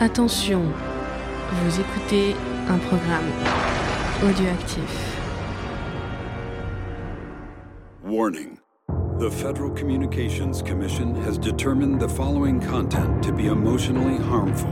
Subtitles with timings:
[0.00, 0.62] Attention,
[1.50, 2.36] vous écoutez
[2.70, 3.24] un programme
[4.22, 5.18] audioactif.
[8.04, 8.60] Warning.
[9.18, 14.70] The Federal Communications Commission has determined the following content to be emotionally harmful.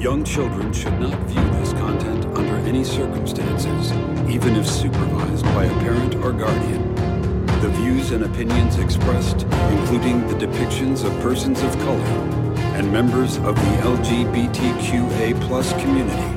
[0.00, 3.92] Young children should not view this content under any circumstances,
[4.28, 6.92] even if supervised by a parent or guardian.
[7.60, 12.43] The views and opinions expressed, including the depictions of persons of color
[12.74, 15.40] and members of the LGBTQA
[15.80, 16.34] community,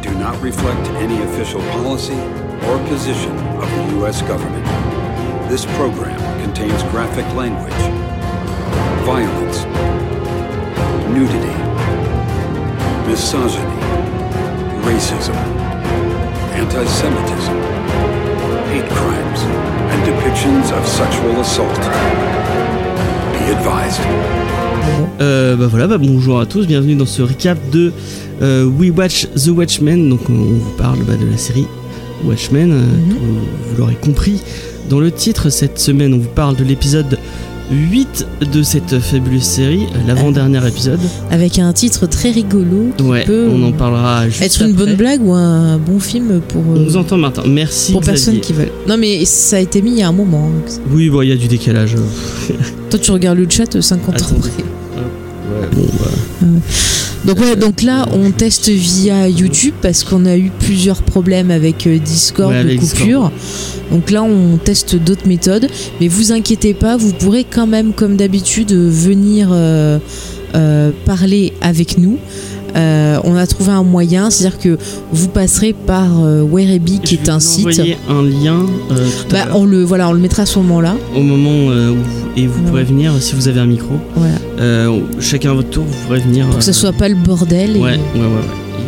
[0.00, 2.18] do not reflect any official policy
[2.66, 4.22] or position of the U.S.
[4.22, 4.64] government.
[5.50, 7.72] This program contains graphic language,
[9.04, 9.64] violence,
[11.12, 11.58] nudity,
[13.06, 13.78] misogyny,
[14.88, 15.36] racism,
[16.56, 17.56] anti Semitism,
[18.72, 19.40] hate crimes,
[19.92, 21.76] and depictions of sexual assault.
[23.34, 24.57] Be advised.
[25.20, 27.92] Euh, bah voilà, bah bonjour à tous, bienvenue dans ce recap de
[28.42, 30.08] euh, We Watch The Watchmen.
[30.08, 31.66] Donc on, on vous parle bah, de la série
[32.24, 33.16] Watchmen, euh, tout-
[33.70, 34.40] vous l'aurez compris.
[34.88, 37.18] Dans le titre, cette semaine, on vous parle de l'épisode
[37.70, 41.00] 8 de cette fabuleuse série, euh, l'avant-dernier épisode.
[41.30, 44.86] avec un titre très rigolo qui Ouais, peut on en parlera juste être une après.
[44.86, 48.40] bonne blague ou un bon film pour, euh, On vous entend Martin, merci pour personnes
[48.40, 48.72] qui veulent.
[48.86, 50.48] Non mais ça a été mis il y a un moment.
[50.56, 50.70] hein.
[50.92, 51.96] Oui, bon, il y a du décalage.
[52.88, 54.50] Toi tu regardes le chat euh, 50 ans après.
[55.72, 56.46] Bon, bah,
[57.24, 61.86] Donc ouais, donc là on teste via YouTube parce qu'on a eu plusieurs problèmes avec
[61.86, 63.30] euh, Discord Ouais, de coupure.
[63.90, 65.68] Donc là on teste d'autres méthodes,
[66.00, 69.98] mais vous inquiétez pas, vous pourrez quand même comme d'habitude venir euh,
[70.54, 72.18] euh, parler avec nous.
[72.78, 74.78] Euh, on a trouvé un moyen, c'est-à-dire que
[75.12, 77.66] vous passerez par euh, Werebi qui je est un site.
[78.08, 78.60] un lien
[78.92, 80.94] euh, tout Bah, on le voilà, on le mettra à ce moment-là.
[81.16, 82.68] au moment euh, où vous- et vous Ouais.
[82.70, 83.94] pourrez venir si vous avez un micro.
[84.14, 84.34] Voilà.
[84.60, 86.46] Euh, chacun à votre tour, vous pourrez venir.
[86.46, 87.76] Pour que ça euh, soit pas le bordel.
[87.76, 88.28] et- Ouais, ouais, ouais, ouais.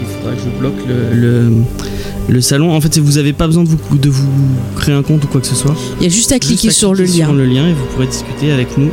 [0.00, 1.52] Il faudra que je bloque le, le,
[2.28, 2.72] le salon.
[2.72, 4.28] En fait, vous n'avez pas besoin de vous, de vous
[4.76, 5.74] créer un compte ou quoi que ce soit.
[6.00, 7.24] Il y a juste à cliquer Juste à sur le lien.
[7.26, 8.90] Sur le lien et vous pourrez discuter avec nous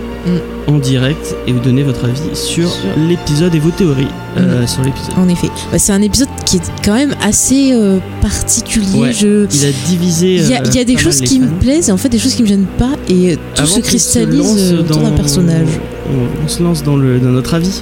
[0.68, 4.08] en direct et vous donner votre avis sur, Sur- l'épisode et vos théories
[4.38, 5.12] euh, sur l'épisode.
[5.18, 5.48] En effet.
[5.72, 9.00] Bah, c'est un épisode qui est quand même assez euh, particulier.
[9.00, 9.14] Ouais.
[9.14, 9.46] Je...
[9.54, 10.36] Il a divisé.
[10.36, 12.10] Il y a, euh, il y a des choses qui me plaisent et en fait
[12.10, 15.68] des choses qui me gênent pas et tout Avant se cristallise d'un dans- personnage.
[16.10, 17.82] On, on se lance dans, le, dans notre avis.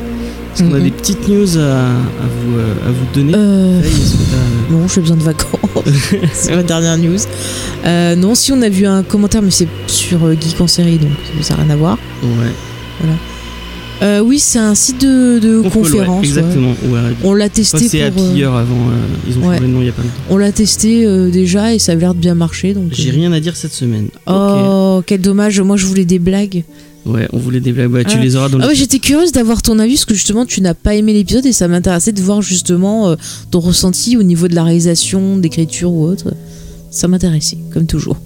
[0.57, 0.84] Parce qu'on a Mhm.
[0.85, 3.34] des petites news à, à vous, à vous donner.
[3.35, 5.59] Euh, est-ce t'as- non, j'ai besoin de vacances.
[6.34, 7.17] c'est ma dernière news.
[7.85, 11.09] Euh, non, si on a vu un commentaire, mais c'est sur Geek en série, donc
[11.41, 11.97] ça n'a rien à voir.
[12.23, 12.52] Ouais.
[14.02, 16.22] Euh, oui, c'est un site de, de conférence.
[16.22, 16.28] ouais.
[16.28, 16.72] exactement.
[16.90, 17.00] Ouais.
[17.24, 18.24] On l'a testé c'est pour.
[18.28, 18.76] Happy Hour avant.
[18.76, 18.92] euh,
[19.28, 19.56] ils ont ouais.
[19.56, 20.14] changé de nom il y a pas longtemps.
[20.30, 22.74] on l'a testé euh, déjà et ça a l'air de bien marcher.
[22.74, 22.90] Donc.
[22.92, 24.10] J'ai euh, rien à dire cette semaine.
[24.28, 25.62] Oh, quel dommage.
[25.62, 26.64] Moi, je voulais des blagues.
[27.06, 28.06] Ouais, on voulait des blagues.
[28.06, 28.22] Tu Ah.
[28.22, 30.74] les auras dans Ah ouais, j'étais curieuse d'avoir ton avis parce que justement tu n'as
[30.74, 33.16] pas aimé l'épisode et ça m'intéressait de voir justement
[33.50, 36.34] ton ressenti au niveau de la réalisation, d'écriture ou autre.
[36.92, 38.18] Ça m'intéressait, comme toujours.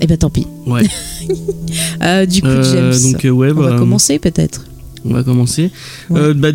[0.00, 0.46] Et ben tant pis.
[0.66, 0.82] Ouais.
[2.02, 4.64] Euh, du coup, Euh, James, donc, euh, ouais, on bah, va commencer peut-être.
[5.04, 5.70] on va commencer.
[6.08, 6.34] Ouais.
[6.34, 6.50] Bah,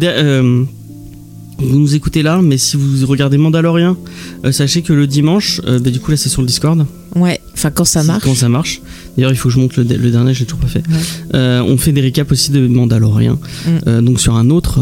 [1.58, 3.96] vous nous écoutez là, mais si vous regardez Mandalorian,
[4.44, 6.86] euh, sachez que le dimanche, euh, bah, du coup là c'est sur le Discord.
[7.16, 8.24] Ouais, enfin quand ça marche.
[8.26, 8.82] Quand ça marche.
[9.16, 10.84] D'ailleurs, il faut que je monte le, le dernier, j'ai toujours pas fait.
[10.90, 10.96] Ouais.
[11.34, 13.40] Euh, on fait des récaps aussi de Mandalorian.
[13.86, 14.02] Mm.
[14.02, 14.80] Donc sur un autre.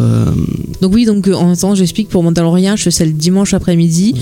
[0.82, 4.16] Donc oui, donc en même temps, j'explique pour Mandalorian, je fais ça le dimanche après-midi.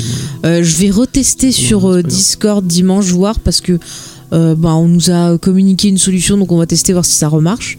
[0.44, 2.04] Je vais retester sur.
[2.04, 3.80] Discord dimanche voir parce que
[4.34, 7.28] euh, bah, on nous a communiqué une solution, donc on va tester voir si ça
[7.28, 7.78] remarche.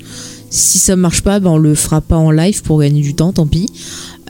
[0.51, 3.33] Si ça marche pas, bah, on le fera pas en live pour gagner du temps,
[3.33, 3.69] tant pis.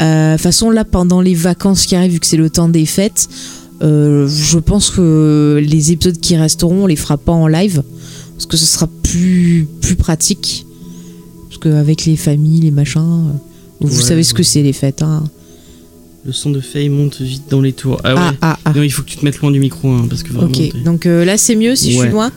[0.01, 2.69] Euh, De toute façon, là, pendant les vacances qui arrivent, vu que c'est le temps
[2.69, 3.29] des fêtes,
[3.83, 7.83] euh, je pense que les épisodes qui resteront, on les fera pas en live
[8.35, 10.65] parce que ce sera plus, plus pratique.
[11.49, 13.33] Parce qu'avec les familles, les machins,
[13.81, 15.03] vous Ouais, savez ce que c'est les fêtes.
[15.03, 15.25] Hein.
[16.25, 18.01] Le son de Faye monte vite dans les tours.
[18.05, 18.21] Ah ouais.
[18.21, 18.73] Ah, ah, ah.
[18.77, 20.49] Non, il faut que tu te mettes loin du micro hein, parce que vraiment.
[20.53, 22.31] Ok, donc euh, là c'est mieux si je suis loin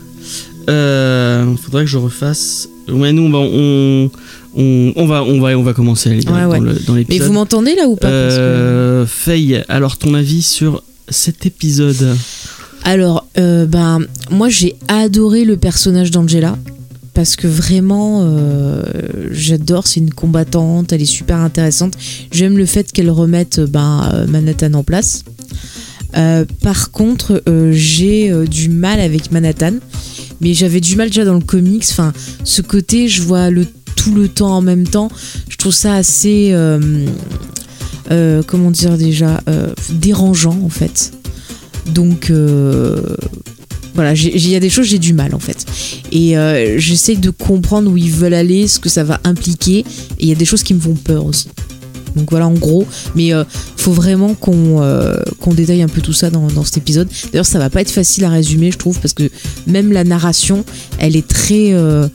[0.69, 2.67] Euh, faudrait que je refasse.
[2.87, 4.09] Ouais, nous, on va, on,
[4.55, 6.59] on, on va, on va, on va commencer direct Ouais, ouais.
[6.59, 7.27] dans dans Mais l'épisode.
[7.27, 8.07] vous m'entendez là ou pas?
[8.07, 12.15] Que- Euh, Faye, alors ton avis sur cet épisode?
[12.83, 13.99] Alors, euh, ben,
[14.31, 16.57] moi j'ai adoré le personnage d'Angela.
[17.15, 18.83] Parce que vraiment, euh,
[19.31, 21.97] j'adore, c'est une combattante, elle est super intéressante.
[22.31, 25.23] J'aime le fait qu'elle remette ben, euh, Manhattan en place.
[26.17, 29.75] Euh, par contre, euh, j'ai euh, du mal avec Manhattan.
[30.41, 31.85] Mais j'avais du mal déjà dans le comics.
[31.89, 32.11] Enfin,
[32.43, 33.65] ce côté, je vois le
[33.95, 35.09] tout le temps en même temps.
[35.49, 37.07] Je trouve ça assez, euh,
[38.11, 41.13] euh, comment dire déjà, euh, dérangeant en fait.
[41.93, 43.01] Donc euh,
[43.95, 45.65] voilà, il y a des choses j'ai du mal en fait.
[46.11, 49.79] Et euh, j'essaie de comprendre où ils veulent aller, ce que ça va impliquer.
[49.79, 49.85] Et
[50.19, 51.47] il y a des choses qui me font peur aussi.
[52.15, 52.85] Donc voilà en gros,
[53.15, 53.43] mais euh,
[53.85, 57.07] faut vraiment qu'on euh, qu'on détaille un peu tout ça dans, dans cet épisode.
[57.31, 59.29] D'ailleurs, ça va pas être facile à résumer, je trouve, parce que
[59.67, 60.65] même la narration,
[60.97, 62.07] elle est très, euh,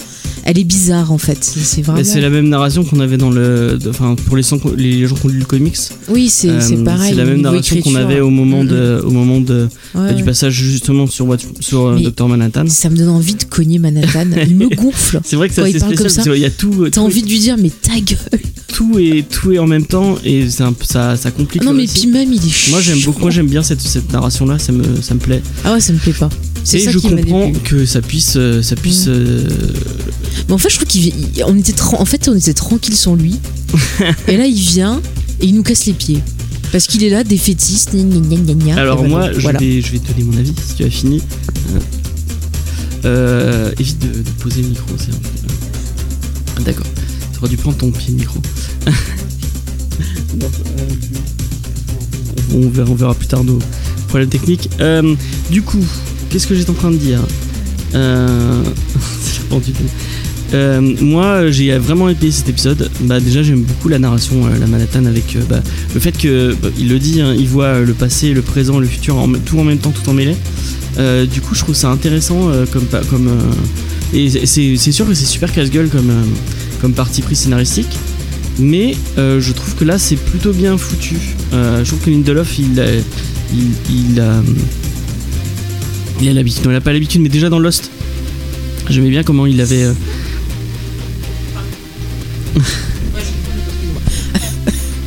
[0.44, 1.38] elle est bizarre en fait.
[1.42, 2.02] C'est c'est vraiment.
[2.02, 3.78] C'est la même narration qu'on avait dans le.
[3.88, 4.42] Enfin, pour les,
[4.76, 5.76] les gens qui ont lu le comics.
[6.08, 7.10] Oui, c'est euh, c'est pareil.
[7.10, 10.24] C'est la même narration qu'on avait au moment, de, au moment de, Ouais, bah, du
[10.24, 11.26] passage justement sur,
[11.60, 11.96] sur.
[12.28, 12.64] Manhattan.
[12.68, 14.26] Ça me donne envie de cogner Manhattan.
[14.46, 15.20] Il me gonfle.
[15.24, 16.88] C'est vrai que c'est il assez parle spécial comme ça, parce qu'il y a tout,
[16.90, 18.40] T'as envie de lui dire, mais ta gueule.
[18.72, 21.62] Tout, et, tout est en même temps et un ça, ça complique.
[21.62, 22.70] Ah non, mais puis même, il est.
[22.70, 25.42] Moi j'aime beaucoup, moi j'aime bien cette, cette narration là, ça me, ça me plaît.
[25.64, 26.28] Ah ouais, ça me plaît pas.
[26.64, 29.06] C'est Et ça je qui comprends que ça puisse, euh, ça puisse.
[29.06, 29.10] Mm.
[29.10, 29.48] euh,
[30.48, 33.14] Mais en fait, je trouve qu'il il- on était en fait, on était tranquille sans
[33.14, 33.36] lui.
[34.28, 35.00] et là, il vient
[35.40, 36.20] et il nous casse les pieds.
[36.72, 38.76] Parce qu'il est là, défaitiste, gna gna gna.
[38.80, 41.20] Alors moi, je, vais, je vais te donner mon avis si tu as fini.
[43.04, 44.86] Euh, évite de, de poser le micro.
[44.98, 45.54] c'est un peu-
[46.58, 46.86] Ah, D'accord.
[47.40, 48.38] Tu aurais dû prendre ton pied micro.
[52.52, 53.58] On, verra, plus tard nos
[54.08, 54.68] problèmes techniques.
[54.78, 55.14] Euh,
[55.50, 55.82] du coup,
[56.28, 57.20] qu'est-ce que j'étais en train de dire
[57.94, 58.62] Euh.
[60.52, 62.90] Euh, moi, j'ai vraiment aimé cet épisode.
[63.02, 65.62] Bah, déjà, j'aime beaucoup la narration, la Manhattan, avec bah,
[65.94, 69.16] le fait que, bah, le dit, hein, il voit le passé, le présent, le futur,
[69.16, 70.34] en, tout en même temps, tout en mêlé.
[71.32, 73.30] Du coup, je trouve ça intéressant comme, comme
[74.12, 76.10] et c'est sûr que c'est super casse-gueule comme,
[76.80, 77.88] comme parti pris scénaristique.
[78.58, 81.16] Mais euh, je trouve que là, c'est plutôt bien foutu.
[81.52, 82.86] Euh, je trouve que Lindelof, il a,
[83.54, 83.70] il,
[84.12, 84.42] il a,
[86.20, 86.64] il a l'habitude.
[86.64, 87.90] Non, il a pas l'habitude, mais déjà dans Lost,
[88.90, 89.84] j'aimais bien comment il avait.
[89.84, 89.92] euh,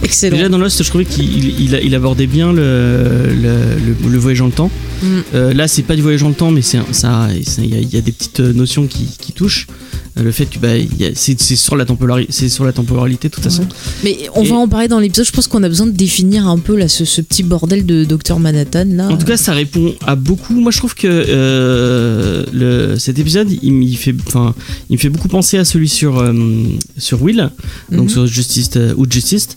[0.04, 0.36] Excellent.
[0.36, 3.54] Déjà dans Lost, je trouvais qu'il il, il abordait bien le, le,
[4.04, 4.72] le- le voyage dans le temps.
[5.02, 5.50] Mm.
[5.54, 7.75] Là, c'est pas du voyage dans le temps, mais c'est un- ça, ça- il y,
[7.78, 9.68] a- il y a des petites notions qui, qui touchent.
[10.15, 10.69] Le fait que bah,
[11.15, 13.65] c'est sur la temporalité, sur la temporalité de toute façon.
[14.04, 15.25] Mais on Et- va en parler dans l'épisode.
[15.25, 18.04] Je pense qu'on a besoin de définir un peu là, ce, ce petit bordel de
[18.06, 19.10] Dr Manhattan là.
[19.10, 20.54] En tout cas, ça répond à beaucoup.
[20.54, 24.13] Moi, je trouve que euh, le, cet épisode, il, me fait,
[24.89, 26.33] il me fait beaucoup penser à celui sur euh,
[26.98, 27.50] sur Will,
[27.92, 28.10] donc Mhm.
[28.10, 29.50] sur Justice euh, ou Justice,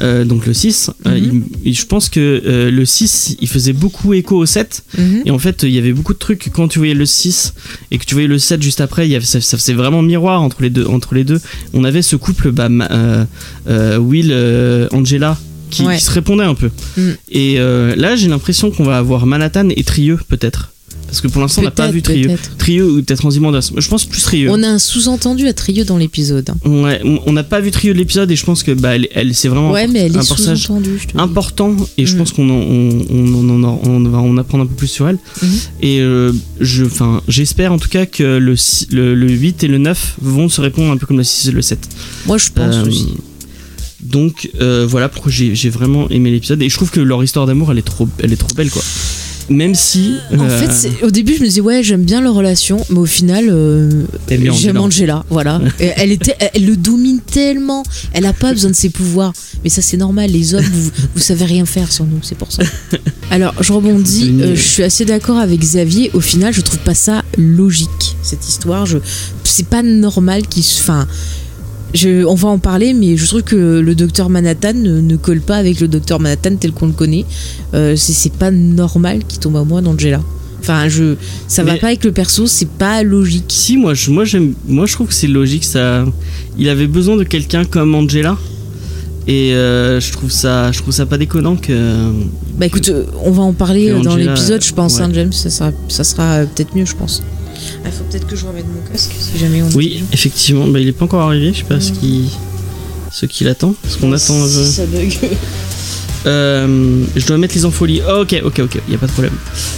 [0.00, 0.90] donc le 6.
[1.06, 1.44] Euh, Mhm.
[1.64, 4.82] il- je pense que le 6, il faisait beaucoup écho au 7.
[4.98, 5.22] Mhm.
[5.26, 7.54] Et en fait, il y avait beaucoup de trucs quand tu voyais le 6
[7.90, 9.99] et que tu voyais le 7 juste après, il y avait, ça, ça faisait vraiment
[10.02, 10.86] miroir entre les deux.
[10.86, 11.40] Entre les deux.
[11.72, 13.24] On avait ce couple, bah, euh,
[13.68, 15.36] euh, Will, euh, Angela,
[15.70, 15.96] qui, Ouais.
[15.96, 16.70] qui se répondait un peu.
[16.96, 17.10] Mm.
[17.30, 20.72] Et euh, là, j'ai l'impression qu'on va avoir Manhattan et Trieux, peut-être.
[21.10, 22.56] Parce que pour l'instant, on n'a pas vu peut-être.
[22.56, 23.72] Trieux ou peut-être Ozymandias.
[23.76, 24.48] Je pense plus Trieux.
[24.50, 26.48] On a un sous-entendu à Trieux dans l'épisode.
[26.50, 26.68] hein.
[26.68, 29.34] Ouais, on- n'a pas vu Trieux de l'épisode et je pense que bah, elle, elle
[29.34, 30.68] c'est vraiment Ouais, mais elle un personnage
[31.16, 32.18] important et je Mm.
[32.18, 35.08] pense qu'on en- on, on, on, en- on va en apprendre un peu plus sur
[35.08, 35.18] elle.
[35.42, 35.48] Mhm.
[35.82, 39.68] Et euh, je, enfin, j'espère en tout cas que le, six- le, le 8 et
[39.68, 41.78] le 9 vont se répondre un peu comme le 6 et le 7.
[42.26, 43.08] Moi, je pense Euh, aussi.
[44.02, 47.70] Donc euh, voilà pourquoi j'ai vraiment aimé l'épisode et je trouve que leur histoire d'amour
[47.70, 48.82] elle est trop elle est trop belle quoi.
[49.50, 52.84] Même si En euh, fait, au début, je me disais, ouais, j'aime bien leur relation,
[52.88, 55.24] mais au final, euh, j'aime Angela.
[55.28, 55.60] Voilà.
[55.80, 57.82] Elle, était, elle, le domine tellement.
[58.12, 59.32] Elle a pas besoin de ses pouvoirs.
[59.64, 60.30] Mais ça, c'est normal.
[60.30, 62.62] Les hommes, vous, vous savez rien faire sur nous, c'est pour ça.
[63.30, 64.36] Alors, je rebondis.
[64.40, 66.12] Euh, je suis assez d'accord avec Xavier.
[66.14, 68.86] Au final, je trouve pas ça logique, cette histoire.
[68.86, 68.98] Je,
[69.42, 70.80] c'est pas normal qu'il se.
[70.80, 71.08] Enfin.
[71.94, 75.40] Je, on va en parler, mais je trouve que le docteur Manhattan ne, ne colle
[75.40, 77.24] pas avec le docteur Manhattan tel qu'on le connaît.
[77.74, 80.20] Euh, c'est, pas normal qu'il tombe amoureux d'Angela.
[80.60, 81.14] Enfin, je,
[81.48, 83.46] ça va Mais- pas avec le perso, c'est pas logique.
[83.48, 84.24] si moi je moi
[84.68, 86.04] moi je trouve que c'est logique ça
[86.58, 88.36] il avait besoin de quelqu'un comme Angela
[89.26, 92.10] et euh, je trouve ça je trouve ça pas déconnant que
[92.58, 95.02] Bah écoute, euh, on va en parler dans l'épisode, je pense, ouais.
[95.02, 97.22] hein, James, ça sera, ça sera peut-être mieux, je pense.
[97.84, 99.68] Il faut peut-être que je remette mon casque si jamais on.
[99.74, 100.66] oui effectivement.
[100.66, 101.52] Bah, il est pas encore arrivé.
[101.52, 102.30] Je sais pas ce qui
[103.10, 103.74] ce qu'il attend.
[103.82, 105.12] Parce qu'on attend euh, Si ça bug.
[106.26, 108.00] euh, je dois mettre les infolies.
[108.08, 108.78] Oh, ok ok ok.
[108.88, 109.34] Y a pas de problème.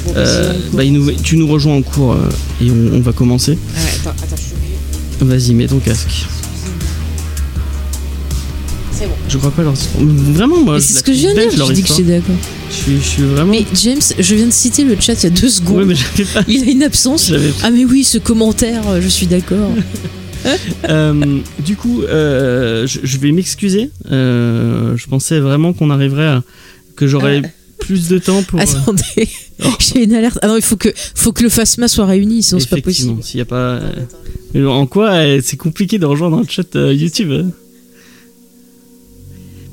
[0.06, 2.28] Bon, Euh, bah, il nous, tu nous rejoins en cours euh,
[2.60, 3.58] et on, on va commencer.
[3.76, 5.36] Ah ouais, attends, attends, je suis obligée.
[5.46, 6.26] vas-y mets ton casque.
[8.92, 9.14] C'est bon.
[9.28, 11.72] je crois pas leur vraiment moi je c'est ce que je viens de dire, je
[11.72, 12.36] dis que je suis d'accord.
[12.72, 15.26] Je suis, je suis vraiment Mais James, je viens de citer le chat il y
[15.26, 15.76] a deux secondes.
[15.78, 17.32] ouais mais j'avais pas Il a une absence.
[17.62, 19.70] Ah mais oui, ce commentaire, je suis d'accord.
[20.88, 23.90] Euh, du coup, euh, je, je vais m'excuser.
[24.10, 26.42] Euh, je pensais vraiment qu'on arriverait à.
[26.96, 27.48] que j'aurais Ah.
[27.78, 28.58] plus de temps pour.
[28.58, 29.02] Attendez,
[29.64, 29.68] Oh.
[29.78, 30.40] j'ai une alerte.
[30.42, 33.14] Ah non, il faut que, faut que le FASMA soit réuni, sinon c'est pas effectivement,
[33.14, 33.30] possible.
[33.30, 33.82] s'il y a pas.
[34.56, 35.12] en quoi
[35.44, 37.30] c'est compliqué de rejoindre un chat YouTube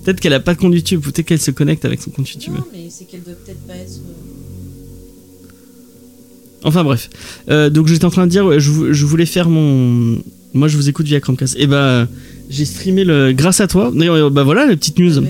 [0.10, 2.54] Peut-être qu'elle a pas de compte YouTube, peut-être qu'elle se connecte avec son compte YouTube.
[2.74, 3.92] mais c'est qu'elle doit peut-être pas être.
[6.64, 7.12] Enfin bref.
[7.52, 10.18] Euh, donc j'étais en train de dire, ouais, je, vou- je voulais faire mon.
[10.56, 11.56] Moi je vous écoute via Chromecast.
[11.60, 12.08] Et bah,
[12.50, 13.92] J'ai streamé le grâce à toi.
[13.94, 15.22] D'ailleurs, euh, bah voilà la petite news.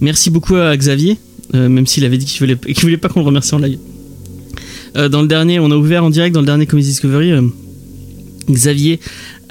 [0.00, 1.18] Merci beaucoup à Xavier,
[1.54, 3.78] euh, même s'il avait dit qu'il voulait, qu'il voulait pas qu'on le remercie en live.
[4.96, 7.32] Euh, dans le dernier, on a ouvert en direct dans le dernier Comedy Discovery.
[7.32, 7.42] euh,
[8.50, 8.98] Xavier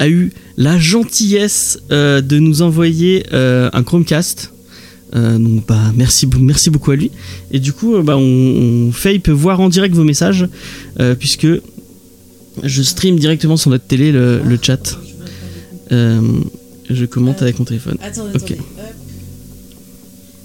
[0.01, 4.51] a eu la gentillesse euh, de nous envoyer euh, un Chromecast.
[5.13, 7.11] Euh, donc bah merci, merci beaucoup à lui.
[7.51, 10.47] Et du coup, bah, on, on- Faye peut voir en direct vos messages
[11.19, 11.47] puisque
[12.63, 14.97] je stream directement sur notre télé le, le chat.
[15.91, 17.97] Je commente avec mon téléphone.
[18.01, 18.41] Attendez, Ok.
[18.43, 18.59] attendez.
[18.59, 18.95] hop.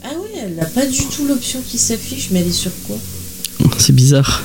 [0.04, 2.96] Ah ouais, elle n'a pas du tout l'option qui s'affiche, mais elle est sur quoi?
[3.78, 4.44] C'est bizarre.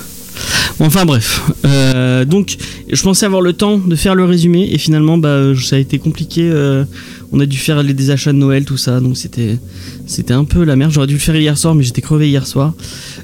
[0.83, 1.43] Enfin bref.
[1.63, 2.57] Euh, donc,
[2.91, 5.99] je pensais avoir le temps de faire le résumé et finalement, bah, ça a été
[5.99, 6.49] compliqué.
[6.51, 6.85] euh,
[7.31, 10.63] on a dû faire les, des achats de Noël, tout ça, donc c'était un peu
[10.63, 10.91] la merde.
[10.91, 12.73] J'aurais dû le faire hier soir, mais j'étais crevé hier soir.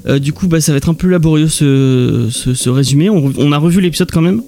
[0.06, 3.10] Euh, du coup, bah, ça va être un peu laborieux ce, résumé.
[3.10, 4.44] On, a revu l'épisode quand même,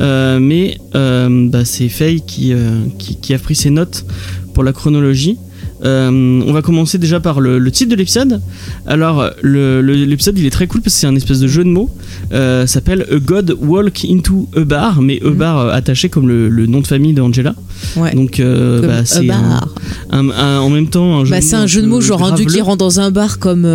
[0.00, 4.04] Euh, mais euh, bah, c'est Faye euh, qui a pris ses notes
[4.52, 5.38] pour la chronologie.
[5.84, 8.40] Euh, on va commencer déjà par le, le titre de l'épisode.
[8.86, 11.90] Alors, l'épisode il est très cool parce que c'est un espèce de jeu de mots.
[12.32, 15.34] Euh, s'appelle A God Walk into a Bar, mais A Mhm.
[15.36, 17.54] Bar euh, attaché comme le, le nom de famille d'Angela.
[17.96, 18.14] Ouais.
[18.14, 18.40] Donc,
[18.82, 19.60] bah, c'est un-
[20.10, 22.34] un- en même temps un jeu Bah, de c'est un jeu de mots genre un
[22.34, 23.66] dieu qui rentre dans un bar comme,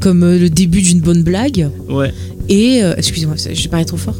[0.00, 1.68] comme le début d'une bonne blague.
[1.88, 2.12] Ouais,
[2.48, 3.34] Et, euh, excusez-moi,
[3.70, 4.14] parlé trop fort.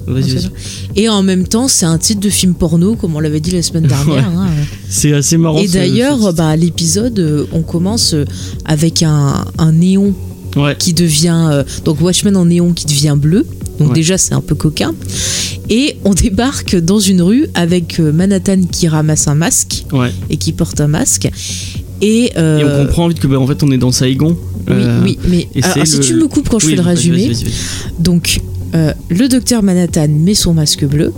[0.96, 3.62] Et en même temps, c'est un titre de film porno, comme on l'avait dit la
[3.62, 4.28] semaine dernière.
[4.28, 4.48] hein.
[4.88, 5.58] c'est assez marrant.
[5.58, 8.24] Et d'ailleurs, bah, l'épisode, euh, on commence euh,
[8.64, 10.14] avec un, un néon
[10.56, 11.48] ouais, qui devient.
[11.52, 13.46] euh, donc Watchmen en néon qui devient bleu.
[13.78, 13.94] Donc Ouais.
[13.94, 14.94] déjà, c'est un peu coquin.
[15.68, 19.84] Et on débarque dans une rue avec Manhattan qui ramasse un masque
[20.30, 21.28] et qui porte un masque.
[22.00, 24.36] Et, euh, Et on comprend vite que bah, en fait on est dans Saigon.
[24.68, 27.30] Oui, Euh, oui, mais alors, si tu me coupes quand je oui, fais le résumé,
[27.98, 28.40] donc
[28.74, 31.12] euh, le docteur Manhattan met son masque bleu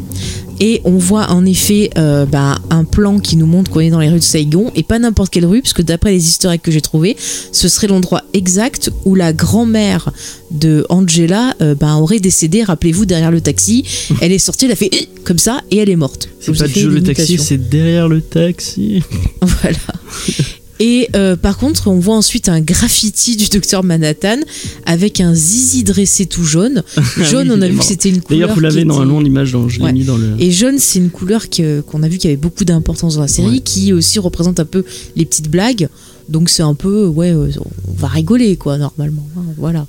[0.60, 4.00] et on voit en effet euh, bah, un plan qui nous montre qu'on est dans
[4.00, 6.70] les rues de Saigon et pas n'importe quelle rue, parce que d'après les eggs que
[6.70, 7.16] j'ai trouvés,
[7.52, 10.10] ce serait l'endroit exact où la grand-mère
[10.50, 13.84] de Angela euh, bah, aurait décédé, rappelez-vous, derrière le taxi.
[14.20, 14.90] Elle est sortie, elle a fait
[15.24, 16.28] comme ça et elle est morte.
[16.40, 19.02] C'est pas Joe le taxi, c'est derrière le taxi.
[19.40, 19.78] Voilà.
[20.80, 24.38] Et euh, par contre, on voit ensuite un graffiti du docteur Manhattan
[24.86, 26.82] avec un zizi dressé tout jaune.
[27.18, 28.40] Jaune, Ah oui, on a vu que c'était une couleur.
[28.40, 29.92] D'ailleurs, vous l'avez normalement l'image, dans- je l'ai Ouais.
[29.92, 30.34] mis dans le.
[30.38, 31.46] Et jaune, c'est une couleur
[31.86, 33.60] qu'on a vu qui avait beaucoup d'importance dans la série, Ouais.
[33.60, 34.84] qui aussi représente un peu
[35.16, 35.88] les petites blagues.
[36.28, 37.50] Donc c'est un peu, ouais, euh,
[37.88, 39.26] on va rigoler quoi, normalement.
[39.36, 39.86] hein, Voilà.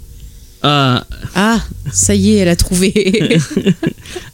[0.62, 1.62] Ah, Ah,
[1.92, 2.94] ça y est, elle a trouvé.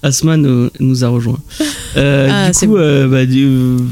[0.04, 1.40] Asma nous, nous a rejoint.
[1.98, 2.80] Euh, Ah, du coup, bon.
[2.80, 3.48] euh, bah, du,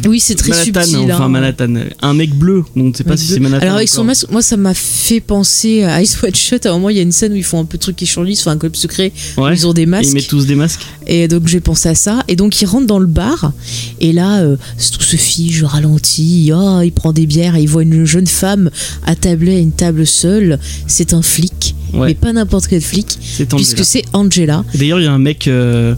[0.08, 1.12] oui, c'est très Manhattan, subtil.
[1.12, 1.30] enfin hein.
[1.30, 3.64] Manhattan, un mec bleu, on ne sait pas Mec si c'est Manhattan.
[3.64, 6.66] Alors avec son masque, moi ça m'a fait penser à Ice White Shut.
[6.66, 7.96] À un moment, il y a une scène où ils font un peu de trucs
[7.98, 9.54] qui changent, enfin un club secret, Ouais.
[9.54, 10.10] ils ont des Et masques.
[10.10, 10.82] ils mettent tous des masques.
[11.08, 12.24] Et donc j'ai pensé à ça.
[12.28, 13.52] Et donc il rentre dans le bar.
[14.00, 14.56] Et là, euh,
[14.92, 16.52] tout se fige, ralentit.
[16.56, 18.70] Oh, il prend des bières et il voit une jeune femme
[19.06, 20.60] attablée à une table seule.
[20.88, 21.76] C'est un flic.
[21.94, 22.08] Ouais.
[22.08, 23.18] Mais pas n'importe quel flic.
[23.56, 24.64] Puisque c'est Angela.
[24.76, 25.94] D'ailleurs, il y a un mec, euh,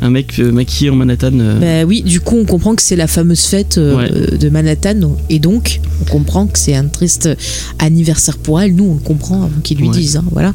[0.00, 1.32] un mec euh, maquillé en Manhattan.
[1.40, 4.08] euh, Bah oui, du coup on comprend que c'est la fameuse fête Ouais.
[4.38, 5.16] de Manhattan.
[5.28, 7.28] Et donc on comprend que c'est un triste
[7.78, 8.74] anniversaire pour elle.
[8.74, 9.94] Nous on le comprend avant qu'ils lui Ouais.
[9.96, 10.16] disent.
[10.16, 10.54] hein, voilà.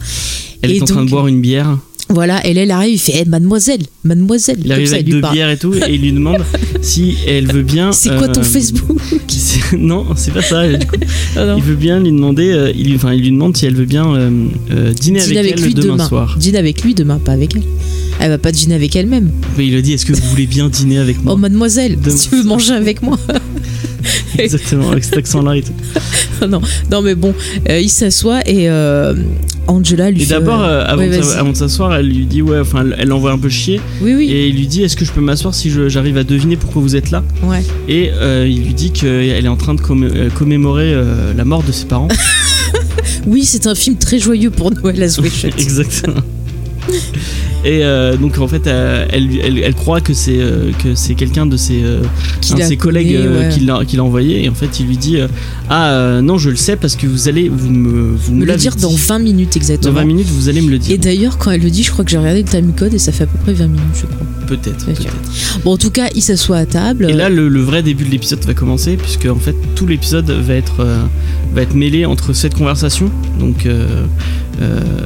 [0.61, 1.77] elle et est en train de boire une bière.
[2.09, 4.59] Voilà, elle, elle arrive, il fait Eh, Mademoiselle, Mademoiselle.
[4.63, 6.43] Il arrive ça, avec deux bières et tout, et il lui demande
[6.81, 7.91] si elle veut bien.
[7.91, 9.01] C'est quoi ton euh, Facebook
[9.77, 10.67] Non, c'est pas ça.
[10.71, 10.95] Du coup,
[11.35, 12.51] Ah il veut bien lui demander.
[12.51, 14.29] euh, il, enfin, il lui demande si elle veut bien euh,
[14.93, 16.07] dîner Dîne avec, avec elle lui demain, demain.
[16.07, 16.37] soir.
[16.39, 17.63] Dîne avec lui demain, pas avec elle.
[18.19, 19.31] Elle va pas dîner avec elle-même.
[19.57, 21.33] Mais il lui dit Est-ce que vous voulez bien dîner avec moi?
[21.33, 23.17] Oh mademoiselle, Demain si tu veux manger avec moi.
[24.37, 25.73] Exactement, avec cet accent-là et tout.
[26.47, 27.33] non, non mais bon,
[27.69, 29.13] euh, il s'assoit et euh,
[29.67, 30.33] Angela lui Et fait.
[30.35, 33.37] d'abord, euh, avant, ouais, de avant s'asseoir, elle lui dit Ouais, enfin, elle- l'envoie un
[33.37, 33.79] peu chier.
[34.01, 34.31] Oui, oui.
[34.31, 36.95] Et il lui dit Est-ce que je peux m'asseoir si j'arrive à deviner pourquoi vous
[36.95, 37.23] êtes là?
[37.43, 37.63] Ouais.
[37.87, 38.11] Et
[38.47, 40.93] il lui dit qu'elle est en train de commé- commémorer
[41.35, 42.07] la mort de ses parents.
[43.27, 45.07] Oui, c'est un film très joyeux pour Noël à.
[45.57, 46.21] Exactement.
[47.65, 50.93] Et euh, donc en fait, euh, elle, lui- elle, elle croit que c'est euh, que
[50.93, 53.49] c'est quelqu'un de ses, un de ses collègues ouais.
[53.51, 54.43] qui l'a qui l'a envoyé.
[54.43, 55.17] Et en fait, il lui dit
[55.69, 58.59] Ah non, je le sais parce que vous allez vous me vous me le l'avez
[58.59, 58.83] dire dit.
[58.83, 59.93] dans 20 minutes Dans exactement.
[59.95, 60.93] 20 minutes, vous allez me le dire.
[60.93, 62.99] Et d'ailleurs, quand elle le dit, je crois que j'ai regardé le time code et
[62.99, 64.27] ça fait à peu près 20 minutes, je crois.
[64.47, 65.01] Peut-être.
[65.01, 65.09] Sûr.
[65.63, 67.09] Bon, en tout cas, il s'assoit à table.
[67.09, 70.29] Et là, le, le vrai début de l'épisode va commencer, puisque en fait tout l'épisode
[70.29, 70.85] va être
[71.55, 73.65] va être mêlé entre cette conversation, donc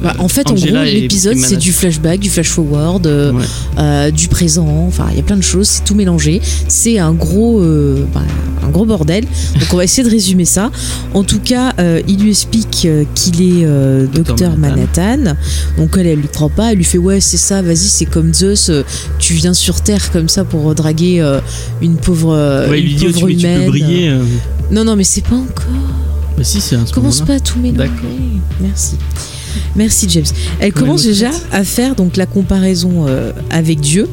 [0.02, 3.44] Bah, en fait, Angela en gros, l'épisode, c'est du flashback, du flash forward, euh, Ouais.
[3.78, 4.66] euh, du présent.
[4.88, 5.68] Enfin, il y a plein de choses.
[5.68, 6.40] C'est tout mélangé.
[6.68, 8.22] C'est un gros, euh, bah,
[8.64, 9.24] un gros bordel.
[9.24, 10.70] Donc, on va essayer de résumer ça.
[11.14, 15.16] En tout cas, euh, il lui explique euh, qu'il est euh, Docteur Manhattan.
[15.18, 15.36] Manhattan.
[15.76, 16.72] Donc, elle, elle lui croit pas.
[16.72, 17.60] Elle lui fait ouais, c'est ça.
[17.62, 18.68] Vas-y, c'est comme Zeus.
[18.70, 18.82] euh,
[19.18, 21.40] Tu viens sur Terre comme ça pour draguer euh,
[21.82, 23.66] une pauvre, euh, Ouais, une lui dit oh, tu, pauvre mais tu peux humaine.
[23.68, 24.08] briller.
[24.08, 24.22] euh.
[24.70, 25.64] Non, non, mais c'est pas encore.
[26.38, 27.78] Bah si, c'est un ce Commence pas à tout mélanger?
[27.90, 28.10] D'accord.
[28.60, 28.96] Merci.
[29.76, 30.26] Merci James.
[30.58, 34.08] Elle commence déjà à faire donc la comparaison euh, avec Dieu.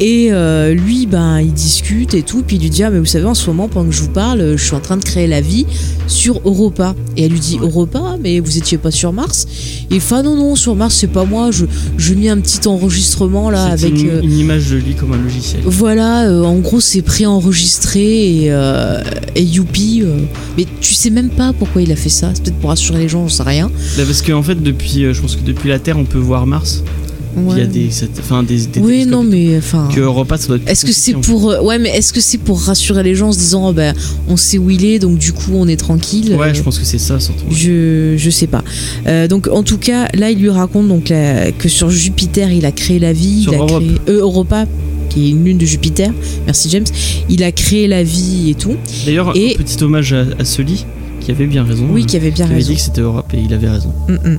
[0.00, 2.42] Et euh, lui, ben, il discute et tout.
[2.46, 4.08] Puis il lui dit Ah, mais vous savez, en ce moment, pendant que je vous
[4.08, 5.66] parle, je suis en train de créer la vie
[6.06, 6.94] sur Europa.
[7.18, 7.58] Et elle lui dit.
[7.60, 9.46] Europa, mais vous étiez pas sur Mars?
[9.90, 11.50] Et il fait Ah, non, non, sur Mars, c'est pas moi.
[11.50, 11.66] Je,
[11.98, 14.00] je mis un petit enregistrement là avec.
[14.00, 15.60] une, euh, une image de lui comme un logiciel.
[15.66, 18.46] voilà, euh, en gros, c'est préenregistré et,
[19.34, 20.02] et youpi.
[20.56, 22.30] mais tu sais même pas pourquoi il a fait ça.
[22.34, 23.70] C'est peut-être pour rassurer les gens, j'en sais rien.
[23.98, 26.82] Bah, parce qu'en fait, depuis, je pense que depuis la Terre, on peut voir Mars.
[27.36, 27.62] Il y Ouais.
[27.62, 29.88] a des, enfin, des, des Oui, non, mais enfin.
[29.94, 32.38] Que Europa, ça doit être Est-ce que c'est pour euh, ouais mais est-ce que c'est
[32.38, 33.94] pour rassurer les gens en se disant oh, ben
[34.28, 36.34] on sait où il est donc du coup on est tranquille?
[36.34, 37.44] Ouais, Euh, je pense que c'est ça surtout.
[37.50, 38.64] je je sais pas
[39.06, 42.64] Euh, donc en tout cas là il lui raconte donc la- que sur Jupiter il
[42.66, 43.82] a créé la vie Sur il a Europe.
[43.84, 44.66] créé euh, Europa
[45.08, 46.12] qui est une lune de Jupiter
[46.46, 46.84] merci James
[47.28, 48.74] il a créé la vie et tout
[49.06, 50.84] D'ailleurs, Et- un petit hommage à, à Sully,
[51.20, 51.86] qui avait bien raison.
[51.90, 53.92] oui qui avait bien Qui avait raison dit que c'était Europe et il avait raison.
[54.08, 54.38] Mm, mm.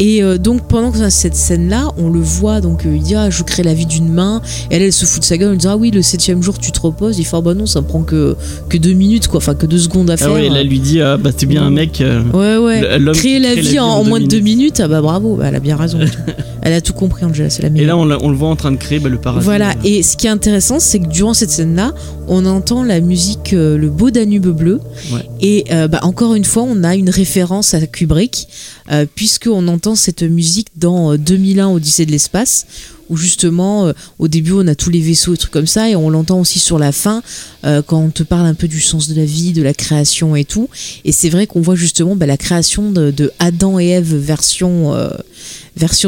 [0.00, 3.30] Et euh, donc pendant que cette scène-là, on le voit donc euh, il dit ah
[3.30, 4.40] je crée la vie d'une main.
[4.70, 6.58] Et elle elle se fout de sa gueule en disant ah oui le septième jour
[6.58, 7.18] tu te reposes.
[7.18, 8.36] Il fait ah bah non ça prend que
[8.68, 10.32] que deux minutes quoi, enfin que deux secondes à Ah faire.
[10.32, 12.00] ouais, là, elle lui dit ah, bah t'es bien un mec.
[12.00, 13.12] euh, Ouais ouais.
[13.12, 14.56] Créer la crée vie en, moins de deux minutes.
[14.58, 15.98] minutes, ah bah bravo, Bah, elle a bien raison.
[16.64, 18.04] elle a tout compris Angela, c'est la Et meilleure.
[18.06, 19.44] là, on, le voit en train de créer bah, le paradis.
[19.44, 21.92] Voilà, euh, et ce qui est intéressant, c'est que durant cette scène-là,
[22.26, 24.80] on entend la musique euh, Le Beau Danube Bleu.
[25.12, 25.28] Ouais.
[25.40, 28.48] Et euh, bah, encore une fois, on a une référence à Kubrick,
[28.90, 32.66] euh, puisqu'on entend cette musique dans euh, 2001 Odyssée de l'espace,
[33.08, 35.96] où justement, euh, au début, on a tous les vaisseaux et trucs comme ça, et
[35.96, 37.22] on l'entend aussi sur la fin,
[37.64, 40.36] euh, quand on te parle un peu du sens de la vie, de la création
[40.36, 40.68] et tout.
[41.04, 45.08] Et c'est vrai qu'on voit justement bah, la création de, Adam et Ève version, euh,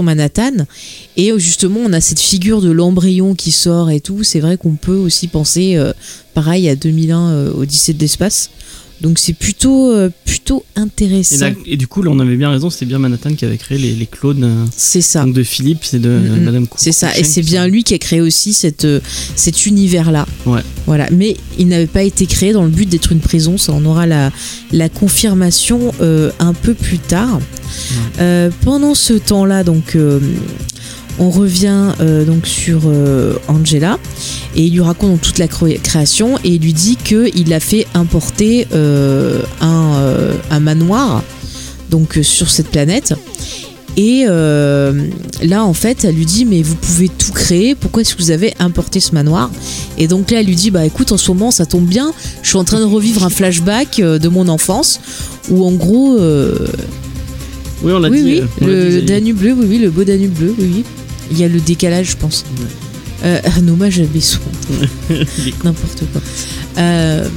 [0.02, 0.66] Manhattan.
[1.16, 4.22] Et justement, on a cette figure de l'embryon qui sort et tout.
[4.22, 5.78] C'est vrai qu'on peut aussi penser,
[6.36, 8.50] pareil, à 2001 euh, Odyssée de l'espace.
[9.02, 11.44] Donc c'est plutôt, euh, plutôt Et, intéressant.
[11.46, 13.76] là- et du coup, là, on avait bien raison, c'était bien Manhattan qui avait créé
[13.78, 15.22] les, les clones euh, C'est ça.
[15.24, 16.44] donc de Philippe et de Mm, mm.
[16.44, 19.00] Madame C'est ça, et c'est bien lui qui a créé aussi cette, euh,
[19.34, 20.26] cet univers-là.
[20.46, 20.62] Ouais.
[20.86, 23.84] Voilà, mais il n'avait pas été créé dans le but d'être une prison, ça on
[23.84, 24.30] aura la,
[24.72, 27.40] la confirmation euh, un peu plus tard.
[28.62, 29.96] Pendant ce temps-là, donc
[31.18, 33.98] on revient euh, donc sur euh, Angela
[34.54, 37.52] et il lui raconte donc toute la cré- création et il lui dit que il
[37.54, 39.98] a fait importer euh, un,
[40.50, 41.22] un manoir
[41.90, 43.14] donc sur cette planète.
[43.98, 48.22] Et là, en fait, elle lui dit Mais vous pouvez tout créer, pourquoi est-ce que
[48.22, 49.50] vous avez importé ce manoir?
[49.96, 52.48] Et donc là, elle lui dit Bah écoute, en ce moment, ça tombe bien, je
[52.50, 55.00] suis en train de revivre un flashback de mon enfance,
[55.48, 56.18] où en gros,
[57.82, 58.24] Oui, on l'a oui, dit.
[58.40, 59.02] oui, on l'a le.
[59.02, 60.84] Danube bleu, oui, oui, le beau Danube bleu, oui, oui.
[61.30, 62.44] Il y a le décalage, je pense.
[63.24, 64.40] Euh, un hommage à Besson.
[65.64, 66.20] N'importe quoi.
[66.78, 67.28] Euh,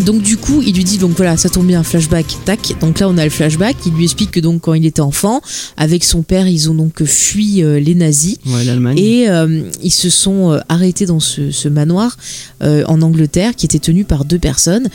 [0.00, 2.74] donc du coup, il lui dit donc voilà, ça tombe bien, flashback, tac.
[2.80, 3.76] Donc là, on a le flashback.
[3.86, 5.40] Il lui explique que donc quand il était enfant,
[5.76, 8.38] avec son père, ils ont donc fui euh, les nazis.
[8.46, 8.98] Ouais, l'Allemagne.
[8.98, 12.16] Et euh, ils se sont euh, arrêtés dans ce, ce manoir
[12.60, 14.88] en Angleterre qui était tenu par deux personnes.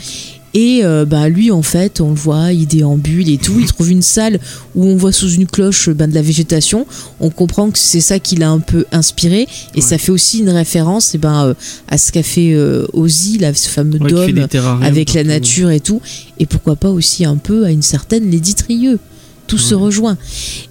[0.52, 3.90] Et euh, bah lui en fait on le voit, il déambule et tout, il trouve
[3.90, 4.40] une salle
[4.74, 6.86] où on voit sous une cloche ben, de la végétation,
[7.20, 9.42] on comprend que c'est ça qui l'a un peu inspiré.
[9.42, 9.80] Et Ouais.
[9.80, 11.54] ça fait aussi une référence eh ben, euh,
[11.88, 14.46] à ce qu'a fait euh, Ozzy, là, ce fameux Ouais, dôme
[14.82, 16.00] avec la nature et tout,
[16.40, 18.98] et pourquoi pas aussi un peu à une certaine Lady Trieux.
[19.50, 19.80] Tout se Ouais.
[19.82, 20.16] rejoint.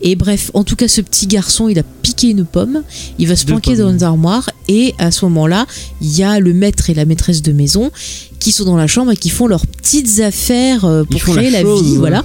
[0.02, 2.82] Et bref, en tout cas, ce petit garçon, il a piqué une pomme,
[3.18, 3.86] il va se Deux planquer pommes.
[3.88, 5.66] dans une armoire, et à ce moment-là,
[6.02, 7.92] il y a le maître et la maîtresse de maison
[8.40, 11.58] qui sont dans la chambre et qui font leurs petites affaires euh, pour créer la
[11.58, 11.98] la, chose, vie, ouais.
[11.98, 12.24] voilà.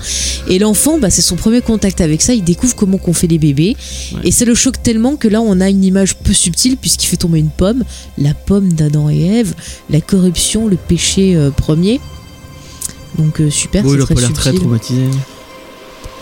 [0.48, 3.38] Et l'enfant, bah, c'est son premier contact avec ça, il découvre comment qu'on fait les
[3.38, 3.76] bébés,
[4.14, 4.20] Ouais.
[4.24, 7.16] et ça le choque tellement que là, on a une image peu subtile puisqu'il fait
[7.16, 7.82] tomber une pomme,
[8.16, 9.54] la pomme d'Adam et Ève,
[9.90, 12.00] la corruption, le péché euh, premier.
[13.18, 15.02] Donc euh, super, Oui, c'est très traumatisé.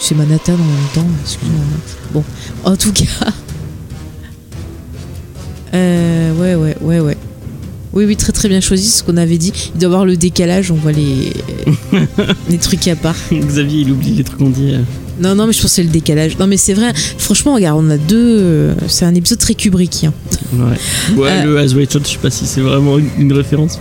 [0.05, 1.65] C'est Manhattan en même temps, excuse-moi.
[2.12, 2.25] Bon,
[2.65, 3.05] en tout cas.
[5.75, 7.17] Euh, ouais, ouais, ouais, ouais.
[7.93, 9.53] Oui, oui, très très bien choisi, ce qu'on avait dit.
[9.75, 11.33] Il doit y avoir le décalage, on voit les,
[12.51, 13.15] les trucs à part.
[13.33, 14.75] Xavier, il oublie les trucs qu'on dit.
[14.75, 14.81] euh.
[15.21, 16.37] Non, non, mais je pense que c'est le décalage.
[16.38, 18.38] Non, mais c'est vrai, franchement, regarde, on a deux.
[18.41, 20.12] euh, C'est un épisode très Kubrickien.
[20.55, 21.45] Ouais, ouais Euh.
[21.45, 23.79] le As Shot, je sais pas si c'est vraiment une référence.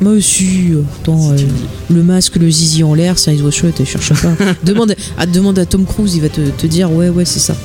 [0.00, 1.46] Moi aussi, euh, attends, euh, dis.
[1.90, 4.32] le masque, le zizi en l'air, ça, il doit chouette, cherche pas.
[4.62, 7.56] demande, à, demande à Tom Cruise, il va te, te dire, ouais, ouais, c'est ça.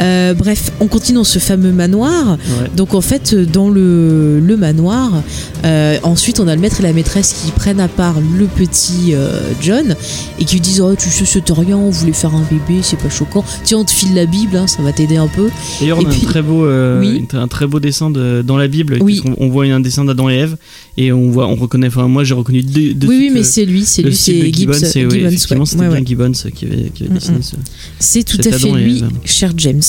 [0.00, 2.32] Euh, bref, on continue dans ce fameux manoir.
[2.32, 2.70] Ouais.
[2.76, 5.22] Donc en fait, dans le, le manoir,
[5.64, 9.12] euh, ensuite on a le maître et la maîtresse qui prennent à part le petit
[9.14, 9.94] euh, John
[10.38, 12.98] et qui lui disent oh tu sais c'était rien, on voulait faire un bébé, c'est
[12.98, 13.44] pas choquant.
[13.64, 15.48] Tiens on te file la Bible, hein, ça va t'aider un peu.
[15.80, 17.26] D'ailleurs, on Et a puis- un très beau, euh, Oui.
[17.34, 18.98] un très beau dessin de- dans la Bible.
[19.00, 19.20] Oui.
[19.38, 20.56] On, voit un dessin d'Adam et Ève
[20.96, 21.88] et on voit, on reconnaît.
[21.88, 22.94] Enfin, moi, j'ai reconnu deux.
[22.94, 24.44] deux oui oui mais euh, c'est lui, c'est lui, c'est de.
[24.52, 24.72] Gibbons.
[24.72, 25.66] ouais, Gibbons, effectivement, ouais.
[25.66, 26.06] c'était Ouais, bien ouais.
[26.06, 27.42] Gibbons qui avait, qui avait dessiné mm.
[27.42, 27.56] ce.
[27.98, 29.81] C'est tout à fait lui, cher James.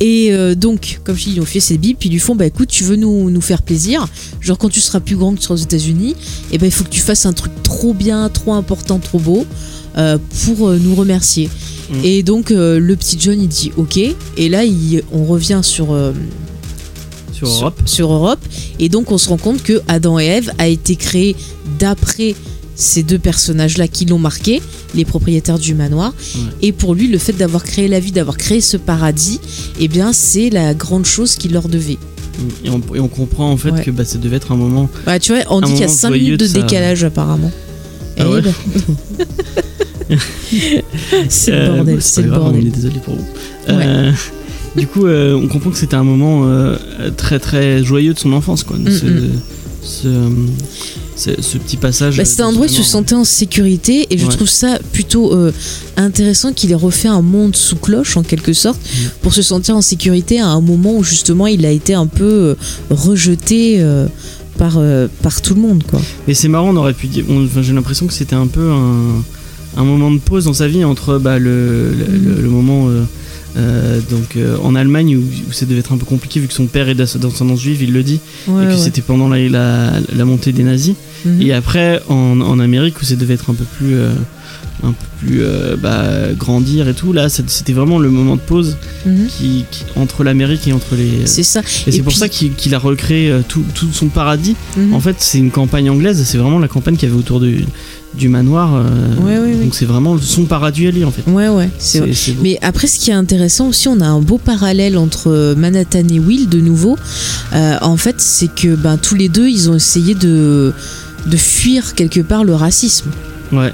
[0.00, 2.34] Et euh, donc, comme je dis, ils ont fait cette Bible, puis ils lui font
[2.34, 4.06] Bah écoute, tu veux nous, nous faire plaisir?
[4.40, 6.16] Genre, quand tu seras plus grand que tu seras aux États-Unis,
[6.50, 9.46] et ben il faut que tu fasses un truc trop bien, trop important, trop beau
[9.96, 11.48] euh, pour euh, nous remercier.
[11.90, 11.94] Mm.
[12.04, 13.96] Et donc, euh, le petit John, il dit Ok.
[13.98, 15.86] Et là, il- on revient sur.
[17.32, 17.82] Sur sur- Europe.
[17.86, 18.40] sur Europe.
[18.78, 21.34] Et donc on se rend compte que Adam et Ève a été créé
[21.78, 22.34] d'après
[22.74, 24.60] ces deux personnages-là qui l'ont marqué,
[24.94, 26.12] les propriétaires du manoir.
[26.34, 26.40] Ouais.
[26.62, 29.40] Et pour lui, le fait d'avoir créé la vie, d'avoir créé ce paradis,
[29.80, 31.98] eh bien c'est la grande chose qu'il leur devait.
[32.64, 33.82] Et on, et on comprend en fait Ouais.
[33.82, 34.88] que bah, ça devait être un moment.
[35.06, 37.04] Bah, tu vois, on dit qu'il y a moment 5 joyeux minutes de de décalage
[37.04, 37.50] apparemment.
[38.18, 38.52] Ah Eh ouais ben.
[41.28, 42.66] c'est le Euh, bordel, bon, c'est le grave, On bordel.
[42.66, 43.26] est désolé pour vous.
[43.68, 44.12] Euh,
[44.76, 46.76] du coup, euh, on comprend que c'était un moment euh,
[47.16, 48.76] très très joyeux de son enfance, quoi.
[48.78, 49.30] de Mm, ce, mm.
[49.82, 50.28] ce, euh,
[50.74, 52.16] ce- ce petit passage.
[52.16, 54.32] Bah, c'était un endroit où il se sentait en sécurité et je Ouais.
[54.32, 55.52] trouve ça plutôt euh,
[55.96, 59.06] intéressant qu'il ait refait un monde sous cloche en quelque sorte Mm.
[59.22, 62.24] pour se sentir en sécurité à un moment où justement il a été un peu
[62.24, 62.54] euh,
[62.90, 64.06] rejeté euh,
[64.58, 64.78] par,
[65.22, 66.00] par tout le monde quoi.
[66.28, 67.08] Et c'est marrant, on aurait pu
[67.62, 69.22] J'ai l'impression que c'était un peu un,
[69.76, 72.88] un moment de pause dans sa vie entre bah, le, le, le- le moment.
[73.56, 76.54] Euh, donc euh, en Allemagne où, où ça devait être un peu compliqué vu que
[76.54, 78.78] son père est d'as- d'ascendance juive, il le dit, Ouais, et que ouais.
[78.78, 80.94] c'était pendant la, la, la montée des nazis.
[81.24, 81.42] Mhm.
[81.42, 84.10] Et après, en, en Amérique, où ça devait être un peu plus, euh,
[84.84, 85.42] un peu plus
[85.80, 89.26] bah, grandir et tout, là, c'était vraiment le moment de pause Mhm.
[89.28, 91.26] qui, qui- entre l'Amérique et entre les.
[91.26, 91.60] C'est ça.
[91.86, 94.56] et c'est pour puis- ça qu'il a recréé tout, tout son paradis.
[94.76, 94.94] Mhm.
[94.94, 97.64] En fait, c'est une campagne anglaise, c'est vraiment la campagne qu'il y avait autour du,
[98.14, 98.74] du manoir.
[98.74, 98.88] euh,
[99.20, 99.64] Ouais, ouais, ouais.
[99.64, 101.22] Donc c'est vraiment son paradis à lui, en fait.
[101.30, 102.12] Ouais ouais, c'est vrai.
[102.14, 102.42] C'est beau.
[102.42, 106.18] Mais après, ce qui est intéressant aussi, on a un beau parallèle entre Manhattan et
[106.18, 106.96] Will de nouveau.
[107.54, 110.72] Euh, en fait, c'est que ben, tous les deux, ils ont essayé de,
[111.26, 113.10] de fuir quelque part le racisme.
[113.52, 113.72] Ouais.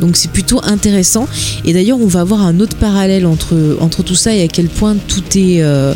[0.00, 1.26] Donc c'est plutôt intéressant.
[1.64, 4.68] Et d'ailleurs, on va avoir un autre parallèle entre, entre tout ça et à quel
[4.68, 5.92] point tout est, euh,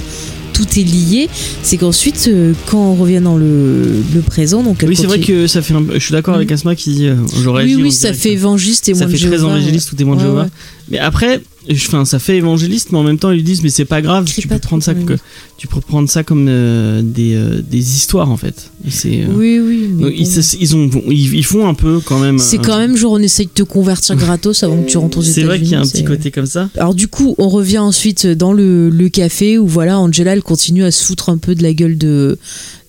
[0.64, 1.29] tout est lié.
[1.62, 5.46] C'est qu'ensuite, euh, quand on revient dans le, le présent, donc Oui, c'est vrai que
[5.46, 6.55] ça fait un peu- Je suis d'accord avec Mhm.
[6.55, 7.07] Asma qui dit.
[7.09, 9.92] euh, J'aurais Oui, oui, ça fait que- évangéliste et ça moins fait de très évangéliste
[9.92, 10.48] ou témoin de Jéhovah.
[10.90, 13.85] Mais après, enfin, ça fait évangéliste, mais en même temps, ils lui disent, mais c'est
[13.85, 15.14] pas grave, tu peux prendre ça, comme que,
[15.59, 18.70] tu peux prendre ça comme euh, des, euh, des histoires en fait.
[18.88, 19.22] C'est.
[19.22, 19.88] euh, Oui, oui.
[19.92, 20.16] mais donc, bon.
[20.18, 22.38] ils, ils ont, bon, ils, ils font un peu quand même.
[22.38, 25.22] C'est quand même genre on essaye de te convertir gratos avant que tu rentres aux
[25.22, 25.35] États-Unis.
[25.35, 26.68] C'est vrai qu'il y a un petit côté comme ça.
[26.77, 30.85] Alors du coup, on revient ensuite dans le, le café où voilà, Angela elle continue
[30.85, 32.38] à se foutre un peu de la gueule de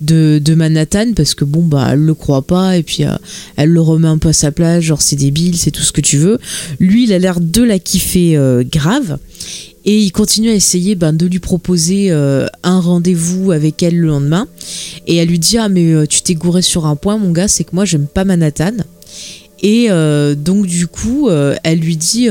[0.04, 3.16] de, Manhattan parce que bon bah elle le croit pas et puis euh,
[3.56, 6.02] elle le remet un peu à sa place, genre c'est débile, c'est tout ce que
[6.02, 6.40] tu veux.
[6.80, 9.18] Lui, il a l'air de la kiffer euh, grave.
[9.86, 14.08] Et il continue à essayer ben, de lui proposer euh, un rendez-vous avec elle le
[14.08, 14.48] lendemain.
[15.08, 17.66] Et elle lui dit Ah, mais tu t'es gouré sur un point, mon gars, c'est
[17.66, 18.78] que moi, j'aime pas Manhattan.
[19.62, 19.90] Et
[20.38, 22.28] donc, du coup, elle lui dit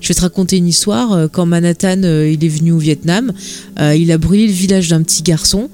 [0.00, 1.28] Je vais te raconter une histoire.
[1.30, 3.32] Quand Manhattan il est venu au Vietnam,
[3.78, 5.70] il a brûlé le village d'un petit garçon.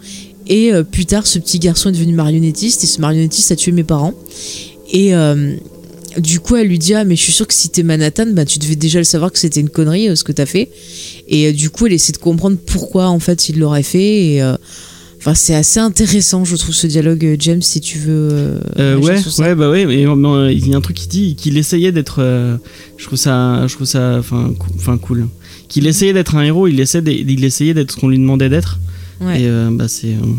[0.46, 2.84] Et euh, plus tard, ce petit garçon est devenu marionnettiste.
[2.84, 4.14] Et ce marionnettiste a tué mes parents.
[4.90, 5.14] Et.
[5.14, 5.54] euh,
[6.18, 8.44] du coup, elle lui dit Ah, mais je suis sûre que si t'es Manhattan, bah,
[8.44, 10.68] tu devais déjà le savoir que c'était une connerie euh, ce que t'as fait.
[11.26, 14.26] Et du coup, elle essaie de comprendre pourquoi en fait il l'aurait fait.
[14.34, 14.42] Et
[15.18, 18.58] enfin, c'est assez intéressant, je trouve, ce dialogue, James, si tu veux.
[18.78, 20.02] euh, ouais, ouais, bah ouais, mais
[20.52, 22.16] il y a un truc qui dit qu'il essayait d'être.
[22.18, 22.58] euh,
[22.98, 25.28] je trouve ça, je trouve ça, enfin, cool.
[25.68, 28.78] Qu'il essayait d'être un héros, il essaie, il essayait d'être ce qu'on lui demandait d'être.
[29.24, 30.34] Ouais, Et euh, bah c'est, euh,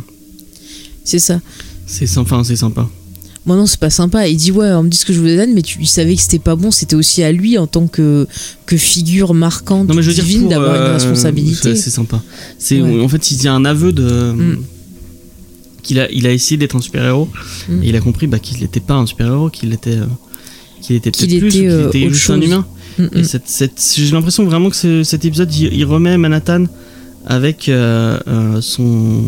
[1.04, 1.39] c'est ça.
[1.86, 2.88] c'est, enfin, c'est sympa.
[3.46, 4.28] Moi, non, c'est pas sympa.
[4.28, 6.15] Il dit Ouais, on me dit ce que je voulais donner, mais tu il savait
[6.15, 6.72] que c'était pas bon.
[6.72, 8.26] C'était aussi à lui, en tant que,
[8.65, 11.76] que figure marquante, Non mais je veux divine, d'avoir euh, une responsabilité.
[11.76, 12.22] C'est, sympa.
[12.58, 13.02] C'est Ouais.
[13.04, 14.58] en fait il y a un aveu de Mm.
[15.84, 17.28] qu'il a, il a essayé d'être un super héros
[17.67, 17.84] Mm.
[17.84, 20.06] et il a compris bah, qu'il n'était pas un super héros, qu'il était, euh,
[20.82, 22.65] qu'il était peut-être plus, qu'il euh, était juste un humain.
[22.98, 26.65] Mm, Et cette, cette- j'ai l'impression vraiment que ce- cet épisode, il, il remet Manhattan
[27.26, 29.24] avec euh, euh, son.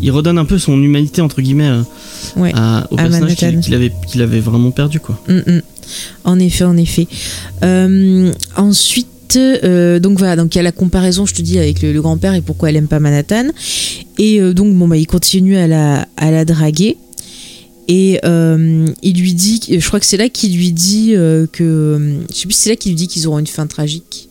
[0.00, 1.82] Il redonne un peu son humanité, entre guillemets, euh,
[2.36, 5.00] Ouais, à- au à personnage qu'il, avait, vraiment perdu.
[5.00, 5.20] Quoi.
[5.28, 5.62] Mm, mm.
[6.24, 7.06] En effet, en effet.
[8.56, 9.08] Ensuite,
[10.02, 12.34] donc voilà, donc il y a la comparaison, je te dis, avec le, le grand-père
[12.34, 13.48] et pourquoi elle aime pas Manhattan.
[14.18, 16.96] Et donc, bon, bah, il continue à la, à la draguer.
[17.88, 22.16] Et euh, il lui dit, je crois que c'est là qu'il lui dit euh, que,
[22.30, 24.28] je sais plus c'est là qu'il lui dit qu'ils auront une fin tragique.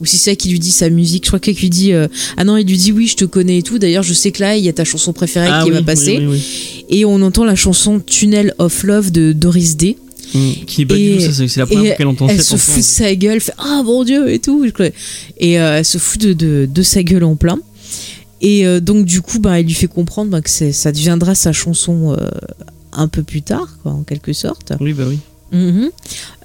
[0.00, 2.06] Ou si c'est là qu'il lui dit sa musique, je crois qu'il lui dit euh,
[2.36, 3.78] ah non il lui dit oui je te connais et tout.
[3.78, 5.82] D'ailleurs je sais que là il y a ta chanson préférée Ah qui oui, va
[5.82, 6.42] passer oui, oui,
[6.80, 6.84] oui.
[6.90, 9.96] et on entend la chanson Tunnel of Love de Doris Day.
[10.34, 10.50] Mm.
[10.66, 10.86] Qui
[11.20, 13.40] ça, c'est- la première fois qu'elle entend elle cette se fout de sa gueule, elle
[13.40, 14.64] fait ah mon dieu et tout.
[15.38, 17.58] Et euh, elle se fout de, de, de sa gueule en plein.
[18.42, 21.34] Et euh, donc du coup, bah, elle lui fait comprendre bah, que c'est- ça deviendra
[21.34, 22.14] sa chanson
[22.92, 24.72] un peu plus tard, quoi, en quelque sorte.
[24.80, 25.18] Oui, bah oui.
[25.56, 25.90] Mhm.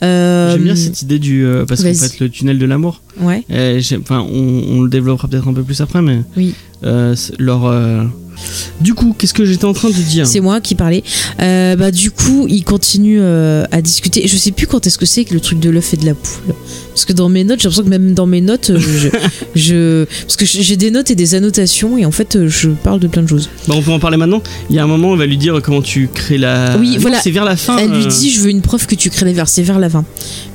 [0.04, 1.46] Euh, J'aime bien cette idée du.
[1.46, 3.02] euh, parce qu'en fait, le tunnel de l'amour.
[3.20, 3.44] Ouais.
[3.52, 6.22] euh, Enfin, on, on le développera peut-être un peu plus après, mais.
[6.38, 6.54] Oui.
[6.84, 7.66] euh, leur.
[7.66, 8.04] euh,
[8.80, 11.04] Du coup, qu'est-ce que j'étais en train de dire C'est moi qui parlais.
[11.40, 14.28] Euh, bah du coup, il continue euh, à discuter.
[14.28, 16.16] Je sais plus quand est-ce que c'est que le truc de l'œuf et de la
[16.16, 16.56] poule.
[16.94, 19.08] Parce que dans mes notes, j'ai l'impression que même dans mes notes, je,
[19.56, 23.00] je- parce que j'ai des notes et des annotations et en fait, euh, je parle
[23.00, 23.50] de plein de choses.
[23.68, 24.42] Bah, on peut en parler maintenant.
[24.70, 26.76] Il y a un moment, on va lui dire comment tu crées la.
[26.78, 27.20] Oui, Non, voilà.
[27.22, 27.78] C'est vers la fin.
[27.78, 29.48] Elle lui euh, dit, je veux une preuve que tu crées les vers.
[29.48, 30.04] C'est vers la fin.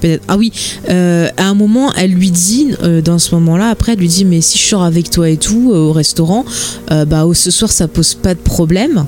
[0.01, 0.23] Peut-être.
[0.29, 0.53] Ah oui.
[0.91, 4.25] euh, à un moment, elle lui dit, euh, dans ce moment-là, après, elle lui dit,
[4.25, 6.45] mais si je sors avec toi et tout euh, au restaurant,
[6.91, 9.07] euh, bah ce soir, ça pose pas de problème.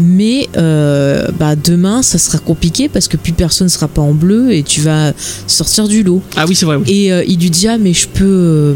[0.00, 4.52] Mais euh, bah, demain, ça sera compliqué parce que plus personne sera pas en bleu
[4.52, 5.12] et tu vas
[5.46, 6.22] sortir du lot.
[6.36, 6.76] Ah oui, c'est vrai.
[6.76, 6.84] oui.
[6.88, 8.74] Et euh, il lui dit ah mais je peux euh,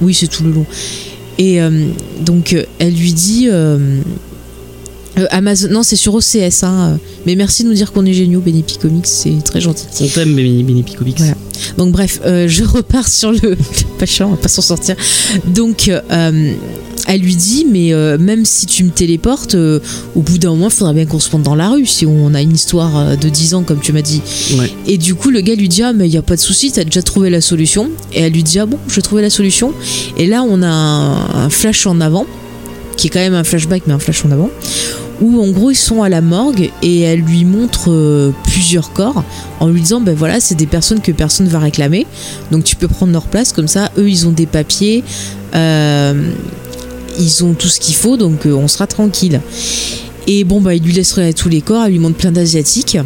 [0.00, 0.66] oui c'est tout le long
[1.38, 1.58] et
[2.20, 3.48] donc elle lui dit
[5.18, 6.96] euh, Amazon non c'est sur OCS hein, euh,
[7.26, 10.36] mais merci de nous dire qu'on est géniaux Benipi Comics c'est très gentil On t'aime,
[10.84, 11.16] Picobix.
[11.18, 11.34] Voilà.
[11.78, 13.56] donc bref euh, je repars sur le
[13.98, 14.96] pas chiant on va pas s'en sortir
[15.46, 16.52] donc euh,
[17.06, 20.92] elle lui dit mais même si tu me téléportes au bout d'un moment il faudra
[20.92, 23.62] bien qu'on se monte dans la rue si on a une histoire de 10 ans
[23.62, 24.20] comme tu m'as dit
[24.58, 24.70] Ouais.
[24.86, 26.72] et du coup, le gars lui dit Ah, mais il n'y a pas de souci,
[26.72, 27.90] t'as déjà trouvé la solution.
[28.12, 29.72] Et elle lui dit Ah bon, j'ai trouvé la solution.
[30.16, 32.26] Et là, on a un, un flash en avant,
[33.00, 34.50] qui est quand même un flashback, mais un flash en avant,
[35.22, 39.24] où en gros, ils sont à la morgue et elle lui montre euh, plusieurs corps
[39.58, 42.06] en lui disant Ben voilà, c'est des personnes que personne va réclamer.
[42.50, 45.02] Donc tu peux prendre leur place, comme ça, eux, ils ont des papiers.
[45.54, 46.30] euh,
[47.18, 49.40] ils ont tout ce qu'il faut, donc euh, on sera tranquille.
[50.26, 52.98] Et bon, bah, il lui laisse tous les corps, elle lui montre plein d'asiatiques.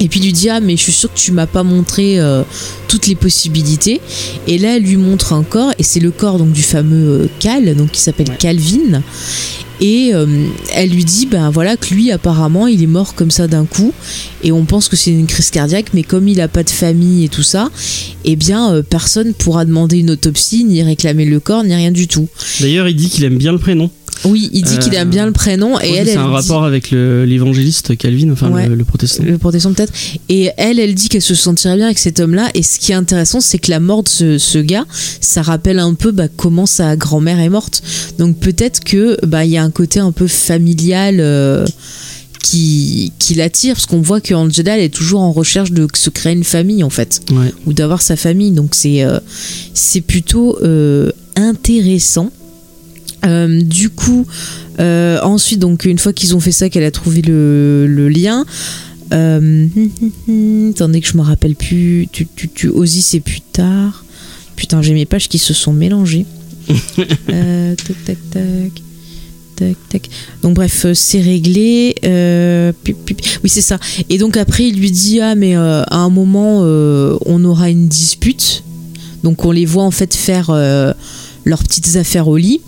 [0.00, 2.18] Et puis il lui dit ah mais je suis sûre que tu m'as pas montré
[2.20, 2.42] euh,
[2.88, 4.00] toutes les possibilités.
[4.46, 7.28] Et là elle lui montre un corps et c'est le corps donc du fameux euh,
[7.40, 8.36] Cal donc qui s'appelle Ouais.
[8.38, 9.02] Calvin.
[9.80, 10.26] Et euh,
[10.74, 13.92] elle lui dit ben voilà que lui apparemment il est mort comme ça d'un coup
[14.42, 17.24] et on pense que c'est une crise cardiaque mais comme il a pas de famille
[17.24, 17.70] et tout ça
[18.24, 22.08] eh bien euh, personne pourra demander une autopsie ni réclamer le corps ni rien du
[22.08, 22.28] tout.
[22.60, 23.90] D'ailleurs, il dit qu'il aime bien le prénom.
[24.24, 26.90] Oui il dit qu'il Euh, aime bien le prénom et elle c'est un rapport avec
[26.90, 28.68] l'évangéliste Calvin, enfin Ouais.
[28.68, 29.22] le, le protestant.
[29.24, 29.92] le protestant peut-être.
[30.28, 32.48] Et elle, elle dit qu'elle se sentirait bien avec cet homme-là.
[32.54, 34.86] Et ce qui est intéressant, c'est que la mort de ce, ce gars,
[35.20, 37.82] ça rappelle un peu bah, comment sa grand-mère est morte.
[38.18, 41.16] Donc peut-être que bah il y a un côté un peu familial.
[41.20, 41.66] euh,
[42.42, 46.08] qui, qui l'attire parce qu'on voit que Angela elle est toujours en recherche de se
[46.08, 47.52] créer une famille en fait Ouais.
[47.66, 49.18] ou d'avoir sa famille donc c'est euh,
[49.74, 52.30] c'est plutôt euh, intéressant
[53.24, 54.26] Euh, du coup
[54.78, 58.46] euh, ensuite donc une fois qu'ils ont fait ça qu'elle a trouvé le, le lien
[59.12, 59.66] euh,
[60.70, 64.04] attendez que je me rappelle plus tu, tu, tu c'est plus tard.
[64.56, 66.26] Putain j'ai mes pages qui se sont mélangées.
[67.30, 68.82] Euh, tac tac tac.
[69.56, 70.10] Tac tac.
[70.42, 73.78] Donc bref c'est réglé euh, oui c'est ça.
[74.08, 77.70] Et donc après il lui dit ah mais euh, à un moment euh, on aura
[77.70, 78.64] une dispute.
[79.24, 80.50] Donc on les voit en fait faire
[81.48, 82.60] leurs petites affaires au lit.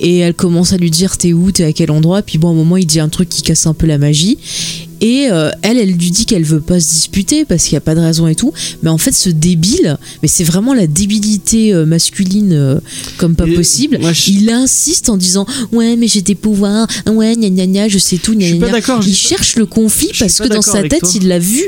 [0.00, 2.22] Et elle commence à lui dire t'es où t'es à quel endroit?
[2.22, 4.38] Puis bon à un moment il dit un truc qui casse un peu la magie
[5.06, 7.80] et euh, elle elle lui dit qu'elle veut pas se disputer parce qu'il y a
[7.82, 11.74] pas de raison et tout mais en fait ce débile mais c'est vraiment la débilité
[11.74, 12.80] euh, masculine euh,
[13.18, 16.86] comme pas Et, possible moi, je- il insiste en disant ouais mais j'ai des pouvoirs
[17.06, 18.78] ouais gna gna gna je sais tout Je gna suis gna pas gna.
[18.80, 19.02] d'accord.
[19.02, 21.10] je il cherche le conflit je parce que dans sa tête toi.
[21.16, 21.62] il l'a vu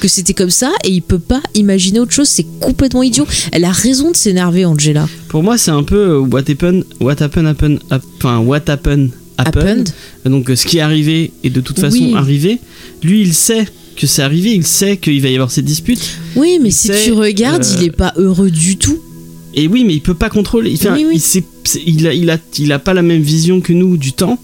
[0.00, 3.64] que c'était comme ça et il peut pas imaginer autre chose c'est complètement idiot elle
[3.64, 7.78] a raison de s'énerver Angela Pour moi, c'est un peu what happened, what happened, happen,
[7.90, 9.88] hap- enfin what happened, happened.
[10.24, 12.14] Donc euh, ce qui est arrivé est de toute façon Oui.
[12.16, 12.58] arrivé.
[13.02, 16.00] Lui, il sait que c'est arrivé, il sait qu'il va y avoir cette dispute.
[16.36, 18.98] oui mais Il si sait, tu regardes euh, il est pas heureux du tout
[19.54, 20.72] Et oui, mais il peut pas contrôler.
[20.74, 21.14] Enfin, Oui, oui.
[21.16, 21.44] Il, sait-
[21.86, 24.38] il, a, il, a, il a pas la même vision que nous du temps.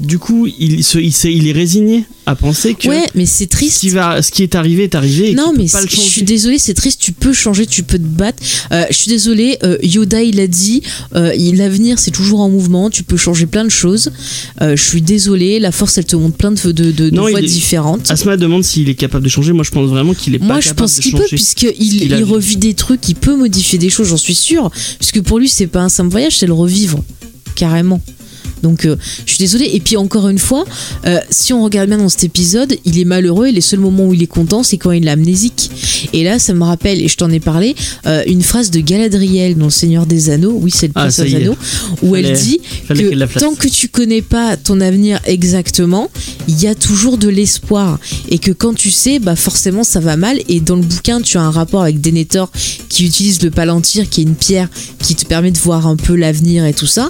[0.00, 3.48] Du coup, il, se, il, il est résigné à penser que ouais mais c'est ce,
[3.50, 5.30] triste qui va, ce qui est arrivé est arrivé.
[5.32, 6.22] Et non peut mais pas le je suis changer.
[6.22, 9.76] désolée c'est triste tu peux changer tu peux te battre Euh, je suis désolée euh,
[9.82, 10.82] Yoda il a dit
[11.16, 14.10] euh, il- l'avenir c'est toujours en mouvement tu peux changer plein de choses
[14.62, 17.26] Euh, je suis désolée la force elle te montre plein de, de, de, de Non,
[17.28, 19.52] il voies est- différentes Asma demande s'il est capable de changer.
[19.52, 21.36] Moi, je pense vraiment qu'il est pas Moi, je capable pense de qu'il peut, changer.
[21.36, 22.24] puisqu'il qu'il il, a vu.
[22.24, 24.70] revit des trucs, il peut modifier des choses, j'en suis sûre.
[24.98, 27.02] Puisque pour lui, c'est pas un simple voyage, c'est le revivre.
[27.54, 28.00] Carrément.
[28.62, 29.70] Donc euh, je suis désolée.
[29.72, 30.64] Et puis encore une fois,
[31.06, 34.06] euh, si on regarde bien dans cet épisode, il est malheureux et les seuls moments
[34.06, 35.70] où il est content, c'est quand il est amnésique.
[36.12, 37.74] Et là, ça me rappelle, et je t'en ai parlé,
[38.06, 41.20] euh, une phrase de Galadriel dans Le Seigneur des Anneaux, oui c'est le Ah, prince
[41.20, 41.34] des.
[41.36, 41.56] Anneaux,
[42.02, 46.10] où elle dit que tant que tu connais pas ton avenir exactement,
[46.48, 47.98] il y a toujours de l'espoir.
[48.28, 50.40] Et que quand tu sais, bah forcément ça va mal.
[50.48, 52.50] Et dans le bouquin, tu as un rapport avec Denethor
[52.88, 54.68] qui utilise le palantir, qui est une pierre
[55.02, 57.08] qui te permet de voir un peu l'avenir et tout ça.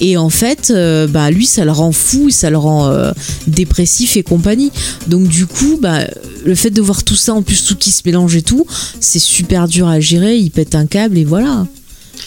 [0.00, 3.12] Et en fait, euh, bah lui, ça le rend fou, ça le rend euh,
[3.46, 4.70] dépressif et compagnie.
[5.06, 6.00] Donc du coup, bah
[6.44, 8.66] le fait de voir tout ça en plus tout qui se mélange et tout,
[9.00, 10.36] c'est super dur à gérer.
[10.38, 11.66] Il pète un câble et voilà.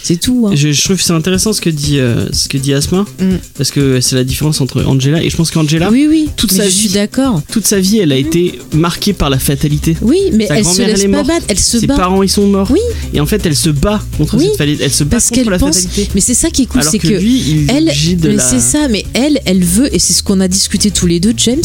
[0.04, 0.48] C'est tout.
[0.48, 0.56] hein.
[0.56, 3.36] Je, je trouve que c'est intéressant ce que dit, euh, ce que dit Asma, Mm.
[3.58, 6.64] parce que c'est la différence entre Angela et je pense qu'Angela, Oui, oui, toute sa
[6.66, 7.42] je vie- suis d'accord.
[7.52, 9.96] toute sa vie, elle a été marquée par la fatalité.
[10.02, 11.96] Oui, mais Sa elle se laisse elle est pas battre, elle se Ses bat.
[11.96, 12.70] parents, ils sont morts.
[12.72, 12.80] Oui.
[13.14, 14.84] Et en fait, elle se bat contre Oui, cette fatalité.
[14.86, 15.78] Elle se bat Parce contre la pense.
[15.82, 16.10] fatalité.
[16.16, 17.14] Mais c'est ça qui est cool, c'est que, que.
[17.14, 17.92] lui, il Elle,
[18.24, 18.40] mais la.
[18.44, 21.34] c'est ça, mais elle, elle veut, et c'est ce qu'on a discuté tous les deux,
[21.38, 21.62] James,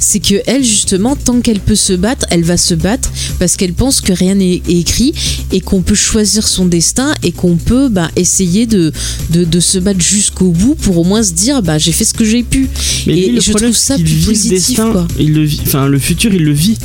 [0.00, 3.72] c'est que elle, justement, tant qu'elle peut se battre, elle va se battre parce qu'elle
[3.72, 5.12] pense que rien n'est est écrit
[5.52, 8.92] et qu'on peut choisir son destin et qu'on peut bah, essayer de,
[9.30, 12.14] de, de se battre jusqu'au bout pour au moins se dire bah, j'ai fait ce
[12.14, 12.68] que j'ai pu.
[13.06, 15.08] Mais lui, et le je trouve ça plus le positif, destin, quoi.
[15.18, 16.78] Il le vit, enfin, le futur, il le vit.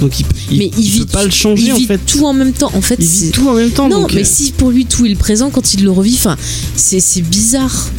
[0.00, 1.98] Donc il, il, mais il, vit peut pas le changer il en vit fait.
[2.04, 2.72] tout en même temps.
[2.74, 3.88] En fait, il c'est- vit tout en même temps.
[3.88, 6.14] Non, donc, mais euh, si pour lui tout est le présent, quand il le revit,
[6.14, 6.36] enfin,
[6.76, 7.90] c'est bizarre.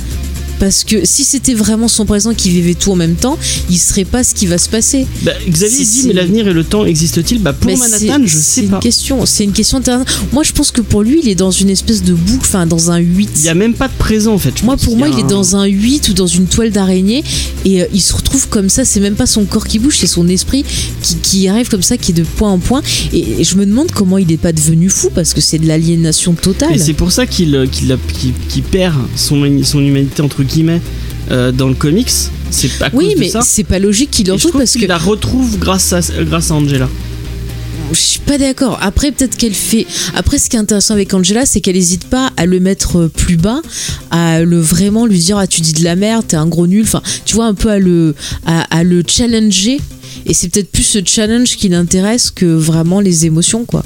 [0.59, 3.37] Parce que si c'était vraiment son présent qui vivait tout en même temps,
[3.69, 5.05] il serait pas ce qui va se passer.
[5.23, 8.75] bah, Xavier dit mais l'avenir et le temps existe-t-il Bah pour Manhattan, je sais pas.
[8.77, 10.07] Une question, c'est une question intéressante.
[10.31, 12.91] Moi, je pense que pour lui, il est dans une espèce de boucle, enfin, dans
[12.91, 13.29] un 8.
[13.37, 14.53] Il y a même pas de présent en fait.
[14.57, 17.23] je Moi, pour moi, a il est dans un 8 ou dans une toile d'araignée
[17.65, 18.85] et euh, il se retrouve comme ça.
[18.85, 20.65] C'est même pas son corps qui bouge, c'est son esprit
[21.01, 22.81] qui, qui arrive comme ça, qui est de point en point.
[23.13, 25.67] Et, et je me demande comment il n'est pas devenu fou parce que c'est de
[25.67, 26.75] l'aliénation totale.
[26.75, 27.65] Et c'est pour ça qu'il euh,
[28.71, 30.81] perd son, son humanité entre guillemets
[31.31, 32.11] euh, dans le comics.
[32.51, 33.41] C'est à cause Oui, de mais ça.
[33.41, 35.91] c'est pas logique qu'il Et en je trouve trouve parce que qu'il la retrouve grâce
[35.93, 36.87] à, grâce à Angela.
[37.91, 38.79] Je suis pas d'accord.
[38.81, 39.85] Après, peut-être qu'elle fait.
[40.15, 43.07] Après, ce qui est intéressant avec Angela, c'est qu'elle hésite pas à le mettre euh,
[43.09, 43.61] plus bas,
[44.09, 46.81] à le vraiment lui dire ah tu dis de la merde, t'es un gros nul.
[46.83, 49.79] Enfin, tu vois un peu à le à, à le challenger.
[50.25, 53.83] Et c'est peut-être plus ce challenge qui l'intéresse que vraiment les émotions, quoi.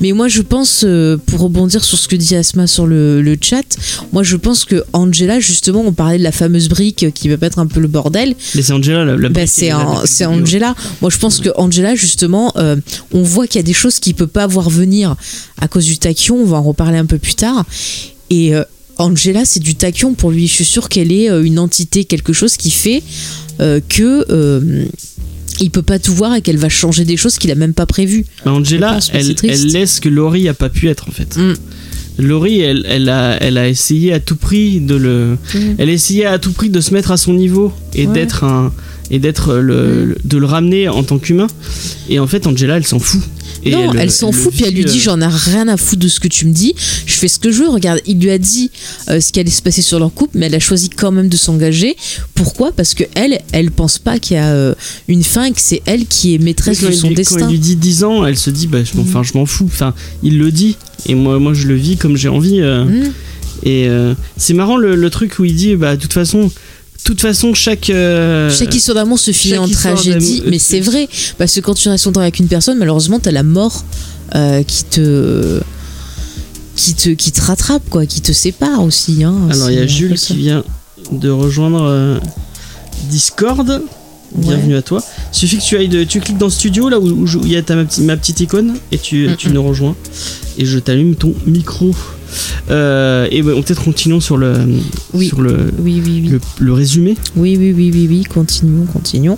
[0.00, 3.36] Mais moi, je pense, euh, pour rebondir sur ce que dit Asma sur le, le
[3.40, 3.64] chat,
[4.12, 7.58] moi, je pense que Angela, justement, on parlait de la fameuse brique qui va être
[7.58, 8.34] un peu le bordel.
[8.54, 10.74] Mais c'est Angela la, la Bah, brique, c'est Angela.
[11.00, 12.76] Moi, je pense que Angela, justement, euh,
[13.12, 15.16] on voit qu'il y a des choses qu'il peut pas voir venir
[15.60, 16.36] à cause du tachyon.
[16.36, 17.64] On va en reparler un peu plus tard.
[18.30, 18.64] Et euh,
[18.98, 20.46] Angela, c'est du tachyon pour lui.
[20.46, 23.02] Je suis sûre qu'elle est une entité, quelque chose qui fait
[23.58, 24.86] que
[25.60, 27.86] il peut pas tout voir et qu'elle va changer des choses qu'il a même pas
[27.86, 28.24] prévues.
[28.44, 29.34] Bah, Angela, elle,
[29.66, 31.36] laisse que Laurie a pas pu être en fait.
[31.36, 31.54] Mm.
[32.18, 35.36] Laurie, elle, elle, a, elle a essayé à tout prix de le.
[35.78, 38.12] Elle a essayé à tout prix de se mettre à son niveau et Ouais.
[38.12, 38.72] d'être un
[39.10, 40.04] et d'être le, Mm.
[40.08, 41.46] le- de le ramener en tant qu'humain.
[42.08, 43.20] Et en fait, Angela, elle s'en fout.
[43.64, 46.02] Et non, elle, s'en fout, puis elle lui dit euh, J'en ai rien à foutre
[46.02, 46.74] de ce que tu me dis,
[47.06, 47.68] je fais ce que je veux.
[47.68, 48.70] Regarde, il lui a dit
[49.08, 51.28] euh, ce qui allait se passer sur leur couple, mais elle a choisi quand même
[51.28, 51.96] de s'engager.
[52.34, 52.72] Pourquoi?
[52.72, 54.74] Parce que elle, elle pense pas qu'il y a euh,
[55.08, 57.48] une fin et que c'est elle qui est maîtresse quand de son lui- Quand destin.
[57.48, 59.66] il lui dit 10 ans, elle se dit bah, je m'en- enfin, je m'en fous.
[59.66, 60.76] Enfin, il le dit.
[61.06, 62.60] Et moi, moi, je le vis comme j'ai envie.
[62.60, 63.12] euh, Mm.
[63.64, 63.88] Et
[64.38, 66.50] c'est marrant le, le truc où il dit bah, de toute façon.
[67.00, 67.90] De toute façon, chaque.
[67.90, 71.08] euh, Chaque histoire d'amour se finit en tragédie, mais c'est vrai.
[71.38, 73.84] Parce que quand tu restes longtemps avec une personne, malheureusement, t'as la mort
[74.34, 75.60] euh, qui te.
[76.76, 79.22] Qui te, qui te rattrape, quoi, qui te sépare aussi.
[79.24, 80.64] Hein, Alors, il y a Jules qui vient
[81.12, 82.18] de rejoindre euh,
[83.10, 83.82] Discord.
[84.34, 85.02] Bienvenue à toi.
[85.32, 87.62] Il suffit que tu ailles de, tu cliques dans Studio là où il y a
[87.62, 89.96] ta, ma, petite, ma petite icône et tu, Mm, tu nous rejoins
[90.56, 91.94] et je t'allume ton micro.
[92.70, 94.54] Euh, et ben, peut-être continuons sur le
[95.14, 95.26] Oui.
[95.28, 96.28] sur le, Oui, oui, oui.
[96.28, 97.16] le, le résumé.
[97.34, 99.36] Oui, oui, oui, oui, oui, continuons, continuons.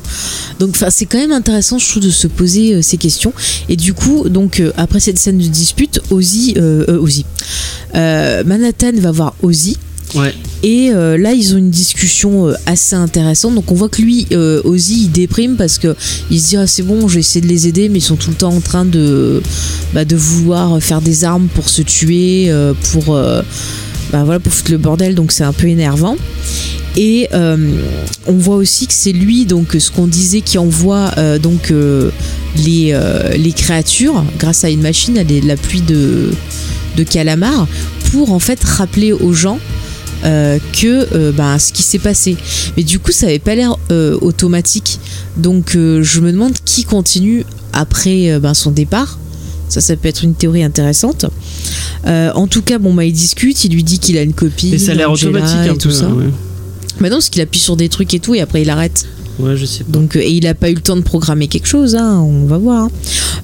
[0.61, 3.33] Donc, c'est quand même intéressant, je trouve, de se poser euh, ces questions.
[3.71, 6.55] Et du coup, donc, euh, après cette scène de dispute, Ozzy,
[6.89, 7.25] Ozzy,
[7.95, 9.79] Manhattan va voir Ozzy.
[10.63, 13.55] Et euh, là, ils ont une discussion euh, assez intéressante.
[13.55, 15.97] Donc, on voit que lui, euh, Ozzy, il déprime parce que
[16.31, 18.31] il se dit ah c'est bon, j'ai essayé de les aider, mais ils sont tout
[18.31, 19.43] le temps en train de
[19.93, 24.71] bah, de vouloir faire des armes pour se tuer, euh, pour bah, voilà, pour foutre
[24.71, 25.15] le bordel.
[25.15, 26.17] Donc, c'est un peu énervant.
[26.95, 31.11] Et on voit aussi que c'est lui, donc ce qu'on disait, qui envoie
[31.43, 31.73] donc
[32.57, 33.01] les,
[33.39, 36.31] les créatures grâce à une machine, à des- la pluie de,
[36.99, 37.67] de calamars,
[38.11, 39.59] pour en fait rappeler aux gens
[40.25, 42.37] euh, que euh, bah, ce qui s'est passé.
[42.77, 44.99] Mais du coup, ça avait pas l'air euh, automatique.
[45.37, 49.19] Donc, je me demande qui continue après ben, son départ.
[49.69, 51.27] Ça, ça peut être une théorie intéressante.
[52.05, 54.75] En tout cas, bon, bah, il discute, il lui dit qu'il a une copine.
[54.75, 56.07] Et ça a l'air automatique et tout ça.
[56.07, 56.31] hein, ouais.
[57.01, 59.07] Bah non, parce qu'il appuie sur des trucs et tout, et après il arrête.
[59.39, 59.91] Ouais, je sais pas.
[59.93, 62.59] Donc, et il n'a pas eu le temps de programmer quelque chose, hein, on va
[62.59, 62.85] voir.
[62.85, 62.91] hein.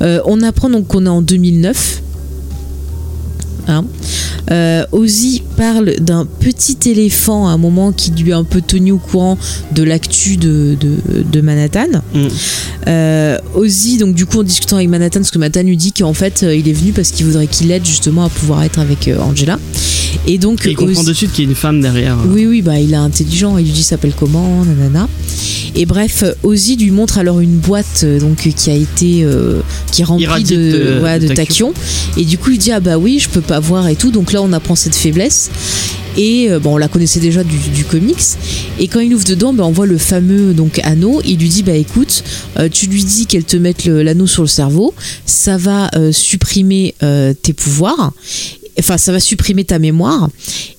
[0.03, 2.03] Euh, on apprend donc qu'on est en 2009.
[3.69, 3.85] Hein.
[4.51, 8.93] Euh, Ozzy parle d'un petit éléphant à un moment qui lui a un peu tenu
[8.93, 9.37] au courant
[9.75, 12.01] de l'actu de, de, de Manhattan.
[12.15, 12.27] Mm.
[12.89, 16.15] Euh, Ozzy, donc du coup en discutant avec Manhattan, parce que Manhattan lui dit qu'en
[16.15, 19.11] fait euh, il est venu parce qu'il voudrait qu'il l'aide justement à pouvoir être avec
[19.21, 19.59] Angela.
[20.27, 22.17] Et donc Et il comprend de suite qu'il y a une femme derrière.
[22.29, 23.59] oui, oui, bah il est intelligent.
[23.59, 25.09] Il lui dit s'appelle comment, nanana.
[25.75, 29.61] Et bref, Ozzy lui montre alors une boîte donc qui a été euh,
[29.93, 32.21] qui est remplie de, de- de de.
[32.21, 34.11] Et du coup, il dit ah bah oui, je peux pas voir et tout.
[34.11, 35.51] Donc là, on apprend cette faiblesse.
[36.19, 38.17] Et euh, on la connaissait déjà du, comics.
[38.81, 41.23] Et quand il ouvre dedans, bah, on voit le fameux donc anneau.
[41.25, 42.25] Il lui dit bah écoute,
[42.59, 44.95] euh, tu lui dis qu'elle te mette l'anneau sur le cerveau,
[45.25, 46.95] ça va euh, supprimer
[47.43, 48.13] tes pouvoirs.
[48.79, 50.29] Enfin, ça va supprimer ta mémoire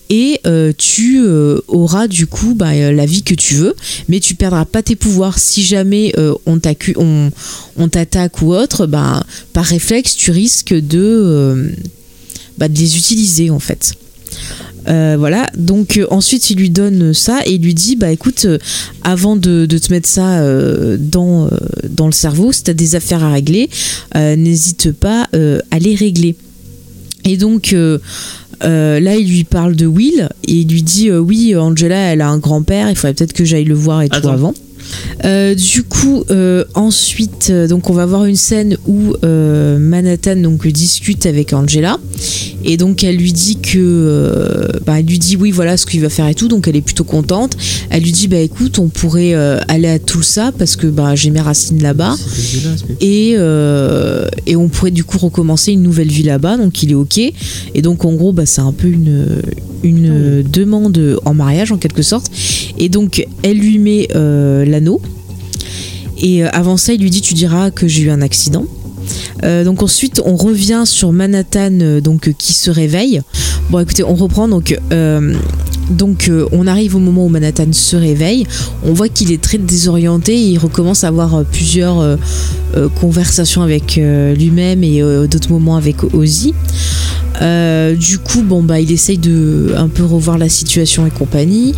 [0.09, 0.41] et
[0.77, 1.21] tu
[1.67, 3.75] auras du coup euh, la vie que tu veux,
[4.07, 5.37] mais tu perdras pas tes pouvoirs.
[5.37, 6.13] Si jamais
[6.45, 9.23] on t'accu- on, t'attaque ou autre, bah,
[9.53, 11.73] par réflexe, tu risques de,
[12.59, 13.93] bah, de les utiliser en fait.
[14.87, 18.45] Euh, voilà, donc euh, ensuite il lui donne ça et il lui dit bah écoute,
[18.45, 18.57] euh,
[19.03, 20.41] avant de, de te mettre ça
[20.97, 21.49] dans,
[21.89, 23.69] dans le cerveau, si tu as des affaires à régler,
[24.15, 26.35] n'hésite pas à les régler.
[27.25, 27.73] Et donc
[28.63, 32.21] euh, là, il lui parle de Will et il lui dit euh, oui, Angela, elle
[32.21, 34.53] a un grand-père, il faudrait peut-être que j'aille le voir et tout avant.
[35.25, 40.67] Euh, du coup, euh, ensuite, euh, donc on va voir une scène où Manhattan donc
[40.67, 41.97] discute avec Angela
[42.63, 46.09] et donc elle lui dit que, bah, elle lui dit oui voilà ce qu'il va
[46.09, 47.57] faire et tout, donc elle est plutôt contente.
[47.89, 49.33] Elle lui dit bah écoute, on pourrait
[49.67, 52.15] aller à Tulsa parce que bah j'ai mes racines là-bas
[53.01, 53.31] et,
[54.45, 57.17] et on pourrait du coup recommencer une nouvelle vie là-bas, donc il est ok.
[57.17, 59.41] Et donc en gros, bah, c'est un peu une,
[59.83, 62.31] une demande en mariage en quelque sorte.
[62.77, 64.65] Et donc elle lui met euh,
[66.19, 68.65] Et euh, avant ça, il lui dit Tu diras que j'ai eu un accident.
[69.43, 73.21] Euh, donc ensuite, on revient sur Manhattan, euh, donc qui se réveille.
[73.69, 74.47] Bon, écoutez, on reprend.
[74.47, 74.77] Donc,
[75.91, 78.45] donc on arrive au moment où Manhattan se réveille.
[78.83, 80.35] On voit qu'il est très désorienté.
[80.39, 82.17] Il recommence à avoir plusieurs
[82.99, 86.55] conversations avec lui-même et d'autres moments avec Ozzy.
[87.41, 91.73] Euh, du coup, bon bah, il essaye de un peu revoir la situation et compagnie.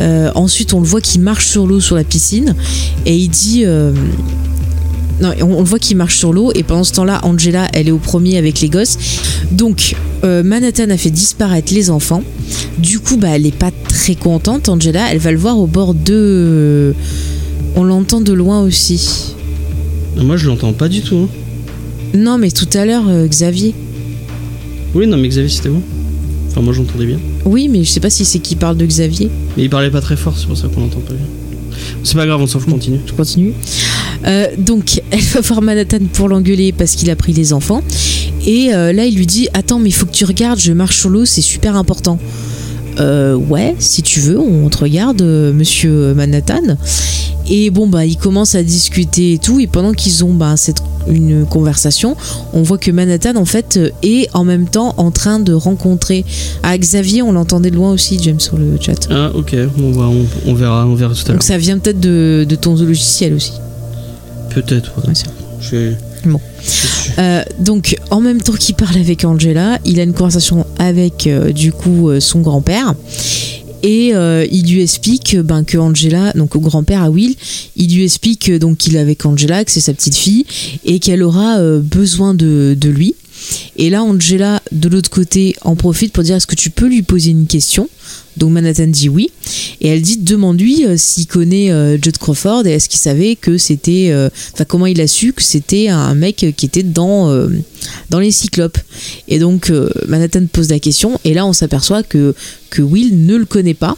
[0.00, 2.54] Euh, ensuite, on le voit qu'il marche sur l'eau sur la piscine
[3.06, 3.62] et il dit.
[3.64, 3.92] euh,
[5.20, 7.86] non, on, on le voit qu'il marche sur l'eau et pendant ce temps-là, Angela, elle
[7.86, 8.98] est au premier avec les gosses.
[9.52, 9.94] Donc,
[10.24, 12.24] Manhattan a fait disparaître les enfants.
[12.78, 14.68] Du coup, bah, elle est pas très contente.
[14.68, 16.94] Angela, elle va le voir au bord de.
[17.76, 19.34] On l'entend de loin aussi.
[20.16, 21.16] Moi, je l'entends pas du tout.
[21.16, 21.28] hein.
[22.16, 23.74] Non, mais tout à l'heure, Xavier.
[24.94, 25.82] Oui, non, mais Xavier, c'était bon.
[26.50, 27.18] Enfin, moi, j'entendais bien.
[27.44, 29.28] Oui, mais je sais pas si c'est qui parle de Xavier.
[29.56, 31.26] Mais il parlait pas très fort, c'est pour ça qu'on l'entend pas bien.
[32.04, 33.00] C'est pas grave, on s'en fout, continue.
[33.04, 33.54] Je continue.
[34.26, 37.82] Euh, donc, elle va voir Manhattan pour l'engueuler parce qu'il a pris les enfants.
[38.46, 40.98] Et euh, là, il lui dit Attends, mais il faut que tu regardes, je marche
[40.98, 42.18] sur l'eau, c'est super important.
[43.00, 46.76] Euh, ouais, si tu veux, on te regarde, monsieur Manhattan.
[47.48, 49.58] Et bon, bah, ils commencent à discuter et tout.
[49.58, 52.16] Et pendant qu'ils ont bah, cette, une conversation,
[52.52, 56.24] on voit que Manhattan, en fait, euh, est en même temps en train de rencontrer.
[56.62, 59.08] Ah, Xavier, on l'entendait de loin aussi, James, sur le chat.
[59.10, 61.34] Ah, ok, on, va, on, on verra, on verra tout à l'heure.
[61.36, 63.52] Donc, ça vient peut-être de, de ton logiciel aussi.
[64.50, 65.14] Peut-être, ouais.
[65.60, 65.92] Je.
[66.26, 66.40] Bon.
[67.18, 71.52] Euh, donc, en même temps qu'il parle avec Angela, il a une conversation avec euh,
[71.52, 72.94] du coup euh, son grand-père.
[73.84, 77.34] Et euh, il lui explique ben, que Angela, donc au grand-père à Will,
[77.76, 80.46] il lui explique euh, donc qu'il est avec Angela, que c'est sa petite fille,
[80.86, 83.14] et qu'elle aura euh, besoin de, de lui.
[83.76, 87.02] Et là, Angela, de l'autre côté, en profite pour dire est-ce que tu peux lui
[87.02, 87.88] poser une question?
[88.36, 89.30] Donc Manhattan dit oui.
[89.80, 93.58] Et elle dit demande-lui euh, s'il connaît euh, Judd Crawford et est-ce qu'il savait que
[93.58, 94.08] c'était.
[94.10, 97.30] euh, Enfin, comment il a su que c'était un mec qui était dans,
[98.18, 98.78] les cyclopes.
[99.28, 99.72] Et donc
[100.08, 102.34] Manhattan pose la question et là on s'aperçoit que,
[102.70, 103.96] que Will ne le connaît pas,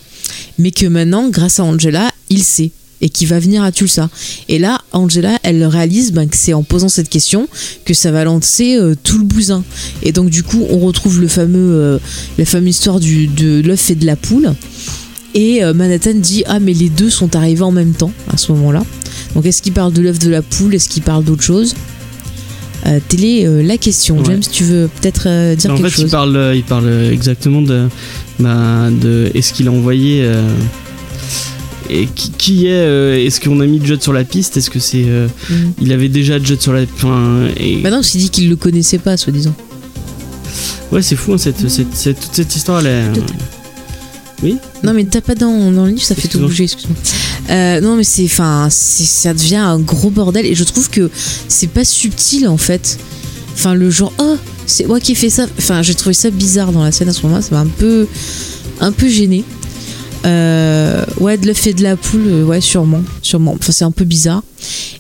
[0.59, 2.71] mais que maintenant, grâce à Angela, il sait
[3.01, 4.09] et qui va venir à Tulsa.
[4.49, 7.49] Et là, Angela, elle réalise ben, que c'est en posant cette question
[7.85, 9.65] que ça va lancer euh, tout le bousin.
[10.03, 11.99] Et donc du coup, on retrouve le fameux, euh,
[12.39, 14.55] la fameuse histoire du, de l'œuf et de la poule.
[15.35, 18.53] Et euh, Manhattan dit ah mais les deux sont arrivés en même temps à ce
[18.53, 18.85] moment-là.
[19.35, 20.75] Donc est-ce qu'il parle de l'œuf de la poule?
[20.75, 21.75] Est-ce qu'il parle d'autre chose?
[23.09, 24.19] Telle est la question.
[24.19, 24.25] Ouais.
[24.27, 26.11] James, tu veux peut-être dire en quelque fait, il chose?
[26.13, 27.89] parle, il parle exactement de.
[28.39, 30.25] bah, de Est-ce qu'il a envoyé.
[31.91, 34.57] Euh, et qui, qui est euh, Est-ce qu'on a mis Judd sur la piste?
[34.57, 35.73] Est-ce que c'est euh, Mhm.
[35.83, 38.99] il avait déjà Judd sur la enfin et Bah non, qu'il dit qu'il le connaissait
[38.99, 39.55] pas, soi-disant.
[40.93, 42.87] ouais c'est fou hein, cette, cette, cette- toute cette histoire elle
[44.47, 46.97] est- Non, mais t'as pas dans, dans le livre, ça fait tout bouger, excuse-moi.
[47.51, 51.11] Euh, non, mais c'est, enfin, c'est- ça devient un gros bordel et je trouve que
[51.49, 52.99] c'est pas subtil en fait.
[53.55, 55.47] Enfin, le genre, oh, c'est moi qui ai fait ça.
[55.59, 58.07] Enfin, j'ai trouvé ça bizarre dans la scène à ce moment-là, ça m'a un peu,
[58.81, 59.43] un peu gêné.
[60.25, 63.55] Euh, ouais, de l'œuf et de la poule, euh, ouais, sûrement, sûrement.
[63.59, 64.43] Enfin, c'est un peu bizarre.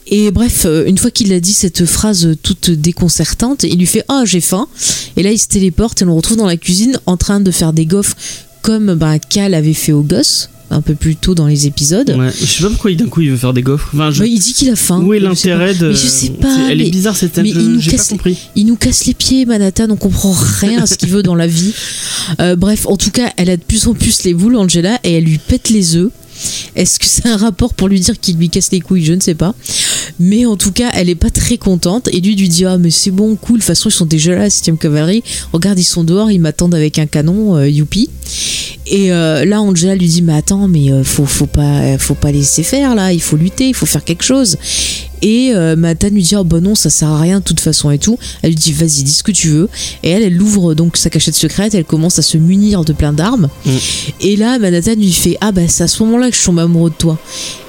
[0.06, 4.04] Et bref, euh, une fois qu'il a dit cette phrase toute déconcertante, il lui fait
[4.08, 4.68] Ah, j'ai faim.
[5.16, 7.50] Et là, il se téléporte et on le retrouve dans la cuisine en train de
[7.50, 8.16] faire des gaufres
[8.62, 12.10] comme bah, Cal avait fait au gosse, un peu plus tôt dans les épisodes.
[12.10, 12.30] ouais.
[12.40, 14.26] je sais pas pourquoi il- d'un coup il veut faire des gaufres enfin, je- Bah,
[14.26, 15.00] il dit qu'il a faim.
[15.00, 17.52] où est l'intérêt de Mais je sais pas, elle mais- est bizarre cette scène mais
[17.52, 20.32] je- il nous j'ai pas casse- compris Il nous casse les pieds, Manhattan, on comprend
[20.60, 21.72] rien à ce qu'il veut dans la vie.
[22.40, 25.12] Euh, bref, en tout cas, elle a de plus en plus les boules, Angela, et
[25.14, 26.10] elle lui pète les œufs.
[26.74, 29.04] Est-ce que c'est un rapport pour lui dire qu'il lui casse les couilles?
[29.04, 29.54] Je ne sais pas.
[30.18, 32.08] Mais en tout cas, elle est pas très contente.
[32.12, 33.58] Et lui lui dit Ah, mais c'est bon, cool.
[33.58, 35.22] De toute façon, ils sont déjà là, la 7ème cavalerie.
[35.52, 38.10] Regarde, ils sont dehors, ils m'attendent avec un canon, euh, youpi.
[38.86, 42.32] Et euh, là, Angela lui dit Mais attends, mais euh, faut, faut, pas, faut pas
[42.32, 44.56] laisser faire là, il faut lutter, il faut faire quelque chose.
[45.22, 45.74] Et euh,
[46.10, 48.18] lui dit Oh bah non, ça sert à rien de toute façon et tout.
[48.42, 49.68] Elle lui dit Vas-y, dis ce que tu veux.
[50.02, 53.12] Et elle, elle ouvre donc sa cachette secrète, elle commence à se munir de plein
[53.12, 53.48] d'armes.
[53.64, 53.70] Mm.
[54.20, 56.90] Et là, Manhattan lui fait Ah bah c'est à ce moment-là que je tombe amoureux
[56.90, 57.18] de toi.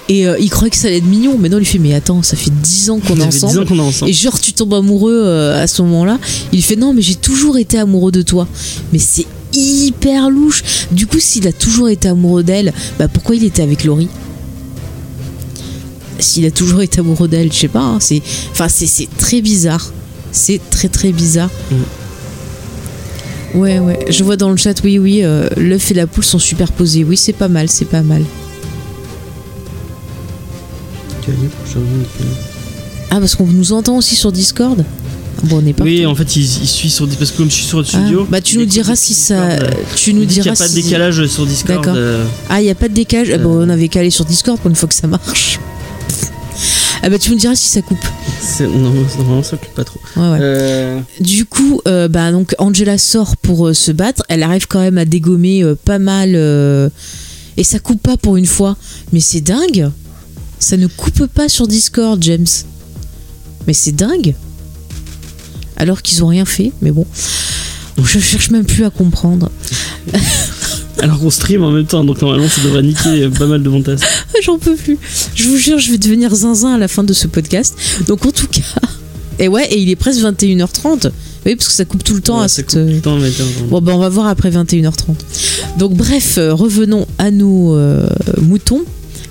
[0.10, 1.94] Et euh, il croyait que ça allait être mignon, mais non, il lui fait Mais
[1.94, 3.60] attends, ça fait 10 ans qu'on est Ça fait 10 ensemble.
[3.60, 6.18] ans qu'on est ensemble Et genre, tu tombes amoureux euh, à ce moment-là.
[6.54, 8.48] Il fait non, mais j'ai toujours été amoureux de toi.
[8.94, 10.64] Mais c'est hyper louche.
[10.92, 14.08] Du coup, s'il a toujours été amoureux d'elle, bah pourquoi il était avec Laurie?
[16.20, 17.82] S'il a toujours été amoureux d'elle, je sais pas.
[17.82, 19.92] hein, c'est, enfin, c'est, c'est très bizarre.
[20.32, 21.50] C'est très très bizarre.
[23.56, 24.00] Ouais, ouais.
[24.10, 27.04] Je vois dans le chat, oui, oui, euh, l'œuf et la poule sont superposés.
[27.04, 28.24] Oui, c'est pas mal, c'est pas mal.
[33.10, 34.84] Ah, parce qu'on nous entend aussi sur Discord
[35.44, 35.84] Bon, on est pas.
[35.84, 38.26] oui en fait il, il suit sur parce que comme je suis sur le studio
[38.28, 39.36] bah, tu il nous diras si ça.
[39.50, 41.46] Discord, euh, Tu nous il dit qu'il diras n'y a pas de si- décalage sur
[41.46, 41.94] Discord D'accord.
[41.96, 43.46] euh, Ah, il n'y a pas de décalage Ah, Euh.
[43.46, 45.60] on avait calé sur Discord pour une fois que ça marche.
[47.04, 48.04] Ah, bah, tu me diras si ça coupe.
[48.60, 50.38] non normalement ça coupe pas trop Ouais, ouais.
[50.42, 54.24] Euh, Du coup, euh, bah, donc Angela sort pour euh, se battre.
[54.30, 56.36] Elle arrive quand même à dégommer pas mal.
[57.58, 58.76] et ça coupe pas pour une fois.
[59.14, 59.90] Mais c'est dingue.
[60.60, 62.48] Ça ne coupe pas sur Discord, James.
[63.68, 64.34] Mais c'est dingue.
[65.76, 67.06] Alors qu'ils ont rien fait, mais bon.
[68.04, 69.52] Je cherche même plus à comprendre.
[71.00, 73.70] alors qu'on stream en même temps donc normalement ça devrait niquer euh, pas mal de
[73.70, 74.00] montage
[74.44, 74.98] J'en peux plus.
[75.36, 77.76] Je vous jure, je vais devenir zinzin à la fin de ce podcast.
[78.08, 78.62] Donc en tout cas.
[79.40, 81.12] Et ouais, et il est presque 21h30.
[81.46, 82.70] Oui, parce que ça coupe tout le temps Ouais, à ça cette.
[82.72, 83.66] coupe tout le temps, mais attends, attends.
[83.70, 85.14] Bon, ben on va voir après 21h30.
[85.78, 88.08] Donc, bref, euh, revenons à nos euh,
[88.42, 88.82] moutons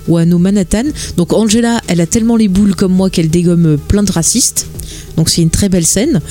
[0.07, 0.83] ou à nos Manhattan.
[1.17, 4.67] Donc, Angela, elle a tellement les boules comme moi qu'elle dégomme plein de racistes.
[5.17, 6.21] Donc, c'est une très belle scène.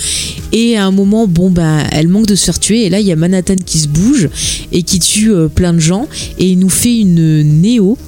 [0.53, 2.85] Et à un moment, bon, ben, elle manque de se faire tuer.
[2.85, 4.29] Et là, il y a Manhattan qui se bouge
[4.73, 6.09] et qui tue euh, plein de gens.
[6.39, 7.99] Et il nous fait une néo.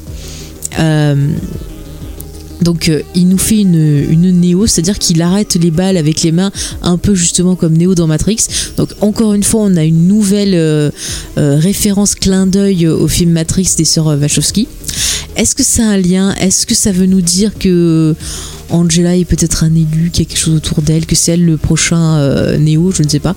[0.79, 1.29] Euh,
[2.61, 6.51] donc euh, il nous fait une, néo, c'est-à-dire qu'il arrête les balles avec les mains,
[6.83, 8.47] un peu justement comme Néo dans Matrix.
[8.77, 10.93] Donc encore une fois, on a une nouvelle
[11.37, 14.67] référence clin d'œil au film Matrix des sœurs Wachowski.
[15.37, 16.35] Est-ce que a un lien?
[16.35, 18.15] Est-ce que ça veut nous dire que
[18.71, 21.45] Angela est peut-être un élu, qu'il y a quelque chose autour d'elle, que c'est elle
[21.45, 22.91] le prochain euh, Néo?
[22.91, 23.37] Je ne sais pas.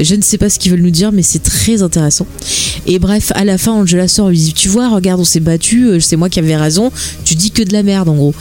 [0.00, 2.26] Je ne sais pas ce qu'ils veulent nous dire, mais c'est très intéressant.
[2.86, 5.40] Et bref, à la fin, Angela sort et lui dit Tu vois, regarde, on s'est
[5.40, 6.90] battu, euh, c'est moi qui avais raison,
[7.24, 8.34] tu dis que de la merde en gros.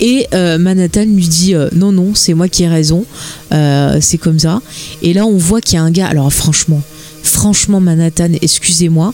[0.00, 3.04] Et euh, Manhattan lui dit euh, Non, non, c'est moi qui ai raison,
[3.52, 4.60] euh, c'est comme ça.
[5.02, 6.82] Et là, on voit qu'il y a un gars, alors franchement,
[7.22, 9.12] franchement, Manhattan, excusez-moi,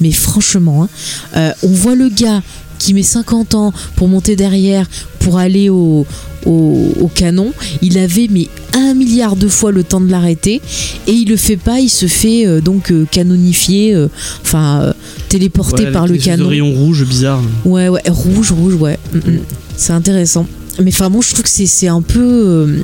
[0.00, 0.88] mais franchement, hein,
[1.36, 2.42] euh, on voit le gars
[2.84, 4.86] qui met 50 ans pour monter derrière,
[5.20, 6.06] pour aller au,
[6.44, 7.52] au, au canon.
[7.80, 10.60] Il avait mis un milliard de fois le temps de l'arrêter
[11.06, 11.80] et il le fait pas.
[11.80, 14.08] Il se fait euh, donc euh, canonifier, euh,
[14.42, 14.92] enfin euh,
[15.30, 16.44] téléporter Ouais, par le canon.
[16.44, 18.98] de rayons rouges bizarres Ouais, ouais, rouge, rouge, ouais.
[19.14, 19.38] Mm, mm.
[19.76, 20.46] C'est intéressant.
[20.82, 22.82] Mais enfin, moi, je trouve que c'est c'est un peu.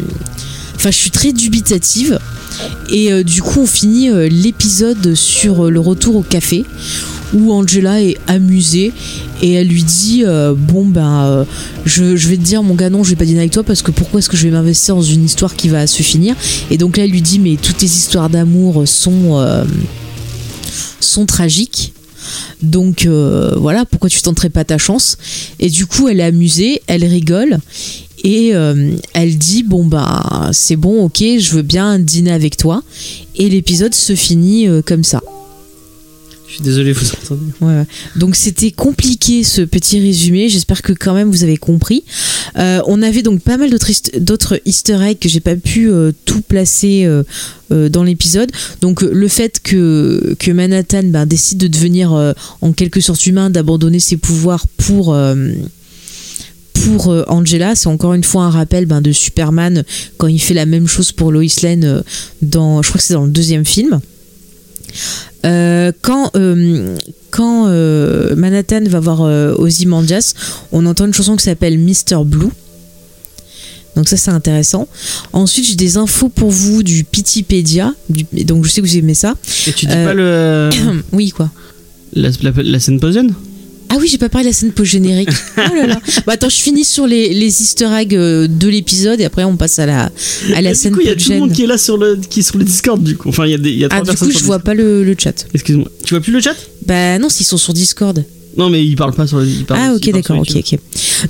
[0.81, 2.19] Enfin, je suis très dubitative.
[2.89, 6.65] Et euh, du coup, on finit euh, l'épisode sur euh, le retour au café
[7.35, 8.91] où Angela est amusée
[9.43, 10.25] et elle lui dit
[10.57, 11.47] Bon, ben,
[11.85, 13.91] je, vais te dire, mon gars, non, je vais pas dîner avec toi parce que
[13.91, 16.35] pourquoi est-ce que je vais m'investir dans une histoire qui va se finir?
[16.71, 19.67] Et donc là, elle lui dit Mais toutes tes histoires d'amour sont
[21.27, 21.93] tragiques.
[22.63, 25.17] Donc euh, voilà, pourquoi tu tenterais pas ta chance
[25.59, 27.59] Et du coup, elle est amusée, elle rigole
[28.23, 32.83] et euh, elle dit bon bah c'est bon, ok, je veux bien dîner avec toi.
[33.37, 35.23] Et l'épisode se finit euh, comme ça.
[36.61, 37.85] Suis désolé, vous entendez.
[38.17, 40.49] Donc c'était compliqué ce petit résumé.
[40.49, 42.05] J'espère que quand même vous avez compris.
[42.59, 46.43] Euh, on avait donc pas mal d'autres Easter eggs que j'ai pas pu euh, tout
[46.43, 48.51] placer euh, dans l'épisode.
[48.81, 54.01] Donc le fait que que Manhattan ben, décide de devenir en quelque sorte humain, d'abandonner
[54.01, 55.17] ses pouvoirs pour
[56.73, 59.85] pour Angela, c'est encore une fois un rappel ben, de Superman
[60.17, 62.03] quand il fait la même chose pour Lois Lane
[62.43, 64.01] dans, je crois que c'est dans le deuxième film.
[65.47, 66.97] Euh, quand euh,
[67.31, 69.21] quand euh, Manhattan va voir
[69.59, 70.35] Ozymandias,
[70.73, 72.25] on entend une chanson qui s'appelle Mr.
[72.25, 72.49] Blue.
[73.97, 74.87] Donc ça c'est intéressant.
[75.33, 77.93] Ensuite j'ai des infos pour vous du Pitipédia.
[78.09, 79.35] Du, donc je sais que vous aimez ça.
[79.67, 80.71] Et tu dis pas le
[81.13, 81.51] oui quoi.
[82.13, 83.33] la, la- la scène post-gène
[83.93, 85.29] Ah oui j'ai pas parlé de la scène post-générique.
[85.59, 86.01] Oh là là.
[86.27, 89.57] Bah attends je finis sur les, les easter eggs euh, de l'épisode et après on
[89.57, 90.11] passe à la,
[90.55, 91.77] à la Et scène Du coup, il y a tout le monde qui est là
[91.79, 93.29] sur le qui est sur le Discord du coup.
[93.29, 95.05] Enfin, il y a des y a trois Ah du coup je vois pas le,
[95.05, 95.47] le chat.
[95.55, 95.89] Excuse-moi.
[96.05, 96.55] Tu vois plus le chat?
[96.87, 98.25] Bah non s'ils sont sur Discord.
[98.57, 99.47] Non, mais il parle pas sur le.
[99.47, 100.79] il parle- Ah ok d'accord ok ok.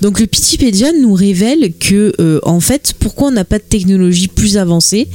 [0.01, 4.29] Donc le Pitipédia nous révèle que euh, en fait pourquoi on n'a pas de technologie
[4.29, 5.09] plus avancée?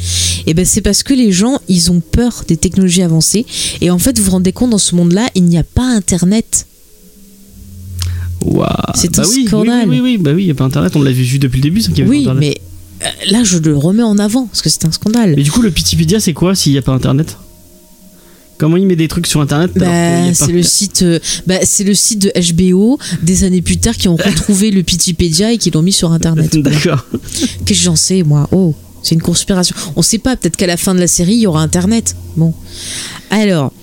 [0.45, 3.45] Et ben c'est parce que les gens ils ont peur des technologies avancées
[3.81, 6.67] et en fait vous vous rendez compte dans ce monde-là il n'y a pas internet.
[8.95, 9.89] C'est bah un oui, scandale.
[9.89, 11.63] Oui, oui, oui, bah oui, il y a pas internet, on l'avait vu depuis le
[11.63, 12.61] début, ça qu'il y avait Oui pas internet.
[13.01, 15.33] mais euh, là je le remets en avant parce que c'est un scandale.
[15.35, 17.37] Mais du coup, le Pitipédia, c'est quoi s'il n'y a pas internet?
[18.57, 21.93] Comment il met des trucs sur internet Bah, c'est le site, euh, bah, c'est le
[21.93, 25.81] site de HBO des années plus tard qui ont retrouvé le Pitipédia et qui l'ont
[25.81, 26.55] mis sur internet.
[26.61, 27.05] D'accord.
[27.65, 28.47] Qu'est-ce que j'en sais, moi?
[28.53, 28.73] Oh,
[29.03, 29.75] c'est une conspiration.
[29.97, 32.15] On sait pas, peut-être qu'à la fin de la série, il y aura Internet.
[32.37, 32.53] Bon.
[33.29, 33.73] Alors,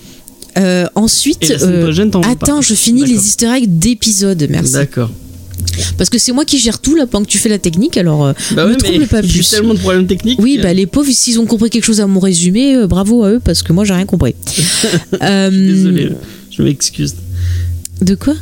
[0.57, 1.51] euh, ensuite.
[1.61, 1.91] Euh,
[2.23, 4.73] attends, je finis les easter eggs d'épisodes, merci.
[4.73, 5.11] D'accord.
[5.97, 8.25] Parce que c'est moi qui gère tout là pendant que tu fais la technique, alors
[8.25, 9.49] euh, Bah ne ouais, trouble pas plus.
[9.49, 10.39] tellement de problèmes techniques.
[10.41, 13.31] Oui, bah les pauvres, s'ils ont compris quelque chose à mon résumé, euh, bravo à
[13.31, 14.35] eux parce que moi j'ai rien compris.
[15.21, 16.09] Euh, Désolé,
[16.51, 17.15] je m'excuse.
[18.01, 18.35] De quoi?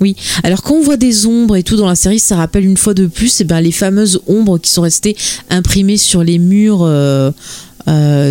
[0.00, 0.16] Oui.
[0.42, 2.94] Alors quand on voit des ombres et tout dans la série, ça rappelle une fois
[2.94, 5.16] de plus eh ben, les fameuses ombres qui sont restées
[5.50, 6.88] imprimées sur les murs,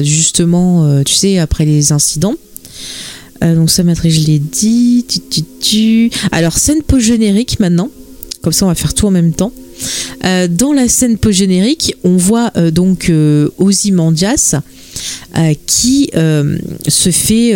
[0.03, 2.35] justement, tu sais, après les incidents.
[3.43, 5.05] Euh, donc ça, Maître, je l'ai dit.
[6.31, 7.89] Alors scène post-générique maintenant.
[8.41, 9.53] Comme ça, on va faire tout en même temps.
[10.25, 14.55] Euh, dans la scène post-générique, on voit euh, donc euh, Ozymandias
[15.65, 16.11] qui
[16.87, 17.55] se fait,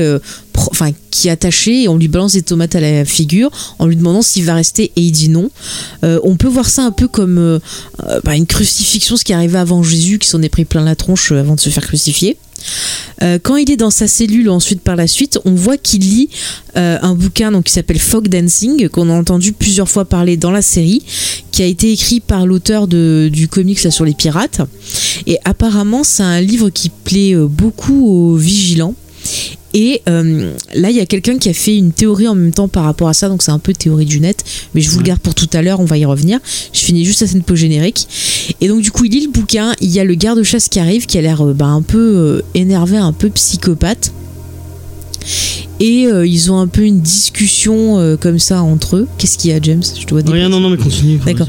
[0.55, 3.95] enfin, qui est attaché et on lui balance des tomates à la figure en lui
[3.95, 5.51] demandant s'il va rester et il dit non.
[6.01, 7.59] On peut voir ça un peu comme
[8.23, 11.31] bah, une crucifixion, ce qui arrivait avant Jésus, qui s'en est pris plein la tronche
[11.31, 12.37] avant de se faire crucifier.
[13.23, 16.29] Euh, quand il est dans sa cellule ensuite par la suite, on voit qu'il lit
[16.75, 20.61] euh, un bouquin qui s'appelle Fog Dancing, qu'on a entendu plusieurs fois parler dans la
[20.61, 21.01] série,
[21.51, 24.61] qui a été écrit par l'auteur du comics sur les pirates.
[25.25, 28.95] Et apparemment, c'est un livre qui plaît euh, beaucoup aux vigilants.
[29.73, 32.67] Et euh, là, il y a quelqu'un qui a fait une théorie en même temps
[32.67, 35.03] par rapport à ça, donc c'est un peu théorie du net, mais je vous le
[35.03, 36.39] garde pour tout à l'heure, on va y revenir.
[36.73, 38.07] Je finis juste la scène post générique.
[38.59, 41.05] Et donc, du coup, il lit le bouquin, il y a le garde-chasse qui arrive,
[41.05, 44.11] qui a l'air euh, bah, un peu euh, énervé, un peu psychopathe.
[45.79, 49.07] Et euh, ils ont un peu une discussion euh, comme ça entre eux.
[49.17, 49.83] Qu'est-ce qu'il y a, James?
[49.99, 50.33] Je dois dire.
[50.33, 51.19] Rien, non, non, mais continue.
[51.25, 51.47] D'accord.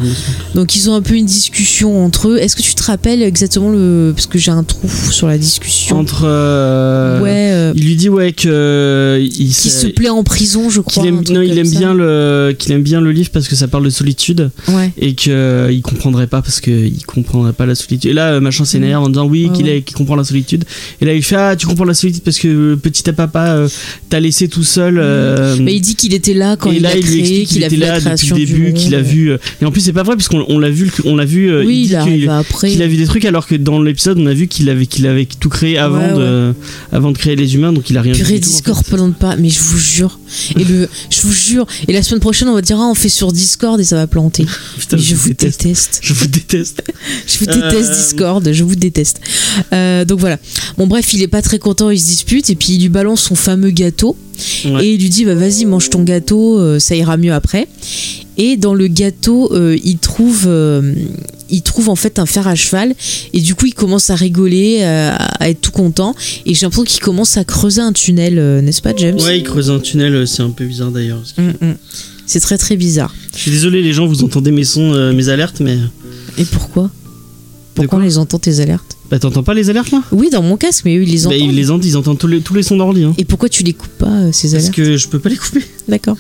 [0.55, 2.39] Donc ils ont un peu une discussion entre eux.
[2.39, 5.99] Est-ce que tu te rappelles exactement le parce que j'ai un trou sur la discussion.
[5.99, 6.25] Entre.
[6.25, 7.73] euh, ouais.
[7.75, 11.07] Il lui dit ouais que il qui s'est- se plaît en prison, je crois.
[11.07, 11.79] aime, non, il aime ça.
[11.79, 14.93] bien le qu'il aime bien le livre parce que ça parle de solitude Ouais.
[14.99, 18.11] et que il comprendrait pas parce que il comprendrait pas la solitude.
[18.11, 19.85] Et là machin s'énerve en disant oui Ouais, qu'il ouais.
[19.95, 20.65] comprend la solitude.
[21.01, 23.69] Et là il fait ah tu comprends la solitude parce que petit à papa euh,
[24.21, 24.99] laissé tout seul.
[24.99, 27.49] euh, Mais il dit qu'il était là quand il là, a il lui créé, explique
[27.49, 29.31] qu'il était vu là depuis le début, qu'il a vu.
[29.31, 31.55] euh, Et en plus, c'est pas vrai, puisqu'on on l'a vu, on l'a vu.
[31.65, 32.71] Oui, il il arrive qu'il- après.
[32.71, 35.07] qu'il a vu des trucs, alors que dans l'épisode, on a vu qu'il avait, qu'il
[35.07, 36.55] avait tout créé avant, Ouais, de,
[36.93, 38.19] avant de créer les humains, donc il a rien vu.
[38.23, 38.97] Purée en Discord fait.
[39.19, 40.19] pas, mais je vous jure.
[40.57, 41.67] Et le, je vous jure.
[41.89, 44.07] Et la semaine prochaine, on va dire ah, on fait sur Discord et ça va
[44.07, 44.47] planter.
[44.79, 45.63] Putain, je, je vous déteste.
[45.63, 45.99] déteste.
[46.03, 46.83] Je vous déteste.
[47.27, 49.21] Je vous déteste Euh, Discord, je vous déteste.
[49.73, 50.39] Euh, donc voilà.
[50.77, 53.23] Bon bref, il est pas très content, il se dispute et puis il lui balance
[53.23, 54.17] son fameux gâteau
[54.67, 54.85] Ouais.
[54.87, 57.67] et il lui dit bah vas-y mange ton gâteau, euh, ça ira mieux après.
[58.39, 60.95] Et dans le gâteau, euh, il trouve, euh,
[61.51, 62.95] il trouve en fait un fer à cheval
[63.33, 66.15] et du coup il commence à rigoler, euh, à être tout content
[66.47, 69.19] et j'ai l'impression qu'il commence à creuser un tunnel, euh, n'est-ce pas James?
[69.21, 71.19] Ouais, il creuse un tunnel, c'est un peu bizarre d'ailleurs.
[71.19, 71.77] parce Mm, mm.
[72.27, 73.15] C'est très très bizarre.
[73.35, 75.79] Je suis désolé, les gens, vous entendez mes sons, euh, mes alertes, mais.
[76.37, 76.91] Et pourquoi?
[77.75, 78.97] Pourquoi quoi on les entend tes alertes?
[79.11, 80.03] Bah, t'entends pas les alertes là?
[80.13, 81.41] Oui, dans mon casque, mais eux ils les Bah, entendent.
[81.41, 83.03] ils les entendent, ils entendent tous les, tous les sons d'ordi.
[83.05, 83.15] Hein.
[83.19, 84.75] Et pourquoi tu les coupes pas ces Parce alertes?
[84.75, 85.63] que je peux pas les couper.
[85.89, 86.17] D'accord.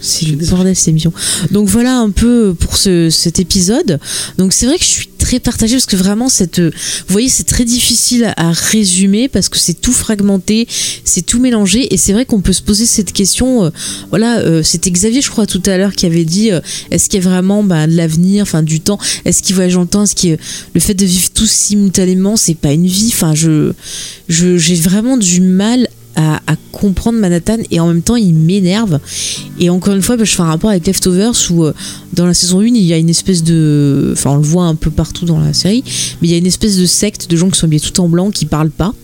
[0.00, 1.12] C'est le bordel, cette émission.
[1.50, 3.98] Donc voilà un peu pour ce, cet épisode.
[4.38, 6.72] Donc c'est vrai que je suis très très partagé parce que vraiment cette, vous
[7.08, 10.66] voyez, c'est très difficile à résumer parce que c'est tout fragmenté,
[11.04, 13.70] c'est tout mélangé et c'est vrai qu'on peut se poser cette question.
[14.08, 16.50] voilà, c'était Xavier, je crois, tout à l'heure qui avait dit
[16.90, 19.82] est-ce qu'il y a vraiment bah, de l'avenir, enfin du temps, est-ce qu'il voyage dans
[19.82, 20.42] le temps, est-ce que
[20.74, 23.12] le fait de vivre tous simultanément, c'est pas une vie?
[23.12, 23.72] Enfin, je,
[24.28, 25.86] j'ai vraiment du mal
[26.16, 26.40] à,
[26.72, 29.00] comprendre Manhattan et en même temps il m'énerve.
[29.58, 31.74] Et encore une fois bah, je fais un rapport avec Leftovers où euh,
[32.12, 34.74] dans la saison 1 il y a une espèce de enfin on le voit un
[34.74, 35.84] peu partout dans la série
[36.20, 38.08] mais il y a une espèce de secte de gens qui sont habillés tout en
[38.08, 38.94] blanc qui parlent pas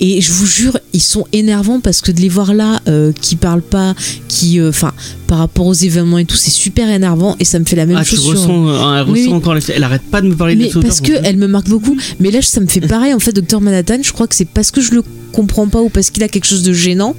[0.00, 3.36] et je vous jure, ils sont énervants parce que de les voir là, euh, qui
[3.36, 3.94] parlent pas,
[4.28, 4.92] qui, euh, enfin,
[5.26, 7.98] par rapport aux événements et tout, c'est super énervant et ça me fait la même
[7.98, 8.22] ah, chose.
[8.22, 9.70] Tu ressens, euh, elle ressent encore les...
[9.70, 11.96] Elle arrête pas de me parler mais de Parce que elle me marque beaucoup.
[12.18, 13.98] Mais là, ça me fait pareil en fait, Docteur Manhattan.
[14.02, 16.46] Je crois que c'est parce que je le comprends pas ou parce qu'il a quelque
[16.46, 17.14] chose de gênant,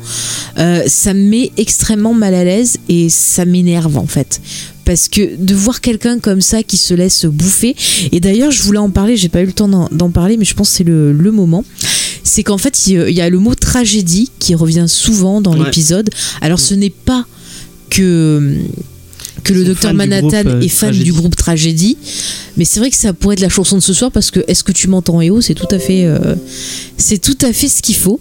[0.57, 4.41] ça me met extrêmement mal à l'aise et ça m'énerve en fait
[4.83, 7.75] parce que de voir quelqu'un comme ça qui se laisse bouffer
[8.11, 10.53] et d'ailleurs je voulais en parler j'ai pas eu le temps d'en parler mais je
[10.53, 11.63] pense que c'est le, le, moment
[12.23, 16.09] c'est qu'en fait, il y a le mot tragédie qui revient souvent dans l'épisode.
[16.41, 17.25] Alors, ce n'est pas
[17.89, 18.57] que
[19.43, 21.97] que le docteur Manhattan euh, est fan du groupe Tragédie.
[22.57, 24.63] Mais c'est vrai que ça pourrait être la chanson de ce soir parce que Est-ce
[24.63, 26.35] que tu m'entends Eo C'est tout à fait, euh,
[26.97, 28.19] c'est tout à fait ce qu'il faut.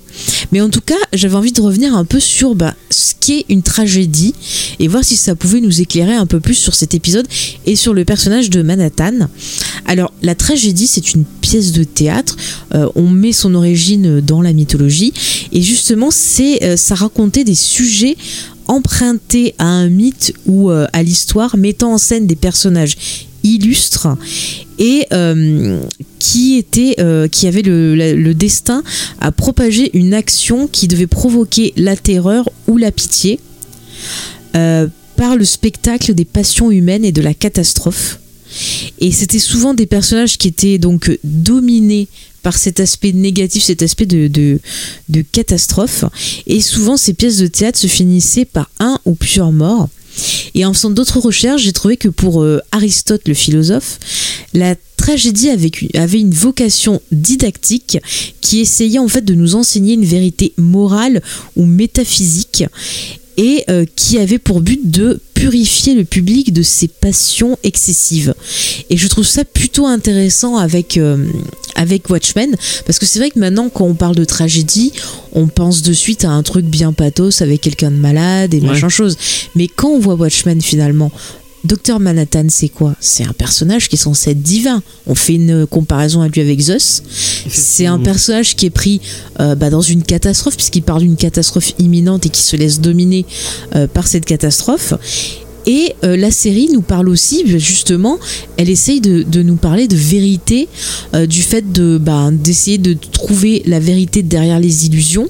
[0.52, 3.62] Mais en tout cas, j'avais envie de revenir un peu sur bah, ce qu'est une
[3.62, 4.34] tragédie
[4.78, 7.26] et voir si ça pouvait nous éclairer un peu plus sur cet épisode
[7.66, 9.28] et sur le personnage de Manhattan.
[9.86, 12.36] Alors, la tragédie, c'est une pièce de théâtre.
[12.74, 15.12] Euh, on met son origine dans la mythologie
[15.52, 18.16] et justement, c'est ça racontait des sujets
[18.70, 22.96] emprunté à un mythe ou euh, à l'histoire mettant en scène des personnages
[23.42, 24.06] illustres
[24.78, 25.80] et euh,
[26.20, 28.84] qui était euh, qui avait le, destin
[29.20, 33.40] à propager une action qui devait provoquer la terreur ou la pitié
[34.52, 38.19] par le spectacle des passions humaines et de la catastrophe
[38.98, 42.09] et c'était souvent des personnages qui étaient donc dominés
[42.42, 44.59] par cet aspect négatif, cet aspect de,
[45.32, 46.05] catastrophe.
[46.46, 49.88] Et souvent, ces pièces de théâtre se finissaient par un ou plusieurs morts.
[50.55, 53.98] Et en faisant d'autres recherches, j'ai trouvé que pour euh, Aristote, le philosophe,
[54.55, 57.98] la tragédie avait une vocation didactique
[58.40, 61.22] qui essayait en fait de nous enseigner une vérité morale
[61.57, 62.64] ou métaphysique
[63.41, 68.34] et euh, qui avait pour but de purifier le public de ses passions excessives.
[68.91, 71.24] Et je trouve ça plutôt intéressant avec, euh,
[71.74, 74.93] avec Watchmen, parce que c'est vrai que maintenant quand on parle de tragédie,
[75.32, 78.91] on pense de suite à un truc bien pathos avec quelqu'un de malade et machin
[78.91, 79.16] chose.
[79.55, 81.11] Mais quand on voit Watchmen finalement,
[81.64, 82.94] Docteur Manhattan, c'est quoi?
[83.00, 84.82] C'est un personnage qui est censé être divin.
[85.06, 87.02] On fait une comparaison à lui avec Zeus.
[87.48, 89.00] C'est un personnage qui est pris
[89.40, 93.26] euh, bah, dans une catastrophe, puisqu'il parle d'une catastrophe imminente et qui se laisse dominer
[93.74, 94.94] euh, par cette catastrophe.
[95.66, 98.18] Et euh, la série nous parle aussi, justement,
[98.56, 100.66] elle essaye de, nous parler de vérité,
[101.28, 105.28] du fait de bah, d'essayer de trouver la vérité derrière les illusions.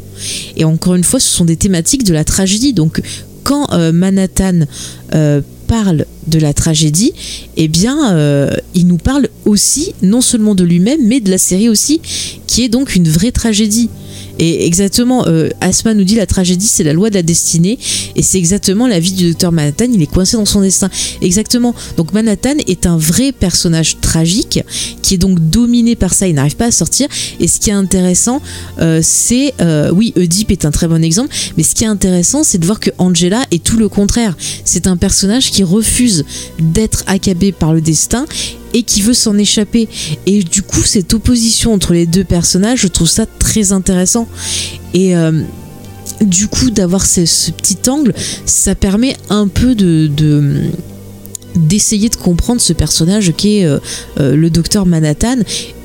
[0.57, 2.73] Et encore une fois, ce sont des thématiques de la tragédie.
[2.73, 3.03] Donc,
[3.43, 4.67] quand Manhattan
[5.71, 7.13] parle de la tragédie,
[7.57, 11.69] eh bien, euh, il nous parle aussi non seulement de lui-même, mais de la série
[11.69, 12.01] aussi,
[12.49, 13.89] qui est donc une vraie tragédie.
[14.41, 17.79] Et exactement, euh, Asma nous dit la tragédie, c'est la loi de la destinée.
[18.17, 19.87] Et c'est exactement la vie du docteur Manhattan.
[19.93, 20.89] Il est coincé dans son destin.
[21.21, 21.75] Exactement.
[21.99, 24.61] Donc Manhattan est un vrai personnage tragique
[25.03, 26.27] qui est donc dominé par ça.
[26.27, 27.07] Il n'arrive pas à sortir.
[27.39, 28.41] Et ce qui est intéressant,
[28.81, 29.53] euh, c'est.
[29.61, 31.35] Euh, oui, Oedipe est un très bon exemple.
[31.59, 34.37] Mais ce qui est intéressant, c'est de voir que Angela est tout le contraire.
[34.65, 36.25] C'est un personnage qui refuse
[36.59, 38.25] d'être accablé par le destin
[38.75, 39.89] et qui veut s'en échapper.
[40.27, 44.29] Et du coup, cette opposition entre les deux personnages, je trouve ça très intéressant.
[44.95, 45.43] Et euh,
[46.21, 48.15] du coup, d'avoir ce, petit angle,
[48.47, 50.71] ça permet un peu de,
[51.57, 53.79] d'essayer de comprendre ce personnage qui est euh,
[54.19, 55.37] euh, le docteur Manhattan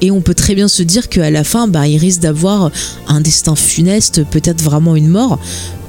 [0.01, 2.71] et on peut très bien se dire qu'à la fin bah, il risque d'avoir
[3.07, 5.39] un destin funeste peut-être vraiment une mort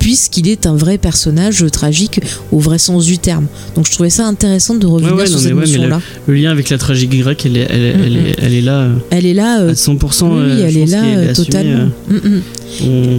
[0.07, 2.21] puisqu'il est un vrai personnage tragique
[2.53, 3.47] au vrai sens du terme.
[3.75, 6.01] Donc je trouvais ça intéressant de revenir sur cette notion-là.
[6.29, 8.89] Le, lien avec la tragédie grecque, elle est, elle, est, là.
[9.11, 9.63] Elle est là.
[9.63, 10.23] à 100%.
[10.23, 11.89] Oui, euh, elle est là euh, totalement.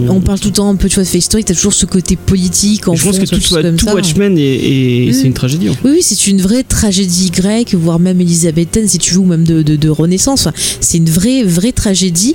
[0.08, 0.20] On...
[0.22, 2.94] parle tout le temps un peu de fait historique, t'as toujours ce côté politique en
[2.94, 5.68] Je pense que tout, tout Watchmen est, c'est une tragédie.
[5.84, 9.44] Oui, oui, c'est une vraie tragédie grecque, voire même élisabéthaine si tu veux, ou même
[9.44, 10.48] de, de Renaissance.
[10.80, 12.34] c'est une vraie, vraie tragédie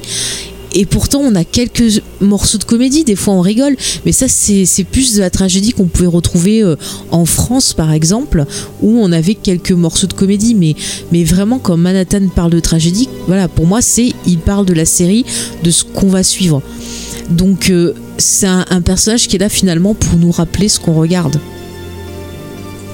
[0.74, 4.84] et pourtant on a quelques morceaux de comédie, des fois on rigole, mais ça c'est
[4.84, 6.76] plus de la tragédie qu'on pouvait retrouver euh,
[7.12, 8.46] en France par exemple,
[8.82, 10.76] où on avait quelques morceaux de comédie, mais,
[11.12, 14.86] mais vraiment quand Manhattan parle de tragédie, voilà, pour moi c'est, il parle de la
[14.86, 15.26] série,
[15.64, 16.62] de ce qu'on va suivre.
[17.30, 21.40] Donc euh, c'est un, personnage qui est là finalement pour nous rappeler ce qu'on regarde.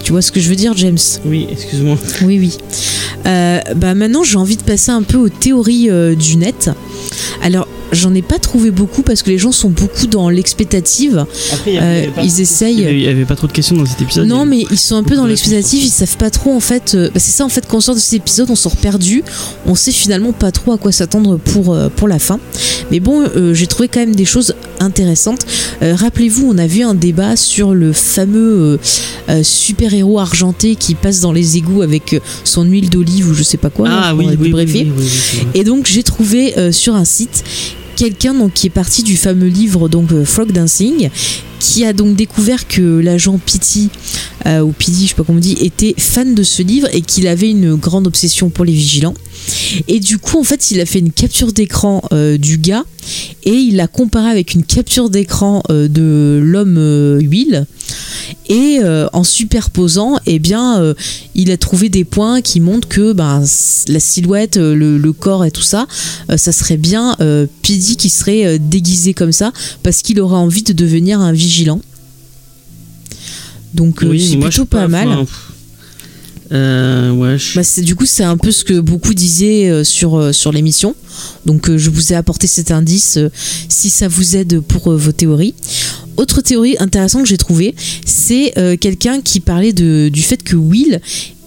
[0.04, 0.98] Tu vois ce que je veux dire, James?
[1.26, 1.98] Oui, excuse-moi.
[2.24, 2.58] Oui, oui.
[3.26, 6.70] Euh, bah maintenant, j'ai envie de passer un peu aux théories euh, du net.
[7.42, 11.26] Alors, j'en ai pas trouvé beaucoup parce que les gens sont beaucoup dans l'expectative.
[11.54, 13.36] Après, il y Euh, avait pas- ils essayent- Il y avait- il y avait pas
[13.36, 14.28] trop de questions dans cet épisode.
[14.28, 16.94] Non, mais ils sont un peu dans l'expectative, ils savent pas trop en fait.
[16.96, 19.24] euh, bah, c'est ça en fait, quand on sort de cet épisode, on sort perdu.
[19.66, 22.40] On sait finalement pas trop à quoi s'attendre pour, euh, pour la fin.
[22.92, 25.42] Mais bon, euh, j'ai trouvé quand même des choses intéressantes.
[25.82, 28.78] Euh, Rappelez-vous, on a vu un débat sur le fameux euh,
[29.30, 33.58] euh, super-héros argenté qui passe dans les égouts avec son huile d'olive ou je sais
[33.58, 33.88] pas quoi.
[33.90, 35.40] là, Ah pour oui, oui, oui, oui.
[35.54, 37.44] Et donc j'ai trouvé euh, sur un site
[38.00, 41.10] quelqu'un donc qui est parti du fameux livre donc euh, Frog Dancing
[41.60, 43.90] qui a donc découvert que l'agent Pity
[44.46, 47.02] euh, ou Pidi, je sais pas comment on dit, était fan de ce livre et
[47.02, 49.16] qu'il avait une grande obsession pour les vigilants.
[49.88, 52.84] Et du coup, en fait, il a fait une capture d'écran euh, du gars
[53.44, 57.66] et il l'a comparé avec une capture d'écran euh, de l'homme euh, Will.
[58.48, 58.80] Et
[59.14, 60.94] en superposant, eh bien,
[61.36, 63.44] il a trouvé des points qui montrent que ben,
[63.88, 65.88] la silhouette, le, le corps et tout ça,
[66.36, 67.16] ça serait bien
[67.62, 69.52] Pidi qui serait déguisé comme ça
[69.84, 71.82] parce qu'il aurait envie de devenir un vigilant.
[73.74, 75.08] Donc Oui, c'est plutôt pas, mal.
[75.08, 75.49] enfin, pff.
[76.52, 80.52] Euh, Bah, du coup, c'est un peu ce que beaucoup disaient euh, sur, euh, sur
[80.52, 80.96] l'émission.
[81.46, 83.20] Donc, je vous ai apporté cet indice
[83.68, 85.54] si ça vous aide pour vos théories.
[86.18, 87.76] Autre théorie intéressante que j'ai trouvée,
[88.06, 91.00] c'est quelqu'un qui parlait de, du fait que Will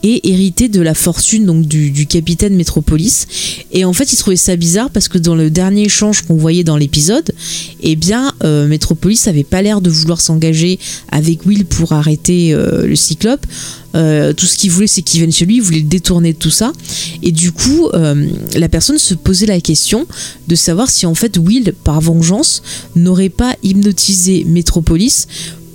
[0.02, 3.26] est hérité de la fortune du, capitaine Metropolis
[3.72, 6.64] et en fait il trouvait ça bizarre parce que dans le dernier échange qu'on voyait
[6.64, 7.32] dans l'épisode
[7.80, 10.78] eh bien euh, Metropolis avait pas l'air de vouloir s'engager
[11.10, 13.46] avec Will pour arrêter euh, le cyclope
[13.94, 16.38] euh, tout ce qu'il voulait, c'est qu'il vienne chez lui, il voulait le détourner de
[16.38, 16.72] tout ça.
[17.22, 20.06] Et du coup, la personne se posait la question
[20.48, 22.62] de savoir si en fait Will, par vengeance,
[22.96, 25.26] n'aurait pas hypnotisé Metropolis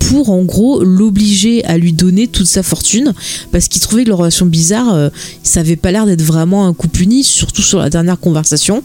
[0.07, 3.13] pour en gros l'obliger à lui donner toute sa fortune
[3.51, 5.09] parce qu'il trouvait que leur relation bizarre euh,
[5.43, 8.83] ça avait pas l'air d'être vraiment un couple uni surtout sur la dernière conversation.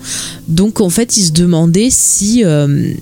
[0.48, 2.92] Donc en fait il se demandait si euh,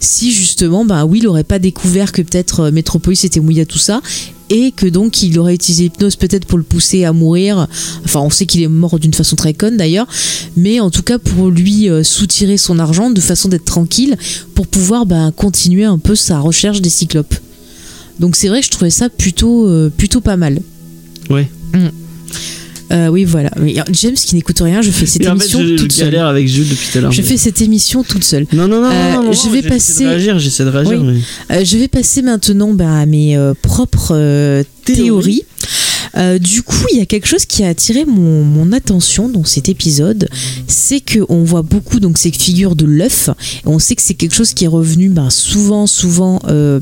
[0.00, 3.78] si justement ben, Will aurait pas découvert que peut-être euh, Metropolis était mouillé à tout
[3.78, 4.00] ça
[4.50, 7.66] et que donc il aurait utilisé l'hypnose peut-être pour le pousser à mourir.
[8.04, 10.06] Enfin, on sait qu'il est mort d'une façon très conne d'ailleurs,
[10.56, 14.16] mais en tout cas pour lui euh, soutirer son argent de façon d'être tranquille
[14.54, 17.34] pour pouvoir ben, continuer un peu sa recherche des cyclopes.
[18.18, 20.60] Donc c'est vrai que je trouvais ça plutôt, euh, plutôt pas mal.
[21.30, 21.48] Ouais.
[21.72, 21.88] Mm.
[22.90, 23.50] Euh, oui, voilà.
[23.60, 26.14] Mais, James qui n'écoute rien, je fais cette Et en fait, émission je toute seule.
[26.16, 27.12] avec Jules depuis tout à l'heure.
[27.12, 28.46] Je mais- fais cette émission toute seule.
[28.52, 31.00] Non, non, non, Euh, non, non, je non, vais passer- de réagir, j'essaie de réagir.
[31.02, 31.20] Oui.
[31.50, 35.42] mais- Euh, je vais passer maintenant ben, à mes propres théories.
[36.16, 39.70] Euh, du coup, il y a quelque chose qui a attiré mon, attention dans cet
[39.70, 40.28] épisode,
[40.66, 43.30] c'est que on voit beaucoup donc ces figures de l'œuf.
[43.64, 46.80] On sait que c'est quelque chose qui est revenu ben, souvent, souvent euh,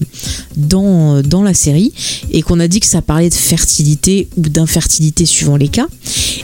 [0.57, 1.93] dans, dans la série,
[2.33, 5.87] et qu'on a dit que ça parlait de fertilité ou d'infertilité suivant les cas.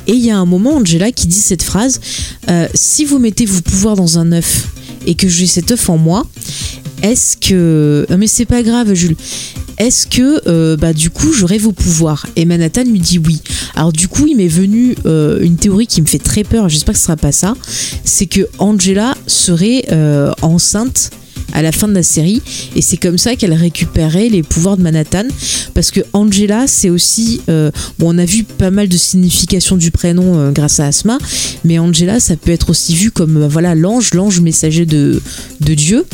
[0.07, 2.01] Et il y a un moment, Angela qui dit cette phrase
[2.49, 4.69] euh, si vous mettez vos pouvoirs dans un œuf
[5.07, 6.27] et que j'ai cet œuf en moi,
[7.03, 8.07] est-ce que.
[8.09, 9.17] Ah, Mais c'est pas grave, Jules.
[9.79, 12.27] Est-ce que euh, bah, du coup j'aurai vos pouvoirs?
[12.37, 13.41] Et Manhattan lui dit oui.
[13.75, 16.93] Alors du coup il m'est venu euh, une théorie qui me fait très peur, j'espère
[16.93, 17.55] que ce sera pas ça,
[18.05, 21.11] c'est que Angela serait euh, enceinte
[21.53, 22.43] à la fin de la série.
[22.77, 25.25] Et c'est comme ça qu'elle récupérerait les pouvoirs de Manhattan.
[25.75, 29.91] Parce que Angela c'est aussi euh, bon on a vu pas mal de significations du
[29.91, 31.19] prénom euh, grâce à Asma.
[31.65, 35.21] Mais Angela ça peut être aussi vu comme euh, voilà l'ange l'ange messager de,
[35.61, 36.05] de Dieu.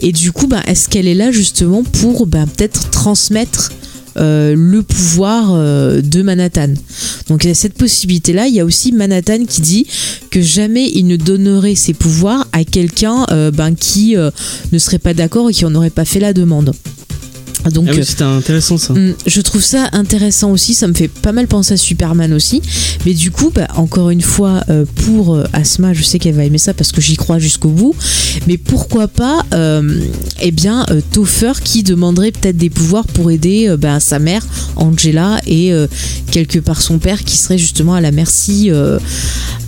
[0.00, 3.70] Et du coup bah, est-ce qu'elle est là justement pour bah, peut-être transmettre
[4.16, 6.74] euh, le pouvoir euh, de Manhattan.
[7.28, 8.48] Donc il y a cette possibilité-là.
[8.48, 9.86] Il y a aussi Manhattan qui dit
[10.30, 15.14] que jamais il ne donnerait ses pouvoirs à quelqu'un euh, ben, qui ne serait pas
[15.14, 16.72] d'accord et qui en aurait pas fait la demande.
[17.72, 18.94] Donc Ah oui, c'était intéressant ça.
[18.94, 22.62] Mm, Je trouve ça intéressant aussi, ça me fait pas mal penser à Superman aussi.
[23.04, 26.44] Mais du coup, bah, encore une fois, euh, pour euh, Asma, je sais qu'elle va
[26.44, 27.94] aimer ça parce que j'y crois jusqu'au bout.
[28.46, 30.00] Mais pourquoi pas, euh,
[30.40, 34.46] eh bien, euh, Topher qui demanderait peut-être des pouvoirs pour aider euh, bah, sa mère,
[34.76, 35.86] Angela, et euh,
[36.30, 38.98] quelque part son père qui serait justement à la merci, euh,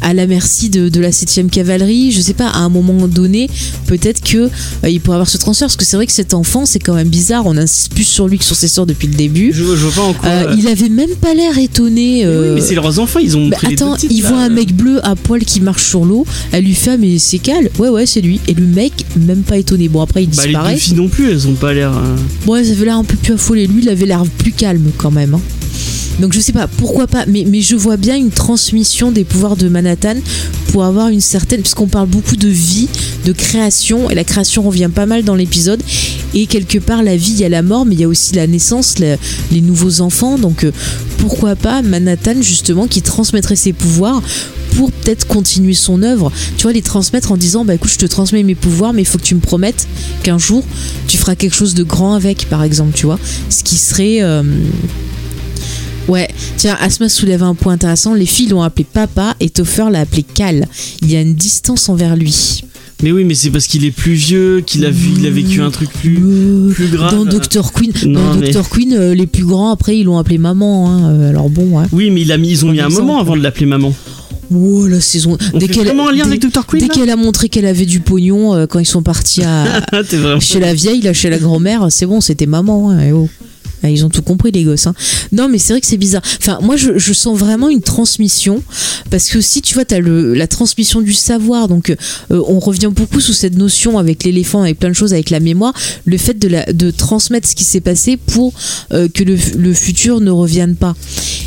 [0.00, 2.12] à la merci de, de la 7ème cavalerie.
[2.12, 3.50] Je sais pas, à un moment donné,
[3.86, 4.38] peut-être que
[4.84, 6.94] euh, il pourrait avoir ce transfert parce que c'est vrai que cet enfant, c'est quand
[6.94, 7.46] même bizarre.
[7.46, 9.52] On insiste plus sur lui que sur ses sœurs depuis le début.
[9.54, 10.28] Je, vois- je vois pas en quoi.
[10.28, 12.18] Euh, il avait même pas l'air étonné.
[12.20, 14.14] Mais euh, Oui, mais c'est leurs enfants, ils ont bah, pris les attends, deux titres,
[14.16, 14.28] il là.
[14.30, 16.24] voit un mec bleu à poil qui marche sur l'eau.
[16.52, 17.68] Elle lui fait, Ah, mais c'est calme.
[17.78, 18.40] Ouais, ouais, c'est lui.
[18.48, 19.88] Et le mec, même pas étonné.
[19.88, 20.74] Bon, après, il Bah, les disparaît.
[20.74, 21.92] deux filles non plus, elles ont pas l'air.
[21.92, 22.16] euh,
[22.46, 23.66] Bon, ça avait l'air un peu plus affolé.
[23.66, 25.34] Lui, il avait l'air plus calme quand même.
[25.34, 25.40] hein.
[26.20, 29.56] Donc je sais pas, pourquoi pas, mais, mais je vois bien une transmission des pouvoirs
[29.56, 30.16] de Manhattan
[30.70, 31.62] pour avoir une certaine...
[31.62, 32.86] Puisqu'on parle beaucoup de vie,
[33.24, 35.82] de création, et la création revient pas mal dans l'épisode.
[36.34, 38.34] Et quelque part, la vie, il y a la mort, mais il y a aussi
[38.34, 40.38] la naissance, les nouveaux enfants.
[40.38, 40.72] Donc euh,
[41.18, 44.22] pourquoi pas Manhattan, justement, qui transmettrait ses pouvoirs
[44.76, 46.32] pour peut-être continuer son œuvre.
[46.56, 49.04] Tu vois, les transmettre en disant, bah écoute, je te transmets mes pouvoirs, mais il
[49.04, 49.86] faut que tu me promettes
[50.22, 50.64] qu'un jour,
[51.06, 53.18] tu feras quelque chose de grand avec, par exemple, tu vois.
[53.50, 54.22] Ce qui serait...
[54.22, 54.42] euh,
[56.08, 58.12] Ouais, tiens, Asma soulève un point intéressant.
[58.12, 60.66] Les filles l'ont appelé papa et Topher l'a appelé Cal.
[61.00, 62.64] Il y a une distance envers lui.
[63.02, 65.60] Mais oui, mais c'est parce qu'il est plus vieux, qu'il a vu, il a vécu
[65.60, 66.20] un truc plus,
[66.72, 67.12] plus grave.
[67.14, 67.72] dans Dr.
[67.72, 68.68] Queen, Non, dans mais- Dr.
[68.68, 70.88] Queen euh, les plus grands, après, ils l'ont appelé maman.
[70.90, 71.10] hein.
[71.10, 71.86] Euh, alors bon, ouais.
[71.92, 73.92] Oui, mais il a mis, ils ont mis un moment avant de l'appeler maman.
[74.54, 75.38] Oh, la saison.
[75.54, 76.66] On vraiment un lien dès- avec Dr.
[76.66, 79.64] Queen Dès qu'elle a montré qu'elle avait du pognon euh, quand ils sont partis à,
[80.40, 82.90] chez la vieille, là, chez la grand-mère, c'est bon, c'était maman.
[82.90, 83.28] hein, et oh.
[83.82, 84.86] Ah, Ils ont tout compris, les gosses.
[84.86, 84.94] hein.
[85.32, 86.22] Non, mais c'est vrai que c'est bizarre.
[86.38, 88.62] Enfin, moi, je, sens vraiment une transmission.
[89.10, 91.68] Parce que si tu vois, tu as le, la transmission du savoir.
[91.68, 95.30] Donc, euh, on revient beaucoup sous cette notion avec l'éléphant, avec plein de choses, avec
[95.30, 95.74] la mémoire.
[96.04, 98.52] Le fait de, transmettre ce qui s'est passé pour
[98.92, 100.94] euh, que le, le futur ne revienne pas.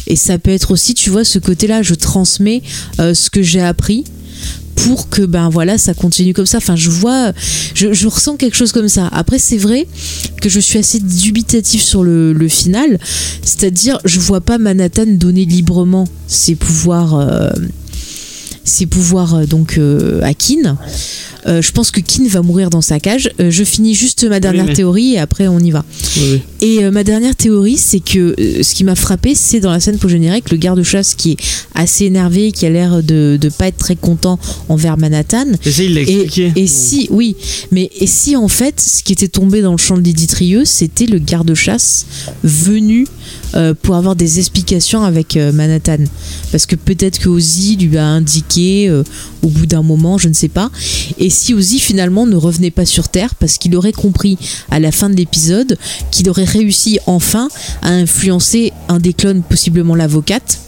[0.08, 2.62] Et ça peut être aussi, tu vois, ce côté-là, je transmets
[3.00, 4.04] euh, ce que j'ai appris
[4.76, 6.58] pour que ben voilà ça continue comme ça.
[6.58, 7.32] Enfin je vois
[7.74, 9.08] je, ressens quelque chose comme ça.
[9.12, 9.88] Après c'est vrai
[10.42, 13.00] que je suis assez dubitatif sur le, le final.
[13.42, 17.50] C'est-à-dire je vois pas Manhattan donner librement ses pouvoirs euh,
[18.64, 20.78] ses pouvoirs euh, donc euh, à Kin
[21.48, 24.40] Euh, je pense que Kin va mourir dans sa cage Euh, je finis juste ma
[24.40, 25.86] dernière mais- théorie et après on y va
[26.18, 28.34] Oui, et euh, ma dernière théorie, c'est que
[28.64, 31.38] ce qui m'a frappé, c'est dans la scène post-générique, le garde-chasse qui est
[31.76, 34.40] assez énervé, qui a l'air de ne pas être très content
[34.70, 35.46] envers Manhattan.
[35.66, 36.54] Et ça, il l'a Et, expliqué.
[36.56, 37.36] et si, oui,
[37.72, 41.06] mais et si en fait, ce qui était tombé dans le champ de l'éditrieux, c'était
[41.06, 42.06] le garde-chasse
[42.44, 43.06] venu
[43.84, 46.04] pour avoir des explications avec Manhattan.
[46.52, 48.90] Parce que peut-être que Ozzy lui a indiqué
[49.42, 50.70] au bout d'un moment, je ne sais pas.
[51.20, 54.38] Et si Ozzy finalement ne revenait pas sur Terre, parce qu'il aurait compris
[54.72, 55.78] à la fin de l'épisode
[56.12, 57.50] qu'il aurait réussi enfin
[57.82, 60.60] à influencer un des clones, possiblement l'avocate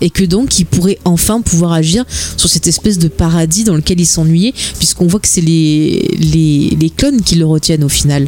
[0.00, 2.04] et que donc il pourrait enfin pouvoir agir
[2.36, 6.76] sur cette espèce de paradis dans lequel il s'ennuyait, puisqu'on voit que c'est les, les,
[6.80, 8.26] les clones qui le retiennent au final,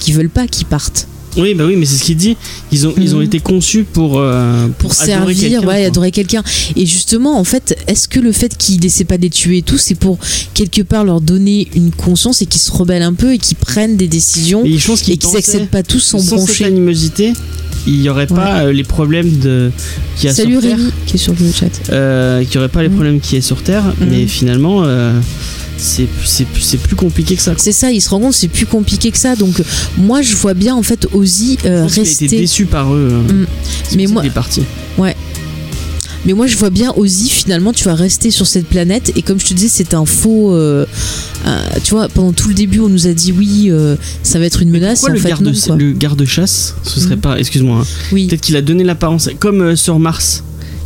[0.00, 1.06] qui veulent pas qu'il parte.
[1.36, 2.36] Oui, bah oui, mais c'est ce qu'il dit.
[2.70, 3.24] Ils ont, ils ont Mhm.
[3.24, 5.86] été conçus pour, euh, Pour adorer servir, quelqu'un, ouais, quoi.
[5.86, 6.42] adorer quelqu'un.
[6.76, 9.62] Et justement, en fait, est-ce que le fait qu'il essaie pas de les tuer et
[9.62, 10.18] tout, c'est pour
[10.54, 13.96] quelque part leur donner une conscience et qu'ils se rebellent un peu et qu'ils prennent
[13.96, 16.64] des décisions Et pense et qu'ils qu'ils s'acceptent pas tous sans sans cette broncher.
[16.66, 17.32] animosité,
[17.86, 19.70] il n'y aurait pas euh, les problèmes de
[20.16, 20.76] qui a Salut sur Terre.
[20.78, 21.66] Rémi qui est sur le chat.
[21.90, 22.94] Euh, qu'il n'y aurait pas les Mhm.
[22.94, 24.08] problèmes qui est sur Terre, Mhm.
[24.10, 25.18] mais finalement, euh,
[25.76, 27.54] c'est c'est- c'est plus compliqué que ça.
[27.56, 29.36] C'est ça, il se rend compte c'est plus compliqué que ça.
[29.36, 29.62] Donc
[29.98, 33.10] moi je vois bien en fait Ozzy euh, Je pense été déçu par eux.
[33.12, 33.44] hein.
[33.88, 34.62] C'est Mais moi- qu'il est parti.
[36.26, 39.12] Mais moi, je vois bien Ozzy, finalement, tu vas rester sur cette planète.
[39.14, 40.52] Et comme je te disais, c'est un faux.
[40.54, 40.86] euh,
[41.46, 44.46] euh, tu vois, pendant tout le début, on nous a dit oui, euh, ça va
[44.46, 45.00] être une menace.
[45.00, 47.20] Pourquoi en le fait, garde, non, le garde-chasse, ce serait Mhm.
[47.20, 47.38] pas.
[47.38, 47.80] Excuse-moi.
[47.82, 47.86] hein.
[48.10, 49.28] Oui, Peut-être qu'il a donné l'apparence.
[49.38, 50.42] Comme euh, sur Mars,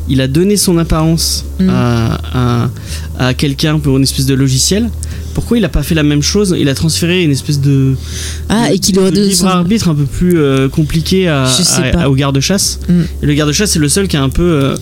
[0.08, 1.68] il a donné son apparence Mhm.
[1.70, 2.70] à, à,
[3.18, 4.88] à quelqu'un pour une espèce de logiciel.
[5.34, 6.54] Pourquoi il a pas fait la même chose?
[6.58, 7.94] Il a transféré une espèce de,
[8.48, 9.46] ah, de- et qu'il aurait de donné libre son.
[9.46, 11.46] arbitre un peu plus euh, compliqué à,
[12.08, 12.80] au garde-chasse.
[12.88, 13.06] Mhm.
[13.22, 14.74] Et le garde-chasse, c'est le seul qui a un peu.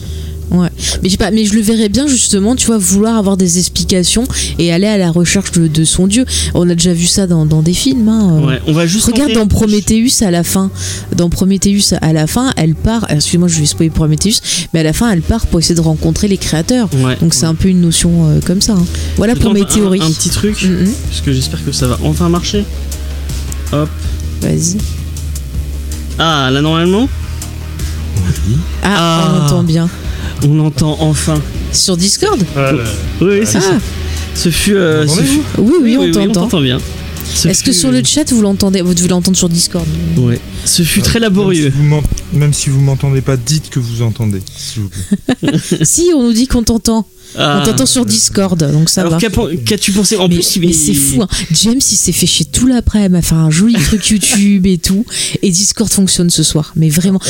[0.50, 0.68] Ouais.
[1.02, 4.24] Mais pas, mais je le verrais bien justement, tu vois, vouloir avoir des explications
[4.58, 6.24] et aller à la recherche de, de son dieu.
[6.54, 8.08] On a déjà vu ça dans, dans des films.
[8.08, 8.40] Hein.
[8.46, 9.06] ouais, on va juste.
[9.06, 10.70] Regarde dans Prometheus à la fin.
[11.16, 13.06] Dans Prometheus à la fin, elle part.
[13.10, 14.40] Excuse-moi, je vais spoiler Prometheus,
[14.72, 16.88] mais à la fin, elle part pour essayer de rencontrer les créateurs.
[17.02, 17.16] Ouais.
[17.20, 18.74] Donc c'est un peu une notion euh, comme ça.
[18.74, 18.86] hein.
[19.16, 20.00] Voilà Je pour mes théories.
[20.02, 20.88] Un, petit truc, Mhm.
[21.08, 22.64] parce que j'espère que ça va enfin marcher.
[23.72, 23.88] Hop.
[24.42, 24.76] Vas-y.
[26.18, 27.08] Ah, là normalement,
[28.82, 29.32] Ah, Ah.
[29.40, 29.88] on entend bien.
[30.46, 31.40] On entend enfin.
[31.72, 32.40] Sur Discord
[33.20, 33.72] Oui, oui, c'est ça.
[33.74, 33.78] Ah,
[34.34, 34.76] Ce fut.
[34.76, 36.32] euh, ce fut- oui, oui, on on t'entend.
[36.42, 36.78] t'entend bien.
[37.34, 39.84] Ce Est-ce que sur le chat, vous l'entendez Vous devez l'entendre sur Discord.
[40.16, 40.38] Ouais.
[40.64, 41.72] Ce fut très Même laborieux.
[42.32, 45.58] Même si vous m'entendez pas, dites que vous entendez, s'il vous plaît.
[45.82, 47.04] si, on nous dit qu'on t'entend.
[47.36, 47.58] Ah.
[47.60, 49.18] On t'entend sur Discord, donc ça Alors va.
[49.18, 51.20] qu'as-tu pensé En mais plus, il- mais c'est fou.
[51.22, 51.28] hein.
[51.50, 55.04] James, il s'est fait chier tout l'après-midi à faire un joli truc YouTube et tout.
[55.42, 56.72] Et Discord fonctionne ce soir.
[56.76, 57.20] Mais vraiment.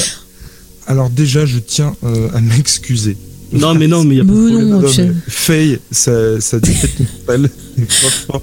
[0.87, 3.17] Alors déjà, je tiens euh, à m'excuser.
[3.53, 4.69] Non, mais non, mais il y a pas de problème.
[4.71, 6.73] non, mais Faye, ça, ça dit
[7.89, 8.43] franchement,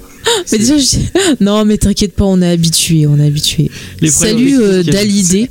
[0.50, 0.96] Mais déjà, je-
[1.44, 3.70] non, mais t'inquiète pas, on est habitué, on est habitué.
[4.08, 5.50] Salut euh, Dalidé.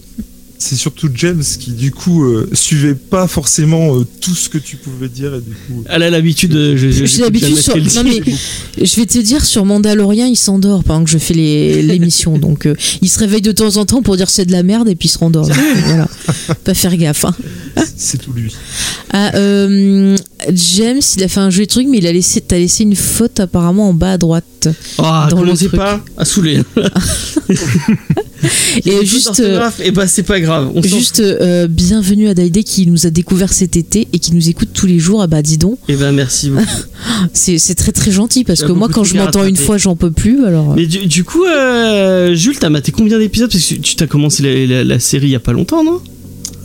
[0.58, 4.78] C'est surtout James qui du coup euh, suivait pas forcément euh, tout ce que tu
[4.78, 5.84] pouvais dire et du coup.
[5.90, 6.56] Elle a l'habitude.
[6.56, 8.22] euh, je- je- l'habitude sur- non, mais-
[8.86, 12.38] Je vais te dire, sur Mandalorian, il s'endort pendant que je fais les- l'émission.
[12.38, 14.88] donc, euh, il se réveille de temps en temps pour dire c'est de la merde
[14.88, 15.48] et puis il se rendort.
[15.48, 16.08] Donc, voilà.
[16.64, 17.26] Pas faire gaffe.
[17.26, 17.36] hein.
[17.98, 18.54] C'est tout lui.
[19.12, 20.16] Ah, euh,
[20.54, 23.40] James, il a fait un joli truc, mais il a laissé, t'as laissé une faute
[23.40, 24.68] apparemment en bas à droite.
[24.98, 26.62] Ah, dans le pas à saouler.
[28.86, 30.72] Et juste, euh, et bah c'est pas grave.
[30.76, 34.50] On juste euh, bienvenue à Daïdé qui nous a découvert cet été et qui nous
[34.50, 35.22] écoute tous les jours.
[35.22, 36.66] Ah bah dis donc, Et ben merci beaucoup.
[37.34, 40.12] c'est c'est très très gentil parce que moi quand je m'entends une fois, j'en peux
[40.12, 40.46] plus.
[40.46, 40.76] Alors.
[40.76, 43.52] Mais du, du coup, euh, Jules, t'as maté combien d'épisodes?
[43.52, 46.02] Parce que tu t'as commencé la, la- la série il y a pas longtemps, non?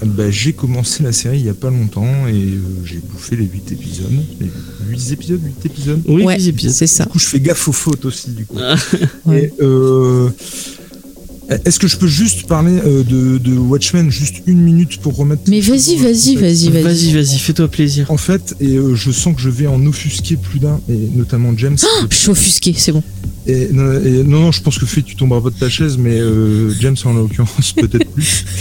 [0.04, 3.44] Bah, j'ai commencé la série il y a pas longtemps et euh, j'ai bouffé les
[3.46, 4.06] 8 épisodes.
[4.40, 4.46] Les
[4.90, 6.00] 8 épisodes 8 épisodes?
[6.06, 6.72] Oui, ouais, dix épisodes.
[6.72, 7.04] c'est ça.
[7.04, 8.58] Du coup, je fais gaffe aux fautes aussi, du coup.
[8.62, 8.76] Ah.
[9.26, 9.52] Ouais.
[9.58, 10.28] Et, euh,
[11.48, 15.42] Est-ce que je peux juste parler euh, de, de Watchmen juste une minute pour remettre.
[15.48, 16.82] Mais vas-y, vas-y, vas-y, vas-y.
[16.82, 18.10] Vas-y, vas-y, fais-toi plaisir.
[18.10, 21.52] En fait, et euh, je sens que je vais en offusquer plus d'un, et notamment
[21.56, 21.78] James.
[22.10, 23.02] Je suis offusqué, c'est bon.
[23.46, 25.96] Et, non, et non, non, je pense que fait tu tomberas pas de ta chaise,
[25.96, 28.44] mais euh, James en l'occurrence peut-être plus.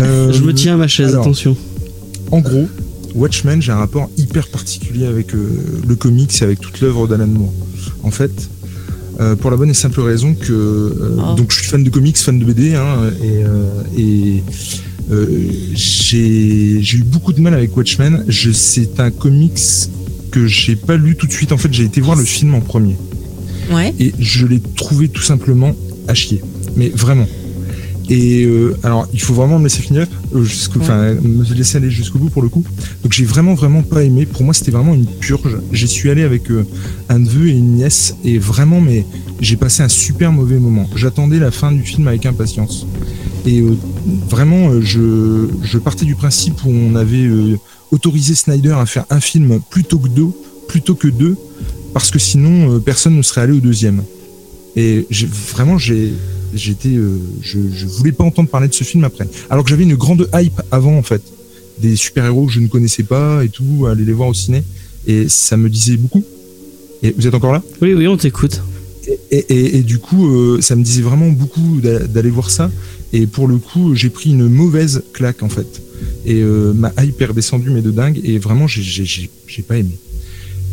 [0.00, 1.56] Euh, Je me tiens à ma chaise, alors, attention.
[2.30, 2.68] En gros,
[3.16, 5.48] Watchmen, j'ai un rapport hyper particulier avec euh,
[5.88, 7.52] le comics et avec toute l'œuvre d'Alan Moore.
[8.04, 8.48] En fait,
[9.20, 11.34] euh, pour la bonne et simple raison que euh, Oh.
[11.34, 14.42] donc je suis fan de comics, fan de BD, hein, et, euh, et
[15.74, 18.24] j'ai eu beaucoup de mal avec Watchmen.
[18.52, 19.58] C'est un comics
[20.30, 21.52] que j'ai pas lu tout de suite.
[21.52, 22.96] En fait, j'ai été voir le film en premier
[23.72, 23.94] Ouais.
[24.00, 25.74] et je l'ai trouvé tout simplement
[26.06, 26.40] à chier.
[26.76, 27.26] Mais vraiment.
[28.10, 31.90] Et euh, alors, il faut vraiment me laisser finir, euh, jusqu'au- enfin, me laisser aller
[31.90, 32.64] jusqu'au bout pour le coup.
[33.02, 34.24] Donc, j'ai vraiment, vraiment pas aimé.
[34.24, 35.58] Pour moi, c'était vraiment une purge.
[35.72, 36.64] J'y suis allé avec euh,
[37.10, 39.04] un neveu et une nièce, et vraiment, mais
[39.40, 40.88] j'ai passé un super mauvais moment.
[40.96, 42.86] J'attendais la fin du film avec impatience.
[43.46, 43.76] Et euh,
[44.28, 47.56] vraiment, euh, je, je partais du principe où on avait euh,
[47.92, 50.28] autorisé Snyder à faire un film plutôt que deux,
[50.66, 51.36] plutôt que deux,
[51.92, 54.02] parce que sinon euh, personne ne serait allé au deuxième.
[54.76, 56.12] Et j'ai vraiment j'ai
[56.54, 59.28] j'étais euh, je, je voulais pas entendre parler de ce film après.
[59.50, 61.22] Alors que j'avais une grande hype avant en fait,
[61.80, 64.62] des super héros que je ne connaissais pas et tout, aller les voir au ciné
[65.06, 66.24] et ça me disait beaucoup.
[67.02, 67.62] Et vous êtes encore là?
[67.80, 68.60] Oui, oui, on t'écoute.
[69.30, 72.70] et, et- et du coup, euh, ça me disait vraiment beaucoup d'a- d'aller voir ça.
[73.12, 75.80] Et pour le coup, j'ai pris une mauvaise claque en fait.
[76.26, 78.20] Et euh, ma hype est redescendue, mais de dingue.
[78.24, 79.96] Et vraiment, j'ai- j'ai j'ai- j'ai pas aimé.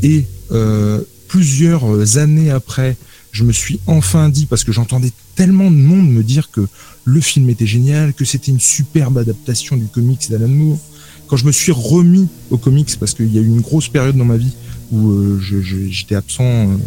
[0.03, 2.95] Et euh, plusieurs années après,
[3.36, 6.65] je me suis enfin dit, parce que j'entendais tellement de monde me dire que
[7.03, 10.79] le film était génial, que c'était une superbe adaptation du comics d'Alan Moore.
[11.27, 14.15] Quand je me suis remis au comics, parce qu'il y a eu une grosse période
[14.15, 14.53] dans ma vie
[14.93, 15.41] où euh,
[15.89, 16.77] j'étais absent euh,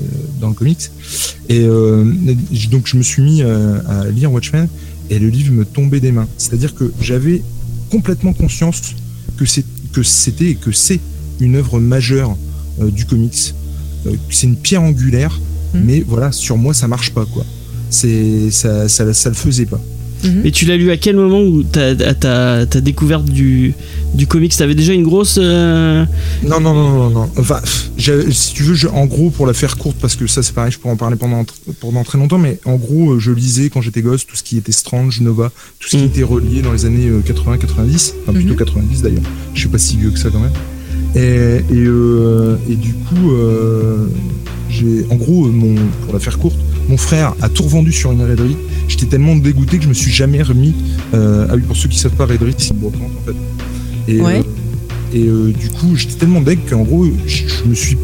[0.40, 0.90] dans le comics,
[1.50, 2.14] et euh,
[2.70, 4.68] donc je me suis mis à lire Watchmen
[5.10, 6.28] et le livre me tombait des mains.
[6.38, 7.42] C'est-à-dire que j'avais
[7.90, 8.94] complètement conscience
[9.36, 9.44] que
[10.02, 11.00] c'était et que c'est
[11.40, 12.38] une œuvre majeure
[12.80, 13.54] du comics.
[14.30, 15.38] C'est une pierre angulaire,
[15.74, 15.82] Mhm.
[15.84, 17.44] mais voilà, sur moi ça marche pas quoi.
[17.90, 19.80] C'est ça, ça, ça le faisait pas.
[20.44, 23.72] Et tu l'as lu à quel moment où t'as ta, ta découverte du,
[24.14, 24.54] du comics?
[24.56, 25.38] T'avais déjà une grosse.
[25.40, 26.04] euh,
[26.42, 27.30] Non, non, non, non, non.
[27.38, 27.60] Enfin,
[27.96, 30.72] si tu veux, je- en gros, pour la faire courte, parce que ça, c'est pareil,
[30.72, 31.46] je pourrais en parler pendant,
[31.78, 34.56] pendant très longtemps, mais en gros, euh, je lisais quand j'étais gosse tout ce qui
[34.56, 36.06] était Strange, Nova, tout ce qui Mm.
[36.06, 38.56] était relié dans les années 80-90, enfin plutôt Mhm.
[38.58, 39.22] 90 d'ailleurs.
[39.54, 40.50] Je suis pas si vieux que ça quand même.
[41.14, 41.18] Et,
[41.72, 44.08] et, euh, et du coup, euh,
[44.78, 45.74] j'ai, en gros, euh, mon,
[46.04, 46.56] pour la faire courte,
[46.88, 48.56] mon frère a tout revendu sur une raiderie.
[48.88, 50.74] J'étais tellement dégoûté que je me suis jamais remis.
[51.14, 53.36] Euh, ah oui, pour ceux qui savent pas, raiderie, c'est une brocante en fait.
[54.12, 54.38] Et, Ouais.
[54.40, 57.96] euh, et euh, du coup, j'étais tellement deg qu'en gros, je, je me suis.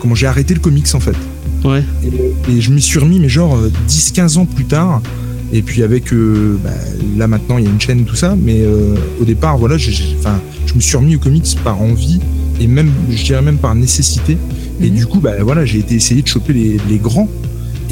[0.00, 1.16] Comment j'ai arrêté le comics en fait.
[1.64, 1.82] Ouais.
[2.04, 5.02] Et, et je m'y suis remis, mais genre euh, 10-15 ans plus tard.
[5.52, 6.12] Et puis avec.
[6.12, 6.70] euh, bah,
[7.18, 8.36] là maintenant, il y a une chaîne, tout ça.
[8.40, 11.80] Mais euh, au départ, voilà, j'ai- j'ai- enfin, je me suis remis au comics par
[11.82, 12.20] envie.
[12.60, 14.36] Et même, je dirais même par nécessité.
[14.82, 14.96] Et Mhm.
[14.96, 17.28] du coup, bah voilà, j'ai été essayer de choper les, les grands.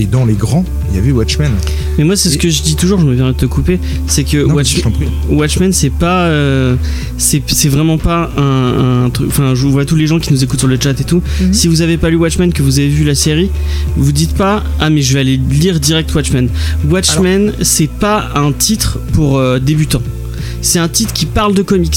[0.00, 1.50] Et dans les grands, il y avait Watchmen.
[1.98, 3.80] Mais moi, c'est ce que je dis toujours, je me viens de te couper.
[4.06, 4.80] C'est que Non, Watch-.
[5.28, 6.26] Watchmen, c'est pas.
[6.26, 6.76] euh,
[7.16, 9.26] c'est vraiment pas un, un truc.
[9.28, 11.20] Enfin, je vois tous les gens qui nous écoutent sur le chat et tout.
[11.40, 11.52] Mhm.
[11.52, 13.50] Si vous avez pas lu Watchmen, que vous avez vu la série,
[13.96, 16.48] vous dites pas Ah, mais je vais aller lire direct Watchmen.
[16.88, 20.02] Watchmen, c'est pas un titre pour euh, débutants.
[20.62, 21.96] C'est un titre qui parle de comics,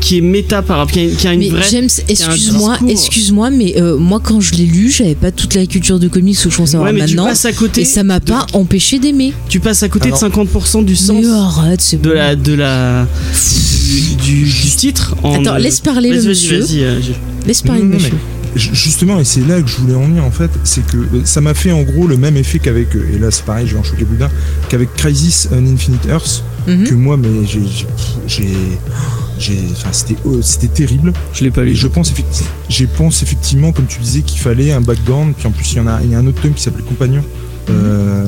[0.00, 1.66] qui est méta par qui qui a une Mais vraie.
[1.70, 5.98] James, excuse-moi, excuse-moi, mais euh, moi quand je l'ai lu, j'avais pas toute la culture
[5.98, 7.28] de comics que je pense avoir Ouais, mais tu maintenant.
[7.30, 7.82] passes à côté.
[7.82, 9.32] Et ça m'a de- pas empêché d'aimer.
[9.48, 12.14] Tu passes à côté Alors- de 50% du sens Mais arrête, c'est de bon.
[12.14, 13.06] la de la
[13.90, 15.14] du, du- du titre.
[15.22, 16.60] En, Attends, euh, laisse parler le vas-y, monsieur.
[16.60, 17.00] vas-y, euh,
[17.46, 18.14] Laisse parler Non, le non, monsieur.
[18.56, 21.40] Ju- Justement, et c'est là que je voulais en venir en fait, c'est que ça
[21.40, 23.84] m'a fait en gros le même effet qu'avec, et là c'est pareil, je vais en
[23.84, 24.30] choquer plus d'un,
[24.68, 26.84] qu'avec Crisis on Infinite Earth, Mhm.
[26.84, 27.86] que moi, mais j'ai, j'ai,
[28.26, 28.48] j'ai,
[29.72, 31.12] enfin, c'était, c'était terrible.
[31.32, 31.74] Je l'ai pas Et lu.
[31.76, 35.34] je pense, effecti- je pense effectivement, comme tu disais, qu'il fallait un background.
[35.36, 36.84] Puis en plus, il y en a, il y a un autre tome qui s'appelle
[36.84, 37.22] Compagnon,
[37.70, 38.24] euh,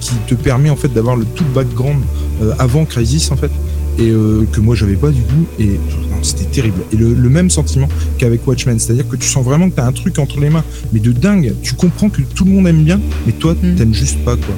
[0.00, 2.02] qui te permet en fait d'avoir le tout background
[2.42, 3.50] euh, avant Crisis en fait,
[3.98, 5.46] et euh, que moi j'avais pas du coup.
[5.58, 5.78] Et
[6.22, 6.78] c'était terrible.
[6.92, 7.88] Et le, le même sentiment
[8.18, 11.00] qu'avec Watchmen, c'est-à-dire que tu sens vraiment que t'as un truc entre les mains, mais
[11.00, 11.54] de dingue.
[11.62, 13.74] Tu comprends que tout le monde aime bien, mais toi, Mhm.
[13.76, 14.54] t'aimes juste pas quoi.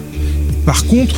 [0.67, 1.17] Par contre,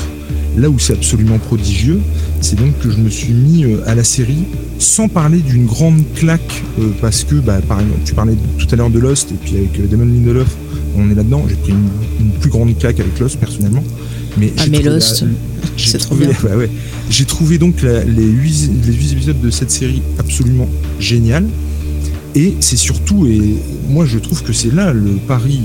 [0.56, 2.00] là où c'est absolument prodigieux,
[2.40, 4.44] c'est donc que je me suis mis euh, à la série
[4.78, 8.76] sans parler d'une grande claque, euh, parce que, bah, par exemple, tu parlais tout à
[8.76, 10.54] l'heure de Lost, et puis avec euh, Damon Lindelof,
[10.96, 11.44] on est là-dedans.
[11.48, 13.84] J'ai pris une, une plus grande claque avec Lost, personnellement.
[14.38, 15.24] Mais Ah, j'ai mais trouvé Lost,
[15.76, 16.28] c'est trop bien.
[16.42, 16.70] bah ouais.
[17.10, 20.68] J'ai trouvé donc la- les, huit, les huit épisodes de cette série absolument
[20.98, 21.44] génial.
[22.34, 23.40] Et c'est surtout, et
[23.90, 25.60] moi je trouve que c'est là le pari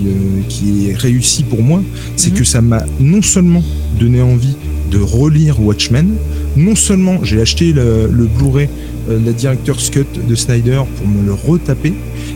[0.50, 1.82] qui est réussi pour moi,
[2.18, 2.36] c'est Mhm.
[2.40, 3.64] que ça m'a non seulement
[3.98, 4.56] donné envie
[4.90, 6.16] de relire Watchmen,
[6.56, 8.08] non seulement j'ai acheté le,
[8.38, 8.70] Blu-ray,
[9.10, 11.94] euh, la Director's Cut de Snyder pour me le retaper,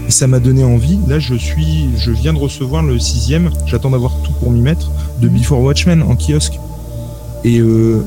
[0.07, 0.99] et ça m'a donné envie.
[1.07, 3.49] Là, je suis, je viens de recevoir le sixième.
[3.65, 4.91] J'attends d'avoir tout pour m'y mettre
[5.22, 5.28] de.
[5.28, 6.60] Before Watchmen en kiosque.
[7.44, 8.03] Et euh,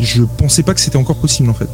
[0.00, 1.68] je pensais pas que c'était encore possible en fait.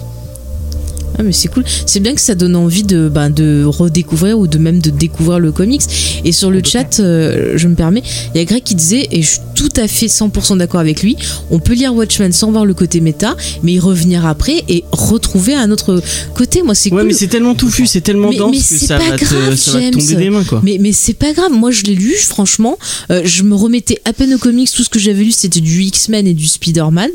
[1.18, 1.64] Ah mais c'est cool.
[1.86, 5.38] C'est bien que ça donne envie de, ben, de redécouvrir ou de même de découvrir
[5.38, 5.82] le comics.
[6.24, 8.02] Et sur le chat, euh, je me permets,
[8.34, 11.02] il y a Greg qui disait, et je suis tout à fait 100% d'accord avec
[11.02, 11.16] lui,
[11.50, 15.54] on peut lire Watchmen sans voir le côté méta, mais y revenir après et retrouver
[15.54, 16.02] un autre
[16.34, 16.62] côté.
[16.62, 17.08] Moi c'est Ouais, cool.
[17.08, 19.56] mais c'est tellement touffu, c'est tellement Mais- dense mais que ça pas va, te, grave,
[19.56, 20.60] ça va te tomber des mains, quoi.
[20.64, 22.78] Mais, mais c'est pas grave, moi je l'ai lu, franchement,
[23.10, 25.82] euh, je me remettais à peine aux comics, tout ce que j'avais lu c'était du
[25.82, 27.10] X-Men et du Spider-Man,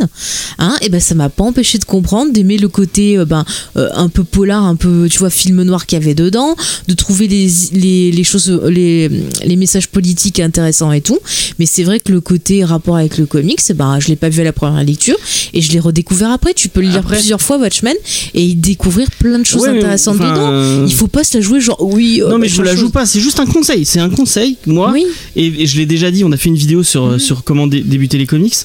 [0.59, 3.45] hein, et ben ça m'a pas empêché de comprendre, d'aimer le côté euh, ben,
[3.87, 6.55] euh, un peu polar, un peu, tu vois, film noir qu'il y avait dedans,
[6.87, 9.09] de trouver les, les, les choses, les,
[9.45, 11.19] les messages politiques intéressants et tout,
[11.59, 14.41] mais c'est vrai que le côté rapport avec le comics, ben, je l'ai pas vu
[14.41, 15.17] à la première lecture,
[15.53, 17.95] et je l'ai redécouvert après, tu peux le lire Après- plusieurs fois Watchmen,
[18.33, 20.49] et y découvrir plein de choses Ouais, intéressantes enfin, dedans.
[20.51, 22.21] euh, Il faut pas se la jouer genre, oui.
[22.23, 23.85] euh, Non, mais je machin la joue pas, c'est juste un conseil.
[23.85, 24.91] C'est un conseil, moi.
[24.93, 25.05] Oui.
[25.35, 27.19] Et, et je l'ai déjà dit, on a fait une vidéo sur, Mhm.
[27.19, 28.55] sur comment dé- débuter les comics.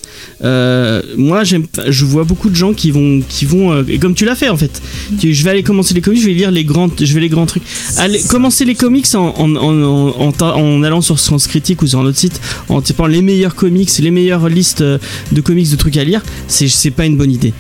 [0.44, 4.24] Euh, moi, j'aime, je vois beaucoup de gens qui vont, qui vont, et comme tu
[4.24, 4.80] l'as fait en fait.
[5.22, 7.46] Je vais aller commencer les comics, je vais lire les grands, je vais les grands
[7.46, 7.62] trucs.
[7.98, 11.82] Allez, commencer les comics en, en, en, en, en ta- en allant sur Science Critique
[11.82, 15.70] ou sur un autre site, en tapant les meilleurs comics, les meilleures listes de comics
[15.70, 16.22] de trucs à lire.
[16.48, 17.52] C'est, c'est pas une bonne idée.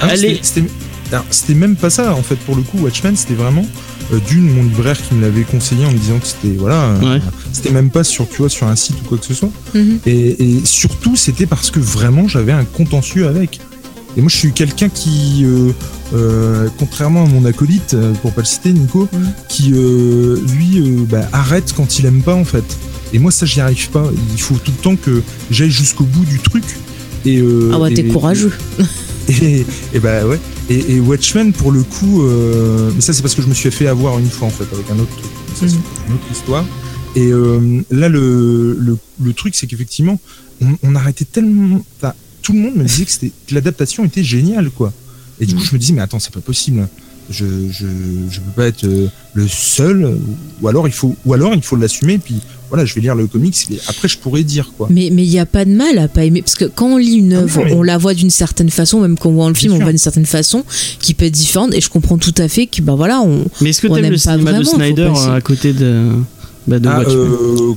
[0.00, 0.38] Ah, Allez.
[0.42, 2.78] c'était- même pas ça en fait pour le coup.
[2.80, 3.64] Watchmen, c'était vraiment
[4.12, 7.14] euh, d'une mon libraire qui me l'avait conseillé en me disant que c'était voilà, euh,
[7.16, 7.20] Ouais.
[7.52, 9.50] c'était même pas sur tu vois sur un site ou quoi que ce soit.
[9.74, 10.00] Mhm.
[10.06, 13.58] Et, et surtout, c'était parce que vraiment j'avais un contentieux avec.
[14.16, 15.72] Et moi, je suis quelqu'un qui, euh,
[16.14, 19.08] euh, contrairement à mon acolyte, euh, pour pas le citer, Nico,
[19.48, 22.64] qui euh, lui bah, arrête quand il aime pas en fait.
[23.12, 24.10] Et moi, ça, j'y arrive pas.
[24.32, 26.64] Il faut tout le temps que j'aille jusqu'au bout du truc.
[27.24, 28.52] Et, Ah ouais, t'es courageux.
[29.28, 30.38] et, et bah ouais.
[30.70, 32.22] Et, et Watchmen, pour le coup,
[32.94, 34.90] mais ça c'est parce que je me suis fait avoir une fois en fait avec
[34.90, 35.30] un autre truc.
[35.54, 35.74] Ça, c'est
[36.08, 36.64] une autre histoire.
[37.16, 37.30] Et
[37.90, 40.20] là, le, le, le truc, c'est qu'effectivement,
[40.60, 41.82] on, on arrêtait tellement.
[42.42, 44.92] Tout le monde me disait que, c'était- que l'adaptation était géniale, quoi.
[45.40, 46.88] Et du coup, je me disais, mais attends, c'est pas possible.
[47.30, 47.86] Je, je,
[48.30, 50.16] je peux pas être euh, le seul.
[50.62, 52.16] Ou alors, il faut, ou alors, il faut l'assumer.
[52.18, 52.36] Puis
[52.70, 53.54] voilà, je vais lire le comics.
[53.70, 54.88] Et après, je pourrais dire, quoi.
[54.90, 56.40] Mais il n'y a pas de mal à pas aimer.
[56.40, 59.00] Parce que quand on lit une Ah œuvre, mais- on la voit d'une certaine façon,
[59.00, 59.84] même quand on voit le Bien film, on sûr.
[59.84, 60.64] voit d'une certaine façon,
[61.00, 61.74] qui peut être différente.
[61.74, 63.44] Et je comprends tout à fait que, bah voilà, on.
[63.60, 66.06] Mais est-ce que t'aimes n'aime le pas cinéma vraiment, de Snyder euh, à côté de,
[66.66, 67.16] bah, de Ah, Watchmen?
[67.18, 67.72] euh,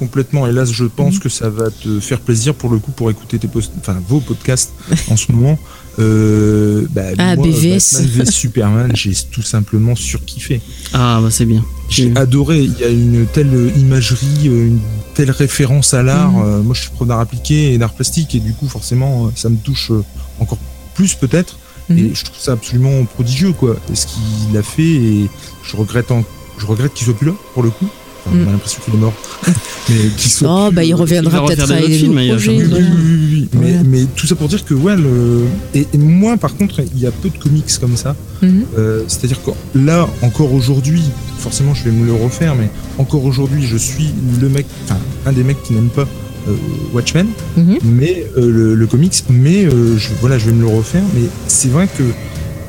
[0.00, 0.46] complètement.
[0.48, 1.20] Et là, je pense Mhm.
[1.20, 4.18] que ça va te faire plaisir pour le coup pour écouter tes post- enfin, vos
[4.20, 4.72] podcasts
[5.10, 5.56] en ce moment.
[5.98, 7.94] Euh, bah, Ah, moi, BVS.
[7.94, 10.60] Batman v Superman, j'ai tout simplement surkiffé.
[10.92, 11.64] Ah, bah c'est bien.
[11.88, 12.60] J'ai adoré.
[12.64, 14.80] Il y a une telle imagerie, euh, une
[15.14, 16.32] telle référence à l'art.
[16.32, 16.42] Mhm.
[16.44, 19.48] Euh, moi, je suis pro d'art appliqué et d'art plastique, et du coup, forcément, ça
[19.48, 19.92] me touche
[20.40, 20.58] encore
[20.94, 21.58] plus peut-être.
[21.88, 21.98] Mhm.
[21.98, 23.76] Et je trouve ça absolument prodigieux, quoi.
[23.92, 25.30] Et ce qu'il a fait, et
[25.68, 26.24] je regrette, en-
[26.58, 27.88] je regrette qu'il soit plus là, pour le coup.
[28.26, 28.36] Enfin.
[28.44, 29.12] On a l'impression qu'il est mort.
[29.88, 32.50] Mais qu'il soit Oh, plus, bah il euh, reviendra peut-être à nouveaux il va projets.
[32.50, 32.84] oui, oui, voilà.
[32.86, 33.48] oui, oui, oui.
[33.60, 35.44] Mais, mais tout ça pour dire que ouais, le...
[35.74, 38.14] et, et moi par contre, il y a peu de comics comme ça.
[38.42, 38.64] Mhm.
[38.78, 41.02] Euh, C'est-à-dire que là, encore aujourd'hui,
[41.38, 42.68] forcément, je vais me le refaire, mais
[42.98, 44.10] encore aujourd'hui, je suis
[44.40, 46.06] le mec, enfin un des mecs qui n'aime pas
[46.48, 46.52] euh,
[46.92, 47.26] Watchmen,
[47.56, 47.78] Mhm.
[47.84, 51.02] mais euh, le, le comics, mais euh, je, voilà, je vais me le refaire.
[51.14, 52.02] Mais c'est vrai que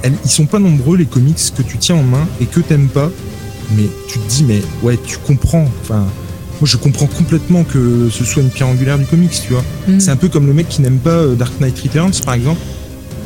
[0.04, 2.88] elles- ils sont pas nombreux les comics que tu tiens en main et que t'aimes
[2.88, 3.12] pas,
[3.76, 5.68] mais tu te dis mais ouais, tu comprends.
[5.82, 6.00] Enfin,
[6.60, 9.64] moi je comprends complètement que ce soit une pierre angulaire du comics, tu vois.
[9.88, 10.00] Mhm.
[10.00, 12.60] C'est un peu comme le mec qui n'aime pas euh, Dark Knight Returns, par exemple,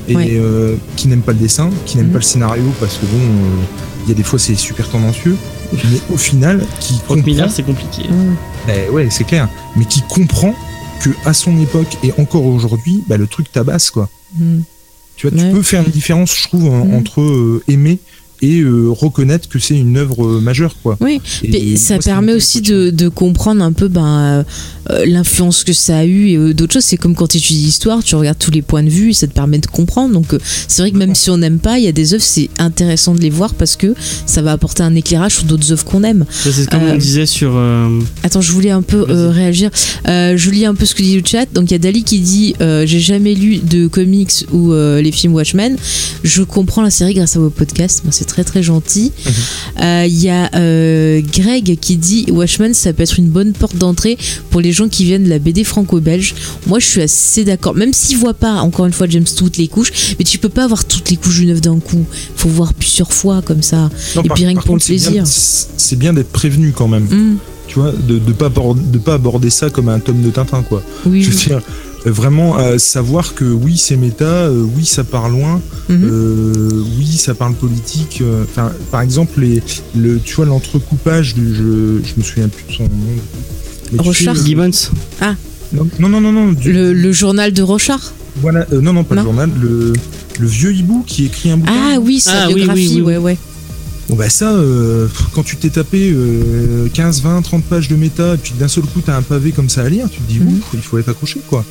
[0.07, 0.27] et Ouais.
[0.31, 2.11] euh, qui n'aime pas le dessin, qui n'aime Mhm.
[2.13, 3.63] pas le scénario, parce que bon, euh,
[4.05, 5.35] il y a des fois c'est super tendancieux,
[5.73, 8.03] mais au final, qui Frank comprend, Miller, c'est compliqué.
[8.09, 8.35] Mhm.
[8.67, 10.53] Ben ouais, c'est clair, mais qui comprend
[11.01, 14.09] que à son époque et encore aujourd'hui, bah, le truc tabasse quoi.
[15.17, 15.47] Tu vois, Ouais.
[15.49, 17.99] tu peux faire une différence, je trouve, en- entre euh, aimer
[18.41, 20.97] et euh, reconnaître que c'est une œuvre euh, majeure, quoi.
[21.01, 24.43] Oui, Et Mais ça permet aussi de, de comprendre un peu ben, euh,
[25.05, 26.83] l'influence que ça a eu et euh, d'autres choses.
[26.83, 29.27] C'est comme quand tu étudies l'histoire, tu regardes tous les points de vue et ça
[29.27, 30.13] te permet de comprendre.
[30.13, 32.23] Donc euh, c'est vrai que même si on n'aime pas, il y a des œuvres,
[32.23, 33.93] c'est intéressant de les voir parce que
[34.25, 36.25] ça va apporter un éclairage sur d'autres œuvres qu'on aime.
[36.29, 37.53] Ça, c'est comme Euh, on disait sur.
[37.55, 39.69] euh, Attends, je voulais un peu euh, réagir.
[40.07, 41.45] Euh, je lis un peu ce que dit le chat.
[41.53, 45.01] Donc il y a Dali qui dit euh, J'ai jamais lu de comics ou euh,
[45.01, 45.75] les films Watchmen.
[46.23, 48.03] Je comprends la série grâce à vos podcasts.
[48.11, 49.11] C'est très très gentil.
[49.81, 53.75] Euh, Il y a euh, Greg qui dit Watchmen, ça peut être une bonne porte
[53.77, 54.17] d'entrée
[54.49, 56.35] pour les gens qui viennent de la BD franco-belge.
[56.67, 57.73] Moi, je suis assez d'accord.
[57.73, 60.65] Même s'ils voient pas, encore une fois, James, toutes les couches, mais tu peux pas
[60.65, 62.05] avoir toutes les couches d'une œuvre d'un coup.
[62.35, 63.89] Faut voir plusieurs fois comme ça.
[64.15, 65.23] Non, Et par- puis rien que pour le contre, plaisir.
[65.25, 67.37] C'est bien d'être prévenu quand même, Hum,
[67.67, 70.61] tu vois, de ne pas, aborder- de pas aborder ça comme un tome de Tintin,
[70.63, 70.83] quoi.
[71.05, 71.23] oui.
[71.23, 71.45] Je veux oui.
[71.47, 71.61] dire,
[72.05, 76.03] vraiment euh, savoir que oui, c'est méta, euh, oui, ça part loin, Mhm.
[76.03, 78.19] euh, oui, ça parle politique.
[78.21, 78.43] euh,
[78.91, 79.61] par exemple, les,
[79.95, 82.89] le, tu vois, l'entrecoupage du jeu, je me souviens plus de son nom.
[83.97, 84.35] Rochard.
[84.35, 84.91] Gibbons.
[85.73, 89.05] non, non, non, non, non, du- Le, le journal de Rochard voilà, euh, non, non,
[89.05, 89.21] pas Non.
[89.21, 89.93] le journal, le,
[90.39, 91.71] le vieux hibou qui écrit un bouquin.
[91.95, 93.01] Ah oui, sa Ah oui, oui, biographie, oui, oui.
[93.01, 93.37] ouais, ouais.
[94.09, 98.33] Bon bah ça, euh, quand tu t'es tapé euh, 15, 20, 30 pages de méta,
[98.35, 100.39] et puis d'un seul coup t'as un pavé comme ça à lire, tu te dis,
[100.41, 100.47] Mhm.
[100.57, 101.63] ouf, il faut être accroché quoi.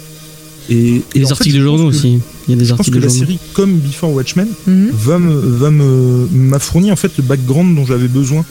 [0.70, 2.19] Et, Et les articles fait, de journaux que- aussi.
[2.49, 3.27] Il y a des Je pense articles que de la journaux.
[3.27, 4.89] série, comme Before Watchmen, Mhm.
[4.93, 8.43] va me va me m'a fourni en fait le background dont j'avais besoin.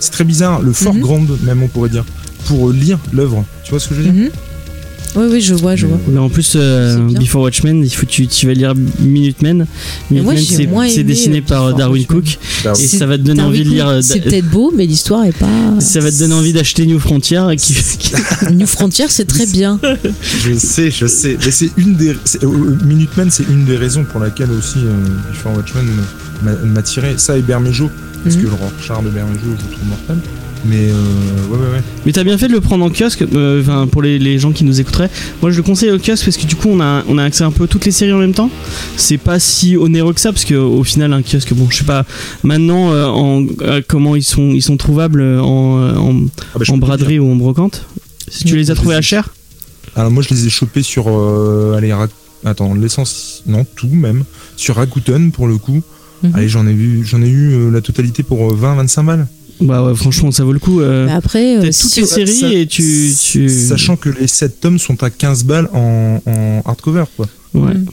[0.00, 2.04] C'est très bizarre, le foreground même on pourrait dire,
[2.46, 3.44] pour euh, lire l'œuvre.
[3.64, 4.30] Tu vois ce que je veux dire Mhm.
[5.14, 5.98] Oui, oui, je vois, je vois.
[6.08, 6.96] Mais en plus, euh.
[7.20, 9.66] Before Watchmen, il faut que tu, tu vas lire Minutemen.
[10.10, 12.06] Mais moi, Minutemen, j'ai c'est- moins c'est aimé, dessiné euh, par Before Darwin.
[12.06, 12.24] Cook.
[12.64, 13.88] Et C'est- ça va te donner Darwin envie de lire.
[13.88, 15.46] Euh, C'est da- peut-être beau, mais l'histoire est pas.
[15.80, 17.42] ça va te donner envie d'acheter New Frontier.
[17.58, 17.74] qui-
[18.54, 19.78] New Frontier, c'est très bien.
[20.46, 21.36] Je sais, je sais.
[21.44, 22.16] Mais c'est une des.
[22.24, 24.94] c'est- euh, Minutemen, c'est une des raisons pour laquelle aussi euh,
[25.30, 25.84] Before Watchmen
[26.42, 27.16] m'a- m'a tiré.
[27.18, 27.90] Ça et Bermejo,
[28.24, 28.42] parce Mhm.
[28.44, 30.16] que le Rorschach de Bermejo, je trouve mortel.
[30.64, 30.92] Mais euh,
[31.50, 31.82] ouais, ouais, ouais.
[32.06, 34.52] Mais t'as bien fait de le prendre en kiosque, euh, enfin pour les, les gens
[34.52, 35.10] qui nous écouteraient.
[35.40, 37.42] Moi je le conseille au kiosque parce que du coup on a, on a accès
[37.42, 38.50] un peu à toutes les séries en même temps.
[38.96, 41.84] C'est pas si onéreux que ça parce que au final un kiosque, bon je sais
[41.84, 42.04] pas
[42.44, 46.20] maintenant euh, en, euh, comment ils sont, ils sont trouvables en, en,
[46.54, 47.86] Ah bah, en braderie ou en brocante.
[48.28, 49.34] Si tu les as trouvés à cher
[49.96, 51.92] Alors moi je les ai chopés sur euh, allez
[52.44, 54.24] attends l'essence non tout même
[54.56, 55.82] sur Rakuten pour le coup.
[56.22, 56.30] Mhm.
[56.34, 59.26] Allez j'en ai vu j'en ai eu euh, la totalité pour 20 25 balles.
[59.60, 60.80] Bah ouais, franchement ça vaut le coup.
[60.80, 63.48] euh, après, euh, toutes si- les séries ça- et tu, tu...
[63.48, 67.26] Sachant que les 7 tomes sont à 15 balles en, en hardcover quoi.
[67.54, 67.84] Ouais, Mm.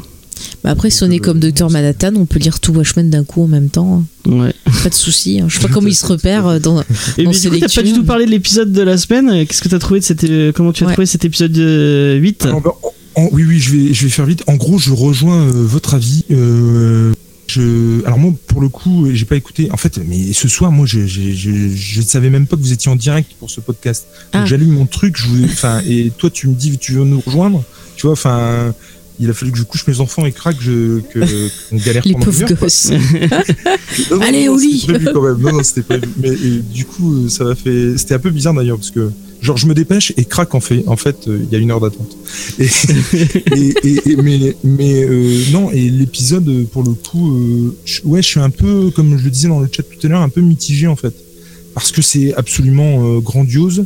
[0.63, 3.23] bah après, si on Donc, est comme Dr Manhattan, on peut lire tout Watchmen d'un
[3.25, 4.03] coup en même temps.
[4.25, 4.53] ouais.
[4.83, 5.39] Pas de souci.
[5.41, 5.45] hein.
[5.49, 6.81] Je sais pas comment il se repère euh, dans.
[7.17, 8.97] Et Dans mais ces du coup, t'as pas du tout parlé de l'épisode de la
[8.97, 9.45] semaine.
[9.45, 10.25] Qu'est-ce que t'as trouvé de cet,
[10.55, 10.93] comment tu as Ouais.
[10.93, 12.71] trouvé cet épisode euh, 8 Alors, bah,
[13.15, 14.43] en- en- oui, oui, je vais, je vais faire vite.
[14.47, 16.23] En gros, je rejoins euh, votre avis.
[16.31, 17.11] Euh,
[17.49, 19.69] je, alors moi, pour le coup, j'ai pas écouté.
[19.71, 22.61] En fait, mais ce soir, moi, je, je, je, je ne savais même pas que
[22.61, 24.07] vous étiez en direct pour ce podcast.
[24.33, 24.45] Donc, Ah.
[24.45, 25.17] J'allume mon truc.
[25.17, 27.63] Je enfin, et toi, tu me dis, tu veux nous rejoindre?
[27.95, 28.73] Tu vois, enfin.
[29.21, 31.19] Il a fallu que je couche mes enfants et craque, je, que,
[31.69, 32.89] qu'on galère Les pendant une heure, gosses.
[34.11, 34.83] Non, Allez, non, au c'était lit.
[34.87, 35.37] prévu quand même.
[35.39, 36.03] Non, non, c'était prévu.
[36.17, 37.97] Mais et, du coup, euh, ça m'a fait.
[37.97, 40.83] C'était un peu bizarre d'ailleurs parce que genre je me dépêche et craque en fait.
[40.87, 42.15] En fait, euh, il y a une heure d'attente.
[42.59, 42.65] Et,
[43.55, 48.21] et, et- et- mais mais euh, non et l'épisode pour le coup, euh, je- ouais,
[48.21, 50.29] je suis un peu comme je le disais dans le chat tout à l'heure, un
[50.29, 51.13] peu mitigé en fait
[51.73, 53.85] parce que c'est absolument grandiose.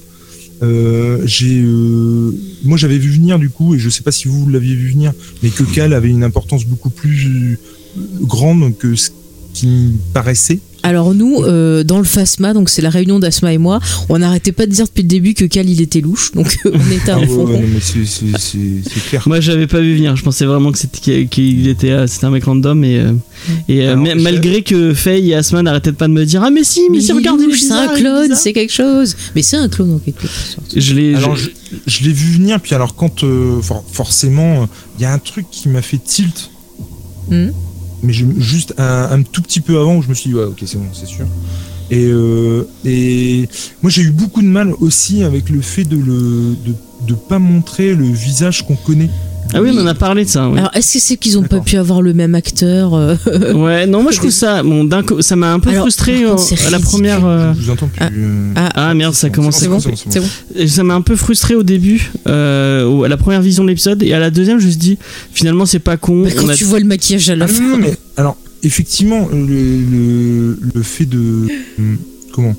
[0.64, 2.31] Euh, euh,
[2.64, 5.11] moi j'avais vu venir du coup et je sais pas si vous l'aviez vu venir
[5.41, 9.10] mais que Cal avait une importance beaucoup plus euh, grande que ce
[9.53, 13.80] qui paraissait Alors nous, euh, dans le FASMA, donc c'est la réunion d'Asma et moi,
[14.10, 16.91] on n'arrêtait pas de dire depuis le début que Cal il était louche, donc on
[16.91, 17.45] était à Ah ouais, fond.
[17.45, 17.60] ouais,
[18.38, 20.15] c'est- clair Moi, j'avais pas vu venir.
[20.18, 23.14] Je pensais vraiment que c'était qu'il était, euh, c'était un mec random et euh,
[23.69, 26.81] et Alors, malgré que Faye et Asma n'arrêtaient pas de me dire ah mais si
[26.89, 29.15] mais, Mais si il est regardez louche, c'est un clone, c'est quelque chose.
[29.35, 30.73] Mais c'est un clone en quelque sorte.
[30.76, 31.15] Je l'ai.
[31.15, 34.68] alors je- l'ai vu venir puis alors quand euh, for- forcément
[34.99, 36.49] il y a un truc qui m'a fait tilt
[37.30, 37.51] Hmm.
[38.03, 40.77] Mais juste un, tout petit peu avant où je me suis dit ouais ok c'est
[40.77, 41.25] bon c'est sûr.
[41.91, 42.65] Et, euh,
[43.81, 48.05] moi j'ai eu beaucoup de mal aussi avec le fait de de pas montrer le
[48.05, 49.09] visage qu'on connaît
[49.56, 50.45] Ah oui, on en a parlé de ça.
[50.45, 53.15] Alors est-ce que c'est qu'ils ont pas pu avoir le même acteur euh,
[53.53, 54.64] Ouais, non, moi je trouve ça.
[54.64, 57.26] Bon, d'un co- ça m'a un peu Alors, frustré contre, euh, à la première.
[57.26, 58.10] euh, je vous entends plus Ah.
[58.15, 59.57] euh, Ah, Ah merde, ça commence.
[59.57, 60.26] c'est bon, c'est bon, c'est c'est bon.
[60.26, 60.60] bon.
[60.61, 64.02] Et ça m'a un peu frustré au début, euh, à la première vision de l'épisode,
[64.02, 64.98] et à la deuxième, je me suis dit,
[65.34, 66.24] finalement, c'est pas con.
[66.24, 67.64] Bah, on quand a- tu vois le maquillage à la Ah, fin.
[67.64, 71.48] non, mais alors effectivement le, le, le fait de
[72.34, 72.56] comment?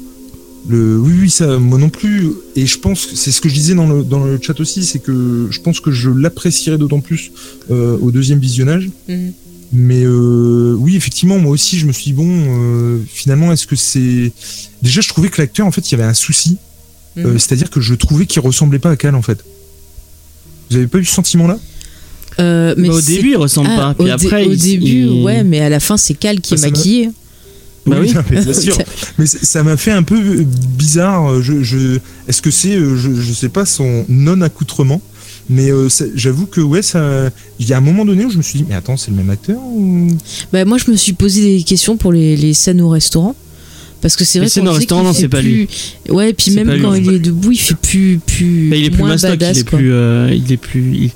[0.68, 3.54] Le oui oui ça moi non plus et je pense que c'est ce que je
[3.54, 7.00] disais dans le dans le chat aussi c'est que je pense que je l'apprécierais d'autant
[7.00, 7.32] plus
[7.70, 9.32] euh, au deuxième visionnage Mhm.
[9.72, 13.74] mais euh, oui, effectivement, moi aussi, je me suis dit, bon, euh, finalement, est-ce que
[13.74, 14.30] c'est.
[14.82, 16.58] Déjà, je trouvais que l'acteur, en fait, il y avait un souci.
[17.18, 17.38] Euh, Mhm.
[17.40, 19.44] C'est-à-dire que je trouvais qu'il ressemblait pas à Cal, en fait.
[20.70, 21.58] Vous avez pas eu ce sentiment-là?
[22.38, 23.94] Euh, mais Bah, au début, il ressemble Ah, pas.
[23.94, 26.40] Puis au, dé- après, au il- début, il- ouais, mais à la fin, c'est Cal
[26.40, 27.10] qui Bah, est maquillé.
[27.86, 28.12] Bah oui.
[28.30, 28.78] mais bien sûr.
[29.18, 31.42] Mais ça m'a fait un peu euh, bizarre.
[31.42, 31.98] Je, je,
[32.28, 35.00] Est-ce que c'est, euh, je, je sais pas, son non-accoutrement
[35.50, 37.30] Mais euh, j'avoue que, ouais, ça.
[37.58, 39.16] Il y a un moment donné où je me suis dit, mais attends, c'est le
[39.16, 40.08] même acteur ou...
[40.52, 43.34] Bah, moi, je me suis posé des questions pour les, les scènes au restaurant.
[44.04, 45.66] Parce que c'est vrai qu'on au sait restaurant, non, c'est pas plus...
[46.10, 48.76] Ouais, puis C'est même lui, quand c'est il est debout, il fait plus, plus Bah,
[48.76, 49.56] il est plus moins mastoc, badass.
[49.56, 49.78] il est quoi.
[49.78, 50.94] plus, euh, il est plus.
[50.94, 51.10] il-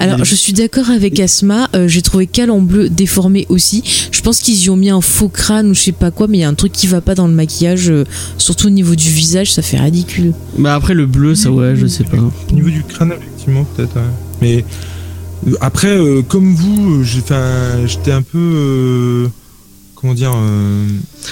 [0.00, 1.70] Alors, il est- je suis d'accord avec Asma.
[1.76, 3.84] euh, J'ai trouvé Cal en bleu déformé aussi.
[4.10, 6.38] Je pense qu'ils y ont mis un faux crâne ou je sais pas quoi, mais
[6.38, 8.02] il y a un truc qui va pas dans le maquillage, euh,
[8.38, 10.32] surtout au niveau du visage, ça fait ridicule.
[10.58, 12.16] Bah après le bleu, ça ouais, je sais pas.
[12.18, 13.94] Au niveau du crâne, effectivement, peut-être.
[13.94, 14.02] ouais.
[14.40, 14.64] Mais
[15.60, 19.28] après, euh, comme vous, j'ai- enfin, j'étais un peu.
[20.02, 20.86] Comment dire euh,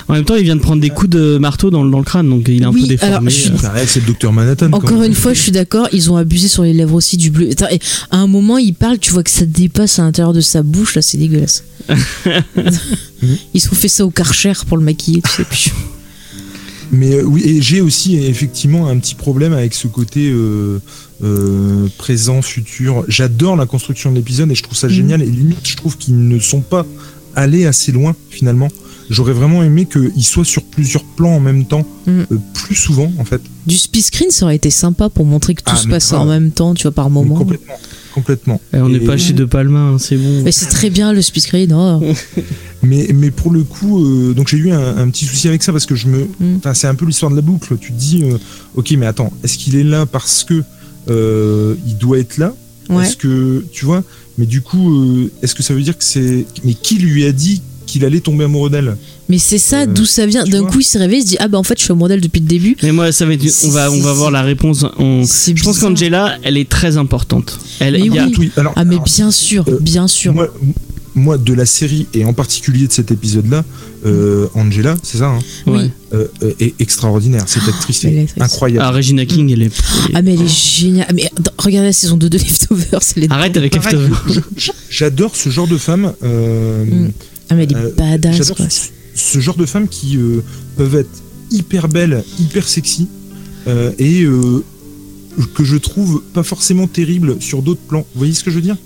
[0.09, 2.05] En même temps, il vient de prendre des coups de marteau dans, le- dans le
[2.05, 3.15] crâne, donc il est un Oui, peu déformé.
[3.17, 3.59] alors, je suis- euh.
[3.61, 4.69] pareil, c'est le docteur Manhattan.
[4.73, 7.51] Encore une fois, je suis d'accord, ils ont abusé sur les lèvres aussi du bleu.
[7.51, 7.81] Attends, et
[8.11, 10.95] à un moment, il parle, tu vois que ça dépasse à l'intérieur de sa bouche,
[10.95, 11.65] là, c'est dégueulasse.
[13.55, 15.45] ils ont fait ça au Karcher pour le maquiller, tu sais.
[15.51, 15.73] puis-
[16.93, 20.81] Mais euh, oui, et j'ai aussi effectivement un petit problème avec ce côté euh,
[21.23, 23.05] euh, présent, futur.
[23.07, 24.93] J'adore la construction de l'épisode et je trouve ça Mhm.
[24.95, 25.23] génial.
[25.23, 26.85] Et limite, je trouve qu'ils ne sont pas
[27.37, 28.69] allés assez loin finalement.
[29.09, 32.27] J'aurais vraiment aimé qu'ils soient sur plusieurs plans en même temps, Mhm.
[32.31, 33.41] euh, plus souvent en fait.
[33.67, 36.27] Du speed screen, ça aurait été sympa pour montrer que tout Ah, se passe en
[36.27, 37.35] même temps, tu vois, par moment.
[37.37, 37.75] Complètement.
[38.15, 38.61] Complètement.
[38.73, 40.43] Eh, on n'est pas chez De Palma, hein, c'est bon.
[40.45, 41.73] Mais c'est très bien le speed screen.
[41.73, 42.01] oh.
[42.83, 45.71] Mais, mais pour le coup, euh, donc j'ai eu un, un petit souci avec ça
[45.71, 46.21] parce que je me.
[46.41, 46.57] Mm.
[46.57, 47.77] Enfin, c'est un peu l'histoire de la boucle.
[47.79, 48.39] Tu te dis, euh,
[48.75, 50.63] ok, mais attends, est-ce qu'il est là parce que
[51.11, 52.55] euh, il doit être là
[52.91, 53.05] Ouais.
[53.07, 53.65] Est-ce que.
[53.73, 54.03] Tu vois
[54.39, 56.45] Mais du coup, euh, est-ce que ça veut dire que c'est.
[56.65, 58.97] Mais qui lui a dit qu'il allait tomber amoureux d'elle?
[59.29, 60.45] Mais c'est ça, Euh, d'où ça vient.
[60.45, 61.97] D'un coup, il s'est réveillé, il se dit Ah bah en fait, je suis un
[61.97, 62.77] modèle depuis le début.
[62.83, 63.45] Mais moi, ça va être.
[63.65, 64.85] On va, on va voir la réponse.
[64.99, 67.59] On- Je pense qu'Angela, elle est très importante.
[67.79, 68.51] Elle, Mais y a- oui.
[68.57, 70.33] alors, Ah, mais alors, bien sûr, euh, bien sûr.
[70.35, 70.49] moi,
[71.15, 73.65] moi, de la série et en particulier de cet épisode-là,
[74.07, 75.39] euh, Angela, c'est ça, hein.
[75.67, 75.91] Oui.
[76.15, 77.45] euh, euh, est extraordinaire.
[77.49, 78.43] Cette actrice belle est actrice.
[78.43, 78.85] incroyable.
[78.87, 79.73] Ah, Regina King, elle est.
[80.15, 81.07] Ah, mais elle est géniale.
[81.09, 83.01] Ah, Mais attends, regardez la saison 2 de Leftovers.
[83.17, 83.33] Elle est...
[83.33, 84.41] Arrête avec Pareil, Leftover.
[84.57, 86.13] je- je- J'adore ce genre de femme.
[86.23, 87.11] euh, Mm.
[87.51, 88.67] Ah, mais elle est badass, J'adore quoi.
[88.71, 90.43] ce, ce genre de femmes qui euh,
[90.77, 91.11] peuvent être
[91.51, 93.09] hyper belles, hyper sexy,
[93.67, 94.63] euh, et euh,
[95.55, 98.07] que je trouve pas forcément terribles sur d'autres plans.
[98.15, 98.77] Vous voyez ce que je veux dire?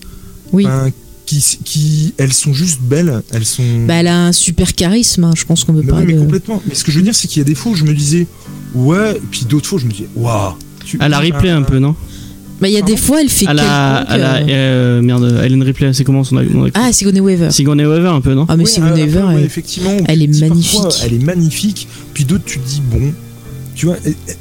[0.52, 0.64] Oui.
[0.66, 0.90] Enfin,
[1.26, 3.62] qui, qui, elles sont juste belles, elles sont.
[3.86, 5.98] Bah, elle a un super charisme, hein, je pense qu'on peut mais, pas.
[6.01, 6.62] oui, mais de- complètement.
[6.68, 7.94] Mais ce que je veux dire, c'est qu'il y a des fois où je me
[7.94, 8.26] disais,
[8.74, 10.55] ouais, et puis d'autres fois où je me disais, waouh.
[10.84, 11.94] tu- À la replay un peu, non?
[12.60, 13.62] Bah, il y a des fois, elle fait À la,
[14.06, 16.68] quelconque, à la euh, merde, Ellen Ripley, c'est comment son nom?
[16.74, 17.51] Ah, Sigourney Weaver.
[17.51, 18.46] Sigourney Weaver un peu, non?
[18.48, 19.96] Ah, mais Ouais, Sigourney peu, Weaver, ouais, elle- effectivement.
[20.06, 20.80] elle est parfois, magnifique.
[21.05, 21.88] Elle est magnifique.
[22.14, 23.12] Puis d'autres, tu te dis bon.
[23.74, 23.96] Tu vois,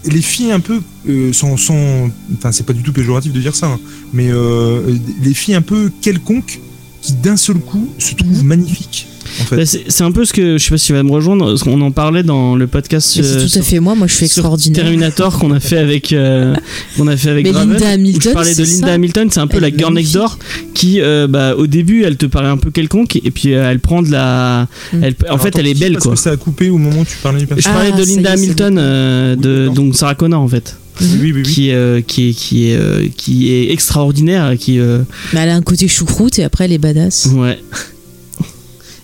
[0.05, 0.79] les filles un peu
[1.09, 2.07] euh, sans, sans-
[2.37, 3.79] enfin c'est pas du tout péjoratif de dire ça, hein,
[4.13, 4.79] mais euh,
[5.23, 6.59] les filles un peu quelconques
[7.03, 9.07] qui d'un seul coup se.
[9.41, 9.55] En fait.
[9.55, 11.45] Bah, c'est un peu ce que je sais pas si tu vas me rejoindre.
[11.45, 13.09] parce qu'on en parlait dans le podcast.
[13.13, 14.83] C'est euh, tout à sur- fait moi, moi je suis extraordinaire.
[14.83, 16.53] Terminator qu'on a fait avec euh,
[16.95, 19.47] qu'on a fait avec Mais Linda Hamilton, je parlais de Linda ça Hamilton c'est un
[19.47, 20.37] peu Elle la girl next door
[20.75, 23.79] qui euh, bah, au début elle te paraît un peu quelconque et puis euh, elle
[23.79, 25.03] prend de la Mm.
[25.03, 27.01] elle, en Alors, fait elle est belle parce quoi que ça a coupé au moment
[27.01, 27.75] où tu parlais du je personnage.
[27.77, 30.77] parlais Ah, de y Linda est, Hamilton euh, Oui, de donc Sarah Connor en fait
[31.01, 31.43] Oui, oui, oui.
[31.43, 34.99] qui est euh, qui est qui est euh, qui est extraordinaire qui euh,
[35.33, 37.27] Mais elle a un côté choucroute et après elle est badass.
[37.33, 37.59] ouais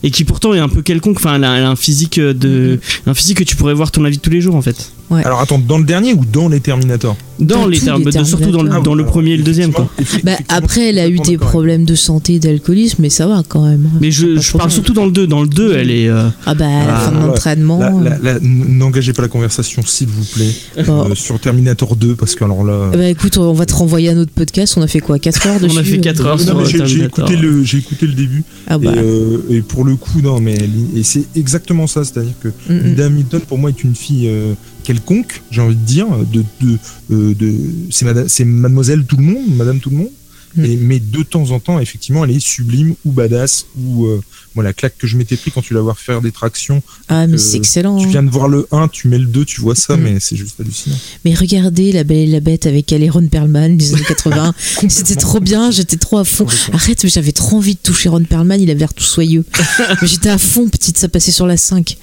[0.04, 2.80] et qui pourtant est un peu quelconque enfin elle a, elle a un physique de
[3.06, 4.92] un physique que tu pourrais voir ton avis de tous les jours en fait
[5.26, 7.84] Alors attends, dans le dernier ou dans les Terminators dans, Dans les de-
[8.26, 8.84] surtout dans le, Terminator.
[8.84, 9.88] dans le premier et le deuxième quoi
[10.26, 13.90] Bah, après, elle a eu des problèmes de santé, d'alcoolisme, mais ça va quand même.
[14.02, 16.66] mais je, parle surtout dans le 2 dans le 2 elle est euh, Ah bah,
[16.68, 17.28] à la Ah, fin de ouais.
[17.28, 17.80] l'entraînement.
[17.80, 21.10] Là, là, là, n- N'engagez pas la conversation, s'il vous plaît, Bon.
[21.10, 22.92] euh, sur Terminator 2, parce que alors là.
[22.94, 24.76] Bah écoute, on va te renvoyer à notre podcast.
[24.78, 25.18] On a fait quoi?
[25.18, 27.30] 4 heures dessus on a fait 4 heures sur euh, j'ai- j'ai Terminator.
[27.32, 28.92] écouté, le, j'ai écouté le début Ah bah.
[28.96, 30.58] et, euh, et pour le coup non mais
[30.96, 32.78] et c'est exactement ça c'est-à-dire que mm, mm.
[32.84, 34.54] Linda Hamilton pour moi est une fille euh,
[34.84, 36.78] quelconque j'ai envie de dire de, de,
[37.12, 37.54] euh, de
[37.92, 40.10] c'est mada- c'est mademoiselle tout le monde madame tout le monde
[40.56, 40.66] Mm.
[40.66, 44.22] et, mais de temps en temps effectivement elle est sublime ou badass ou euh,
[44.62, 47.36] la claque que je m'étais pris quand tu la voir faire des tractions Ah, mais
[47.36, 47.98] euh, c'est excellent.
[47.98, 48.10] tu hein.
[48.12, 50.02] viens de voir le 1 tu mets le 2 tu vois ça Mm.
[50.02, 53.94] mais c'est juste hallucinant Mais regardez La Belle et la Bête avec Ron Perlman, les
[53.94, 54.54] années 80.
[54.90, 56.46] C'était trop bien, j'étais trop à fond.
[56.74, 59.46] Arrête, mais j'avais trop envie de toucher Ron Perlman, il avait l'air tout soyeux.
[60.02, 61.98] mais j'étais à fond, petite, ça passait sur la 5.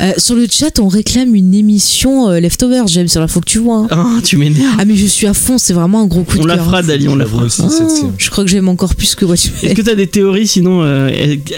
[0.00, 3.46] Euh, sur le chat, on réclame une émission euh, Leftovers, j'aime, c'est la faut que
[3.50, 3.86] tu vois.
[3.90, 4.16] hein.
[4.18, 6.42] Ah, tu m'énerves Ah, mais je suis à fond, c'est vraiment un gros coup de
[6.42, 6.64] on la cœur.
[6.66, 8.08] fera Dali on la fera aussi, Ah, série.
[8.18, 9.54] je crois que j'aime encore plus que Watchmen.
[9.62, 11.08] Est-ce que t'as des théories sinon euh,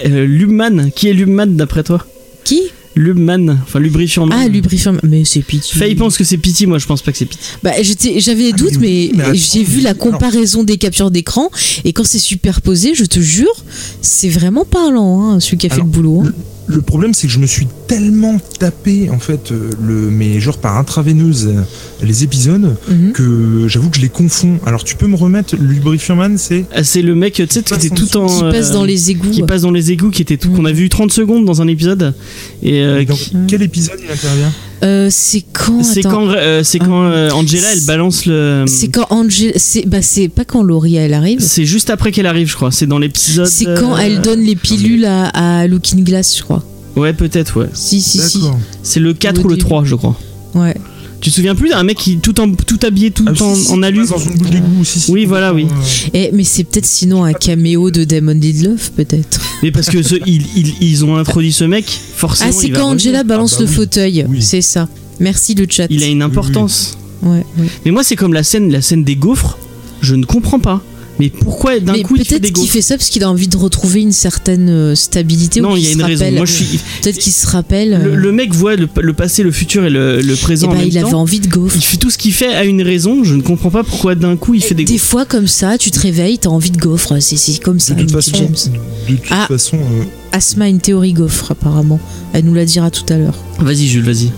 [0.07, 2.05] euh, Lubman, qui est Lubman d'après toi?
[2.44, 2.61] Qui?
[2.94, 4.28] Lubman, enfin lubrifiant.
[4.31, 4.94] Ah, lubrifiant.
[5.03, 5.78] Mais c'est pitié.
[5.78, 7.43] Faye pense que c'est Pity, moi je pense pas que c'est Pity.
[7.62, 10.03] Bah, j'étais, j'avais des Ah, doutes, mais mais, oui, mais attends, j'ai vu la alors-
[10.03, 11.51] comparaison des captures d'écran
[11.85, 13.65] et quand c'est superposé, je te jure,
[14.03, 16.24] c'est vraiment parlant, hein, celui qui a fait le boulot.
[16.27, 16.32] hein.
[16.66, 20.59] Le problème, c'est que je me suis tellement tapé, en fait, euh, le, mais genre
[20.59, 21.62] par intraveineuse, euh,
[22.02, 23.12] les épisodes, Mhm.
[23.12, 24.59] que j'avoue que je les confonds.
[24.64, 26.64] Alors, tu peux me remettre le Lubrifiant Man, c'est.
[26.72, 28.26] Ah, c'est le mec, tu sais, qui passe était tout en.
[28.26, 29.30] Qui passe euh, dans les égouts.
[29.30, 30.51] Qui passe dans les égouts, qui était tout.
[30.51, 30.56] Mm.
[30.56, 32.14] qu'on a vu 30 secondes dans un épisode.
[32.62, 34.52] Et euh, Dans qui- quel épisode il intervient?
[34.82, 38.64] Euh, c'est quand c'est quand, euh, c'est quand euh, Angela elle balance le.
[38.66, 39.52] C'est quand Angela.
[39.56, 41.40] C'est bah, c'est pas quand Laurie elle arrive.
[41.40, 42.72] C'est juste après qu'elle arrive, je crois.
[42.72, 43.46] C'est dans l'épisode.
[43.46, 46.64] C'est quand euh, elle donne les pilules à, à Looking Glass, je crois.
[46.96, 47.68] Ouais, peut-être, ouais.
[47.72, 48.42] Si, si, si.
[48.82, 49.66] C'est le 4 Au ou le début.
[49.66, 50.16] 3, je crois.
[50.54, 50.74] Ouais.
[51.23, 53.70] Tu te souviens plus d'un mec qui tout en tout habillé, tout Ah, en, si,
[53.70, 55.01] en qui alu passe Dans une bouche d'égout aussi.
[55.01, 55.66] si, Oui, voilà, oui.
[55.70, 59.40] euh, Eh, mais c'est peut-être sinon un caméo de Damon Lindelof, peut-être.
[59.62, 61.85] Mais parce que ce- ils, ils- ils ont introduit ce mec,
[62.16, 62.51] forcément.
[62.53, 62.94] Ah, c'est quand revenir.
[63.12, 63.74] Angela balance Ah, bah le oui.
[63.77, 64.27] fauteuil.
[64.28, 64.43] Oui.
[64.43, 64.89] C'est ça.
[65.20, 65.86] Merci le chat.
[65.90, 66.99] Il a une importance.
[67.23, 67.69] Ouais, ouais.
[67.85, 69.57] Mais moi, c'est comme la scène, la scène des gaufres.
[70.01, 70.82] Je ne comprends pas.
[71.20, 73.30] Mais pourquoi d'un coup il fait peut-être des qu'il gaufres fait ça parce qu'il a
[73.30, 75.60] envie de retrouver une certaine euh, stabilité.
[75.60, 76.24] ou Non, il y a une raison.
[76.24, 76.80] rappelle- Moi, je suis.
[77.02, 77.90] Peut-être qu'il se rappelle.
[78.02, 80.68] Le, euh, le mec voit le, le passé, le futur et le, le eh présent
[80.68, 81.76] en ben, même il avait envie de gaufre.
[81.76, 83.24] Il fait tout ce qu'il fait à une raison.
[83.24, 85.05] Je ne comprends pas pourquoi d'un coup il fait des Des gaufres.
[85.05, 87.14] fois, comme ça, tu te réveilles, t'as envie de gaufre.
[87.20, 88.72] C'est comme ça, De toute Nicky façon, James.
[89.09, 89.47] de toute Ah.
[89.48, 92.01] façon euh, Asma a une théorie gaufre, apparemment.
[92.32, 93.36] Elle nous la dira tout à l'heure.
[93.59, 94.30] Vas-y, Jules, vas-y.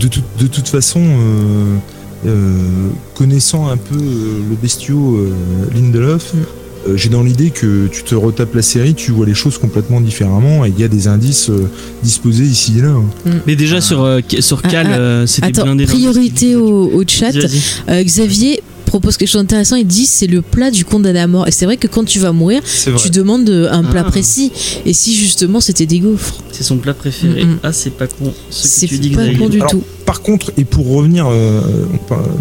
[0.00, 1.76] de, tout- de toute façon, euh,
[2.26, 5.30] euh, connaissant un peu euh, le bestiau euh,
[5.74, 6.38] Lindelof, Mm.
[6.88, 10.00] euh, j'ai dans l'idée que tu te retapes la série, tu vois les choses complètement
[10.00, 11.68] différemment et il y a des indices euh,
[12.02, 12.90] disposés ici et là.
[13.26, 13.30] hein.
[13.46, 15.84] Mais déjà sur, euh, sur Ah, Cal, ah, euh, c'était blindé.
[15.86, 17.32] priorité au, au chat.
[17.88, 18.62] Euh, Xavier
[19.00, 19.76] propose quelque chose d'intéressant.
[19.76, 21.46] Il dit c'est le plat du condamné à mort.
[21.48, 22.62] Et c'est vrai que quand tu vas mourir,
[22.98, 24.10] tu demandes euh, un plat Ah.
[24.10, 24.50] précis.
[24.84, 27.44] Et si justement c'était des gaufres, C'est son plat préféré.
[27.44, 27.58] Mm.
[27.62, 28.32] Ah, c'est pas con.
[28.50, 29.82] Ce c'est pas con du Alors, tout.
[30.06, 31.60] Par contre, et pour revenir, euh,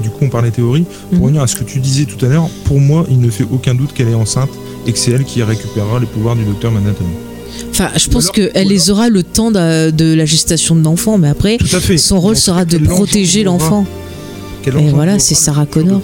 [0.03, 1.23] du coup on parlait théorie, pour Mhm.
[1.23, 3.73] revenir à ce que tu disais tout à l'heure, pour moi il ne fait aucun
[3.76, 4.49] doute qu'elle est enceinte
[4.88, 7.06] et que c'est elle qui récupérera les pouvoirs du docteur Manhattan.
[7.72, 11.27] Enfin, je pense qu'elle les aura le temps de, de la gestation de l'enfant, mais
[11.30, 11.98] après, Tout à fait.
[11.98, 13.86] son rôle sera de protéger engendrera-
[14.68, 16.02] Et voilà, c'est Sarah Connors.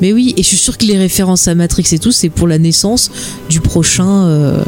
[0.00, 2.46] Mais oui, et je suis sûre que les références à Matrix et tout, c'est pour
[2.48, 3.10] la naissance
[3.48, 4.62] du prochain euh,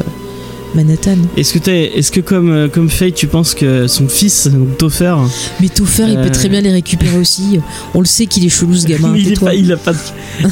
[0.75, 1.17] Manhattan.
[1.37, 4.77] Est-ce que, t'es- est-ce que comme, euh, comme Faye, tu penses que son fils, donc
[4.77, 5.15] Topher,
[5.61, 6.23] Mais Topher, il Euh.
[6.23, 7.59] peut très bien les récupérer aussi.
[7.93, 9.13] On le sait qu'il est chelou ce gamin.
[9.17, 9.97] il, est pas, il a pas de-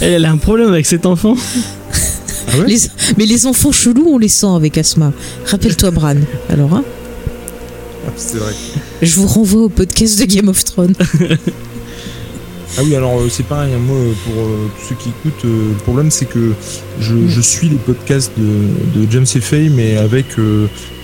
[0.01, 1.35] Elle elle a un problème avec cet enfant.
[2.53, 2.79] Ah ouais Les-
[3.17, 5.11] mais les enfants chelous, on les sent avec Asma.
[5.45, 6.15] Rappelle-toi Bran.
[6.49, 6.83] Alors, hein,
[8.07, 8.51] Ah, C'est vrai.
[9.01, 10.93] je vous renvoie au podcast de Game of Thrones.
[12.77, 15.45] Ah oui, alors euh, c'est pareil, hein, moi euh, pour euh, tous ceux qui écoutent,
[15.45, 16.53] euh, le problème c'est que
[17.01, 17.27] je, Mm.
[17.29, 20.27] je suis les podcasts de, de James et Faye, mais avec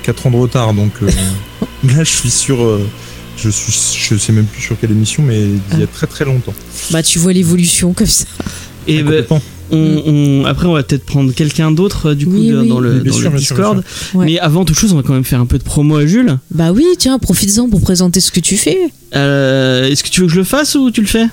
[0.03, 0.73] 4 ans de retard.
[0.73, 1.07] Donc euh,
[1.83, 2.63] là, je suis sur.
[2.63, 2.79] euh,
[3.37, 3.73] je, suis,
[4.09, 5.41] je sais même plus sur quelle émission, mais
[5.73, 6.53] il y a très très longtemps.
[6.91, 8.25] Bah, tu vois l'évolution comme ça.
[8.87, 9.41] Et Ah, ben, complètement.
[9.71, 10.03] on,
[10.41, 12.67] on- après, on va peut-être prendre quelqu'un d'autre, du coup, Oui, de- oui.
[12.69, 13.83] dans le, Oui, bien dans sûr, le bien sûr, Discord.
[14.15, 14.25] Ouais.
[14.25, 16.37] Mais avant toute chose, on va quand même faire un peu de promo à Jules.
[16.49, 18.79] Bah oui, tiens, profites-en pour présenter ce que tu fais.
[19.15, 21.25] Euh, Est-ce que tu veux que je le fasse ou tu le fais?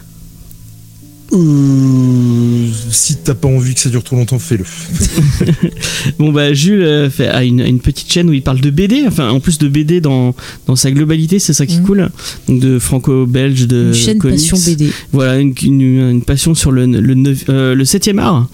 [1.33, 4.65] Euh, si t'as pas envie que ça dure trop longtemps, fais-le.
[6.19, 9.05] Bon bah Jules euh, fait, a une, une petite chaîne où il parle de BD,
[9.07, 10.35] enfin en plus de BD dans,
[10.67, 11.87] dans sa globalité, c'est ça qui est Mhm.
[11.87, 12.09] cool.
[12.49, 14.37] Donc de franco-belge, de Une chaîne comics.
[14.37, 14.91] passion BD.
[15.13, 15.81] Voilà, une, une,
[16.11, 18.49] une passion sur le, le, neuf- euh, le 7e art.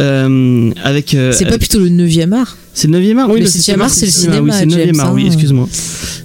[0.00, 2.56] Euh, avec, euh, C'est pas avec- plutôt le 9e art.
[2.74, 4.72] c'est le 9e art Oui, Le le 7e art, c'est le cinéma, Oui, c'est le
[4.72, 5.26] 9e art, oui, hein.
[5.26, 5.68] excuse-moi.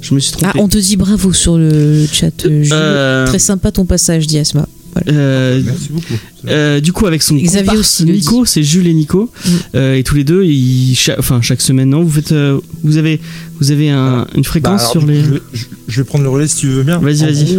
[0.02, 0.48] Je me suis trompé.
[0.56, 2.46] Ah, on te dit bravo sur le chat.
[2.46, 3.28] euh, Jules.
[3.30, 4.68] Très sympa ton passage, dit Asma.
[5.08, 6.14] Euh, Merci beaucoup.
[6.48, 9.50] Euh, du coup, avec son Xavier comparse Nico, c'est Jules et Nico, Mm.
[9.76, 12.98] Euh, et tous les deux, ils, cha- enfin chaque semaine, non, vous faites, euh, vous
[12.98, 13.20] avez,
[13.60, 15.22] vous avez un- une Bah, fréquence alors, sur les.
[15.88, 17.00] je, vais prendre le relais si tu veux bien.
[17.00, 17.58] Vas-y, vas-y.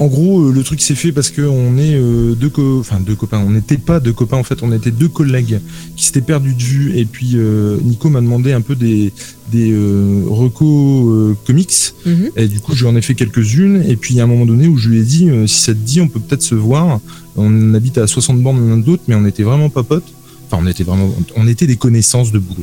[0.00, 3.00] En gros, euh, le truc s'est fait parce que on est euh, deux, co- enfin
[3.00, 3.42] deux copains.
[3.44, 5.58] On n'était pas deux copains en fait, on était deux collègues
[5.96, 6.96] qui s'étaient perdus de vue.
[6.96, 9.12] Et puis euh, Nico m'a demandé un peu des
[9.50, 11.94] des euh, recos euh, comics.
[12.06, 12.30] Mhm.
[12.36, 13.82] Et du coup, j'en ai fait quelques-unes.
[13.88, 15.62] Et puis, il y a un moment donné où je lui ai dit, euh, si
[15.62, 17.00] ça te dit, on peut peut-être se voir.
[17.34, 20.04] On habite à 60 bornes l'un de l'autre, mais on était vraiment pas potes.
[20.50, 22.62] Enfin, on était vraiment, on était des connaissances de boulot.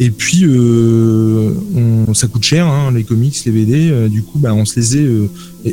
[0.00, 1.52] Et puis, euh,
[2.08, 3.90] on, ça coûte cher, hein, les comics, les BD.
[3.90, 5.28] euh, du coup, bah, on se les est euh,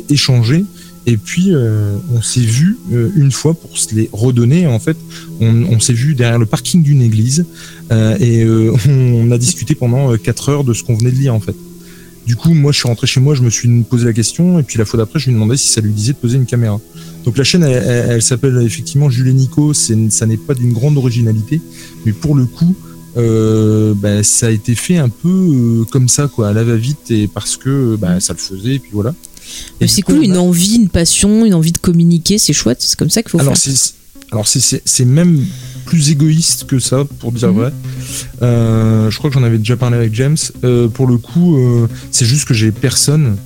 [0.08, 0.64] échangés.
[1.06, 4.68] Et puis, euh, on s'est vu euh, une fois pour se les redonner.
[4.68, 4.96] En fait,
[5.40, 7.44] on, on s'est vu derrière le parking d'une église
[7.90, 11.34] euh, et euh, on a discuté pendant 4 heures de ce qu'on venait de lire,
[11.34, 11.56] en fait.
[12.24, 14.62] Du coup, moi, je suis rentré chez moi, je me suis posé la question, et
[14.62, 16.46] puis la fois d'après, je lui ai demandé si ça lui disait de poser une
[16.46, 16.80] caméra.
[17.24, 19.72] Donc la chaîne, elle, elle- elle s'appelle effectivement Jules et Nico.
[19.74, 19.96] Ça
[20.26, 21.60] n'est pas d'une grande originalité,
[22.06, 22.76] mais pour le coup,
[23.16, 27.10] euh, bah, ça a été fait un peu euh, comme ça, quoi, à la va-vite,
[27.10, 29.14] et parce que bah, ça le faisait, et puis voilà.
[29.80, 32.78] Mais c'est coup, cool, a- une envie, une passion, une envie de communiquer, c'est chouette,
[32.80, 33.74] c'est comme ça qu'il faut Alors faire.
[33.74, 33.94] c'est
[34.30, 35.44] alors c'est- même
[35.84, 37.54] plus égoïste que ça pour dire Mhm.
[37.54, 37.72] vrai.
[38.40, 40.38] Euh, je crois que j'en avais déjà parlé avec James.
[40.64, 43.36] Euh, pour le coup, euh, c'est juste que j'ai personne.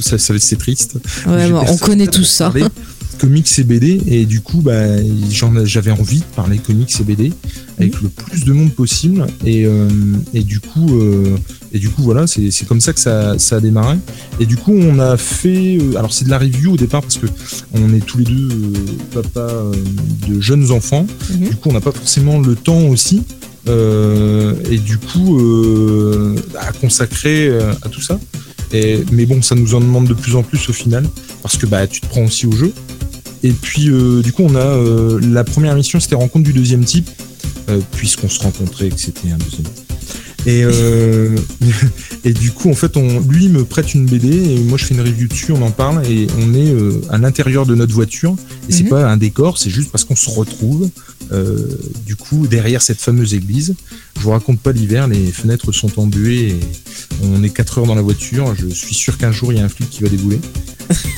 [0.00, 0.94] Ça, ça c'est triste.
[1.26, 2.52] Ouais, bah, on connaît tout ça.
[3.20, 4.96] Comics et BD et du coup bah
[5.64, 7.32] j'avais envie de parler comics et BD
[7.78, 9.88] avec le plus de monde possible et, euh,
[10.32, 11.36] et du coup euh,
[11.72, 13.96] et du coup voilà c'est comme ça que ça, ça a démarré.
[14.40, 17.18] Et du coup on a fait euh, alors c'est de la review au départ parce
[17.18, 17.26] que
[17.74, 18.48] on est tous les deux
[19.12, 19.48] papa
[20.28, 21.06] de jeunes enfants.
[21.30, 21.48] Mhm.
[21.48, 23.22] du coup on n'a pas forcément le temps aussi
[23.68, 27.50] euh, et du coup euh, à consacrer
[27.82, 28.18] à tout ça.
[28.72, 31.04] Et, mais bon ça nous en demande de plus en plus au final
[31.42, 32.72] parce que bah tu te prends aussi au jeu
[33.42, 36.84] et puis euh, du coup on a euh, la première mission c'était rencontre du deuxième
[36.84, 37.08] type
[37.68, 39.66] euh, puisqu'on se rencontrait que c'était un deuxième
[40.46, 41.36] et, euh,
[42.24, 44.94] et du coup en fait on, lui me prête une BD et moi je fais
[44.94, 48.34] une review dessus on en parle et on est euh, à l'intérieur de notre voiture.
[48.68, 48.88] Et c'est Mhm.
[48.88, 50.88] pas un décor c'est juste parce qu'on se retrouve
[51.32, 51.58] euh,
[52.06, 53.74] du coup derrière cette fameuse église.
[54.16, 56.60] Je vous raconte pas l'hiver les fenêtres sont embuées et
[57.22, 58.54] on est 4 heures dans la voiture.
[58.54, 60.40] Je suis sûr qu'un jour il y a un flic qui va débouler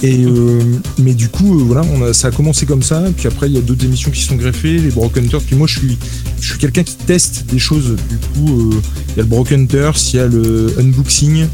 [0.03, 0.61] et euh,
[0.99, 3.55] mais du coup euh, voilà on a, ça a commencé comme ça puis après il
[3.55, 5.99] y a d'autres émissions qui sont greffées les Broken Hunters puis moi je suis
[6.41, 9.63] je suis quelqu'un qui teste des choses du coup euh, il y a le Broken
[9.63, 11.47] Hunters il y a le unboxing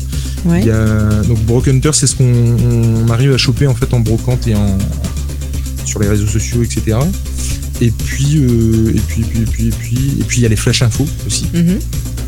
[0.45, 0.61] Ouais.
[0.61, 3.93] il y a, donc Broken Hunter, c'est ce qu'on on arrive à choper en fait
[3.93, 4.78] en brocante et en
[5.85, 6.97] sur les réseaux sociaux, etc.
[7.81, 10.49] Et puis, et puis, et puis, et puis, et puis, et puis, il y a
[10.49, 11.78] les flash infos aussi, Mhm.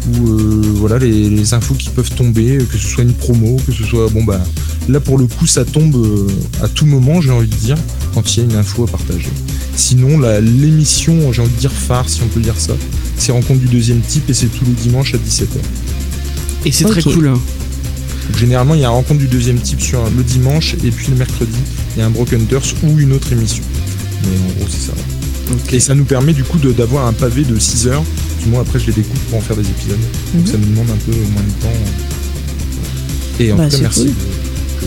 [0.08, 3.72] Où euh, voilà les, les infos qui peuvent tomber, que ce soit une promo, que
[3.72, 4.40] ce soit bon bah
[4.88, 6.26] là pour le coup ça tombe euh,
[6.62, 7.76] à tout moment, j'ai envie de dire,
[8.14, 9.28] quand il y a une info à partager.
[9.76, 12.74] Sinon, la- l'émission, j'ai envie de dire phare, si on peut dire ça,
[13.16, 15.46] c'est Rencontre du deuxième type et c'est tous les dimanches à 17h.
[16.66, 17.28] Et c'est très cool.
[17.28, 17.32] hein.
[17.32, 21.06] Donc, généralement, il y a un rencontre du deuxième type sur le dimanche et puis
[21.10, 21.56] le mercredi,
[21.96, 23.62] il y a un Broken Hunters ou une autre émission.
[24.24, 24.92] Mais en gros, c'est ça.
[25.72, 28.02] Et ça nous permet du coup d'avoir un pavé de 6 heures.
[28.40, 29.98] Puis moi, après, je les découpe pour en faire des épisodes.
[30.34, 30.52] Donc Mhm.
[30.52, 31.68] ça nous demande un peu moins de temps.
[33.40, 34.00] Et en Bah, tout cas, c'est merci.
[34.04, 34.12] cool.
[34.80, 34.86] que-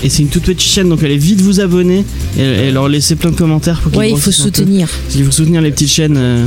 [0.00, 0.04] que.
[0.04, 2.04] Et c'est une toute petite chaîne, donc allez vite vous abonner
[2.38, 4.88] et, et leur laisser plein de commentaires pour qu'ils Ouais, il faut soutenir.
[5.14, 6.16] Il faut soutenir les petites chaînes.
[6.18, 6.44] euh,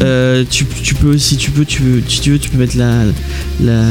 [0.00, 2.76] euh, tu, tu peux, si tu peux, tu veux, si tu veux, tu peux mettre
[2.76, 3.04] la,
[3.60, 3.82] la,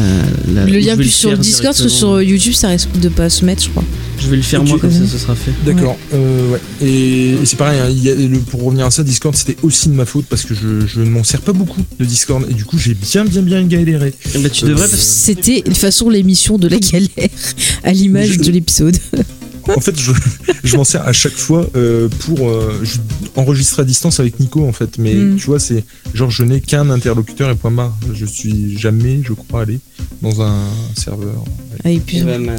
[0.54, 3.30] la- Le lien plus sur le Discord, parce que sur YouTube, ça risque de pas
[3.30, 3.84] se mettre, je crois.
[4.18, 5.52] Je vais le faire moi comme ça, ce sera fait.
[5.66, 5.98] D'accord.
[6.14, 6.60] Euh, ouais.
[6.82, 9.58] Et, et c'est pareil, hein, il y a le- pour revenir à ça, Discord, c'était
[9.62, 12.46] aussi de ma faute parce que je, je ne m'en sers pas beaucoup de Discord.
[12.50, 14.14] Et du coup, j'ai bien, bien, bien galéré.
[14.34, 17.10] Eh ben, tu Euh, parce- C'était de toute façon l'émission de la galère,
[17.84, 18.98] à l'image Je- de l'épisode.
[19.76, 20.12] En fait, je,
[20.64, 22.84] je m'en sers à chaque fois euh, pour euh,
[23.36, 24.98] enregistrer à distance avec Nico, en fait.
[24.98, 25.38] Mais Mm.
[25.38, 25.84] tu vois, c'est
[26.14, 27.98] genre, je n'ai qu'un interlocuteur et point barre.
[28.14, 29.80] Je suis jamais, je crois, allé
[30.22, 30.60] dans un
[30.96, 31.44] serveur.
[31.84, 32.50] Ah, et Eh puis, ben,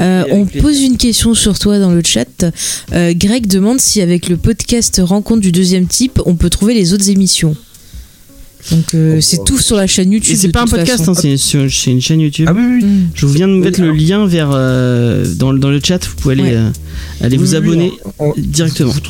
[0.00, 2.44] Euh, on pose une question sur toi dans le chat.
[2.92, 6.92] Euh, Greg demande si avec le podcast Rencontre du deuxième type, on peut trouver les
[6.92, 7.54] autres émissions.
[8.70, 10.36] Donc euh, Oh, c'est tout sur la chaîne YouTube.
[10.38, 12.46] C'est pas un podcast, hein, c'est une chaîne YouTube.
[12.48, 12.84] Ah oui, oui, oui.
[12.88, 13.08] Mm.
[13.14, 16.04] Je viens de Oui, mettre le alors- lien vers euh, dans, dans le chat.
[16.06, 16.54] Vous pouvez aller, Ouais.
[16.56, 16.70] euh,
[17.20, 18.90] aller Oui, vous oui, abonner en- en- directement.
[18.90, 19.00] vous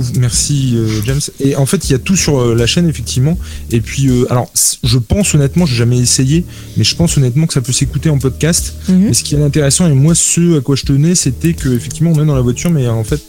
[0.00, 1.20] vous- Merci euh, James.
[1.38, 3.38] Et en fait, il y a tout sur euh, la chaîne effectivement.
[3.70, 4.50] Et puis, euh, alors,
[4.82, 6.44] je pense honnêtement, j'ai jamais essayé,
[6.76, 8.74] mais je pense honnêtement que ça peut s'écouter en podcast.
[8.88, 8.98] Mhm.
[9.06, 12.10] Mais ce qui est intéressant et moi, ce à quoi je tenais, c'était que effectivement,
[12.14, 13.20] on est dans la voiture, mais en fait,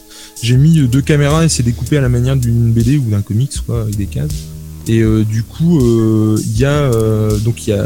[0.42, 3.52] j'ai mis deux caméras et c'est découpé à la manière d'une BD ou d'un comics,
[3.64, 4.30] quoi, avec des cases.
[4.88, 7.84] Et euh, du coup, euh, il y a euh, donc il y a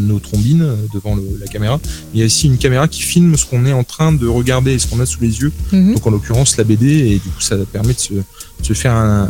[0.00, 1.78] nos trombines devant le- la caméra.
[2.14, 4.72] Il y a aussi une caméra qui filme ce qu'on est en train de regarder
[4.72, 5.52] et ce qu'on a sous les yeux.
[5.72, 5.94] Mhm.
[5.94, 8.22] Donc en l'occurrence la BD et du coup ça permet de se, de
[8.62, 9.24] se faire un,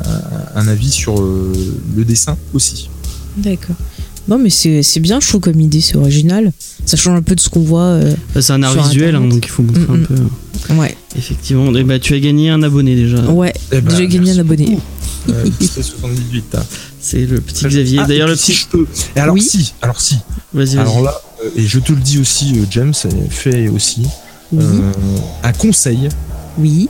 [0.55, 1.53] un- un avis sur euh,
[1.97, 2.89] le dessin aussi.
[3.37, 3.77] D'accord.
[4.29, 6.53] Non mais c'est c'est bien chaud comme idée, c'est original.
[6.85, 7.83] Ça change un peu de ce qu'on voit.
[7.83, 10.75] euh, Bah, c'est un art visuel, hein, donc il faut montrer Mm, un peu.
[10.75, 10.97] Ouais.
[11.17, 11.75] Effectivement.
[11.75, 13.25] Et bah, tu as gagné un abonné déjà.
[13.31, 13.53] Ouais.
[13.73, 14.79] Eh ben, J'ai gagné merci un abonné.
[15.29, 16.45] Euh, XP 78.
[16.55, 16.63] hein.
[17.01, 18.01] C'est le petit Xavier.
[18.03, 18.61] Ah, D'ailleurs, le puis si petit.
[18.61, 18.87] je peux.
[19.17, 19.43] Et alors Oui.
[19.43, 20.17] si, alors si.
[20.53, 20.79] Vas-y, vas-y.
[20.79, 21.15] Alors là,
[21.45, 24.03] euh, et je te le dis aussi, euh, James, euh, fait aussi
[24.53, 24.63] Oui.
[24.65, 24.93] euh,
[25.43, 26.09] un conseil.
[26.59, 26.89] Oui.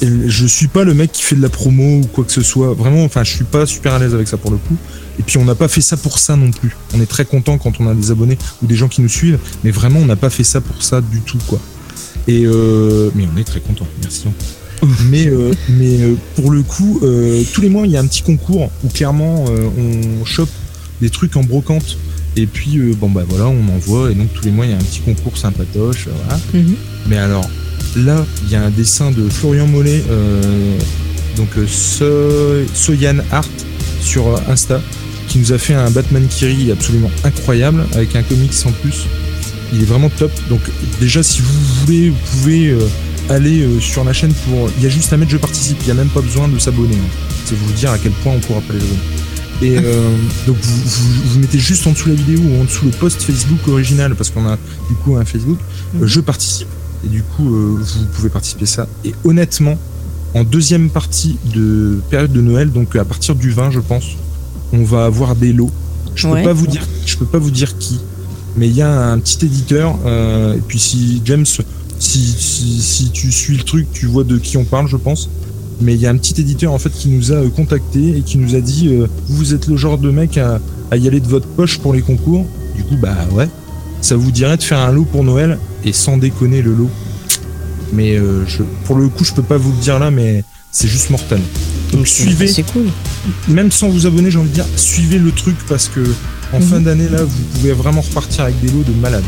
[0.00, 2.72] Je suis pas le mec qui fait de la promo ou quoi que ce soit.
[2.72, 4.76] Vraiment, enfin, je suis pas super à l'aise avec ça pour le coup.
[5.18, 6.74] Et puis, on n'a pas fait ça pour ça non plus.
[6.94, 9.38] On est très content quand on a des abonnés ou des gens qui nous suivent,
[9.64, 11.60] mais vraiment, on n'a pas fait ça pour ça du tout, quoi.
[12.28, 13.86] Et euh, mais on est très content.
[14.02, 14.24] Merci.
[15.10, 18.06] mais euh, mais euh, pour le coup, euh, tous les mois, il y a un
[18.06, 20.50] petit concours où clairement, euh, on chope
[21.00, 21.96] des trucs en brocante
[22.36, 24.10] Et puis, bon, bah voilà, on envoie.
[24.10, 26.06] Et donc, tous les mois, il y a un petit concours sympatoche.
[26.24, 26.40] voilà.
[26.54, 26.74] Mhm.
[27.08, 27.48] Mais alors,
[27.96, 30.02] là, il y a un dessin de Florian Mollet,
[31.36, 33.48] donc So- Soyan Art
[34.00, 34.80] sur Insta,
[35.28, 39.06] qui nous a fait un Batman Kiri absolument incroyable, avec un comics en plus.
[39.72, 40.30] Il est vraiment top.
[40.48, 40.60] Donc,
[41.00, 42.74] déjà, si vous voulez, vous pouvez
[43.28, 44.68] aller euh, sur la chaîne pour.
[44.78, 46.58] Il y a juste à mettre je participe, il n'y a même pas besoin de
[46.58, 46.94] s'abonner.
[46.96, 47.26] hein.
[47.44, 48.98] C'est vous dire à quel point on pourra pas les abonner.
[49.62, 50.10] Et euh,
[50.46, 53.22] donc vous, vous, vous mettez juste en dessous la vidéo ou en dessous le post
[53.22, 54.56] Facebook original parce qu'on a
[54.88, 55.58] du coup un Facebook.
[56.00, 56.68] euh, je participe
[57.04, 58.86] et du coup vous pouvez participer à ça.
[59.04, 59.78] Et honnêtement,
[60.34, 64.04] en deuxième partie de période de Noël, donc à partir du 20 je pense,
[64.72, 65.70] on va avoir des lots.
[66.14, 66.40] Je Ouais.
[66.42, 67.98] peux pas vous dire, je peux pas vous dire qui,
[68.56, 69.96] mais il y a un petit éditeur.
[70.06, 71.44] et puis si James,
[71.98, 75.28] si, si, si tu suis le truc, tu vois de qui on parle, je pense.
[75.80, 78.22] Mais il y a un petit éditeur en fait qui nous a euh, contacté et
[78.22, 80.58] qui nous a dit euh, vous êtes le genre de mec à,
[80.90, 82.46] à y aller de votre poche pour les concours.
[82.76, 83.48] Du coup bah ouais,
[84.00, 86.90] ça vous dirait de faire un lot pour Noël et sans déconner le lot.
[87.92, 90.88] Mais euh, je, pour le coup je peux pas vous le dire là, mais c'est
[90.88, 91.40] juste mortel.
[91.92, 92.86] Donc suivez, C'est cool.
[93.48, 96.00] même sans vous abonner, j'ai envie de dire, suivez le truc parce que
[96.52, 96.62] en Mhm.
[96.66, 99.24] fin d'année là, vous pouvez vraiment repartir avec des lots de malades.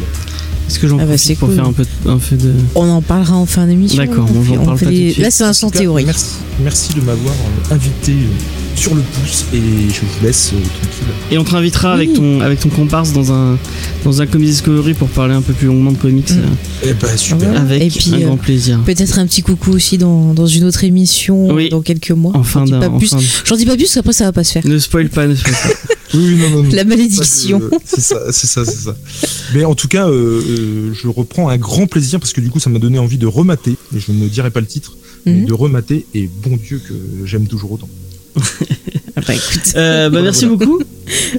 [0.68, 1.56] Est-ce que j'en Ah bah, profite pour cool.
[1.56, 2.52] faire un peu, de- un peu de.
[2.74, 3.96] On en parlera en fin d'émission.
[4.04, 5.22] D'accord, On on parle pas tout de des- suite.
[5.24, 6.04] Là, c'est un cas, théorie.
[6.04, 6.26] Merci,
[6.62, 7.34] merci de m'avoir
[7.70, 11.14] euh, invité euh, sur le pouce et je vous laisse euh, tranquille.
[11.32, 12.02] Et on te réinvitera Oui.
[12.02, 13.56] avec ton avec ton comparse dans un
[14.04, 16.38] dans un Comics Discovery pour parler un peu plus longuement de comics Mm.
[16.38, 17.58] euh, Eh bah super.
[17.60, 18.78] Avec Et puis, un euh, grand plaisir.
[18.84, 21.70] Peut-être un petit coucou aussi dans, dans une autre émission Oui.
[21.70, 22.36] dans quelques mois.
[22.36, 23.14] En fin J'en dis pas en plus.
[23.44, 24.66] J'en dis pas plus parce qu'après ça va pas se faire.
[24.66, 25.94] Ne spoil pas, ne spoil pas.
[26.14, 26.70] Oui, oui, non, non, non.
[26.72, 27.60] La malédiction.
[27.84, 28.96] C'est ça, c'est ça, c'est ça.
[29.54, 32.60] Mais en tout cas, euh, euh, je reprends un grand plaisir parce que du coup,
[32.60, 33.72] ça m'a donné envie de remater.
[33.94, 35.46] Et je ne dirai pas le titre, mais Mhm.
[35.46, 36.06] de remater.
[36.14, 36.94] Et bon Dieu que
[37.26, 37.88] j'aime toujours autant.
[39.16, 40.80] Ah bah, écoute, Euh, bah, merci beaucoup.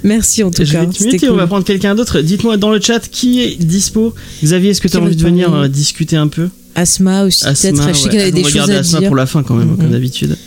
[0.04, 0.84] merci en tout Je cas.
[0.84, 2.20] vais on va prendre quelqu'un d'autre.
[2.20, 4.14] Dites-moi dans le chat qui est dispo.
[4.44, 6.50] Xavier, est-ce que tu as envie de venir euh, discuter un peu?
[6.76, 7.58] Asma aussi, peut-être.
[7.88, 8.10] Je sais ouais.
[8.12, 9.08] qu'elle avait On des choses Asma dire.
[9.08, 9.78] pour la fin quand même, Mhm.
[9.78, 10.38] comme d'habitude.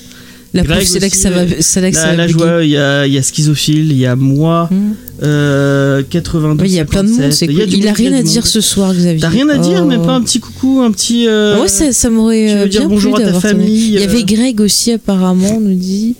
[0.54, 1.62] La Greg c'est là que ça va, ouais.
[1.80, 2.44] là que ça Là, va là, je bugger.
[2.44, 4.94] vois, il y a, il y a Schizophile, il y a moi, Mhm.
[5.22, 6.62] euh, 92.
[6.66, 7.16] Oui, il y a plein de monde.
[7.20, 7.38] 57.
[7.48, 7.72] c'est Il a cool.
[7.74, 9.20] Il monde, rien à dire ce soir, Xavier.
[9.20, 9.86] T'as rien à dire, Oh.
[9.86, 11.26] même pas un petit coucou, un petit.
[11.26, 13.98] euh, Ouais, ça, ça m'aurait tu veux euh, dire bonjour à ta famille, Il y
[13.98, 16.16] euh, avait Greg aussi apparemment, on nous dit.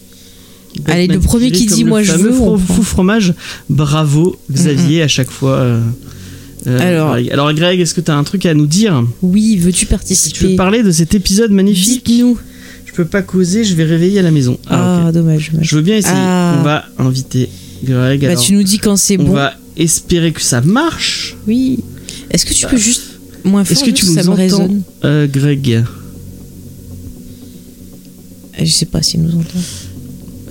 [0.86, 2.56] Allez, le premier qui dit moi je veux, prend.
[2.56, 3.34] fou fromage.
[3.68, 5.56] Bravo Xavier à chaque fois.
[5.56, 5.80] euh,
[6.68, 7.30] euh, Alors- Greg.
[7.32, 9.04] alors Greg, est-ce que tu as un truc à nous dire?
[9.20, 10.56] Oui, veux-tu que tu veux participer?
[10.56, 12.06] parler de cet épisode magnifique?
[12.06, 12.38] Dites-nous.
[12.93, 14.59] Je peux pas causer, je vais réveiller à la maison.
[14.69, 15.51] Ah, Ah, dommage.
[15.51, 15.66] dommage.
[15.69, 16.14] Je veux bien essayer.
[16.16, 16.56] Ah.
[16.60, 17.48] On va inviter
[17.82, 18.20] Greg.
[18.20, 19.32] Bah, alors, tu nous dis quand c'est on bon.
[19.32, 21.36] va espérer que ça marche.
[21.48, 21.81] Oui.
[22.31, 23.02] Est-ce que tu peux juste
[23.44, 24.69] moins fort Est-ce que tu nous ça me entends,
[25.05, 25.85] euh, Greg?
[28.59, 29.59] Je sais pas s'il nous entend.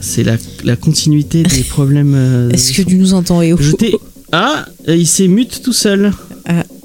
[0.01, 2.13] C'est la, la continuité des problèmes.
[2.15, 3.95] euh, Est-ce que tu nous entends et Je t'ai-
[4.31, 6.11] Ah, euh, il s'est mute tout seul.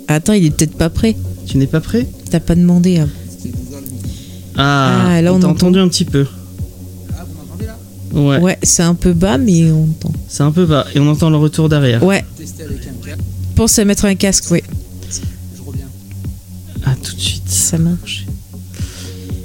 [0.09, 1.17] Attends, il est peut-être pas prêt.
[1.47, 2.07] Tu n'es pas prêt?
[2.31, 2.99] T'as pas demandé.
[2.99, 3.09] hein.
[4.57, 5.67] Ah, Ah, là, on t'a entend.
[5.67, 6.27] entendu un petit peu.
[8.13, 10.13] Ouais, Ouais, c'est un peu bas, mais on entend.
[10.29, 10.87] c'est un peu bas.
[10.95, 12.03] Et on entend le retour derrière.
[12.03, 12.25] Ouais.
[13.55, 14.63] Pense à mettre un casque, ouais.
[16.85, 17.43] Ah, tout de suite.
[17.49, 18.27] Ça marche.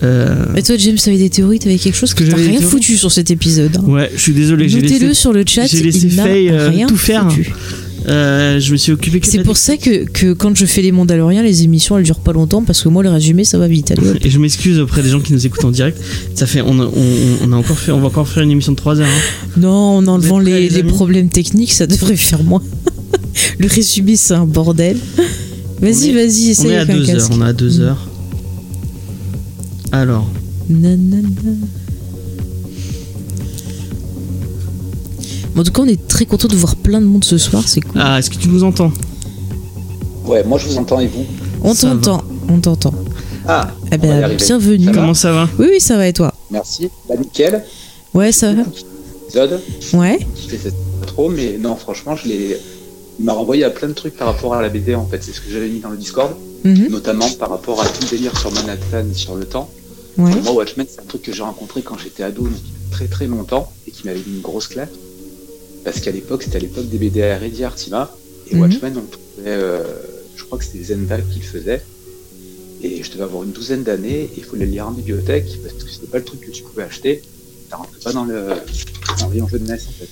[0.03, 2.71] Euh, Et toi, James, t'avais des théories, t'avais quelque chose que que j'avais rien théories
[2.71, 3.77] foutu sur cet épisode.
[3.77, 3.83] hein.
[3.87, 5.67] Ouais, je suis désolé, j'ai Notez-le laissé, sur le chat.
[5.67, 7.27] j'ai laissé Faye, euh, rien tout faire.
[8.07, 10.91] Euh, je me suis occupé que C'est pour ça que, que quand je fais les
[10.91, 13.91] Mandaloriens, les émissions elles durent pas longtemps parce que moi le résumé ça va vite.
[13.91, 14.01] Allez.
[14.23, 15.99] Et je m'excuse auprès des gens qui nous écoutent en direct.
[16.35, 17.15] Ça fait, on, a- on,
[17.47, 19.07] on a encore fait, on va encore faire une émission de 3 heures.
[19.07, 19.49] hein.
[19.57, 22.63] Non, en enlevant prêts, les, les les amis problèmes techniques, ça devrait faire moins.
[23.59, 24.97] le résumé c'est un bordel.
[25.81, 27.29] Vas-y, On vas-y, On essaye est à avec un 2 heures.
[27.31, 27.81] On est à 2 Mm.
[27.81, 28.07] heures.
[29.91, 30.29] Alors,
[30.69, 31.27] Nanana.
[35.55, 37.63] Bon, en tout cas, on est très content de voir plein de monde ce soir,
[37.67, 37.99] c'est cool.
[37.99, 38.91] ah, est-ce que tu nous entends
[40.25, 41.25] Ouais, moi je vous entends et vous
[41.63, 42.93] on ça t'entend, on t'entend.
[43.47, 44.85] Ah, Eh ben, bienvenue.
[44.85, 46.89] Ça Comment ça va Oui, oui, ça va et toi Merci.
[47.09, 47.63] Bah nickel.
[48.13, 48.63] Ouais, ça va.
[49.25, 49.59] Épisode.
[49.93, 50.19] Ouais.
[50.35, 52.57] Je sais pas trop, mais non, franchement, je l'ai.
[53.19, 55.21] Il m'a renvoyé à plein de trucs par rapport à la BD en fait.
[55.23, 56.31] C'est ce que j'avais mis dans le Discord,
[56.63, 56.87] Mhm.
[56.89, 59.69] notamment par rapport à tout le délire sur Manhattan et sur le temps.
[60.17, 60.31] Ouais.
[60.31, 62.51] Pour moi, Watchmen, c'est un truc que j'ai rencontré quand j'étais ado, donc
[62.91, 64.89] très très longtemps, et qui m'avait mis une grosse claque.
[65.83, 68.11] Parce qu'à l'époque, c'était à l'époque des BD à Reddy Artima,
[68.47, 68.61] et Mhm.
[68.61, 69.83] Watchmen, on trouvait, euh,
[70.35, 71.81] je crois que c'était Zendal qui le faisait.
[72.83, 75.73] Et je devais avoir une douzaine d'années, et il fallait le lire en bibliothèque, parce
[75.75, 77.21] que c'était pas le truc que tu pouvais acheter.
[77.69, 78.49] Ça rentrait pas dans le,
[79.19, 80.09] dans rayon jeunesse, en fait.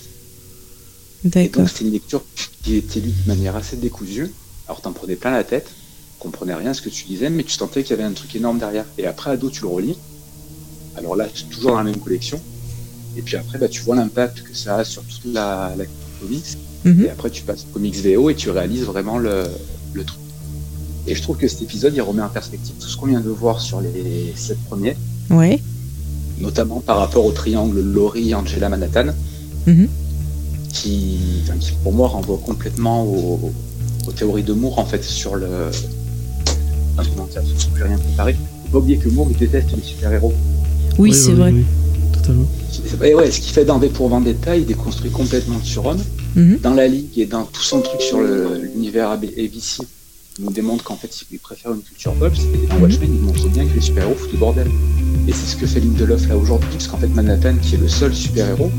[1.46, 2.24] Et donc, c'était une lecture
[2.64, 4.32] qui était lue de manière assez décousue.
[4.68, 7.44] Alors, t'en prenais plein la tête, tu comprenais rien à ce que tu lisais, mais
[7.44, 8.86] tu sentais qu'il y avait un truc énorme derrière.
[8.98, 9.98] Et après, ado, tu le relis.
[10.96, 12.40] Alors là, c'est toujours dans la même collection.
[13.20, 15.84] Et puis après, bah, tu vois l'impact que ça a sur toute la, la
[16.22, 16.58] comics.
[16.86, 17.04] Mhm.
[17.06, 19.44] Et après, tu passes au comics VO et tu réalises vraiment le,
[19.94, 20.20] le truc.
[21.06, 23.28] Et je trouve que cet épisode, il remet en perspective tout ce qu'on vient de
[23.30, 24.96] voir sur les sept premiers,
[25.30, 25.60] Ouais.
[26.40, 29.08] notamment par rapport au triangle Laurie, Angela, Manhattan,
[29.68, 29.90] Mhm.
[30.72, 33.52] qui, enfin, qui, pour moi renvoie complètement aux,
[34.08, 35.48] aux théories de Moore en fait sur le.
[36.98, 38.34] Enfin, comment dire, je n'ai rien préparé.
[38.66, 40.34] Faut pas oublier que Moore il déteste les super-héros.
[40.98, 41.54] Oui, c'est vrai.
[43.04, 46.00] Et ouais, ce qu'il fait dans V pour Vendetta, il déconstruit complètement Surhomme.
[46.36, 46.60] Mhm.
[46.62, 49.84] Dans la Ligue et dans tout son truc sur le- l'univers AB ABC,
[50.38, 52.32] il nous démontre qu'en fait, il préfère une culture pop.
[52.64, 54.68] Et dans Watchmen, il montre bien que les super-héros foutent du bordel.
[55.28, 57.88] Et c'est ce que fait Lindelof là aujourd'hui, parce qu'en fait, Manhattan, qui est le
[57.90, 58.72] seul super-héros,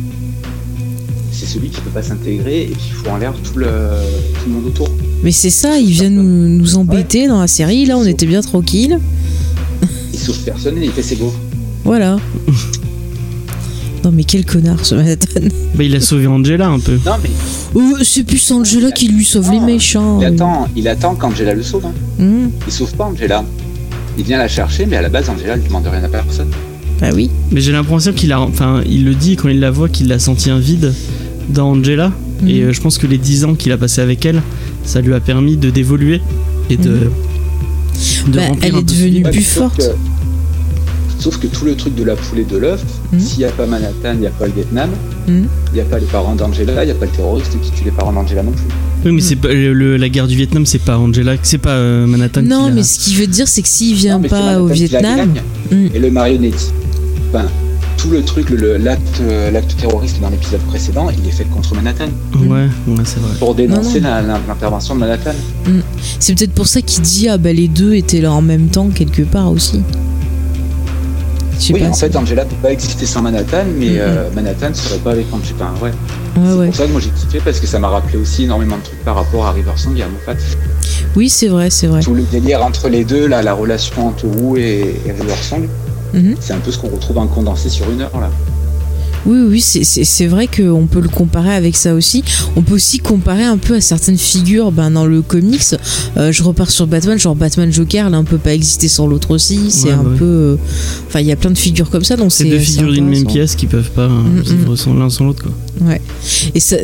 [1.33, 4.53] c'est celui qui peut pas s'intégrer et qui fout en l'air tout le, tout le
[4.53, 4.89] monde autour.
[5.23, 7.85] Mais c'est ça, il vient nous, nous embêter dans la série.
[7.85, 8.99] Là, on était bien tranquille.
[10.13, 11.39] Il sauve personne et il fait ses gaufres.
[11.85, 12.17] Voilà.
[14.05, 15.41] Non, mais quel connard ce Manhattan.
[15.75, 16.99] Bah, il a sauvé Angela un peu.
[17.05, 17.31] Non, mais
[17.75, 20.21] Oh, c'est plus Angela qui lui sauve les méchants.
[20.21, 21.85] il attend, il attend qu'Angela le sauve.
[21.87, 21.93] Hein.
[22.19, 22.51] Mhm.
[22.67, 23.45] Il sauve pas Angela.
[24.19, 26.49] Il vient la chercher, mais à la base, Angela ne demande rien à personne.
[27.01, 27.31] Bah oui.
[27.51, 28.41] Mais j'ai l'impression qu'il a.
[28.41, 30.93] Enfin, il le dit quand il la voit qu'il a senti un vide
[31.49, 32.13] dans Angela.
[32.47, 34.43] Et euh, je pense que les 10 ans qu'il a passé avec elle,
[34.85, 36.23] ça lui a permis de d'évoluer
[36.71, 36.85] et de.
[36.85, 38.33] de Mhm.
[38.35, 39.77] Bah, remplir elle un est devenue plus forte.
[39.79, 39.83] que-
[41.21, 42.83] sauf que tout le truc de la poule et de l'œuf,
[43.13, 43.21] Mhm.
[43.21, 44.91] s'il n'y a pas Manhattan, il n'y a pas le Vietnam,
[45.29, 45.47] il Mhm.
[45.75, 47.91] n'y a pas les parents d'Angela, il n'y a pas le terroriste qui tue les
[47.91, 48.65] parents d'Angela non plus.
[49.05, 51.71] Oui, mais c'est pas le- le- la guerre du Vietnam, c'est pas Angela, c'est pas
[51.77, 52.43] euh, Manhattan.
[52.43, 54.61] qui Non, mais ce qu'il veut dire, c'est que s'il vient Non, mais c'est pas
[54.61, 55.35] au qui Vietnam.
[55.73, 56.73] Et le marionnette.
[57.33, 57.45] Enfin,
[57.97, 61.45] tout le truc, le- le- l'acte euh, l'acte terroriste dans l'épisode précédent, il est fait
[61.45, 63.33] contre Manhattan, Ouais, ouais, c'est vrai.
[63.39, 64.09] pour dénoncer Non,
[64.49, 65.33] l'intervention de Manhattan.
[66.19, 68.89] C'est peut-être pour ça qu'il dit ah bah les deux étaient là en même temps
[68.89, 69.81] quelque part aussi.
[71.61, 71.89] Sais Oui, pas.
[71.89, 73.97] en fait, Angela peut pas exister sans Manhattan, mais Mhm.
[74.01, 75.73] euh, Manhattan serait pas avec Angela.
[75.83, 75.91] Ouais.
[76.35, 76.67] C'est ouais.
[76.67, 79.05] pour ça que moi j'ai kiffé parce que ça m'a rappelé aussi énormément de trucs
[79.05, 80.41] par rapport à River Song et à Moffat.
[81.17, 82.01] Oui c'est vrai c'est vrai.
[82.03, 85.69] Tout le délire entre les deux, là, la relation entre Wu et, et River Song,
[86.15, 86.37] Mhm.
[86.41, 88.31] c'est un peu ce qu'on retrouve en condensé sur une heure là.
[89.27, 89.85] Oui oui c'est-
[90.27, 92.25] vrai qu'on peut le comparer avec ça aussi.
[92.57, 95.61] On peut aussi comparer un peu à certaines figures ben, dans le comics.
[96.17, 99.71] Euh, je repars sur Batman genre Batman Joker l'un peut pas exister sans l'autre aussi.
[99.71, 100.25] C'est Ouais, un bah peu.
[100.25, 100.57] euh,
[101.09, 103.27] Enfin il y a plein de figures comme ça C'est deux c'est figures d'une même
[103.27, 105.53] pièce qui peuvent pas euh, Mm, vivre sans l'un sans l'autre, quoi.
[106.55, 106.77] Et ça,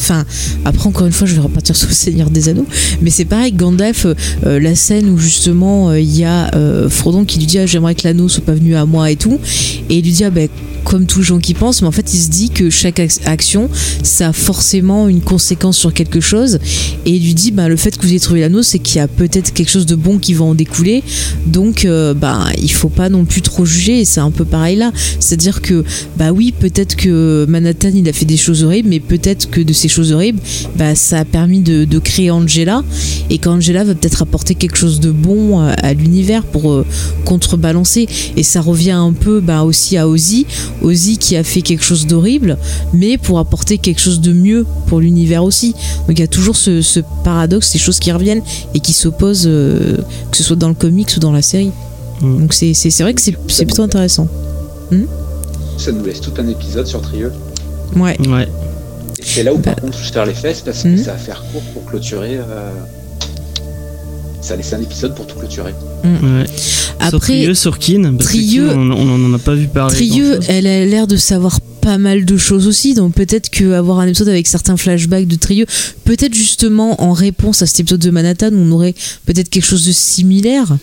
[0.00, 0.24] enfin,
[0.64, 2.66] après encore une fois, je vais repartir sur le Seigneur des Anneaux,
[3.00, 4.06] mais c'est pareil, Gandalf,
[4.46, 7.66] euh, la scène où justement euh, il y a euh, Frodon qui lui dit ah,
[7.66, 9.38] j'aimerais que l'anneau soit pas venu à moi et tout,
[9.90, 10.48] et il lui dit ah ben
[10.84, 13.20] comme tous les gens qui pensent, mais en fait il se dit que chaque ac-
[13.24, 13.70] action,
[14.02, 16.58] ça a forcément une conséquence sur quelque chose,
[17.06, 19.00] et il lui dit bah le fait que vous ayez trouvé l'anneau, c'est qu'il y
[19.00, 21.04] a peut-être quelque chose de bon qui va en découler,
[21.46, 24.76] donc euh, bah il faut pas non plus trop juger, et c'est un peu pareil
[24.76, 25.84] là, c'est-à-dire que
[26.16, 29.72] bah oui, peut-être que Manhattan il a fait des choses horribles, mais peut-être que de
[29.72, 30.40] ces choses horribles,
[30.76, 32.82] bah ça a permis de, de créer Angela,
[33.30, 36.86] et qu'Angela va peut-être apporter quelque chose de bon à, à l'univers pour euh,
[37.24, 38.06] contrebalancer.
[38.36, 40.46] Et ça revient un peu bah, aussi à Ozzy,
[40.82, 42.58] Ozzy qui a fait quelque chose d'horrible,
[42.92, 45.72] mais pour apporter quelque chose de mieux pour l'univers aussi.
[46.06, 48.42] Donc il y a toujours ce, ce paradoxe, ces choses qui reviennent
[48.74, 49.96] et qui s'opposent, euh,
[50.30, 51.70] que ce soit dans le comics ou dans la série.
[52.20, 52.40] Mm.
[52.40, 54.28] Donc c'est c'est- c'est vrai que c'est c'est plutôt intéressant.
[55.78, 57.32] Ça nous laisse tout un épisode sur Trieux.
[57.96, 58.16] Ouais.
[59.22, 59.80] C'est là où par Bah.
[59.82, 60.98] contre je serre les fesses parce que Mhm.
[60.98, 62.36] ça va faire court pour clôturer.
[62.38, 62.70] euh,
[64.40, 65.72] Ça laisse un épisode pour tout clôturer.
[66.04, 66.46] ouais.
[66.56, 67.78] sur Après, Trieux, sur
[68.18, 69.94] parce Trieux- Keane, on, on en a pas vu parler.
[69.94, 70.46] Trieux, grand-chose.
[70.48, 74.28] elle a l'air de savoir pas mal de choses aussi, donc peut-être qu'avoir un épisode
[74.28, 75.66] avec certains flashbacks de Trieux,
[76.04, 78.94] peut-être justement en réponse à cet épisode de Manhattan, on aurait
[79.26, 80.78] peut-être quelque chose de similaire.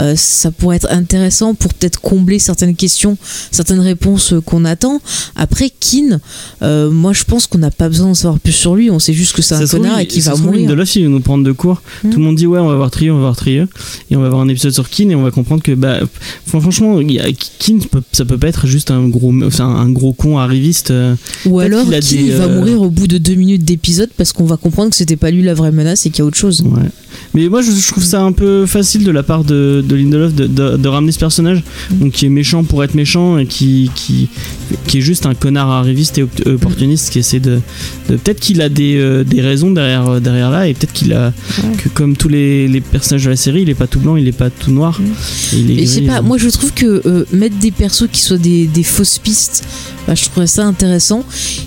[0.00, 3.16] Euh, ça pourrait être intéressant pour peut-être combler certaines questions,
[3.52, 5.00] certaines réponses euh, qu'on attend.
[5.36, 6.20] Après, Keane,
[6.62, 9.12] euh, moi je pense qu'on n'a pas besoin d'en savoir plus sur lui, on sait
[9.12, 10.60] juste que c'est un connard et il- qu'il va mourir.
[10.62, 11.80] Lindelof, il va nous prendre de cours.
[12.02, 12.10] Hmm.
[12.10, 13.68] Tout le monde dit ouais, on va voir Trieux, on va voir Trieux,
[14.10, 16.00] et on va voir un épisode sur Keane et on va comprendre que bah,
[16.46, 16.98] franchement,
[17.60, 20.90] Keane, peut- ça peut pas être juste un gros, enfin, un gros con arriviste.
[20.90, 21.14] euh,
[21.46, 24.32] Ou alors a Keane des, va euh, mourir au bout de deux minutes d'épisode parce
[24.32, 26.36] qu'on va comprendre que c'était pas lui la vraie menace et qu'il y a autre
[26.36, 26.62] chose.
[26.62, 26.82] Ouais.
[27.32, 30.34] Mais moi, je, je trouve ça un peu facile de la part de, de Lindelof
[30.34, 31.98] de, de- de ramener ce personnage, Mm.
[31.98, 34.28] donc qui est méchant pour être méchant et qui, qui,
[34.86, 37.60] qui est juste un connard arriviste et op- opportuniste qui essaie de.
[38.08, 41.32] de- peut-être qu'il a des, euh, des raisons derrière, derrière là et peut-être qu'il a.
[41.62, 41.76] Ouais.
[41.76, 44.26] que comme tous les, les personnages de la série, il est pas tout blanc, il
[44.28, 45.00] est pas tout noir.
[45.00, 45.04] Mm.
[45.54, 46.22] Il est Et je sais gris, pas, euh.
[46.22, 49.64] moi je trouve que euh, mettre des persos qui soient des, des fausses pistes,
[50.06, 51.24] bah, je trouvais ça intéressant.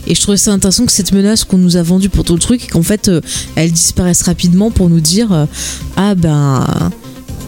[0.07, 2.39] Et je trouvais ça intéressant que cette menace qu'on nous a vendue pour tout le
[2.39, 3.21] truc, qu'en fait euh,
[3.55, 5.45] elle disparaisse rapidement pour nous dire euh,
[5.95, 6.65] Ah ben.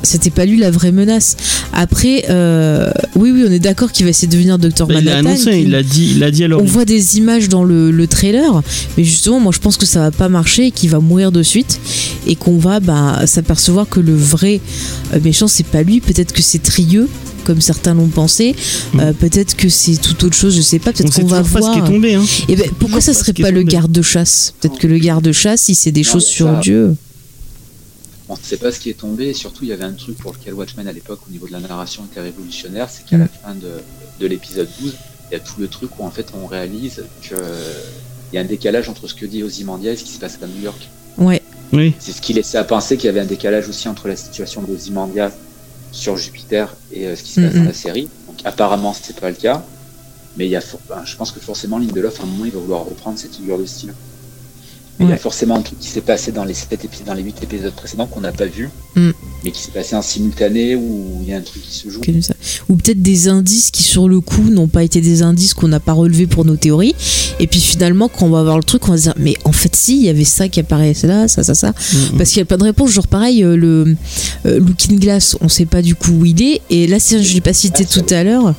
[0.03, 1.35] c'était pas lui la vraie menace.
[1.73, 5.05] Après, euh, oui, oui, on est d'accord qu'il va essayer de devenir Docteur Bah, il
[5.05, 5.29] l'a Manhattan.
[5.43, 8.07] annoncé, il l'a dit, il l'a dit à on voit des images dans le, le
[8.07, 8.61] trailer,
[8.97, 11.43] mais justement, moi je pense que ça va pas marcher et qu'il va mourir de
[11.43, 11.79] suite
[12.27, 14.61] et qu'on va bah, s'apercevoir que le vrai
[15.23, 17.07] méchant c'est pas lui, peut-être que c'est Trieux,
[17.49, 18.55] comme certains l'ont pensé,
[18.99, 21.41] Euh, peut-être que c'est tout autre chose, je sais pas, On peut-être sait qu'on va
[21.41, 21.85] pas ce qui est voir.
[21.85, 22.13] tombé.
[22.13, 22.23] Hein.
[22.47, 26.01] Et ben, pourquoi ça serait pas le garde-chasse Peut-être que le garde-chasse, il sait des
[26.01, 26.95] Non, choses sur ça- Dieu.
[28.27, 30.15] On ne sait pas ce qui est tombé, et surtout il y avait un truc
[30.17, 33.21] pour lequel Watchmen à l'époque au niveau de la narration était révolutionnaire, c'est qu'à Mm.
[33.21, 33.71] la fin de,
[34.19, 34.93] de l'épisode 12,
[35.31, 37.35] il y a tout le truc où en fait on réalise que
[38.31, 40.37] il y a un décalage entre ce que dit Ozymandias et ce qui se passe
[40.43, 40.87] à New York.
[41.17, 41.41] Ouais.
[41.73, 41.93] Oui.
[41.99, 44.61] C'est ce qui laissait à penser qu'il y avait un décalage aussi entre la situation
[44.61, 45.31] d'Ozymandias
[45.91, 47.59] sur Jupiter et euh, ce qui se passe Mhm.
[47.61, 48.09] dans la série.
[48.27, 49.63] Donc apparemment c'est pas le cas,
[50.35, 52.59] mais il y a ben, je pense que forcément Lindelof à un moment il va
[52.59, 53.93] vouloir reprendre cette figure de style.
[55.01, 57.23] Il y a forcément un truc qui s'est passé dans les sept épisodes, dans les
[57.23, 59.11] 8 épisodes précédents qu'on n'a pas vu, Mm.
[59.45, 62.01] mais qui s'est passé en simultané où il y a un truc qui se joue.
[62.67, 65.79] Ou peut-être des indices qui sur le coup n'ont pas été des indices qu'on n'a
[65.79, 66.95] pas relevés pour nos théories.
[67.39, 69.53] Et puis finalement, quand on va voir le truc, on va se dire mais en
[69.53, 71.69] fait si, il y avait ça qui apparaissait là, ça, ça, ça.
[71.69, 72.91] Mm, Parce qu'il y a pas de réponse.
[72.91, 73.95] Genre pareil, euh, le
[74.45, 76.61] euh, Looking Glass, on sait pas du coup où il est.
[76.69, 78.53] Et là, c'est- je l'ai pas cité Ah, tout à l'heure.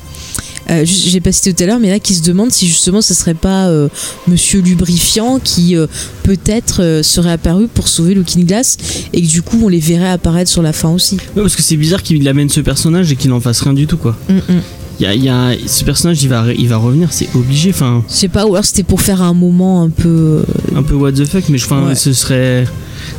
[0.69, 3.13] Euh, l'ai pas cité tout à l'heure, mais là qui se demande si justement ce
[3.13, 3.89] serait pas euh,
[4.27, 5.87] Monsieur Lubrifiant qui euh,
[6.23, 8.77] peut-être serait apparu pour sauver Looking Glass
[9.13, 11.17] et que du coup on les verrait apparaître sur la fin aussi.
[11.35, 13.87] Ouais, parce que c'est bizarre qu'il amène ce personnage et qu'il n'en fasse rien du
[13.87, 14.17] tout, quoi.
[14.29, 14.61] Mm, mm.
[15.01, 17.71] Il y a, y a- ce personnage, il va, il va revenir, c'est obligé.
[17.71, 20.43] Enfin, Je sais pas, ou alors c'était pour faire un moment un peu.
[20.47, 21.95] euh, un peu what the fuck, mais je- enfin, Ouais.
[21.95, 22.65] ce serait.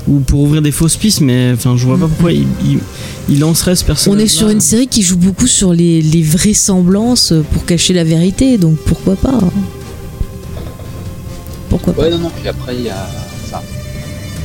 [0.07, 2.11] Ou pour ouvrir des fausses pistes, mais enfin, je vois pas Mhm.
[2.11, 2.79] pourquoi il, il,
[3.29, 4.23] il lancerait ce On personnage.
[4.23, 8.59] est sur une série qui joue beaucoup sur les, les vraisemblances pour cacher la vérité,
[8.59, 9.51] donc pourquoi pas hein.
[11.69, 13.09] Pourquoi pas Ouais, non, non, puis après, il y a.
[13.47, 13.61] Enfin,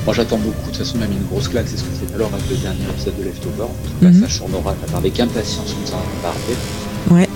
[0.05, 0.71] moi, j'attends beaucoup.
[0.71, 2.49] De toute façon, il m'a mis une grosse claque, c'est ce que à l'heure avec
[2.49, 3.63] le dernier épisode de Leftover.
[3.63, 4.21] En tout cas, Mhm.
[4.23, 6.33] ça, sur Nora, j'attends avec impatience comme ça va.
[7.11, 7.27] Ouais.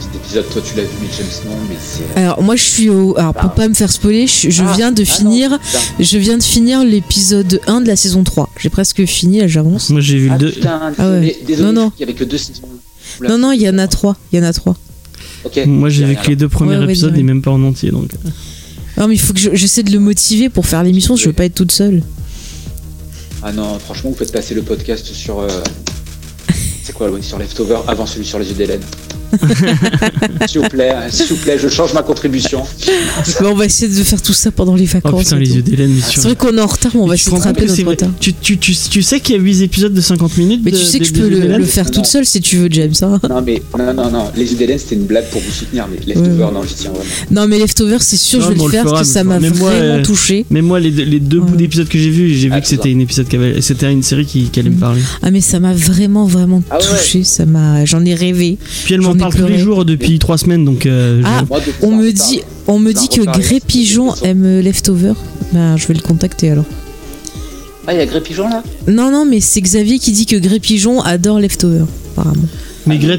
[0.00, 2.20] Cet épisode, toi, tu l'as vu, mais James, non, mais c'est.
[2.20, 3.16] Alors moi je suis au.
[3.18, 5.58] Alors pour pas me faire spoiler, je, je Ah, viens de ah non, finir.
[5.60, 5.78] putain.
[6.00, 8.50] Je viens de finir l'épisode 1 de la saison 3.
[8.58, 9.90] J'ai presque fini, là j'avance.
[9.90, 10.52] Moi, j'ai vu Ah, le 2.
[10.52, 11.20] putain, Ah ouais.
[11.20, 11.92] désolé, désolé, Non, non.
[11.96, 12.62] il y avait que deux saisons.
[13.26, 14.16] Non, non, il y en a 3.
[14.32, 14.76] Il y en a 3.
[15.44, 15.60] Ok.
[15.66, 17.20] Moi, j'ai vu que les deux premiers Ouais, ouais, épisodes dis-moi.
[17.30, 18.10] et même pas en entier, donc.
[18.98, 21.34] Non mais il faut que je- j'essaie de le motiver pour faire l'émission, je veux
[21.34, 22.02] pas être toute seule.
[23.42, 25.40] Ah non, franchement, vous faites passer le podcast sur.
[25.40, 25.48] euh,
[26.86, 28.80] C'est quoi, le sur Leftover avant celui sur les yeux d'Hélène?
[30.46, 32.62] S'il vous plaît, hein, s'il vous plaît, je change ma contribution.
[33.40, 35.12] Mais on va essayer de faire tout ça pendant les vacances.
[35.14, 35.54] Oh putain, et les tout.
[35.56, 37.66] yeux d'Hélène, mais C'est vrai qu'on est en retard, mais on va essayer de rattraper
[37.66, 38.10] notre retard.
[38.20, 40.78] tu, tu, tu, tu sais qu'il y a 8 épisodes de 50 minutes Mais tu
[40.78, 42.92] sais que je peux le, faire Non, toute seule si tu veux, James.
[43.02, 43.20] hein.
[43.28, 45.98] Non, mais non, non, non, les yeux d'Hélène, c'était une blague pour vous soutenir, mais
[46.06, 46.52] Leftover, Ouais.
[46.52, 47.06] non, j'y tiens vraiment.
[47.30, 49.38] Non, mais Leftover, c'est sûr, Non, je vais le faire fera, parce que ça m'a
[49.38, 50.44] vraiment euh, touché.
[50.50, 51.50] Mais moi, les, deux- les deux Ouais.
[51.50, 53.90] bouts d'épisodes que j'ai vus, j'ai vu Ah, que c'était une épisode qui avait, c'était
[53.92, 54.80] une série qui, qui allait me Mm.
[54.80, 55.00] parler.
[55.22, 57.24] Ah, mais ça m'a vraiment, vraiment Ah touché.
[57.24, 58.56] Ça m'a, j'en ai rêvé.
[58.84, 60.86] Puis elle m'en ai parle tous les jours depuis 3 semaines, donc.
[60.86, 65.12] euh, Ah, je- On me on dit, on me dit que Gré Pigeon aime Leftover.
[65.52, 66.64] Ben, je vais le contacter alors.
[67.86, 68.62] Ah, il y a Gré Pigeon là?
[68.88, 71.84] Non, non, mais c'est Xavier qui dit que Gré Pigeon adore Leftover,
[72.16, 72.42] apparemment.
[72.88, 73.06] Mais Ah,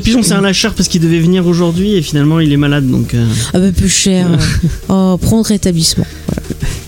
[0.00, 3.14] Pigeon, c'est un lâcheur parce qu'il devait venir aujourd'hui et finalement il est malade, donc
[3.14, 3.24] euh,
[3.54, 4.26] Ah bah peu cher.
[4.88, 6.06] oh, prendre rétablissement.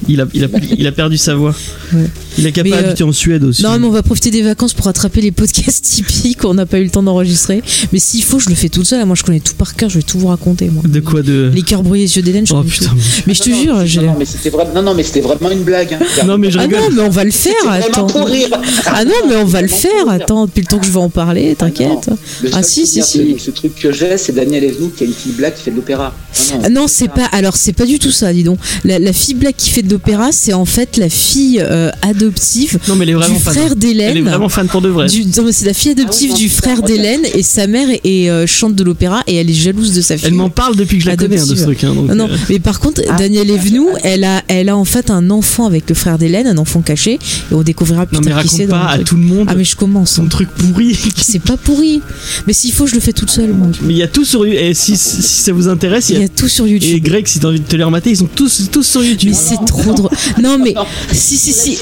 [0.09, 0.49] il, a, il, a,
[0.79, 1.55] il a perdu sa voix.
[1.95, 2.05] Ouais.
[2.39, 3.63] Il a qu'à pas euh, habiter en Suède aussi.
[3.63, 6.79] Non, mais on va profiter des vacances pour attraper les podcasts typiques qu'on n'a pas
[6.79, 7.63] eu le temps d'enregistrer.
[7.93, 9.05] Mais s'il faut, je le fais toute seule.
[9.07, 9.89] Moi, je connais tout par cœur.
[9.89, 10.83] Je vais tout vous raconter, moi.
[10.87, 11.51] De quoi de.
[11.55, 12.87] Les cœurs brouillés, les yeux d'Hélène, je Oh putain.
[12.91, 12.97] tout.
[13.27, 14.01] Mais je te Non, jure, non, j'ai.
[14.03, 15.95] non, mais c'était vrai- non, non, mais c'était vraiment une blague.
[15.95, 16.25] hein.
[16.27, 17.55] Non, mais je Ah non, mais on va le faire.
[17.69, 18.07] Attends.
[18.07, 18.49] pour rire.
[18.87, 20.09] Ah non, mais on va le faire.
[20.09, 22.11] Attends, depuis le temps que je vais en parler, t'inquiète.
[22.43, 23.37] Le Ah, seul si, si, si.
[23.39, 25.77] Ce truc que j'ai, c'est Daniel Evenou qui a une fille blague qui fait de
[25.77, 26.15] l'opéra.
[26.53, 27.25] Non, Ah Non, c'est pas.
[27.33, 28.59] Alors, c'est pas du tout ça, dis donc.
[28.85, 31.91] La, la fille black qui fait de l'opéra, c'est en fait la fille euh,
[32.27, 34.25] adoptive Non, mais elle est vraiment du frère Elle est d'Hélène.
[34.29, 35.07] vraiment fan pour de vrai.
[35.09, 37.89] Du- non, mais c'est la fille adoptive Ah oui, du frère d'Hélène et sa mère
[38.05, 40.27] est, euh, chante de l'opéra et elle est jalouse de sa fille.
[40.29, 41.65] Elle m'en parle depuis que je la connais hein, de ce Adoptive.
[41.67, 41.85] truc.
[41.85, 43.17] hein, donc, Non, euh, mais par contre, Ah.
[43.17, 46.59] Daniel Evenou, elle a, elle a en fait un enfant avec le frère d'Hélène, un
[46.59, 47.19] enfant caché, et
[47.55, 49.07] on découvrira plus tard qui c'est pas à truc.
[49.09, 50.13] tout le monde Ah, mais je commence.
[50.13, 50.29] son hein.
[50.29, 50.97] truc pourri.
[51.17, 52.01] C'est pas pourri.
[52.47, 53.69] Mais s'il faut, je le fais toute seule, moi.
[53.83, 54.65] Mais il y a tout sur YouTube.
[54.65, 56.29] Et si, si ça vous intéresse, il y y a.
[56.29, 57.03] tout sur Et YouTube.
[57.05, 59.31] Greg, si t'as envie de te les remater, ils sont tous, tous sur YouTube.
[59.31, 60.11] Mais c'est trop drôle.
[60.43, 60.75] Non, mais
[61.13, 61.79] si, si, si.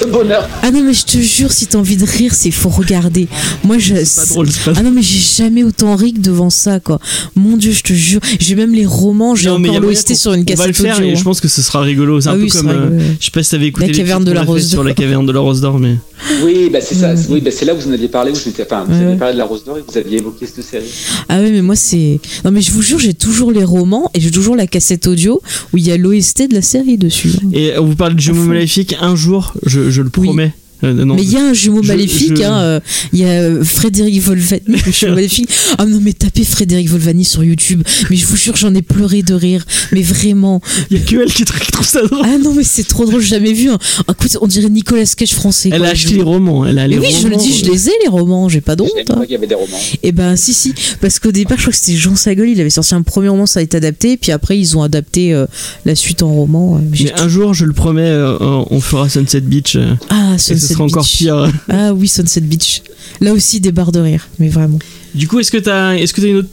[0.62, 3.28] Ah non, mais je te jure, si t'as envie de rire, c'est faut regarder.
[3.65, 3.94] Moi, je.
[4.05, 6.81] C'est pas drôle, c'est pas Ah non, mais j'ai jamais autant ri que devant ça,
[6.81, 6.98] quoi.
[7.36, 8.20] Mon dieu, je te jure.
[8.40, 11.09] J'ai même les romans, j'ai encore l'OST sur une On va le cassette faire audio.
[11.09, 11.16] et hein.
[11.16, 12.20] je pense que ce sera rigolo.
[12.20, 12.69] C'est Ah un oui, peu comme.
[12.70, 15.27] euh, je sais pas si t'avais écouté La caverne de la Rose sur la caverne
[15.27, 15.97] de la Rose d'Or, mais.
[16.45, 17.15] Oui, bah c'est ça.
[17.15, 17.21] Ouais.
[17.31, 18.63] Oui, bah c'est là où vous en aviez parlé, où je m'étais.
[18.65, 19.05] Enfin, vous Ouais.
[19.05, 20.91] aviez parlé de la Rose d'Or et vous aviez évoqué cette série.
[21.29, 22.21] Ah ouais, mais moi c'est.
[22.45, 25.41] Non, mais je vous jure, j'ai toujours les romans et j'ai toujours la cassette audio
[25.73, 27.33] où il y a l'OST de la série dessus.
[27.53, 28.33] Et on vous parle de fond.
[28.35, 30.27] Maléfiques un jour, je, je le Oui.
[30.29, 30.53] promets.
[30.55, 32.81] Euh, non, mais il y a un jumeau je- maléfique, je- hein, euh,
[33.12, 35.48] il y a euh, Frédéric Volvani, le jumeau maléfique.
[35.78, 37.82] Ah non, mais tapez Frédéric Volvani sur YouTube.
[38.11, 39.65] Mais je vous jure, j'en ai pleuré de rire.
[39.93, 40.61] Mais vraiment.
[40.90, 42.20] il y a que elle qui, trouve ça drôle.
[42.24, 43.70] Ah non, mais c'est trop drôle, j'ai jamais vu.
[44.09, 45.70] Écoute, on dirait Nicolas Cage français.
[45.73, 45.89] Elle quoi.
[45.89, 46.66] a acheté les romans.
[46.66, 48.77] Elle a les oui, je le dis, je euh, les ai les romans, j'ai pas
[48.77, 48.90] d'honte.
[49.11, 49.23] hein.
[49.28, 49.78] y avait des romans.
[50.02, 52.70] Et ben si si, parce qu'au départ je crois que c'était Jean Sagol, il avait
[52.70, 55.47] sorti un premier roman, ça a été adapté, puis après ils ont adapté euh,
[55.85, 56.77] la suite en roman.
[56.77, 59.77] euh, Mais tout- un jour, je le promets, euh, on fera Sunset Beach.
[59.77, 61.53] euh, Ah et ce Sunset sera encore pire.
[61.69, 62.83] Ah oui Sunset Beach.
[63.21, 64.79] Là aussi des barres de rire, mais vraiment.
[65.15, 66.49] Du coup, est-ce que t'as, est-ce que t'as une autre,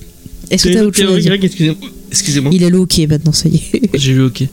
[0.50, 1.76] Est-ce que t'as autre autre chose à dire
[2.12, 2.52] Excusez-moi.
[2.54, 3.90] Il est le hockey maintenant, ça y est.
[3.98, 4.44] J'ai vu OK.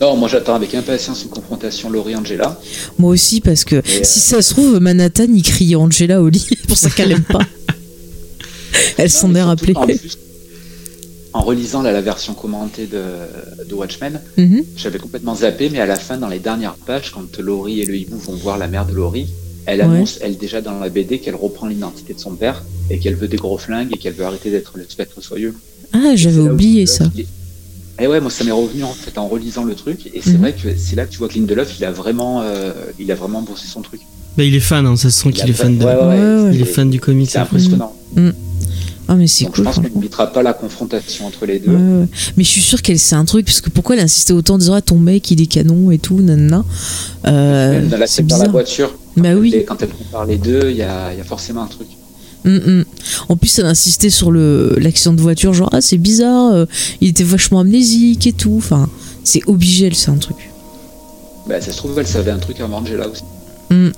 [0.00, 2.60] Non, moi j'attends avec impatience une confrontation Laurie-Angela.
[2.98, 6.28] Moi aussi parce que Et, euh, si ça se trouve Manhattan il crie Angela au
[6.28, 7.40] lit, c'est pour ça qu'elle aime pas.
[8.98, 9.72] Elle s'en est rappelée.
[9.72, 10.18] plus,
[11.34, 14.64] En relisant là, la version commentée de, de Watchmen, Mhm.
[14.76, 17.96] j'avais complètement zappé, mais à la fin, dans les dernières pages, quand Laurie et le
[17.96, 19.28] hibou vont voir la mère de Laurie,
[19.66, 19.84] elle Ouais.
[19.84, 23.28] annonce, elle déjà dans la BD, qu'elle reprend l'identité de son père et qu'elle veut
[23.28, 25.54] des gros flingues et qu'elle veut arrêter d'être le spectre soyeux.
[25.92, 27.04] Ah j'avais oublié ça.
[27.18, 27.26] est-
[28.00, 30.38] Et ouais, moi ça m'est revenu en fait en relisant le truc, et c'est Mhm.
[30.38, 33.14] vrai que c'est là que tu vois que Lindelof, il a vraiment, euh, il a
[33.16, 34.00] vraiment bossé son truc.
[34.36, 35.84] Bah, il est fan, hein, ça se sent Il qu'il est fan de.
[35.84, 36.50] ouais, ouais, Ouais, ouais.
[36.54, 37.28] Il est fan du comics.
[37.28, 37.56] C'est après.
[37.58, 37.92] impressionnant.
[39.10, 39.64] Ah mais c'est Donc cool.
[39.64, 40.00] je pense qu'on franchement.
[40.00, 41.72] n'évitera pas la confrontation entre les deux.
[42.36, 44.58] Mais je suis sûre qu'elle sait un truc, parce que pourquoi elle insistait autant en
[44.58, 46.64] disant ah, ton mec il est canon et tout, nanana.
[47.26, 49.54] Euh, la c'est dans la voiture, Bah oui.
[49.54, 51.88] et quand elle compare les deux, il y a, il y a forcément un truc.
[52.44, 52.84] Mm, mm.
[53.30, 56.66] En plus, elle insistait sur le l'accident de voiture, genre ah c'est bizarre, euh,
[57.00, 58.54] il était vachement amnésique et tout.
[58.58, 58.88] Enfin,
[59.24, 60.36] c'est obligé, elle sait un truc.
[61.48, 63.22] Bah, ça se trouve, elle savait un truc avant Angela aussi.
[63.70, 63.88] Mm.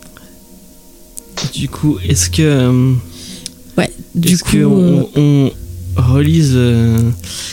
[1.52, 2.94] Du coup, est-ce que.
[3.80, 3.90] Euh, Ouais.
[4.14, 5.50] Du coup, euh, on,
[5.96, 6.52] on relise.
[6.54, 6.98] euh,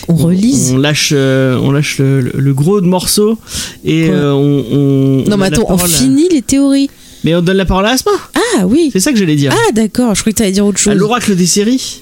[0.07, 0.71] on relise.
[0.73, 3.37] On lâche, euh, on lâche le, le- le gros de morceaux
[3.85, 6.89] et euh, on, on- on Non mais attends, on à- finit les théories.
[7.23, 8.11] Mais on donne la parole à Asma.
[8.35, 8.89] Ah oui.
[8.93, 9.51] C'est ça que j'allais dire.
[9.53, 10.95] Ah d'accord, je croyais que t'allais dire autre à chose.
[10.95, 12.01] l'oracle des séries.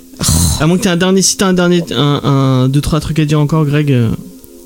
[0.60, 3.20] À moins que t'aies un dernier, si t'as un dernier, un, un, deux trois trucs
[3.20, 3.92] à dire encore, Greg.
[3.92, 4.10] euh,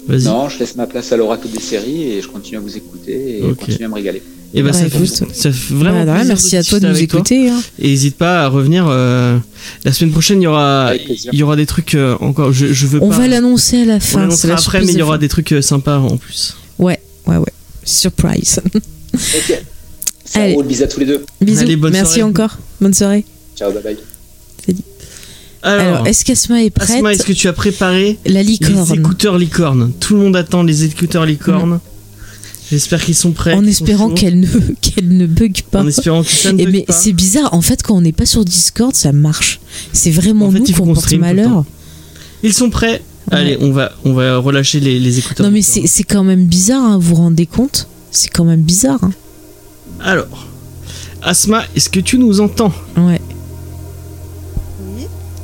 [0.08, 0.24] Vas-y.
[0.24, 3.40] Non, je laisse ma place à l'oracle des séries et je continue à vous écouter
[3.40, 3.58] et Ok.
[3.60, 4.22] continuer à me régaler.
[4.54, 5.08] Et bah, Bah, ça, écoute.
[5.08, 7.02] fait, ça fait vraiment Bah, merci à toi de nous toi.
[7.02, 7.50] écouter.
[7.50, 7.62] hein.
[7.78, 8.86] Et n'hésite pas à revenir.
[8.90, 9.38] euh,
[9.86, 10.94] la semaine prochaine, il y aura,
[11.32, 12.52] il y aura des trucs euh, encore.
[12.52, 13.18] Je, je veux On pas.
[13.20, 14.30] va l'annoncer à la on fin.
[14.32, 15.20] C'est l'annoncera la après, mais il y aura fin.
[15.20, 16.56] des trucs euh, sympas en plus.
[16.80, 17.54] Ouais, ouais, ouais.
[17.84, 18.60] Surprise.
[19.14, 19.60] Ok.
[20.26, 20.54] Ça Allez.
[20.54, 21.26] roule, bisous à tous les deux.
[21.42, 21.62] Bisous.
[21.62, 22.24] Allez, bonne Merci soirée.
[22.30, 22.58] encore.
[22.82, 23.26] Bonne soirée.
[23.58, 23.98] Ciao, bye bye.
[25.62, 28.94] Alors, Alors, est-ce qu'Asma est prête Asma, est-ce que tu as préparé La les licorne.
[28.94, 29.92] écouteurs licorne?
[30.00, 31.80] Tout le monde attend les écouteurs licorne.
[32.72, 33.54] J'espère qu'ils sont prêts.
[33.54, 34.48] En espérant qu'elle ne,
[34.82, 35.82] qu'elle ne bug pas.
[35.82, 36.94] En espérant que ça ne Et bug mais pas.
[36.94, 39.60] c'est bizarre, en fait, quand on n'est pas sur Discord, ça marche.
[39.94, 41.66] C'est vraiment En fait, nous qu'on porte malheur.
[42.44, 43.02] Ils sont prêts.
[43.32, 45.46] Allez, on va, on va relâcher les, les écouteurs.
[45.46, 47.88] Non, mais c'est c'est quand même bizarre, hein, vous vous rendez compte?
[48.12, 49.04] C'est quand même bizarre.
[49.04, 49.12] hein.
[50.02, 50.48] Alors,
[51.22, 52.74] Asma, est-ce que tu nous entends?
[52.98, 53.19] Ouais.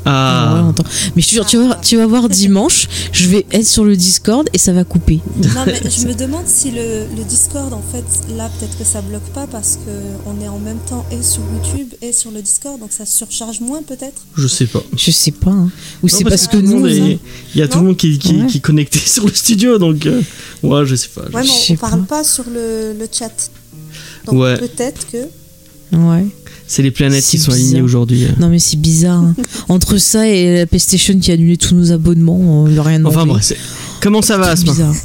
[0.06, 0.12] Oui.
[0.12, 0.72] Ah.
[0.78, 0.84] Ouais.
[1.16, 3.84] Mais je te jure, tu vas, voir- tu vas voir dimanche, je vais être sur
[3.86, 5.20] le Discord et ça va couper.
[5.38, 8.06] Non, mais je me demande si le, le Discord, en fait,
[8.36, 9.92] là, peut-être que ça bloque pas parce que
[10.28, 13.60] on est en même temps et sur YouTube et sur le Discord, donc ça surcharge
[13.62, 14.22] moins, peut-être?
[14.38, 14.84] Je sais pas.
[14.96, 15.52] Je sais pas.
[15.52, 15.70] hein.
[16.04, 16.76] Ou c'est parce que tout le nous.
[16.82, 17.18] monde est- hein.
[17.56, 18.48] Il y a tout le monde qui, qui, Ouais.
[18.48, 20.06] qui est connecté sur le studio, donc.
[20.06, 20.22] euh,
[20.62, 21.22] ouais, je sais pas.
[21.34, 23.32] Ouais, mais on parle pas sur le, le chat.
[24.26, 24.58] Donc Ouais.
[24.58, 25.18] peut-être que.
[25.96, 26.26] Ouais.
[26.68, 28.26] C'est les planètes qui sont alignées aujourd'hui.
[28.40, 29.24] Non, mais c'est bizarre.
[29.24, 29.36] hein.
[29.70, 33.04] Entre ça et la PlayStation qui a annulé tous nos abonnements, on lui a rien.
[33.06, 33.54] Enfin bref,
[34.02, 34.96] comment ça va, Asma bizarre.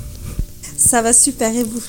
[0.83, 1.81] Ça va super, et vous?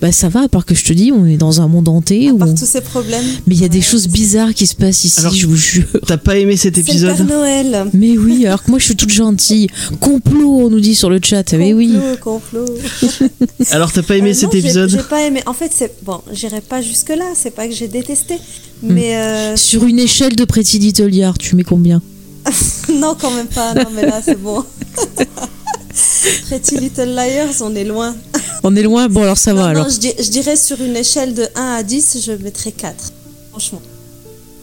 [0.00, 2.28] Bah ça va, à part que je te dis, on est dans un monde hanté.
[2.28, 3.24] À part on- tous ces problèmes.
[3.48, 5.86] Mais il y a des choses bizarres qui se passent ici, Alors- je vous jure.
[6.06, 7.86] T'as pas aimé cet C'est le épisode Père Noël.
[7.92, 9.66] Mais oui, alors que moi je suis toute gentille.
[9.98, 11.52] Complot, on nous dit sur le chat.
[11.54, 11.94] Mais oui.
[12.20, 13.28] Complot, complot.
[13.72, 15.42] Alors t'as pas aimé Euh, cet non, j'ai- épisode J'ai pas aimé.
[15.46, 16.20] En fait, c'est bon.
[16.32, 17.24] J'irai pas jusque là.
[17.34, 18.36] C'est pas que j'ai détesté,
[18.82, 22.00] mais euh, Sur une échelle de Pretty Little Yard, tu mets combien?
[22.94, 23.74] Non, quand même pas.
[23.74, 24.64] Non, mais là, c'est bon.
[26.46, 28.14] Pretty Little Liars, on est loin.
[28.64, 29.84] On est loin Bon, alors ça va Non, alors.
[29.84, 33.12] non, je, di- je dirais sur une échelle de 1 à 10, je mettrais 4.
[33.50, 33.82] Franchement.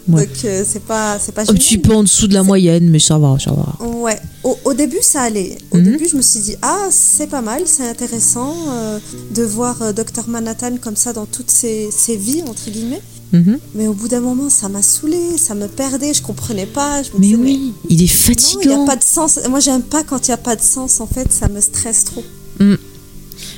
[0.07, 0.27] Ouais.
[0.27, 2.99] Donc, euh, c'est pas, c'est pas Un petit peu en dessous de la moyenne, mais
[2.99, 3.83] ça va, ça va.
[3.85, 5.57] Ouais, au, au début ça allait.
[5.71, 5.83] Au Mhm.
[5.83, 8.99] début je me suis dit ah c'est pas mal, c'est intéressant euh,
[9.33, 13.01] de voir euh, Dr Manhattan comme ça dans toutes ses, ses vies entre guillemets.
[13.33, 13.57] Mhm.
[13.73, 17.01] Mais au bout d'un moment ça m'a saoulé, ça me perdait, je comprenais pas.
[17.01, 18.83] Je me Mais disais, oui, il est non, il n'y fatigant.
[18.83, 19.39] a pas de sens.
[19.49, 22.03] Moi j'aime pas quand il n'y a pas de sens en fait, ça me stresse
[22.03, 22.23] trop.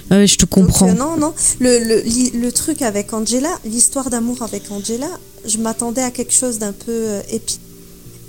[0.10, 0.90] Ah ouais, je te comprends.
[0.90, 1.34] euh, non, non.
[1.60, 5.10] Le, le, truc avec Angela, l'histoire d'amour avec Angela,
[5.46, 7.60] je m'attendais à quelque chose d'un peu euh, épique.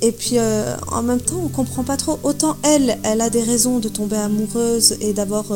[0.00, 2.18] Et puis euh, en même temps, on comprend pas trop.
[2.22, 5.46] Autant elle, elle a des raisons de tomber amoureuse et d'avoir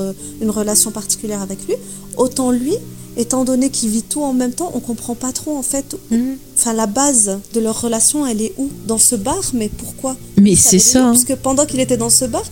[0.41, 1.77] une relation particulière avec lui.
[2.17, 2.77] Autant lui,
[3.17, 5.97] étant donné qu'il vit tout en même temps, on comprend pas trop en fait.
[6.11, 6.37] Mhm.
[6.59, 8.71] Enfin, la base de leur relation, elle est où?
[8.87, 10.17] Dans ce bar, mais pourquoi?
[10.41, 11.07] Mais c'est ça.
[11.09, 11.13] hein.
[11.13, 12.43] Parce que pendant qu'il était dans ce bar,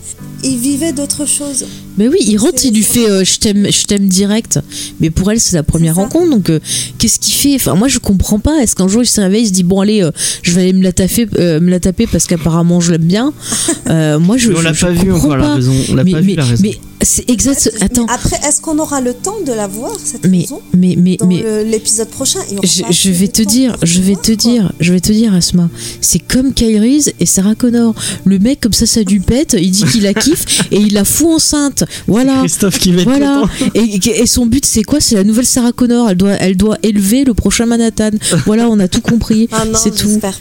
[0.43, 1.65] il vivait d'autres choses.
[1.97, 4.59] Mais oui, il rentre, il lui fait euh, je t'aime, je t'aime direct.
[4.99, 6.59] Mais pour elle, c'est la première rencontre, donc euh,
[6.97, 7.55] qu'est-ce qu'il fait?
[7.55, 8.61] Enfin, moi, je comprends pas.
[8.61, 10.11] Est-ce qu'un jour il se réveille, il se dit bon allez, euh,
[10.41, 13.33] je vais aller me la taper, euh, me la taper parce qu'apparemment je l'aime bien.
[13.87, 14.51] Euh, moi, je.
[14.51, 15.73] Mais on l'a je pas vu encore la raison.
[15.89, 16.61] On l'a pas mais, vu la raison.
[16.63, 17.69] mais c'est exact.
[17.79, 20.95] Mais Attends, Après, est-ce qu'on aura le temps de la voir, cette mais raison mais
[20.97, 21.63] mais dans mais.
[21.63, 22.39] l'épisode prochain?
[22.63, 24.35] Je, vais te dire, je vais voir, te quoi.
[24.35, 25.69] dire, je vais te dire, Asma.
[26.01, 27.93] C'est comme Kyle Reese et Sarah Connor.
[28.25, 31.03] Le mec, comme ça, ça lui pète, il dit qu'il la kiffe et il la
[31.03, 31.83] fout enceinte.
[32.07, 32.39] Voilà.
[32.39, 33.43] Christophe qui va être Voilà.
[33.73, 34.99] Et, et son but, c'est quoi?
[34.99, 36.09] C'est la nouvelle Sarah Connor.
[36.09, 38.11] Elle doit, elle doit élever le prochain Manhattan.
[38.45, 39.47] Voilà, on a tout compris.
[39.51, 40.19] Ah c'est tout.
[40.19, 40.31] pas.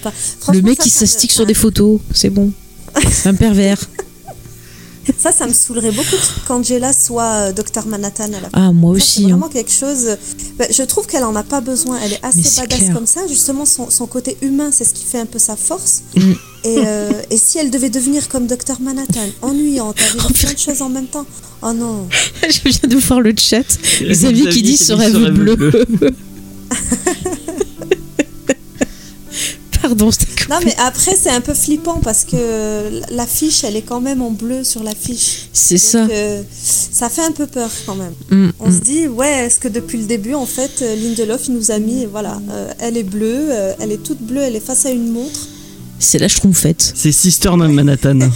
[0.52, 2.00] Le mec, ça, il s'astique sur des photos.
[2.12, 2.50] C'est bon.
[3.10, 3.78] C'est un pervers.
[5.18, 6.16] Ça, ça me saoulerait beaucoup
[6.46, 8.48] qu'Angela soit euh, Docteur Manhattan à la fin.
[8.52, 9.24] Ah, moi Ça, c'est aussi.
[9.24, 9.28] hein.
[9.30, 10.16] vraiment quelque chose.
[10.58, 11.98] Ben, je trouve qu'elle en a pas besoin.
[12.04, 12.94] Elle est assez c'est badass clair.
[12.94, 13.20] comme ça.
[13.28, 16.02] Justement, son, son côté humain, c'est ce qui fait un peu sa force.
[16.14, 16.20] Mm.
[16.64, 20.58] Et, euh, et si elle devait devenir comme Docteur Manhattan, ennuyante, avec Oh, plein de
[20.58, 21.26] choses en même temps.
[21.62, 22.06] Oh non.
[22.42, 23.66] Je viens de voir le chat.
[24.02, 25.56] Xavier qui dit ce rêve rêve bleu.
[29.82, 30.44] Pardon, je t'ai coupé.
[30.50, 34.30] Non, mais après, c'est un peu flippant parce que l'affiche, elle est quand même en
[34.30, 35.48] bleu sur l'affiche.
[35.52, 36.06] C'est ça.
[36.10, 38.12] euh, ça fait un peu peur quand même.
[38.30, 38.72] Mm, On mm.
[38.72, 41.78] se dit, ouais, est-ce que depuis le début, en fait, euh, Lindelof, il nous a
[41.78, 44.90] mis, voilà, euh, elle est bleue, euh, elle est toute bleue, elle est face à
[44.90, 45.48] une montre.
[45.98, 46.92] C'est la schtroumpfette.
[46.94, 48.18] C'est Sister Manhattan.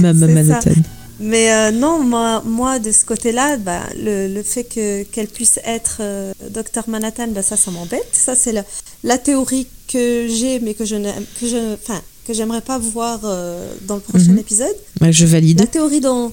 [0.00, 0.74] Mama Manhattan.
[1.20, 5.58] Mais euh, non, moi, moi, de ce côté-là, bah, le, le fait que, qu'elle puisse
[5.64, 8.08] être euh, Docteur Manhattan, bah, ça, ça m'embête.
[8.12, 8.64] Ça, c'est la,
[9.04, 13.20] la théorie que j'ai, mais que je n'aime, que je, enfin, que j'aimerais pas voir
[13.24, 14.38] euh, dans le prochain Mhm.
[14.38, 14.74] épisode.
[15.00, 15.60] Ouais, je valide.
[15.60, 16.32] La théorie dont,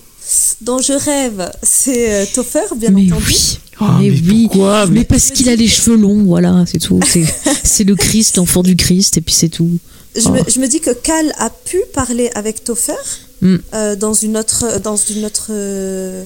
[0.61, 3.25] dont je rêve, c'est euh, Topher, bien Mais entendu.
[3.27, 3.59] oui.
[3.79, 4.43] Oh, mais, mais oui.
[4.51, 6.99] pourquoi mais Mais- parce qu'il a les cheveux longs, voilà, c'est tout.
[7.05, 7.25] C'est,
[7.63, 9.69] c'est le Christ, l'enfant du Christ, et puis c'est tout.
[10.15, 12.93] Je, me, je me dis que Cal a pu parler avec Topher
[13.39, 13.57] Mm.
[13.75, 16.25] euh, dans une autre, dans une autre euh,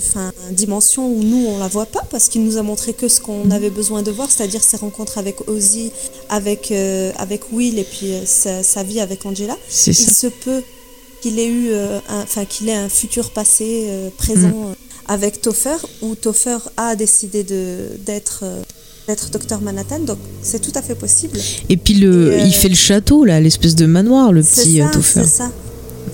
[0.52, 3.44] dimension où nous on la voit pas parce qu'il nous a montré que ce qu'on
[3.44, 3.52] Mm.
[3.52, 5.92] avait besoin de voir, c'est-à-dire ses rencontres avec Ozzy,
[6.30, 9.58] avec, euh, avec Will et puis euh, sa, sa vie avec Angela.
[9.68, 9.92] Ça.
[9.92, 10.62] Il se peut
[11.22, 14.76] qu'il ait eu, un- enfin qu'il ait un futur passé présent Mm.
[15.10, 18.46] avec Topher où Topher a décidé de d'être
[19.12, 21.38] d'être Docteur Manhattan, donc c'est tout à fait possible.
[21.70, 24.82] Et puis le, Et, euh, il fait le château là, l'espèce de manoir, le petit
[24.82, 25.22] euh, Topher.
[25.24, 25.52] c'est ça.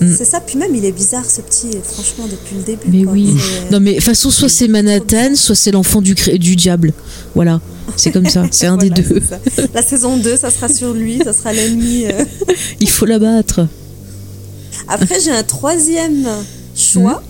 [0.00, 0.14] Mm.
[0.16, 2.88] C'est ça, puis même il est bizarre ce petit, franchement, depuis le début.
[2.88, 3.12] Mais quoi.
[3.12, 3.34] oui.
[3.70, 6.92] Non mais de toute façon, soit c'est Manhattan, soit c'est l'enfant du, du diable.
[7.34, 7.60] Voilà,
[7.96, 9.22] c'est comme ça, c'est un des deux.
[9.74, 12.04] La saison 2, ça sera sur lui, ça sera l'ennemi.
[12.06, 12.24] euh.
[12.80, 13.66] Il faut l'abattre.
[14.88, 16.26] Après, j'ai un troisième
[16.76, 17.22] choix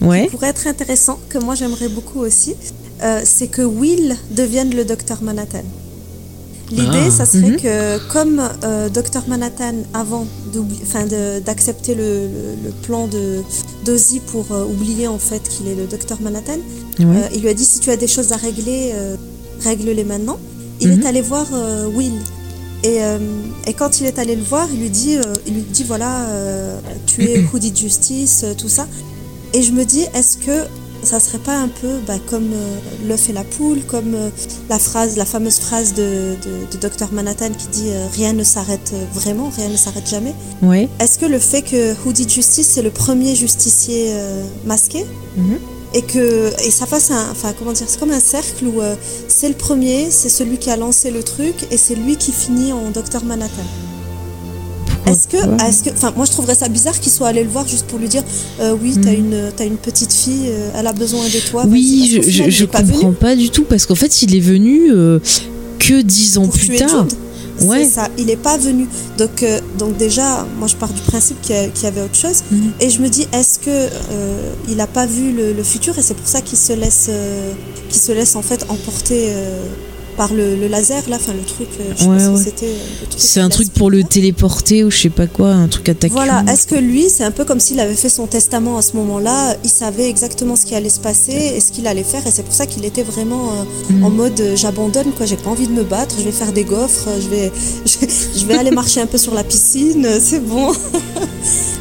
[0.00, 0.24] Ouais.
[0.26, 2.54] qui pourrait être intéressant, que moi j'aimerais beaucoup aussi.
[3.02, 5.62] Euh, c'est que Will devienne le docteur Manhattan.
[6.70, 7.10] L'idée, Ah.
[7.10, 7.56] ça serait Mhm.
[7.56, 13.42] que comme euh, docteur Manhattan, avant de- d'accepter le, le- le plan de
[13.86, 16.58] d'Ozzy pour euh, oublier en fait qu'il est le docteur Manhattan.
[17.00, 17.04] Euh,
[17.34, 18.92] il lui a dit si tu as des choses à régler,
[19.64, 20.38] règle-les maintenant.
[20.80, 21.00] Il Mhm.
[21.02, 21.46] est allé voir
[21.96, 22.12] Will.
[22.84, 22.98] Et,
[23.66, 25.16] et quand il est allé le voir, il lui dit,
[25.46, 26.26] il lui dit voilà,
[27.06, 28.86] tu es who did justice, tout ça.
[29.54, 30.66] Et je me dis, est-ce que
[31.02, 34.30] ça serait pas un peu bah, comme euh, l'œuf et la poule, comme euh,
[34.68, 36.36] la phrase, la fameuse phrase de,
[36.80, 40.34] Dr Manhattan qui dit euh, rien ne s'arrête vraiment, rien ne s'arrête jamais.
[41.00, 44.14] Est-ce que le fait que Who Did Justice c'est le premier justicier
[44.64, 45.04] masqué?
[45.36, 45.58] Mhm.
[45.94, 48.80] et que et ça fasse un enfin comment dire c'est comme un cercle où
[49.28, 52.72] c'est le premier c'est celui qui a lancé le truc et c'est lui qui finit
[52.72, 53.62] en docteur Manhattan
[55.10, 55.36] est-ce que
[55.66, 57.98] est-ce que enfin moi je trouverais ça bizarre qu'il soit allé le voir juste pour
[57.98, 58.22] lui dire
[58.60, 59.18] euh, oui t'as Mhm.
[59.18, 62.64] une t'as une petite fille euh, elle a besoin de toi Oui, je, final, je
[62.64, 65.18] venu comprends pas du tout parce qu'en fait, il est venu euh,
[65.78, 67.06] que dix ans pour plus tard.
[67.60, 67.84] Ouais.
[67.84, 68.86] C'est ça, il n'est pas venu.
[69.18, 72.42] Donc, euh, donc déjà, moi je pars du principe qu'il y, avait autre chose.
[72.52, 72.70] Mhm.
[72.80, 76.02] Et je me dis, est-ce que euh, il n'a pas vu le, le futur et
[76.02, 77.50] c'est pour ça qu'il se laisse, euh,
[77.88, 79.30] qu'il se laisse en fait emporter
[80.18, 81.68] par le, le laser là, enfin le truc.
[81.80, 82.42] euh, Ouais, ouais.
[82.44, 82.66] c'était.
[82.66, 86.14] euh, C'est un truc pour le téléporter ou je sais pas quoi, un truc attaquant.
[86.14, 88.94] Voilà, est-ce que lui, c'est un peu comme s'il avait fait son testament à ce
[88.96, 92.30] moment-là, il savait exactement ce qui allait se passer et ce qu'il allait faire, et
[92.30, 94.04] c'est pour ça qu'il était vraiment euh, Mhm.
[94.04, 96.64] en mode euh, j'abandonne, quoi, j'ai pas envie de me battre, je vais faire des
[96.64, 97.50] gaufres, je vais,
[97.86, 100.72] je, vais- je vais aller marcher un peu sur la piscine, c'est bon.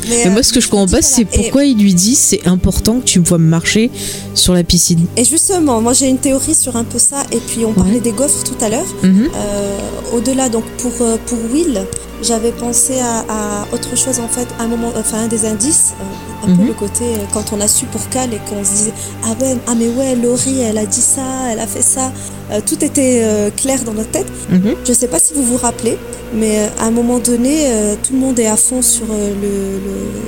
[0.10, 3.00] Mais euh, moi, ce que je comprends pas, c'est pourquoi il lui dit c'est important
[3.00, 3.92] que tu me vois marcher
[4.34, 5.06] sur la piscine.
[5.18, 8.00] Et justement, moi j'ai une théorie sur un peu ça, et puis on parlait Ouais.
[8.00, 8.86] des gaufres tout à l'heure.
[9.04, 9.30] Mhm.
[9.36, 9.78] Euh,
[10.14, 11.82] Au-delà, donc pour, euh, pour Will,
[12.24, 16.46] j'avais pensé à, à autre chose en fait, un moment, enfin un des indices, euh,
[16.52, 16.68] un peu Mhm.
[16.68, 18.94] le côté euh, quand on a su pour Cal et qu'on se disait
[19.26, 21.22] ah ben ah mais ouais Laurie elle a dit ça,
[21.52, 22.12] elle a fait ça,
[22.50, 24.28] Euh, tout était euh, clair dans notre tête.
[24.50, 24.76] Mhm.
[24.88, 25.98] Je sais pas si vous vous rappelez,
[26.34, 30.22] mais à un moment donné, euh, tout le monde est à fond sur le, le-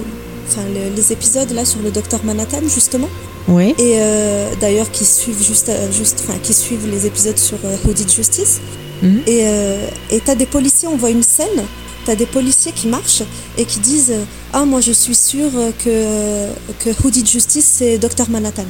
[0.50, 3.08] enfin, le- les épisodes là sur le docteur Manhattan justement.
[3.48, 3.70] Ouais.
[3.80, 7.94] Et euh, d'ailleurs, qui suivent juste, juste, enfin, qui suivent les épisodes sur euh, Who
[7.94, 8.60] Did Justice.
[9.02, 9.22] Mhm.
[9.28, 11.64] Et euh, et t'as des policiers, on voit une scène.
[12.06, 13.24] T'as des policiers qui marchent
[13.58, 14.24] et qui disent euh,
[14.54, 15.50] ah moi je suis sûr
[15.84, 16.48] que
[16.80, 18.64] que Who Did Justice c'est Docteur Manhattan.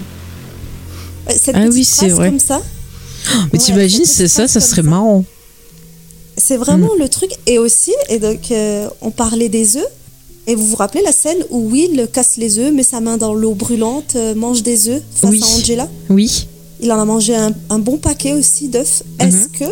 [1.29, 2.29] Euh, Cette Ah oui, c'est vrai.
[2.29, 2.61] comme ça.
[3.53, 5.23] Mais Ouais, t'imagines, c'est ça, ça serait marrant.
[6.37, 7.31] C'est vraiment le truc.
[7.47, 9.85] Et aussi, et donc, euh, on parlait des œufs.
[10.47, 13.33] Et vous vous rappelez la scène où Will casse les œufs, met sa main dans
[13.35, 15.43] l'eau brûlante, mange des œufs face Oui.
[15.43, 15.87] à Angela?
[16.09, 16.47] Oui.
[16.81, 19.03] Il en a mangé un, un bon paquet aussi d'œufs.
[19.19, 19.65] Est-ce que,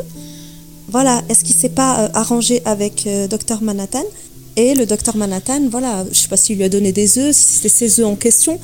[0.90, 4.04] voilà, est-ce qu'il s'est pas euh, arrangé avec euh, Dr Manhattan
[4.56, 7.56] Et le Dr Manhattan, voilà, je sais pas s'il lui a donné des œufs, si
[7.56, 8.60] c'était ses œufs en question,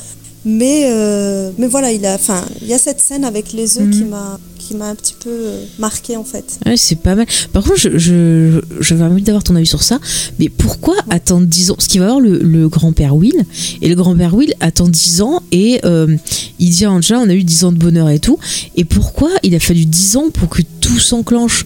[0.45, 3.89] mais euh, mais voilà, il a, enfin, il y a cette scène avec les œufs
[3.89, 5.31] qui m'a qui m'a un petit peu
[5.79, 6.59] marqué en fait.
[6.65, 7.25] Ouais, c'est pas mal.
[7.51, 8.61] Par contre, je,
[9.01, 9.99] envie d'avoir ton avis sur ça.
[10.39, 11.75] Mais pourquoi attendre 10 ans?
[11.75, 13.45] Parce qu'il va avoir le, le grand-père Will.
[13.81, 16.15] Et le grand-père Will attend 10 ans et euh,
[16.59, 18.39] il dit à Angela on a eu 10 ans de bonheur et tout.
[18.75, 21.65] Et pourquoi il a fallu 10 ans pour que tout s'enclenche?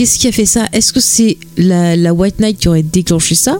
[0.00, 0.66] Qu'est-ce qui a fait ça?
[0.72, 3.58] Est-ce que c'est la, la White Knight qui aurait déclenché ça?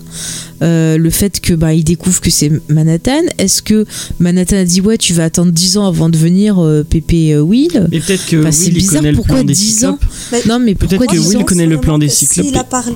[0.62, 3.20] Euh, Le fait que bah, il découvre que c'est Manhattan.
[3.36, 3.84] Est-ce que
[4.20, 7.42] Manhattan a dit ouais tu vas attendre 10 ans avant de venir euh, pépé euh,
[7.42, 7.86] Will?
[7.92, 9.98] Et peut-être que Enfin, c'est bizarre, connaît le pourquoi plan des 10 ans?
[10.30, 10.46] Cyclopes.
[10.46, 11.44] Non mais pourquoi Peut-être que 10 Will ans?
[11.44, 12.46] connaît le plan des cyclopes.
[12.46, 12.94] S'il a parlé.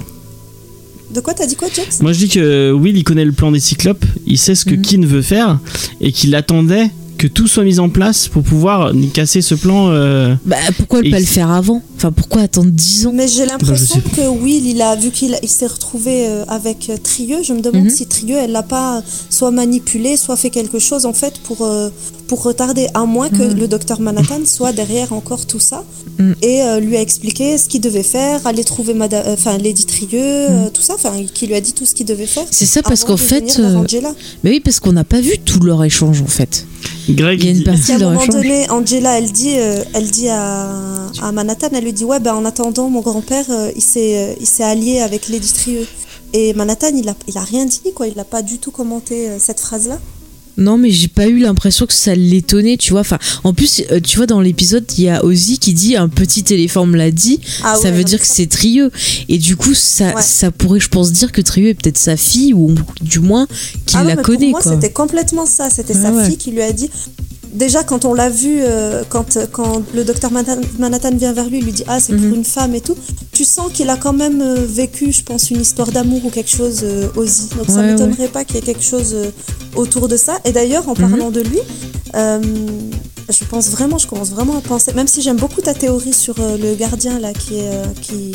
[1.14, 2.00] De quoi t'as dit quoi, Jax?
[2.00, 4.74] Moi je dis que Will il connaît le plan des cyclopes, il sait ce que.
[4.74, 5.60] Keane veut faire
[6.00, 6.88] et qu'il attendait
[7.18, 9.88] que tout soit mis en place pour pouvoir casser ce plan.
[9.90, 13.28] euh, Bah pourquoi ne Et pas le faire avant Enfin pourquoi attendre 10 ans Mais
[13.28, 14.10] j'ai l'impression sais pas.
[14.16, 17.42] que Will, il a vu qu'il il s'est retrouvé euh, avec euh, Trieux.
[17.42, 17.90] Je me demande Mhm.
[17.90, 21.88] si Trieux, elle l'a pas soit manipulé, soit fait quelque chose en fait pour euh,
[22.26, 23.58] pour retarder, à moins que Mhm.
[23.58, 25.84] le docteur Manhattan soit derrière encore tout ça
[26.18, 26.34] Mhm.
[26.42, 29.84] et euh, lui a expliqué ce qu'il devait faire, aller trouver Madame, euh, enfin Lady
[29.84, 32.44] Trieux, euh, tout ça, enfin qui lui a dit tout ce qu'il devait faire.
[32.50, 34.14] C'est ça parce qu'en fait, euh, Angela.
[34.42, 36.66] Mais oui parce qu'on n'a pas vu tout leur échange en fait.
[37.08, 38.34] Greg Il y a une partie à un de leur moment échange.
[38.42, 40.70] donné, Angela, elle dit, euh, elle dit à,
[41.22, 44.34] à Manhattan, elle lui dit ouais, ben en attendant, mon grand-père, euh, il s'est, euh,
[44.40, 45.86] il s'est allié avec Lady Trieux.
[46.32, 48.08] Et Manhattan, il a, il a rien dit, quoi.
[48.08, 50.00] Il n'a pas du tout commenté euh, cette phrase-là.
[50.56, 53.00] Non mais j'ai pas eu l'impression que ça l'étonnait, tu vois.
[53.00, 56.08] Enfin en plus euh, tu vois dans l'épisode il y a Ozzy qui dit un
[56.08, 58.90] petit éléphant me l'a dit, Ah ça ouais, veut dire que c'est Trieux.
[59.28, 60.22] Et du coup ça Ouais.
[60.22, 63.46] ça pourrait je pense dire que Trieux est peut-être sa fille ou du moins
[63.86, 65.70] qu'il Ah ouais, la mais connaît Pour moi, c'était complètement ça.
[65.70, 66.90] C'était sa fille qui lui a dit.
[67.54, 71.64] Déjà, quand on l'a vu, euh, quand, quand le docteur Manhattan, vient vers lui, il
[71.64, 72.28] lui dit Ah, c'est Mhm.
[72.28, 72.96] pour une femme et tout.
[73.32, 76.50] Tu sens qu'il a quand même euh, vécu, je pense, une histoire d'amour ou quelque
[76.50, 77.48] chose, euh, Ozzy.
[77.56, 79.30] Donc ça Ouais, m'étonnerait pas qu'il y ait quelque chose euh,
[79.76, 80.38] autour de ça.
[80.44, 81.08] Et d'ailleurs, en Mhm.
[81.08, 81.60] parlant de lui,
[82.14, 86.34] je pense vraiment, je commence vraiment à penser, même si j'aime beaucoup ta théorie sur
[86.38, 88.00] le gardien là qui est.
[88.02, 88.32] qui,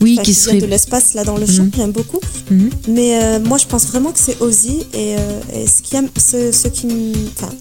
[0.00, 1.52] oui enfin, qui qui serait de l'espace là dans le Mhm.
[1.56, 2.20] champ, j'aime beaucoup.
[2.50, 2.70] Mhm.
[2.88, 4.80] Mais euh, moi, je pense vraiment que c'est Ozzy.
[4.94, 7.52] Et, euh, et ce qui, a- ce, ce qui, m- enfin,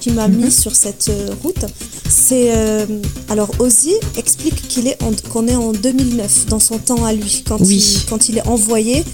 [0.00, 0.44] qui m'a Mhm.
[0.44, 1.64] mis sur cette euh, route,
[2.08, 2.54] c'est.
[2.54, 2.86] euh,
[3.28, 4.98] alors, Ozzy explique qu'il est
[5.30, 7.76] qu'on est en 2009, dans son temps à lui, quand, Oui.
[8.02, 9.04] il, quand il est envoyé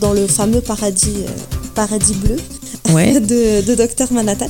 [0.00, 1.24] dans le fameux paradis,
[1.74, 2.36] paradis bleu
[2.92, 3.20] Ouais.
[3.20, 4.48] de, de Dr Manhattan.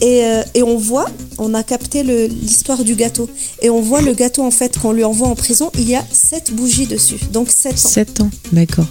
[0.00, 1.06] Et, euh, et on voit,
[1.38, 3.28] on a capté l'histoire du gâteau.
[3.62, 6.04] Et on voit le gâteau, en fait, qu'on lui envoie en prison, il y a
[6.10, 7.18] 7 bougies dessus.
[7.32, 7.76] Donc 7 ans.
[7.76, 8.86] 7 ans, d'accord.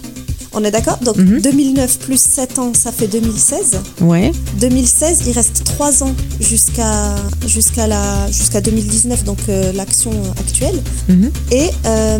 [0.56, 1.40] On est d'accord Donc Mhm.
[1.40, 3.80] 2009 plus 7 ans, ça fait 2016.
[4.00, 4.30] Ouais.
[4.60, 7.14] 2016, il reste 3 ans jusqu'à
[7.46, 10.80] jusqu'à la jusqu'à 2019, donc euh, l'action actuelle.
[11.08, 11.30] Mhm.
[11.50, 12.18] Et, euh,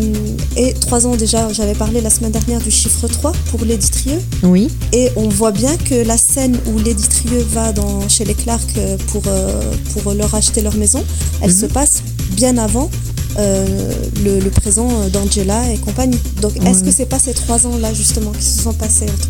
[0.57, 4.19] et 3 ans déjà, j'avais parlé la semaine dernière du chiffre 3 pour Lady Trieux.
[4.43, 4.69] Oui.
[4.93, 8.67] Et on voit bien que la scène où Lady Trieux va dans, chez les Clark
[8.77, 9.61] euh, pour, euh,
[9.93, 11.03] pour leur acheter leur maison,
[11.41, 11.59] elle Mhm.
[11.61, 12.89] se passe bien avant
[13.37, 16.17] le, le présent d'Angela et compagnie.
[16.41, 19.29] Donc est-ce que c'est pas ces trois ans-là justement qui se sont passés entre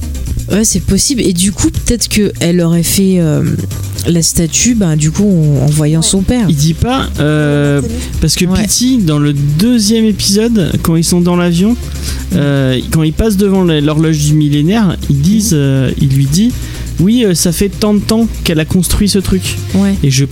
[0.56, 1.22] Ouais, c'est possible.
[1.22, 3.44] Et du coup, peut-être qu'elle aurait fait euh,
[4.07, 6.06] la statue, bah, du coup, en, en voyant Ouais.
[6.06, 6.45] son père.
[6.49, 7.82] Il dit pas euh,
[8.22, 8.61] parce que Ouais.
[8.61, 11.76] Pity dans le deuxième épisode quand ils sont dans l'avion
[12.36, 16.52] euh, quand ils passent devant l'horloge du millénaire ils disent euh, il lui dit
[17.00, 19.96] oui euh, ça fait tant de temps qu'elle a construit ce truc Ouais.
[20.04, 20.26] et je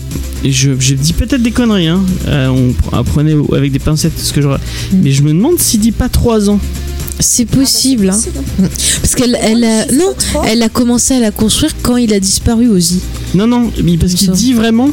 [0.44, 2.02] et je, je dis peut-être des conneries hein.
[2.27, 2.48] Euh,
[2.91, 4.48] on apprenait avec des pincettes ce que je
[4.94, 6.60] mais je me demande s'il dit pas 3 ans
[7.19, 8.41] C'est possible, Ah, hein.
[8.60, 8.68] bah.
[9.02, 10.14] Parce qu'elle elle a, non,
[10.45, 12.99] elle a commencé à la construire quand il a disparu aussi.
[13.35, 14.90] non non mais parce qu'il dit vraiment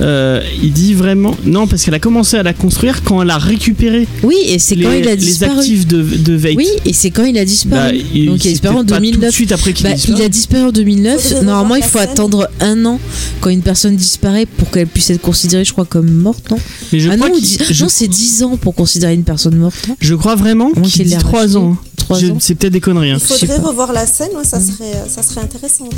[0.00, 3.38] euh, il dit vraiment non parce qu'elle a commencé à la construire quand elle a
[3.38, 5.58] récupéré Oui, et c'est les, quand il a les disparu.
[5.58, 6.54] actifs de, de.
[6.56, 7.92] Oui, et c'est quand il a disparu.
[7.98, 9.34] Bah, il- Donc il a disparu en peut-être pas Tout de 2009.
[9.34, 11.20] suite après qu'il Bah, il a disparu en 2009.
[11.20, 12.98] Faudrait Normalement, il faut attendre un an
[13.40, 16.58] quand une personne disparaît pour qu'elle puisse être considérée, je crois, comme morte, non
[16.92, 17.34] Mais je Ah crois non,
[17.70, 19.74] je, non, c'est 10 ans pour considérer une personne morte.
[19.88, 21.56] non je crois vraiment qu'il dit l'ait 3 racheté.
[21.56, 21.76] ans.
[21.96, 22.36] Trois Je- ans.
[22.40, 23.10] C'est peut-être des conneries.
[23.10, 23.18] hein.
[23.20, 25.88] Il faudrait revoir la scène, ouais, ça, serait, ça serait intéressant.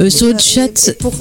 [0.00, 1.12] Euh, sur le euh, chat, et- et pour,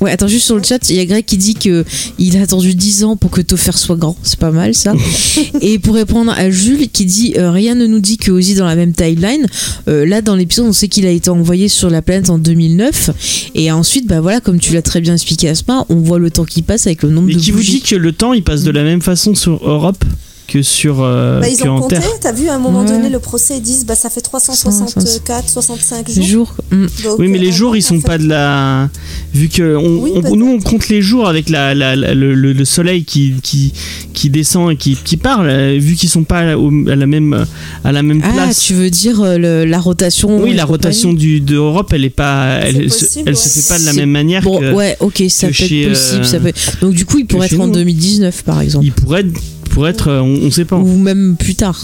[0.00, 1.84] Ouais, attends, juste sur le chat, il y a Greg qui dit que
[2.18, 4.16] il a attendu 10 ans pour que Topher soit grand.
[4.22, 4.92] C'est pas mal, ça.
[5.60, 8.66] et pour répondre à Jules qui dit euh, rien ne nous dit que Ozzy dans
[8.66, 9.46] la même timeline.
[9.88, 13.50] Euh, là, dans l'épisode, on sait qu'il a été envoyé sur la planète en 2009.
[13.54, 16.44] Et ensuite, bah voilà, comme tu l'as très bien expliqué, Asma, on voit le temps
[16.44, 18.62] qui passe avec le nombre Mais de qui vous dit que le temps il passe
[18.62, 20.04] de la même façon sur Europe?
[20.48, 22.80] Que sur euh, bah, ils que ont en compté, Terre t'as vu, à un moment
[22.80, 22.86] Ouais.
[22.88, 26.24] donné, le procès, ils disent bah, ça fait 364, 65 jours.
[26.24, 26.54] jours.
[26.70, 26.86] Mm.
[27.04, 28.88] Donc, Oui, mais euh, les jours, ils sont fait, pas de la.
[29.34, 30.36] Vu que on- Oui, on- peut-être.
[30.36, 33.72] nous, on compte les jours avec la, la- la- le, le- le soleil qui, qui,
[34.14, 37.44] qui descend et qui, qui parle, euh, vu qu'ils sont pas au- à la même,
[37.84, 38.60] à la même Ah, place.
[38.60, 42.60] tu veux dire le- la rotation Oui, la rotation du, de Europe, elle est pas,
[42.62, 43.38] elle, se- possible, elle ouais.
[43.40, 44.72] se fait pas de la même manière Bon, que.
[44.72, 46.22] ouais, ok, ça peut être possible.
[46.22, 46.52] euh, ça peut...
[46.80, 47.72] Donc, du coup, il pourrait être en nous.
[47.74, 48.86] 2019, par exemple.
[48.86, 49.38] Il pourrait, être-
[49.78, 50.76] pourrait être, euh, on, on sait pas.
[50.76, 51.78] Ou même plus tard.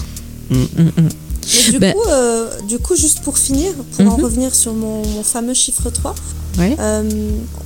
[0.50, 0.56] Mm.
[0.56, 0.90] Mm, mm.
[1.66, 4.24] Mais du, Bah- coup, euh, du coup, juste pour finir, pour en Mhm.
[4.24, 6.14] revenir sur mon, mon fameux chiffre 3,
[6.58, 6.76] Ouais.
[6.80, 7.02] euh,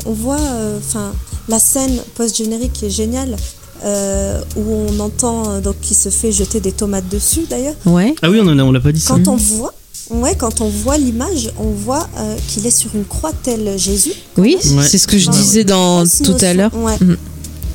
[0.07, 0.41] on voit
[0.79, 1.13] enfin
[1.49, 3.37] la scène post-générique est géniale,
[3.85, 7.77] euh, où on entend euh, donc qui se fait jeter des tomates dessus d'ailleurs.
[7.87, 8.15] Ouais.
[8.23, 9.15] Ah oui, on en a, on l'a pas dit ça.
[9.15, 9.73] Quand on voit,
[10.11, 14.13] ouais, quand on voit l'image, on voit euh, qu'il est sur une croix tel Jésus.
[14.37, 14.57] Oui.
[14.75, 14.85] Ouais.
[14.87, 16.75] c'est ce que je Ouais, disais dans tout à l'heure.
[16.75, 17.17] ouais, Mm.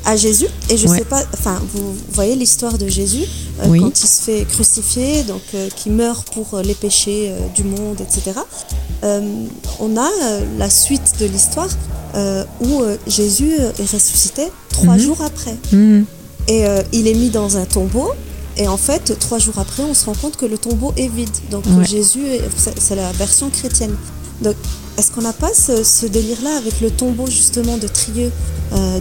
[0.06, 0.46] À Jésus.
[0.68, 0.98] Et je Ouais.
[0.98, 3.24] sais pas, enfin, vous voyez l'histoire de Jésus,
[3.60, 3.80] euh, Oui.
[3.80, 7.64] quand il se fait crucifier, donc euh, qui meurt pour euh, les péchés euh, du
[7.64, 8.32] monde, etc.
[9.80, 10.10] On a
[10.58, 11.68] la suite de l'histoire
[12.60, 15.00] où Jésus est ressuscité trois Mhm.
[15.00, 15.56] jours après.
[15.72, 16.02] Mm.
[16.48, 18.10] Et il est mis dans un tombeau.
[18.56, 21.28] Et en fait, trois jours après, on se rend compte que le tombeau est vide.
[21.50, 21.84] Donc Ouais.
[21.84, 22.42] Jésus, est-
[22.78, 23.94] c'est la version chrétienne.
[24.42, 24.54] Donc,
[24.96, 28.30] est-ce qu'on n'a pas ce, ce délire-là avec le tombeau justement de Trieux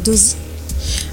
[0.03, 0.35] d'Ozy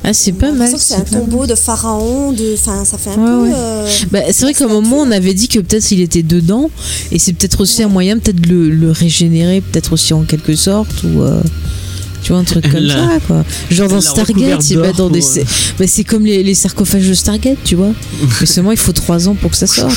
[0.05, 0.71] Ah, c'est pas mal.
[0.79, 3.43] C'est un tombeau de pharaon, de, enfin, ça fait un Ouais, peu.
[3.43, 3.53] ouais.
[3.55, 6.71] euh, Bah, c'est vrai qu'à un moment on avait dit que peut-être il était dedans
[7.13, 10.55] et c'est peut-être aussi un moyen peut-être de le, le régénérer peut-être aussi en quelque
[10.57, 11.41] sorte ou euh,
[12.23, 15.21] tu vois un truc comme La- ça quoi genre dans Stargate il va dans des
[15.21, 15.45] c'est
[15.79, 17.93] bah, c'est comme les, les sarcophages de Stargate tu vois
[18.41, 19.97] mais seulement il faut trois ans pour que ça sorte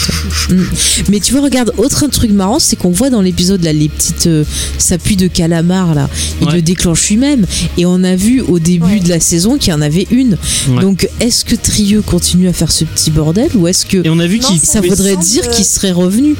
[0.49, 0.61] Mm.
[1.09, 3.87] mais tu vois regarde autre un truc marrant c'est qu'on voit dans l'épisode là les
[3.89, 4.43] petites euh,
[5.17, 6.09] de calamar là
[6.41, 6.55] il Ouais.
[6.55, 7.45] le déclenche lui-même
[7.77, 8.99] et on a vu au début Ouais.
[8.99, 10.37] de la saison qu'il y en avait une
[10.69, 10.81] Ouais.
[10.81, 14.19] donc est-ce que Trieux continue à faire ce petit bordel ou est-ce que Et on
[14.19, 16.35] a vu qu'il ça voudrait dire qu'il serait revenu?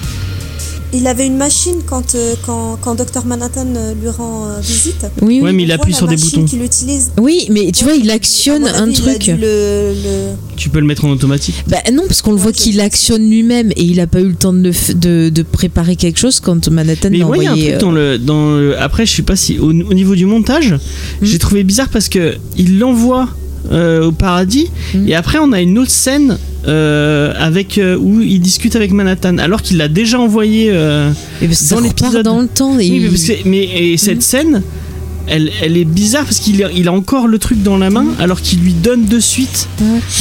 [0.96, 5.08] Il avait une machine quand, euh, quand, quand Dr Manhattan euh, lui rend euh, visite.
[5.24, 6.46] Oui, Ouais, mais il appuie sur des boutons.
[6.46, 7.12] qu'il utilise.
[7.20, 9.18] Oui, mais tu vois, il actionne un il truc.
[9.20, 11.56] dû le, le- Tu peux le mettre en automatique.
[11.68, 14.36] Bah non, parce qu'on le voit qu'il actionne lui-même et il a pas eu le
[14.36, 17.50] temps de, de, de préparer quelque chose quand Manhattan Mais l'a ouais, il y a
[17.50, 17.70] un envoyé.
[17.72, 19.58] truc euh, dans le, dans le- Après, je sais pas si.
[19.58, 20.76] Au, au niveau du montage,
[21.24, 23.30] j'ai trouvé bizarre parce que il l'envoie
[23.72, 25.08] euh, au paradis Mm.
[25.08, 26.38] et après, on a une autre scène
[26.68, 30.68] euh, avec euh, où il discute avec Manhattan alors qu'il l'a déjà envoyé.
[30.68, 32.24] et dans l'épisode.
[32.26, 32.78] dans le temps.
[32.80, 34.22] Et Oui, mais, parce que- mais- et cette Mm.
[34.22, 34.64] scène.
[35.28, 38.06] Elle, elle est bizarre parce qu'il a, il a encore le truc dans la main
[38.20, 39.68] alors qu'il lui donne de suite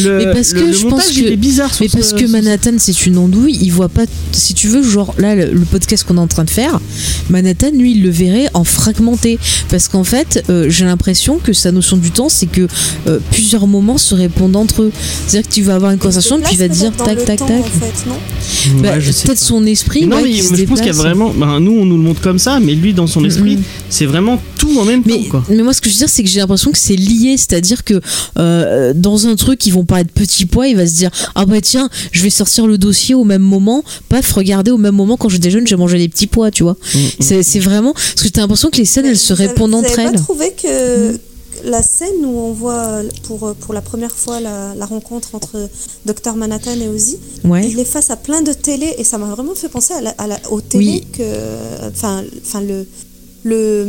[0.02, 2.10] le, Mais parce que le je pense montage que- il est bizarre sur Mais parce
[2.10, 4.04] ce- que Manhattan c'est une andouille, il voit pas.
[4.30, 6.80] Si tu veux, genre là, le, le podcast qu'on est en train de faire,
[7.30, 9.38] Manhattan, lui, il le verrait en fragmenté.
[9.68, 12.66] Parce qu'en fait, euh, j'ai l'impression que sa notion du temps, c'est que
[13.08, 14.92] euh, plusieurs moments se répondent entre eux.
[15.26, 17.58] C'est-à-dire que tu vas avoir une conversation, puis il va dire tac, tac, temps, tac.
[17.58, 18.14] En fait, non
[18.76, 18.92] Ouais, Bah,
[19.24, 20.06] Peut-être son esprit.
[20.06, 21.96] non ouais, mais qui se je pense qu'il y a vraiment ben, nous on nous
[21.96, 23.62] le montre comme ça mais lui dans son esprit Mhm.
[23.88, 25.44] c'est vraiment tout en même Mais, temps quoi.
[25.48, 27.84] mais moi, ce que je veux dire, c'est que j'ai l'impression que c'est lié, c'est-à-dire
[27.84, 28.00] que
[28.38, 31.60] euh, dans un truc, ils vont paraître petits pois, il va se dire ah bah
[31.60, 35.28] tiens, je vais sortir le dossier au même moment, paf, regardez au même moment quand
[35.28, 36.76] j'étais jeune, j'ai mangé des petits pois, tu vois.
[36.94, 37.00] Mhm.
[37.20, 40.12] C'est c'est vraiment parce que t'as l'impression que les scènes elles se répondent entre elles.
[40.12, 41.18] pas trouvé que
[41.64, 45.68] la scène où on voit pour, pour la première fois la, la rencontre entre
[46.06, 47.68] Dr Manhattan et Ozzy, Ouais.
[47.70, 50.10] il est face à plein de télé et ça m'a vraiment fait penser à la,
[50.18, 51.06] à la- aux télé Oui.
[51.16, 51.22] que
[51.92, 52.86] enfin enfin le
[53.44, 53.86] le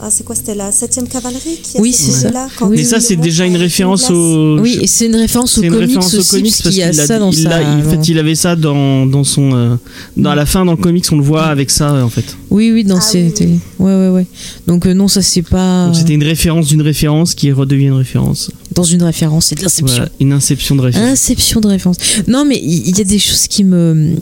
[0.00, 2.48] ah, c'est quoi c'était la 7 cavalerie qui a Oui, c'est ça.
[2.58, 5.52] quand Oui, mais ça c'est déjà à une référence au Oui, et c'est une référence
[5.52, 7.42] c'est aux une comics référence aux aussi, comics parce qu'il y a ça dans il
[7.42, 7.60] sa.
[7.62, 9.76] en fait il avait ça dans, dans son euh,
[10.16, 12.84] dans la fin dans le comics on le voit avec ça en fait Oui, oui,
[12.84, 13.58] dans Ah ses oui, télé.
[13.78, 14.26] Ouais, ouais, ouais.
[14.66, 17.92] Donc euh, non, ça c'est pas donc c'était une référence d'une référence qui redevient une
[17.92, 19.96] référence dans une référence, c'est de l'inception.
[19.96, 21.98] Voilà, une inception de référence Inception de référence.
[22.26, 24.14] Non, mais il il y, a des choses qui me,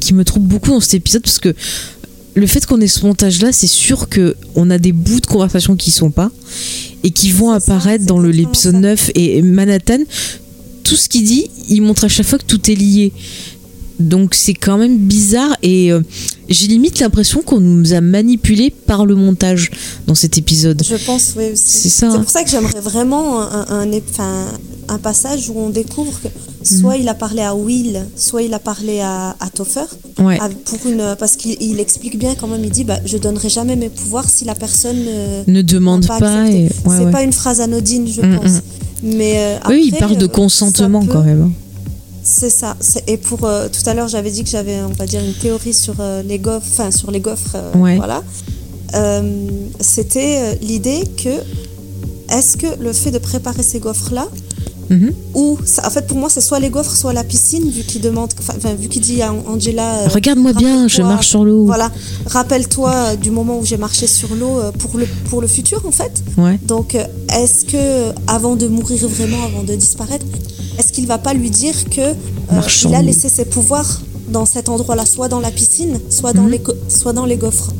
[0.00, 1.54] qui me trouvent beaucoup dans cet épisode parce que
[2.34, 5.76] le fait qu'on ait ce montage-là, c'est sûr que on a des bouts de conversation
[5.76, 6.30] qui sont pas.
[7.04, 8.80] et qui vont ça, apparaître dans l'épisode ça.
[8.80, 9.98] 9 et Manhattan,
[10.84, 13.12] tout ce qu'il dit, il montre à chaque fois que tout est lié.
[14.00, 16.00] Donc c'est quand même bizarre et euh,
[16.48, 19.70] j'ai limite l'impression qu'on nous a manipulés par le montage
[20.06, 20.82] dans cet épisode.
[20.88, 21.62] Je pense, oui aussi.
[21.64, 22.20] C'est ça, C'est hein.
[22.20, 24.46] pour ça que j'aimerais vraiment un, un, un- enfin,
[24.88, 26.80] un passage où on découvre que Mhm.
[26.80, 29.80] soit il a parlé à Will, soit il a parlé à, à Topher.
[30.20, 30.38] Ouais.
[30.40, 33.48] à- pour une, parce qu'il il explique bien quand même, il dit bah, Je donnerai
[33.48, 36.14] jamais mes pouvoirs si la personne euh, Ne demande pas.
[36.16, 36.56] accepté.
[36.58, 37.10] et- ouais, C'est ouais.
[37.10, 38.52] pas une phrase anodine, je Mm, pense.
[39.02, 41.52] Mais euh, Oui, il après, parle de consentement peut- quand même.
[42.24, 42.76] C'est ça.
[43.06, 45.74] Et pour euh, tout à l'heure, j'avais dit que j'avais, on va dire, une théorie
[45.74, 47.56] sur euh, les gaufres, enfin sur les gaufres.
[47.56, 47.96] euh, Ouais.
[47.96, 48.22] Voilà.
[49.80, 51.30] C'était l'idée que
[52.34, 54.26] est-ce que le fait de préparer ces gaufres-là,
[54.90, 55.12] Mhm.
[55.34, 58.00] ou ça- en fait pour moi c'est soit les gaufres, soit la piscine, vu qu'il
[58.02, 60.06] demande, enfin vu qu'il dit à Angela.
[60.08, 61.64] Regarde-moi bien, je marche sur l'eau.
[61.66, 61.90] Voilà.
[62.26, 66.22] Rappelle-toi du moment où j'ai marché sur l'eau pour le pour le futur en fait.
[66.36, 66.58] Ouais.
[66.66, 70.26] Donc, est-ce que, avant de mourir vraiment, avant de disparaître,
[70.78, 72.14] est-ce qu'il va pas lui dire que euh,
[72.84, 76.50] il a laissé ses pouvoirs dans cet endroit-là, soit dans la piscine, soit dans Mhm.
[76.50, 77.72] les soit dans les gaufres?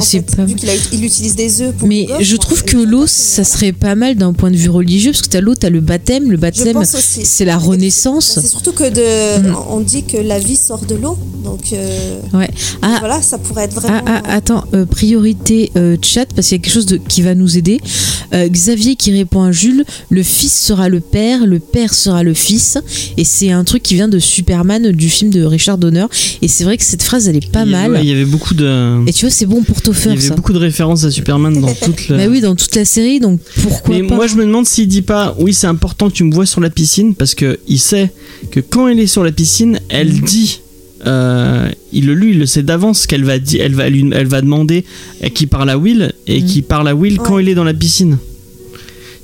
[0.00, 1.86] C'est pas- Vu qu'il a- il utilise des œufs pour.
[1.88, 4.70] Mais je trouve que il a l'eau, ça serait pas mal d'un point de vue
[4.70, 6.30] religieux, parce que t'as l'eau, t'as le baptême.
[6.30, 8.38] Le baptême, c'est la renaissance.
[8.40, 9.56] C'est surtout que de, Mhm.
[9.70, 12.50] on dit que la vie sort de l'eau, donc euh, Ouais.
[12.80, 14.02] Ah, voilà, ça pourrait être Ah, vraiment.
[14.06, 17.34] ah, attends, euh, priorité euh, chat, parce qu'il y a quelque chose de, qui va
[17.34, 17.80] nous aider.
[18.32, 22.32] Euh, Xavier qui répond à Jules, le fils sera le père, le père sera le
[22.34, 22.78] fils.
[23.18, 26.06] Et c'est un truc qui vient de Superman, du film de Richard Donner.
[26.40, 27.92] Et c'est vrai que cette phrase, elle est pas Il mal.
[27.92, 29.06] ouais, Il y avait beaucoup de.
[29.06, 31.72] Et tu vois, c'est bon pour Il y avait beaucoup de références à Superman dans
[31.82, 32.16] toute la.
[32.18, 34.88] Bah oui, dans toute la série, donc pourquoi Mais pas moi je me demande s'il
[34.88, 37.78] dit pas oui c'est important que tu me vois sur la piscine parce que il
[37.78, 38.10] sait
[38.50, 40.20] que quand elle est sur la piscine elle Mhm.
[40.20, 40.60] dit
[41.06, 44.40] euh, il le lui il le sait d'avance qu'elle va dire elle va elle va
[44.40, 44.84] demander
[45.34, 46.46] qui parle à Will et Mhm.
[46.46, 47.42] qui parle à Will quand Ouais.
[47.42, 48.18] il est dans la piscine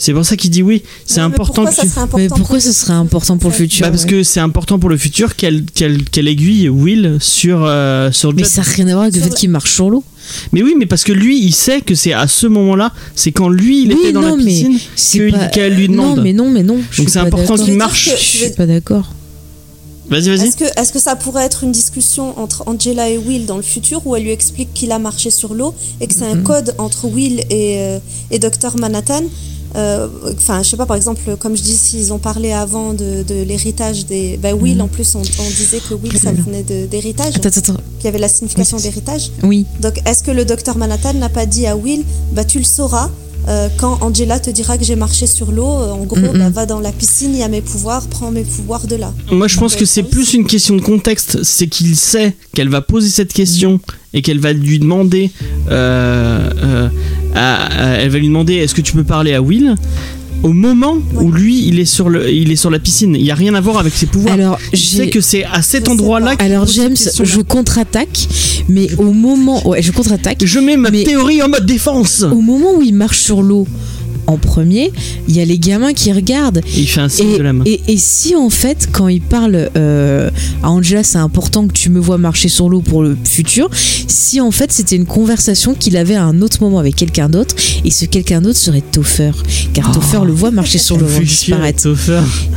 [0.01, 2.17] c'est pour ça qu'il dit oui c'est Ouais, mais important pourquoi que ça tu important
[2.19, 4.11] Mais pourquoi pour ce serait important pour le futur bah parce ouais.
[4.11, 8.45] que c'est important pour le futur qu'elle qu'elle qu'elle aiguille Will sur euh, sur Mais
[8.45, 8.47] Judd.
[8.53, 10.05] ça n'a rien à voir avec le Sur fait qu'il marche sur l'eau.
[10.53, 13.49] mais oui mais parce que lui il sait que c'est à ce moment-là c'est quand
[13.49, 16.23] lui il Oui, était dans non, la piscine C'est que- pas- qu'elle lui demande Non,
[16.23, 16.79] mais non, mais non.
[16.91, 19.13] je Donc c'est important qu'il marche que- Je suis pas d'accord.
[20.11, 23.47] vas-y vas-y Est-ce que, est-ce que ça pourrait être une discussion entre Angela et Will
[23.47, 26.25] dans le futur où elle lui explique qu'il a marché sur l'eau et que c'est
[26.25, 26.43] un Mhm.
[26.45, 27.99] code entre Will et, euh,
[28.31, 29.23] et Dr Manhattan
[29.77, 33.23] Euh, Enfin, je sais pas, par exemple, comme je dis, s'ils ont parlé avant de,
[33.23, 34.37] de l'héritage des.
[34.39, 34.81] Ben, Will, Mhm.
[34.83, 37.83] en plus, on, on disait que Will, ça venait d'héritage, Attends, attends, attends.
[37.99, 39.31] qu'il y avait la signification Oui, c'est- d'héritage.
[39.43, 39.67] Oui.
[39.81, 43.11] Donc, est-ce que le Dr Manhattan n'a pas dit à Will, bah, tu le sauras
[43.49, 46.39] euh, quand Angela te dira que j'ai marché sur l'eau, euh, en gros, Mhm.
[46.39, 49.15] bah, va dans la piscine, il y a mes pouvoirs, prends mes pouvoirs de là.
[49.31, 51.43] Moi, je pense que c'est ça plus une question de contexte.
[51.45, 53.81] C'est qu'il sait qu'elle va poser cette question
[54.15, 55.31] et qu'elle va lui demander.
[55.71, 56.89] euh, euh,
[57.35, 59.75] à- à- elle va lui demander est-ce que tu peux parler à Will?
[60.45, 63.33] Au moment où lui il est sur le il est sur la piscine il y
[63.33, 65.11] a rien à voir avec ses pouvoirs Alors, sait j'ai.
[65.11, 66.45] que c'est à cet Je sais endroit-là pas.
[66.45, 68.29] qu'il Alors James, je contre-attaque,
[68.69, 70.39] mais au moment, ouais, je contre-attaque.
[70.45, 73.67] je mets ma mais- théorie en mode défense Au moment où il marche sur l'eau,
[74.29, 74.93] en premier,
[75.29, 76.59] il y a les gamins qui regardent.
[76.59, 79.09] et il fait un signe Et, de la main et- et si en fait, quand
[79.09, 80.31] il parle euh,
[80.63, 83.69] à Angela, c'est important que tu me vois marcher sur l'eau pour le futur,
[84.07, 87.55] si en fait c'était une conversation qu'il avait à un autre moment avec quelqu'un d'autre,
[87.85, 89.33] et ce quelqu'un d'autre serait Topher,
[89.75, 89.95] car Oh.
[89.95, 91.89] Topher le voit marcher sur l'eau Fais chier, disparaître.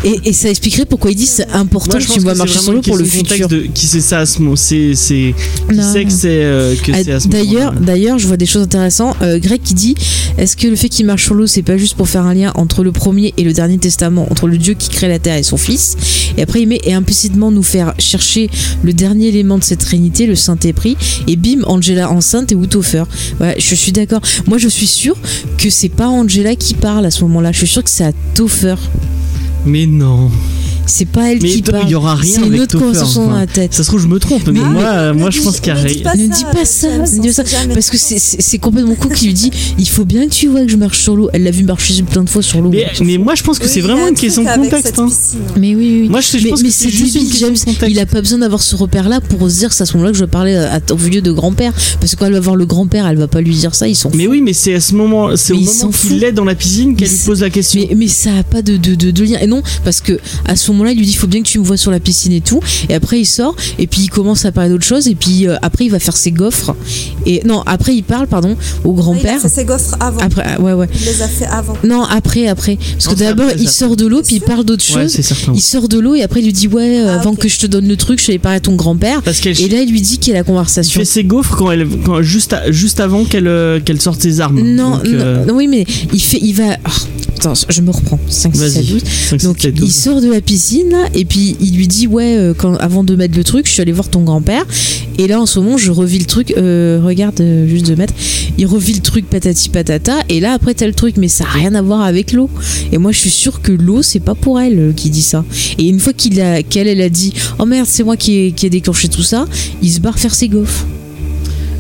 [0.04, 2.56] Et, et ça expliquerait pourquoi il dit c'est important Moi, que tu me vois marcher
[2.58, 3.48] c'est sur l'eau pour le futur.
[3.48, 5.34] de- qui sait ça à ce moment c'est c'est
[5.70, 8.46] qui sait que c'est euh, que Ah, c'est à ce D'ailleurs, d'ailleurs, je vois des
[8.46, 9.16] choses intéressantes.
[9.22, 9.96] Euh, Greg qui dit
[10.38, 12.52] est-ce que le fait qu'il marche sur l'eau, c'est pas juste pour faire un lien
[12.56, 15.44] entre le premier et le dernier testament, entre le Dieu qui crée la terre et
[15.44, 15.96] son fils
[16.38, 18.50] Et après, il met et implicitement nous faire chercher
[18.84, 20.98] le dernier élément de cette trinité, le Saint-Esprit,
[21.28, 23.04] et bim, Angela enceinte et Wuthofer.
[23.38, 24.22] Voilà, je suis d'accord.
[24.48, 25.16] Moi, je suis sûr
[25.58, 27.52] que c'est pas Angela qui parle à ce moment-là.
[27.52, 28.76] Je suis sûr que c'est à Topher.
[29.66, 30.32] mais non
[30.92, 31.86] C'est pas elle Mais qui toi, parle.
[31.88, 33.74] il y aura rien C'est une avec autre Topher, conversation dans la tête.
[33.74, 35.80] ça se trouve je me trompe mais, Mais- moi moi je pense qu'il y a
[35.82, 37.98] ne rien dis pas ne ça, dis pas ça, ne dis pas ça, parce que
[37.98, 41.00] c'est- complètement con qu'il lui dit il faut bien que tu vois que je marche
[41.00, 41.30] sur l'eau.
[41.34, 42.72] Elle l'a vu marcher plein de fois sur l'eau.
[43.04, 45.08] mais, moi je pense que Oui, c'est vraiment un une question de contexte hein.
[45.58, 46.10] Mais oui, oui.
[46.10, 47.56] Moi, je, pense mais que c'est juste une débile, question James.
[47.56, 47.90] de contexte.
[47.92, 50.12] Il a pas besoin d'avoir ce repère-là pour se dire que c'est à ce moment-là
[50.12, 51.74] que je dois parler à, au vieux de grand-père.
[52.00, 53.88] Parce que quand elle va voir le grand-père, elle va pas lui dire ça.
[53.88, 54.12] Ils sont.
[54.14, 56.96] Mais oui, mais c'est à ce moment, c'est au moment qu'il est dans la piscine
[56.96, 57.86] qu'elle lui pose la question.
[57.90, 59.40] Mais, mais ça a pas de, de, de, de lien.
[59.42, 61.60] Et non, parce que à ce moment moment-là, il lui dit faut bien que tu
[61.60, 62.60] me vois sur la piscine et tout.
[62.90, 65.08] Et après, il sort et puis il commence à parler d'autre chose.
[65.08, 66.76] Et puis euh, après, il va faire ses gaufres.
[67.26, 69.42] Et non, après, il parle, pardon, au Il a grand-père.
[69.42, 70.20] fait ses gaufres avant.
[70.22, 70.88] Après, ah, ouais, ouais.
[71.00, 71.76] Il les a fait avant.
[71.84, 72.78] Non, après, après.
[72.78, 75.20] Parce que Non, d'abord, il sort de l'eau, puis il parle d'autre Ouais, chose.
[75.54, 77.60] il sort de l'eau et après, il lui dit ouais, euh, Ah, avant que je
[77.60, 79.22] te donne le truc, je vais parler à ton grand-père.
[79.46, 81.00] Et là, il lui dit qu'il y a la conversation.
[81.00, 84.40] fait ses gaufres quand elle, quand, juste, à- juste avant qu'elle euh, qu'elle sorte ses
[84.42, 84.60] armes.
[84.62, 86.78] Non, Donc, euh, non, oui, mais il fait, il va.
[86.88, 86.90] oh,
[87.38, 88.20] attends, je me reprends.
[88.28, 88.86] 5, 6, 7, Vas-y.
[88.86, 89.02] 12.
[89.30, 89.88] 5, Donc 7, 12.
[89.88, 90.61] il sort de la piscine
[91.14, 93.82] et puis il lui dit ouais euh, quand, avant de mettre le truc je suis
[93.82, 94.66] allé voir ton grand-père.
[95.18, 98.14] Et là en ce moment je revis le truc euh, regarde euh, juste de mettre
[98.58, 100.20] il revit le truc patati patata.
[100.30, 102.50] Et là après t'as le truc mais ça a rien à voir avec l'eau.
[102.92, 105.44] Et moi je suis sûre que l'eau c'est pas pour elle qui dit ça.
[105.78, 108.52] Et une fois qu'il a qu'elle elle a dit oh merde c'est moi qui ai,
[108.52, 109.46] qui ai déclenché tout ça
[109.82, 110.86] il se barre faire ses gaufres.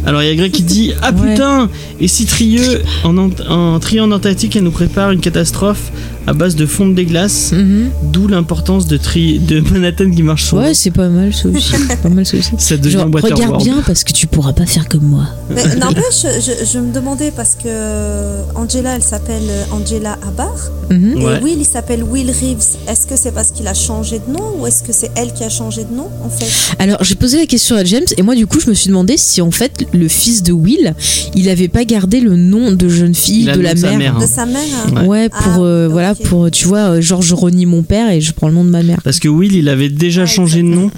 [0.03, 1.33] Alors il y a Greg qui dit Ah Ouais.
[1.33, 1.69] putain!
[1.99, 5.91] Et si Trieux, en, en Trieux en Antarctique, elle nous prépare une catastrophe
[6.27, 7.89] à base de fonte des glaces, Mhm.
[8.13, 11.73] d'où l'importance de, tri de Manhattan qui marche sur ouais c'est pas mal ça aussi
[12.03, 14.87] pas mal ça aussi Ça devient Genre, regarde bien parce que tu pourras pas faire
[14.87, 19.63] comme moi Mais n'empêche, je, je me demandais parce que euh, Angela, elle s'appelle euh,
[19.71, 20.53] Angela Abar.
[20.89, 21.17] Mhm.
[21.17, 21.39] Et Ouais.
[21.41, 22.77] Will, il s'appelle Will Reeves.
[22.87, 25.43] Est-ce que c'est parce qu'il a changé de nom ou est-ce que c'est elle qui
[25.43, 26.47] a changé de nom en fait?
[26.79, 29.15] Alors j'ai posé la question à James et moi du coup je me suis demandé
[29.17, 30.93] si en fait le fils de Will
[31.35, 33.97] il avait pas gardé le nom de jeune fille de la mère.
[33.97, 34.27] mère, De hein.
[34.27, 34.61] sa mère
[34.95, 35.29] hein Ouais.
[35.29, 38.47] Pour Ah, euh, pour tu vois euh, genre je renie mon père et je prends
[38.47, 39.01] le nom de ma mère.
[39.03, 40.91] Parce que Will, il avait déjà Ah, changé de nom.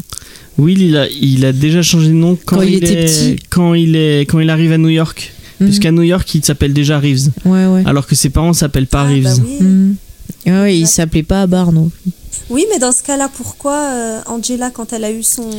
[0.58, 3.44] Will, il a, il a déjà changé de nom quand, Quand il était est, petit.
[3.50, 5.34] Quand il, est, quand il arrive à New York.
[5.60, 5.68] Mhm.
[5.68, 7.30] Puisqu'à New York, il s'appelle déjà Reeves.
[7.46, 7.84] Ouais ouais.
[7.86, 9.24] Alors que ses parents s'appellent pas Ah, Reeves.
[9.24, 9.58] bah oui.
[9.66, 9.96] Mhm.
[10.46, 11.90] Ouais, ouais, il s'appelait pas Abar non.
[12.50, 15.50] Oui, mais dans ce cas-là, pourquoi euh, Angela, quand elle a eu son,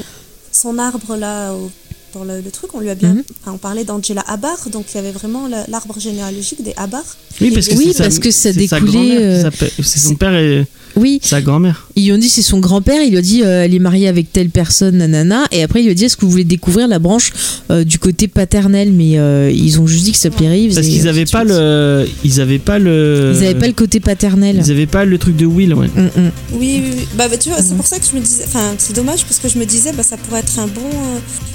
[0.52, 1.70] son arbre là au-
[2.14, 3.16] dans le, le truc, on lui a bien.
[3.42, 7.02] Enfin, on parlait d'Angela Abar, donc il y avait vraiment l'arbre généalogique des Abar.
[7.40, 9.50] Oui, parce que Oui, c'est sa- parce que ça sa découlait, euh,
[9.82, 10.66] C'est son père et
[10.96, 11.88] Oui, sa grand-mère.
[11.96, 14.08] ils lui ont dit c'est son grand-père, il lui a dit euh, elle est mariée
[14.08, 16.88] avec telle personne nanana et après il lui a dit est-ce que vous voulez découvrir
[16.88, 17.32] la branche
[17.70, 18.92] euh, du côté paternel?
[18.92, 20.74] Mais euh, ils ont juste dit que ça s'appelait Reeves.
[20.74, 22.06] Parce qu'ils avaient ainsi de pas le.
[22.24, 23.32] Ils avaient pas le.
[23.34, 24.56] Ils avaient pas le côté paternel.
[24.64, 25.88] Ils avaient pas le truc de Will, ouais.
[25.88, 26.30] Mm, mm.
[26.52, 27.08] Oui, oui, oui.
[27.16, 28.44] Bah, bah, tu vois, c'est pour ça que je me disais.
[28.46, 30.90] Enfin, c'est dommage parce que je me disais, bah, ça pourrait être un bon,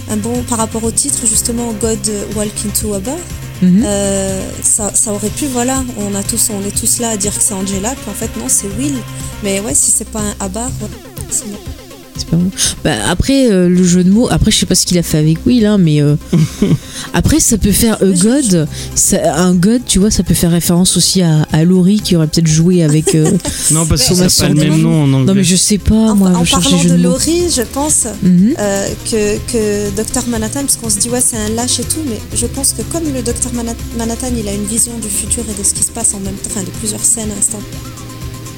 [0.09, 1.99] un bon par rapport au titre justement, God
[2.35, 2.93] Walk into
[3.61, 3.83] Mhm.
[3.85, 7.35] Euh, ça, ça aurait pu, voilà, on a tous, on est tous là à dire
[7.35, 8.95] que c'est Angela, puis en fait non, c'est Will.
[9.43, 10.89] Mais ouais, si c'est pas un ouais,
[11.29, 11.57] c'est bon.
[12.25, 12.49] Pas bon.
[12.83, 15.17] Bah, après, euh, le jeu de mots, après, je sais pas ce qu'il a fait
[15.17, 16.15] avec Will, hein, mais euh,
[17.13, 18.67] après, ça peut faire euh, God.
[18.95, 22.27] ça- un God, tu vois, ça peut faire référence aussi à, à Laurie qui aurait
[22.27, 23.15] peut-être joué avec.
[23.15, 23.31] euh,
[23.71, 25.25] Non, parce que ça n'a pas le même nom en anglais.
[25.25, 26.95] non, mais je sais pas, En, moi, en parlant de de.
[26.95, 28.53] Laurie, je pense Mhm.
[28.59, 32.01] euh, que, que Dr Manhattan, parce qu'on se dit ouais c'est un lâche et tout,
[32.07, 33.51] mais je pense que comme le Dr
[33.97, 36.35] Manhattan, il a une vision du futur et de ce qui se passe en même
[36.35, 37.61] temps, enfin de plusieurs scènes instants.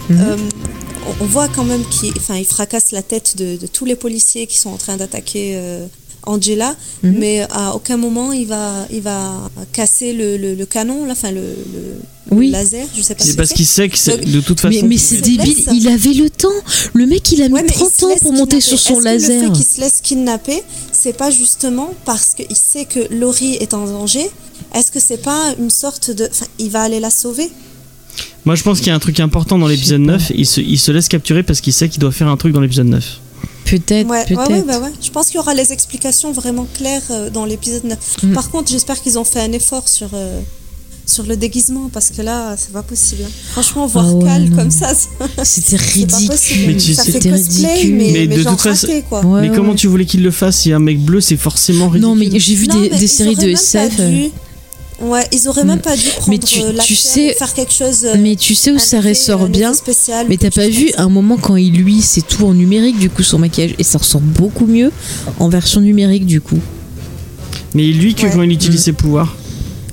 [0.10, 0.18] Mhm.
[0.20, 3.86] Euh, on- on voit quand même qu'il enfin, il fracasse la tête de, de tous
[3.86, 5.86] les policiers qui sont en train d'attaquer euh,
[6.24, 7.16] Angela, Mhm.
[7.18, 11.32] mais à aucun moment il va, il va casser le, le- le canon, là, enfin
[11.32, 11.96] le, le-
[12.38, 12.52] Oui.
[12.52, 14.78] laser, je sais pas C'est ce parce qu'il sait que c'est- de toute façon.
[14.84, 16.48] Mais, mais c'est débile, il avait le temps.
[16.94, 18.94] Le mec, il a mis Ouais, mais il 30 se ans pour monter sur son
[18.94, 19.42] Est-ce que laser.
[19.42, 20.62] Le fait qu'il se laisse kidnapper,
[20.94, 24.30] c'est pas justement parce qu'il sait que Laurie est en danger?
[24.76, 26.30] Est-ce que c'est pas une sorte de.
[26.32, 27.50] Enfin, il va aller la sauver?
[28.46, 30.18] Moi, je pense qu'il y a un truc important dans l'épisode Je sais pas.
[30.18, 30.32] 9.
[30.36, 32.62] Il se, il se laisse capturer parce qu'il sait qu'il doit faire un truc dans
[32.62, 33.20] l'épisode 9.
[33.66, 34.50] Peut-être, ouais, ouais, peut-être.
[34.52, 34.92] ouais, bah ouais.
[35.02, 37.98] Je pense qu'il y aura les explications vraiment claires euh, dans l'épisode 9.
[38.24, 38.34] Mm.
[38.34, 40.10] Par contre, j'espère qu'ils ont fait un effort sur.
[40.14, 40.42] euh,
[41.04, 43.24] sur le déguisement parce que là c'est pas possible.
[43.26, 43.30] hein.
[43.52, 44.56] Franchement voir ouais, Cal non.
[44.56, 44.94] comme ça,
[45.44, 46.68] c'est C'était ridicule.
[46.68, 47.96] Mais tu ça sais- fait C'était cosplay ridicule.
[47.96, 49.26] mais, Mais mais de toute façon- quoi.
[49.26, 49.76] Ouais, mais comment ouais.
[49.76, 52.02] tu voulais qu'il le fasse Si un mec bleu, c'est forcément ridicule.
[52.10, 53.94] Non, mais j'ai vu Non, des, mais des ils séries de pas SF.
[54.00, 54.32] euh, dû-
[55.02, 55.82] Ouais, ils auraient même Mm.
[55.82, 58.06] pas dû prendre Mais tu- euh, tu sais- faire quelque chose.
[58.06, 61.10] euh, Mais tu sais où ça ressort effet bien spécial, Mais t'as pas vu un
[61.10, 64.22] moment quand il lui c'est tout en numérique du coup son maquillage et ça ressort
[64.22, 64.92] beaucoup mieux
[65.40, 66.60] en version numérique du coup.
[67.74, 68.32] Mais lui que Ouais.
[68.34, 68.84] quand il utilise Mm.
[68.84, 69.36] ses pouvoirs.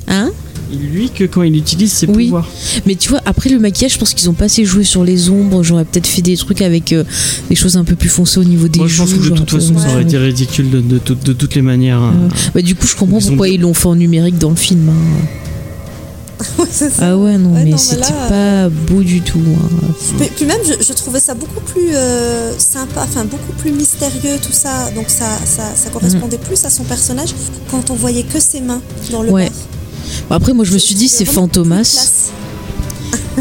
[0.08, 0.30] Hein?
[0.72, 2.24] Lui que quand il utilise ses Oui.
[2.26, 2.48] pouvoirs.
[2.86, 5.30] Mais tu vois après le maquillage je pense qu'ils ont pas assez joué sur les
[5.30, 7.04] ombres, j'aurais peut-être fait des trucs avec euh,
[7.48, 9.34] des choses un peu plus foncées au niveau des Moi, je pense joues, que de
[9.36, 11.98] toute façon, ça aurait été ridicule de, de, tout- de toutes les manières.
[12.02, 12.14] hein.
[12.30, 12.50] Ouais.
[12.56, 14.88] Bah, du coup je comprends Ils pourquoi ils l'ont fait en numérique dans le film.
[14.90, 15.24] hein.
[16.58, 17.08] Ouais, c'est ça.
[17.10, 19.40] Ah ouais non Ouais, mais mais c'était là, pas beau du tout.
[19.40, 19.88] hein.
[20.18, 24.38] Puis, puis même, je, je trouvais ça beaucoup plus euh, sympa, enfin beaucoup plus mystérieux,
[24.40, 24.90] tout ça.
[24.94, 27.30] Donc ça, ça, ça correspondait plus à son personnage
[27.72, 29.44] quand on voyait que ses mains dans le Ouais.
[29.46, 29.52] bar.
[30.28, 32.30] Bon, après moi je me suis dit c'est Fantomas.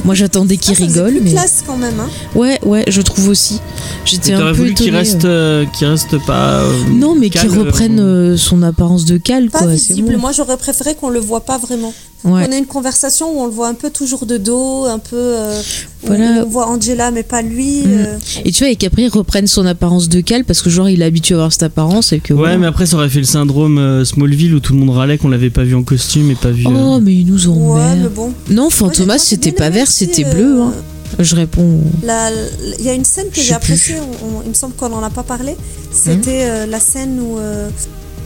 [0.06, 2.00] Moi j'attendais qu'il Ah, faisait rigole plus mais classe quand même.
[2.00, 2.08] Hein.
[2.36, 3.60] Ouais, ouais, je trouve aussi.
[4.06, 5.64] J'étais un peu voulu qu'il étonnée, reste, euh.
[5.64, 6.62] euh, qu'il reste pas.
[6.62, 9.68] euh, Non, mais qu'il calme, reprenne euh, euh, son apparence de cal, Pas quoi.
[9.76, 10.14] C'est visible.
[10.14, 10.20] bon.
[10.20, 11.94] Moi, j'aurais préféré qu'on le voit pas vraiment.
[12.24, 12.46] Ouais.
[12.50, 15.16] On a une conversation où on le voit un peu toujours de dos, un peu.
[15.16, 15.62] euh,
[16.04, 16.44] Voilà.
[16.46, 17.82] On voit Angela, mais pas lui.
[17.84, 17.92] Mm.
[17.92, 18.18] euh.
[18.44, 21.02] Et tu vois, et qu'après, il reprenne son apparence de cal parce que, genre, il
[21.02, 22.34] est habitué à avoir cette apparence et que.
[22.34, 22.58] Ouais, voilà.
[22.58, 25.30] mais après, ça aurait fait le syndrome euh, Smallville où tout le monde râlait qu'on
[25.30, 26.66] l'avait pas vu en costume et pas vu.
[26.66, 28.34] euh, Oh, mais il nous Ouais, mais bon.
[28.50, 30.62] Non, Fantomas, c'était pas vert, c'était euh, bleu.
[30.64, 30.74] Hein.
[31.20, 31.80] Je réponds.
[32.04, 35.04] Il y a une scène que j'ai appréciée, on- on- il me semble qu'on n'en
[35.04, 35.56] a pas parlé.
[35.92, 37.70] C'était Hein euh, la scène où, euh,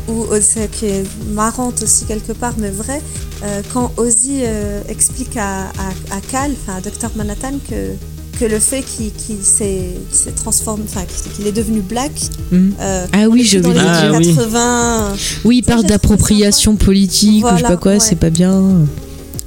[0.07, 1.03] où euh, c'est- qui est
[1.33, 3.30] marrante aussi quelque part, mais vraie, euh,
[3.73, 7.93] quand Ozzy euh, explique à, à, à Cal, enfin à Dr Manhattan, que,
[8.39, 9.11] que le fait qu'il
[9.43, 9.91] s'est
[10.35, 11.05] transformé, enfin
[11.35, 12.11] qu'il est devenu black.
[12.51, 12.71] Hmm.
[12.79, 14.35] euh, Ah oui, je plus dans vais les le années dire.
[14.35, 15.13] 80.
[15.45, 17.99] Oui, il parle d'appropriation politique ou je sais pas quoi, ouais.
[17.99, 18.61] c'est pas bien.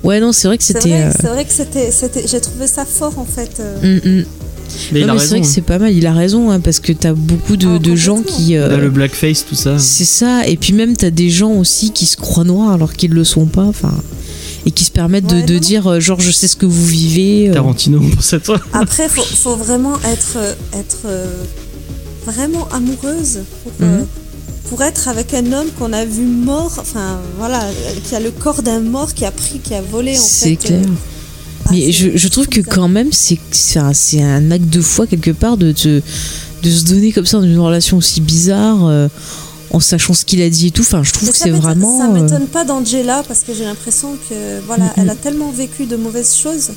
[0.02, 0.90] Ouais, non, c'est vrai que C'est c'était.
[0.90, 3.58] vrai, euh, c'est vrai que c'était, j'ai trouvé ça fort en fait.
[3.60, 4.00] euh.
[4.04, 4.24] hum.
[4.92, 5.50] Mais il Non, a mais c'est vrai que hein.
[5.52, 8.22] c'est pas mal, il a raison, hein, parce que t'as beaucoup de, Ah, de gens
[8.22, 8.56] qui.
[8.56, 9.78] euh, Là, le blackface, tout ça.
[9.78, 13.12] C'est ça, et puis même t'as des gens aussi qui se croient noirs alors qu'ils
[13.12, 13.94] le sont pas, enfin.
[14.66, 16.64] Et qui se permettent de, Ouais, de non, dire, euh, genre, je sais ce que
[16.66, 17.50] vous vivez.
[17.50, 17.52] euh.
[17.52, 18.58] Tarantino, pense à toi.
[18.72, 20.38] Après, faut, faut vraiment être,
[20.72, 21.26] être euh,
[22.24, 24.06] vraiment amoureuse pour, euh, Mhm.
[24.70, 27.60] pour être avec un homme qu'on a vu mort, enfin voilà,
[28.08, 30.20] qui a le corps d'un mort qui a pris, qui a volé en fait.
[30.22, 30.80] C'est clair.
[30.82, 30.86] euh,
[31.70, 33.38] Mais je, je trouve que quand même, c'est
[33.78, 38.20] un, acte de foi quelque part de, se donner comme ça dans une relation aussi
[38.20, 39.08] bizarre, euh,
[39.70, 40.82] en sachant ce qu'il a dit et tout.
[40.82, 41.98] Enfin, je trouve Mais que c'est vraiment.
[41.98, 45.86] Ça euh, m'étonne pas d'Angela parce que j'ai l'impression que voilà, elle a tellement vécu
[45.86, 46.70] de mauvaises choses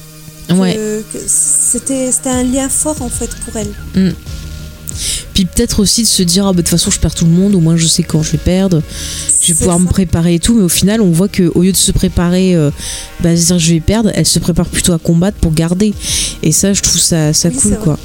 [0.47, 1.03] que, ouais.
[1.13, 4.13] que c'était un lien fort en fait pour elle.
[5.33, 7.31] Puis peut-être aussi de se dire, ah, bah, de toute façon, je perds tout le
[7.31, 8.81] monde, au moins je sais quand je vais perdre.
[9.47, 11.71] Je vais pouvoir me préparer et tout, mais au final, on voit que au lieu
[11.71, 12.69] de se préparer, euh,
[13.21, 15.93] bah, dire je vais perdre, elle se prépare plutôt à combattre pour garder.
[16.43, 17.99] Et ça, je trouve ça, ça Oui, cool, quoi.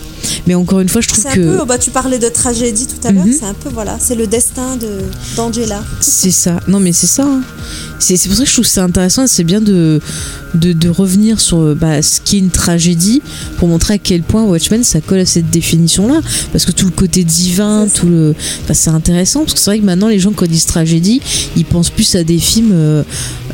[0.46, 2.86] Mais encore une fois, je trouve C'est un que peu, bah, tu parlais de tragédie
[2.86, 3.32] tout à l'heure, Mhm.
[3.38, 5.00] c'est un peu voilà, c'est le destin de
[5.36, 5.82] d'Angela.
[6.00, 6.60] c'est ça.
[6.68, 7.24] Non, mais c'est ça.
[7.24, 7.42] hein.
[7.98, 9.26] C'est pour ça que je trouve ça intéressant.
[9.26, 10.00] C'est bien de,
[10.54, 13.22] de, de revenir sur bah, ce qui est une tragédie
[13.58, 16.20] pour montrer à quel point Watchmen ça colle à cette définition-là.
[16.52, 18.34] Parce que tout le côté divin, tout le.
[18.64, 21.20] Enfin, c'est intéressant parce que c'est vrai que maintenant, les gens, quand ils disent tragédie,
[21.56, 23.02] ils pensent plus à des films euh,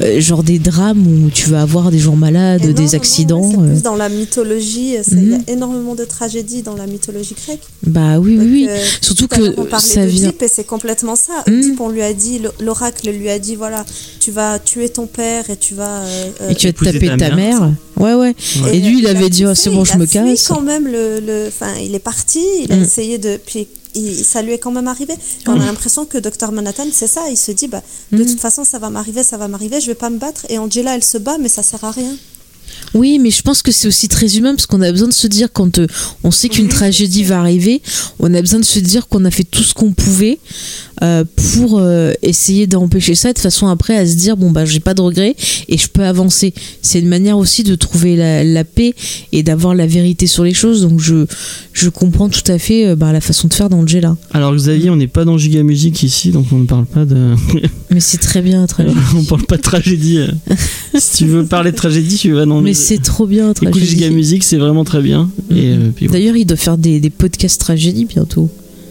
[0.01, 3.51] euh, genre des drames où tu vas avoir des gens malades, des accidents.
[3.51, 3.73] c'est euh.
[3.73, 5.45] plus dans la mythologie, il y a Mhm.
[5.49, 7.63] énormément de tragédies dans la mythologie grecque.
[7.87, 8.67] Bah oui, oui, Donc, oui.
[8.71, 10.33] euh, Surtout que on parlait ça vient.
[10.41, 11.45] et c'est complètement ça.
[11.47, 11.59] Mhm.
[11.61, 13.85] Oedipe, on lui a dit, l'oracle lui a dit voilà,
[14.21, 16.03] tu vas tuer ton père et tu vas.
[16.49, 17.61] Et tu vas te taper ta ta mère.
[17.61, 17.73] mère.
[17.97, 18.35] Ouais, ouais.
[18.73, 20.47] Et lui, il avait dit, oh, c'est bon, il je a me casse.
[20.47, 22.83] quand même le, le, enfin, il est parti, il a Mm.
[22.83, 25.15] essayé de, puis il- ça lui est quand même arrivé.
[25.15, 28.27] Et on a l'impression que Dr Manhattan, c'est ça, il se dit bah de Mm.
[28.27, 30.47] toute façon ça va m'arriver, ça va m'arriver, je vais pas me battre.
[30.49, 32.17] Et Angela, elle se bat, mais ça sert à rien.
[32.95, 35.27] Oui, mais je pense que c'est aussi très humain parce qu'on a besoin de se
[35.27, 35.87] dire quand euh,
[36.23, 37.81] on sait qu'une tragédie va arriver,
[38.21, 40.39] on a besoin de se dire qu'on a fait tout ce qu'on pouvait
[41.03, 44.65] euh, pour euh, essayer d'empêcher ça et de façon après à se dire bon bah
[44.65, 45.37] j'ai pas de regrets
[45.69, 46.53] et je peux avancer.
[46.83, 48.95] C'est une manière aussi de trouver la, la paix
[49.33, 50.83] et d'avoir la vérité sur les choses.
[50.83, 51.27] Donc je
[51.73, 54.17] je comprends tout à fait euh, bah, la façon de faire d'Angela.
[54.33, 57.35] Alors, Xavier, on n'est pas dans Giga Music ici, donc on ne parle pas de.
[57.91, 58.95] Mais c'est très bien, très bien.
[59.17, 60.21] on parle pas de tragédie.
[60.99, 63.71] si tu veux parler de tragédie, tu vas dans Mais le- c'est trop bien, Écoute
[63.71, 63.87] tragédie.
[63.87, 65.31] Giga Music, c'est vraiment très bien.
[65.51, 66.19] Et, puis voilà.
[66.21, 68.51] D'ailleurs, il doit faire des, des podcasts tragédie bientôt.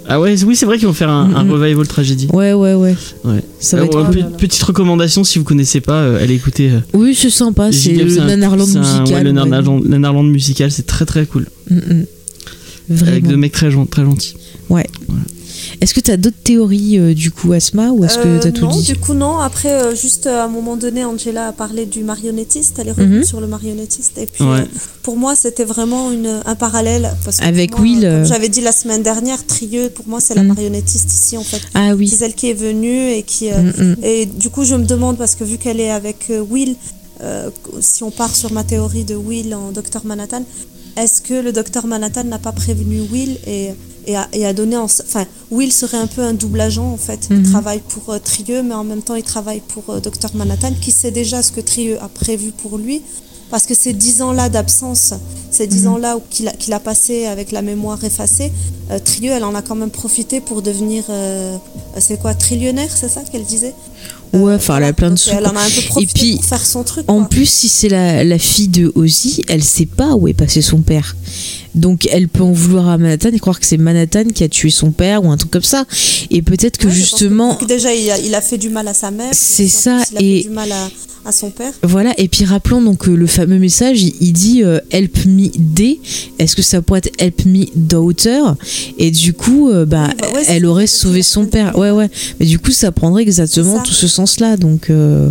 [0.10, 1.52] Ah ouais, oui, c'est vrai qu'ils vont faire un, un Mhm.
[1.52, 2.28] revival tragédie.
[2.32, 2.96] Ouais, ouais, ouais.
[3.26, 3.44] Ouais.
[3.60, 4.16] Ça va être euh, cool.
[4.16, 6.72] pe- petite recommandation si vous connaissez pas, euh, allez écouter.
[6.72, 7.72] euh, Oui, c'est sympa.
[7.72, 9.06] C'est le Nanarland musical.
[9.14, 9.32] ouais, le.
[9.34, 11.48] Nanarland, musical, c'est très très cool.
[11.70, 12.06] Mm, mm.
[13.06, 14.36] Avec des mecs très, très gentils.
[15.82, 18.48] Est-ce que tu as d'autres théories euh, du coup, Asma, ou est-ce que Euh, tu
[18.48, 19.38] as tout non, dit du coup non.
[19.40, 22.78] Après, euh, juste euh, à un moment donné, Angela a parlé du marionnettiste.
[22.80, 23.24] Elle est revenue Mhm.
[23.26, 24.18] sur le marionnettiste.
[24.18, 24.62] Et puis, Ouais.
[24.62, 24.66] euh,
[25.04, 27.12] pour moi, c'était vraiment une, un parallèle.
[27.24, 30.42] Parce que Avec moi, Will, J'avais dit la semaine dernière, Trieux, pour moi, c'est la
[30.44, 30.48] Mhm.
[30.50, 31.62] marionnettiste ici, en fait.
[31.74, 32.08] Ah oui.
[32.08, 33.52] C'est celle qui est venue et qui.
[33.52, 33.96] euh, Mm, mm.
[34.04, 36.76] Et du coup, je me demande, parce que vu qu'elle est avec euh, Will,
[37.24, 37.50] euh,
[37.82, 40.44] si on part sur ma théorie de Will en Docteur Manhattan,
[40.98, 43.70] est-ce que le Docteur Manhattan n'a pas prévenu Will et,
[44.08, 44.76] et, a, et a donné.
[44.78, 47.30] En, enfin, Will serait un peu un double agent en fait.
[47.30, 47.44] Mhm.
[47.46, 50.74] Il travaille pour euh, Trieux, mais en même temps, il travaille pour euh, Docteur Manhattan,
[50.82, 53.02] qui sait déjà ce que Trieux a prévu pour lui.
[53.50, 55.14] Parce que ces dix ans-là d'absence,
[55.52, 55.94] ces dix Mhm.
[55.94, 58.52] ans-là qu'il a, passé avec la mémoire effacée,
[58.92, 61.56] euh, Trieux, elle en a quand même profité pour devenir, euh,
[61.98, 63.74] c'est quoi, trillionnaire, c'est ça qu'elle disait?
[64.38, 65.32] Ouais, enfin, elle a plein de sous.
[65.32, 67.06] Elle en a un peu profité puis, pour faire son truc.
[67.08, 67.30] En quoi.
[67.30, 70.82] plus, si c'est la, la fille de Ozzy, elle sait pas où est passé son
[70.82, 71.16] père.
[71.76, 74.70] Donc elle peut en vouloir à Manhattan et croire que c'est Manhattan qui a tué
[74.70, 75.86] son père ou un truc comme ça.
[76.32, 78.94] Et peut-être que Ouais, justement, que déjà, il a, il a fait du mal à
[78.94, 79.30] sa mère.
[79.34, 80.90] C'est ça, Il a et- fait du mal à,
[81.26, 81.72] à son père.
[81.84, 86.00] Voilà, et puis rappelons donc euh, le fameux message, il, dit euh, Help me D.
[86.40, 88.40] Est-ce que ça pourrait être Help me daughter?
[88.98, 91.78] Et du coup, euh, bah, bah ouais, elle aurait sauvé son père.
[91.78, 92.10] Ouais, ouais.
[92.40, 93.84] Mais du coup, ça prendrait exactement ça.
[93.84, 94.56] tout ce sens-là.
[94.58, 95.30] Donc, euh,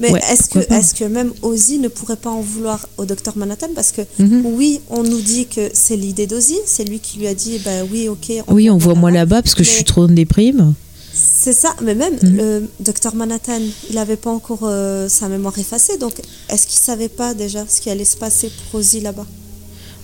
[0.00, 3.36] Mais Ouais, est-ce que, est que même Ozzy ne pourrait pas en vouloir au docteur
[3.36, 3.68] Manhattan?
[3.74, 4.42] Parce que mhm.
[4.46, 7.84] oui, on nous dit que c'est l'idée d'Ozzy, c'est lui qui lui a dit bah
[7.92, 8.32] oui, ok.
[8.48, 10.74] oui, envoie-moi là-bas parce que je suis trop en déprime.
[11.12, 12.36] C'est ça, mais même Mhm.
[12.36, 16.14] le docteur Manhattan, il n'avait pas encore euh, sa mémoire effacée, donc
[16.48, 19.26] est-ce qu'il savait pas déjà ce qui allait se passer pour Ozzy là-bas?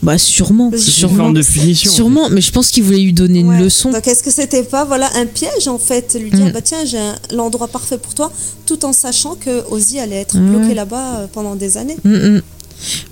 [0.02, 0.70] Bah, sûrement.
[0.73, 1.16] C'est une Sûrement.
[1.16, 1.91] forme de punition.
[1.91, 3.91] Sûrement, mais je pense qu'il voulait lui donner une leçon.
[3.91, 6.52] Donc est-ce que c'était pas voilà un piège en fait, lui dire Mhm.
[6.52, 8.31] bah tiens j'ai un- l'endroit parfait pour toi,
[8.66, 11.97] tout en sachant que Ozzy allait être bloqué là-bas euh, pendant des années.
[12.05, 12.42] Mm, mm.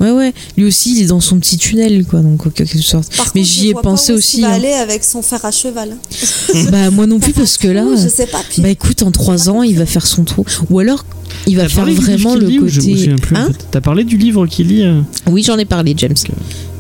[0.01, 0.33] Ouais, ouais.
[0.57, 2.20] Lui aussi, il est dans son petit tunnel, quoi.
[2.20, 3.15] Donc, en quelque sorte.
[3.17, 4.52] Par Mais j'y ai pensé pas où aussi, Il va hein.
[4.55, 5.97] aller avec son fer à cheval.
[6.70, 7.84] bah, moi non plus, parce que là.
[7.97, 8.41] Je sais pas.
[8.49, 10.44] Puis Bah écoute, en trois ans, il va faire son trou.
[10.70, 11.05] Ou alors,
[11.47, 13.15] il va faire vraiment le lit côté.
[13.34, 16.15] Hein T'as parlé du livre qu'il lit euh oui, j'en ai parlé, James.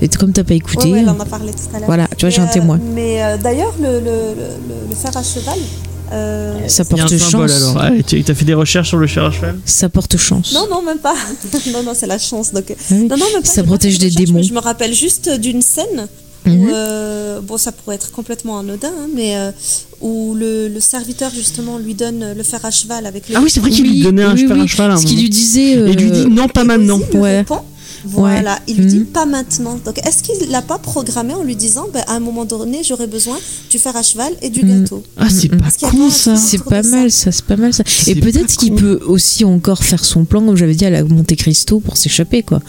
[0.02, 1.86] Et comme t'as pas écouté, ouais, ouais, en a parlé tout à l'heure.
[1.86, 2.76] voilà, tu vois, j'ai Mais, un témoin.
[2.76, 5.58] euh, mais euh, d'ailleurs, le, le, le, le fer à cheval.
[6.12, 7.62] Euh, Ça Il y a un porte symbole chance.
[7.76, 7.92] alors.
[7.92, 10.52] Ouais, tu as fait des recherches sur le fer à cheval Ça porte chance.
[10.52, 11.14] Non, non, même pas.
[11.72, 12.52] non, non, c'est la chance.
[12.52, 12.64] Donc...
[12.70, 13.08] Ah oui.
[13.08, 14.42] Non, non, même pas, Ça protège des démons.
[14.42, 16.08] Je me rappelle juste d'une scène
[16.46, 16.58] Mhm.
[16.60, 19.50] où, euh, bon, ça pourrait être complètement anodin, hein, mais euh,
[20.02, 23.36] où le, le serviteur justement lui donne le fer à cheval avec le.
[23.36, 24.90] Ah oui, c'est vrai qu'il lui Oui, donnait un oui, fer à cheval.
[24.90, 25.70] un Ce qu'il lui disait.
[25.70, 27.00] Et lui euh, dit non, pas maintenant.
[27.14, 27.38] Ouais.
[27.38, 27.60] répond,
[28.06, 29.06] Voilà, il lui dit Mhm.
[29.06, 29.78] pas maintenant.
[29.84, 33.06] Donc, est-ce qu'il l'a pas programmé en lui disant, ben, à un moment donné, j'aurais
[33.06, 33.36] besoin
[33.70, 34.82] du fer à cheval et du Mhm.
[34.82, 35.60] gâteau Ah, c'est Mm, mm.
[35.60, 36.36] pas con ça.
[36.36, 37.84] C'est pas mal, ça, c'est pas mal ça.
[38.06, 41.34] Et peut-être qu'il peut aussi encore faire son plan, comme j'avais dit à la Monte
[41.36, 42.60] Cristo, pour s'échapper, quoi.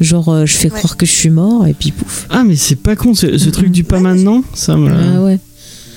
[0.00, 0.78] Genre, euh, je fais Ouais.
[0.78, 2.26] croire que je suis mort, et puis pouf.
[2.30, 4.42] Ah, mais c'est pas con ce, ce truc du pas maintenant.
[4.54, 4.90] Ça me.
[4.90, 5.38] Ah ouais.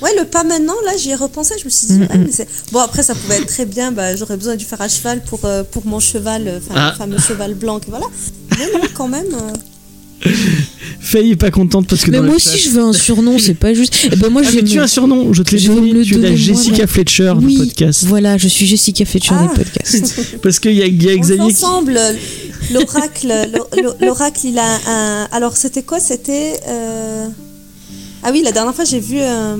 [0.01, 1.53] Ouais, le pas maintenant, là, j'y ai repensé.
[1.59, 2.23] Je me suis dit, Mm, ouais, mm.
[2.25, 3.91] mais c'est- bon, après, ça pouvait être très bien.
[3.91, 6.89] Bah, j'aurais besoin du fer à cheval pour, euh, pour mon cheval, euh, enfin, Ah.
[6.91, 8.05] le fameux cheval blanc, que voilà.
[8.57, 9.27] Mais non, quand même.
[9.33, 9.53] euh,
[10.99, 12.93] Faye est pas contente parce que Mais dans moi le aussi, chat- je veux un
[12.93, 13.93] surnom, c'est pas juste.
[14.11, 15.91] Et ben moi, Ah, je mais vais tu me- un surnom, je te l'ai donné.
[15.91, 16.87] le Tu es la Jessica.
[16.87, 18.05] Fletcher Oui, du podcast.
[18.05, 19.47] Voilà, je suis Jessica Fletcher Ah.
[19.47, 20.39] des podcasts.
[20.41, 21.63] Parce qu'il y a, il y a Xavier qui.
[21.63, 21.99] ensemble.
[22.73, 25.27] L'oracle, l'o- l'o- l'oracle, il a un.
[25.31, 25.99] Alors, c'était quoi?
[25.99, 26.59] C'était.
[26.67, 27.27] euh,
[28.25, 29.57] Ah oui, la dernière fois, j'ai vu un-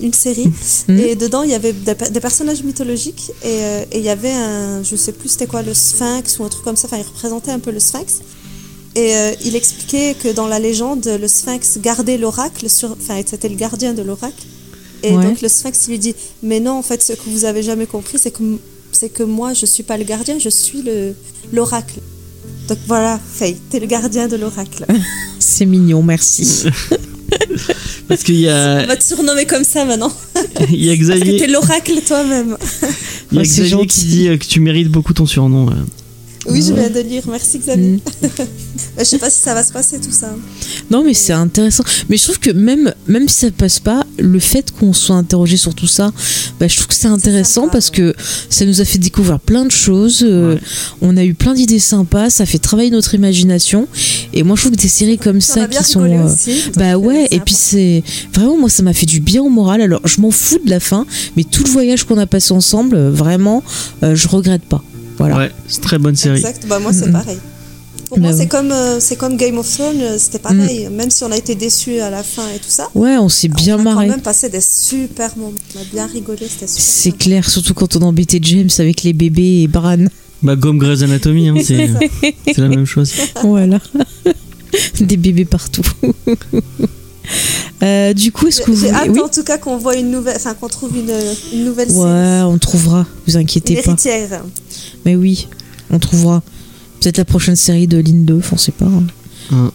[0.00, 0.48] une série
[0.88, 0.98] Mhm.
[0.98, 4.08] et dedans, il y avait des, pe- des personnages mythologiques et euh, et il y
[4.08, 4.82] avait un.
[4.82, 6.86] Je sais plus c'était quoi, le sphinx ou un truc comme ça.
[6.88, 8.08] Enfin, il représentait un peu le sphinx.
[8.96, 12.90] Et euh, il expliquait que dans la légende, le sphinx gardait l'oracle, sur...
[12.92, 14.42] enfin, c'était le gardien de l'oracle.
[15.02, 15.22] Et Ouais.
[15.24, 18.18] donc le sphinx lui dit Mais non, en fait, ce que vous avez jamais compris,
[18.18, 18.42] c'est que,
[18.92, 21.14] c'est que moi, je suis pas le gardien, je suis le...
[21.52, 22.00] l'oracle.
[22.70, 24.86] Donc voilà, Faye, t'es le gardien de l'oracle.
[25.40, 26.66] C'est mignon, merci.
[28.08, 30.12] Parce qu'il y On a, va te surnommer comme ça maintenant.
[30.70, 32.56] il y a Parce que t'es Xavier, l'oracle toi-même.
[33.32, 35.68] il y a c'est Xavier qui dit euh, que tu mérites beaucoup ton surnom.
[36.48, 37.22] Oui, je viens de lire.
[37.28, 37.90] Merci Xavier.
[37.96, 38.00] Mm.
[38.98, 40.34] je sais pas si ça va se passer tout ça.
[40.90, 41.84] Non, mais c'est intéressant.
[42.08, 45.56] Mais je trouve que même, même si ça passe pas, le fait qu'on soit interrogé
[45.58, 46.12] sur tout ça,
[46.58, 48.14] bah, je trouve que c'est intéressant sympa, parce que
[48.48, 50.22] ça nous a fait découvrir plein de choses.
[50.22, 50.60] euh, Ouais.
[51.02, 53.86] On a eu plein d'idées sympas, ça fait travailler notre imagination.
[54.32, 56.02] Et moi, je trouve que des séries comme On ça qui sont.
[56.02, 56.70] euh, aussi.
[56.76, 58.02] Bah ouais, et puis c'est
[58.34, 59.80] vraiment moi ça m'a fait du bien au moral.
[59.82, 62.96] Alors je m'en fous de la fin, mais tout le voyage qu'on a passé ensemble,
[62.96, 63.62] euh, vraiment,
[64.02, 64.82] euh, je regrette pas.
[65.20, 65.36] Voilà.
[65.36, 66.38] Ouais, c'est très bonne série.
[66.38, 67.12] Exact, bah moi c'est Mhm.
[67.12, 67.38] pareil.
[68.08, 70.88] Pour moi, c'est comme, euh, c'est comme Game of Thrones, euh, c'était pareil.
[70.90, 73.46] Même si on a été déçus à la fin et tout ça, Ouais, on s'est
[73.46, 74.06] bien on a marré.
[74.08, 75.52] quand même passé des super moments.
[75.76, 76.82] On a bien rigolé, c'était super.
[76.82, 80.06] C'est clair, surtout quand on embêtait James avec les bébés et Bran.
[80.42, 81.88] Bah, comme Grey's Anatomy, hein, c'est
[82.46, 83.12] c'est la même chose.
[83.44, 83.78] voilà.
[85.00, 85.82] Des bébés partout.
[87.82, 90.36] Euh, du coup, est-ce que vous hâte oui en tout cas qu'on voit une nouvelle,
[90.36, 91.12] enfin qu'on trouve une,
[91.52, 92.00] une nouvelle série.
[92.00, 93.80] Ouais, on trouvera, vous inquiétez pas.
[93.82, 94.42] L'héritière.
[95.06, 95.48] Mais oui,
[95.90, 96.42] on trouvera.
[97.00, 98.84] Peut-être la prochaine série de Ligne 2, on sait pas.
[98.84, 99.04] hein.
[99.52, 99.70] Hum.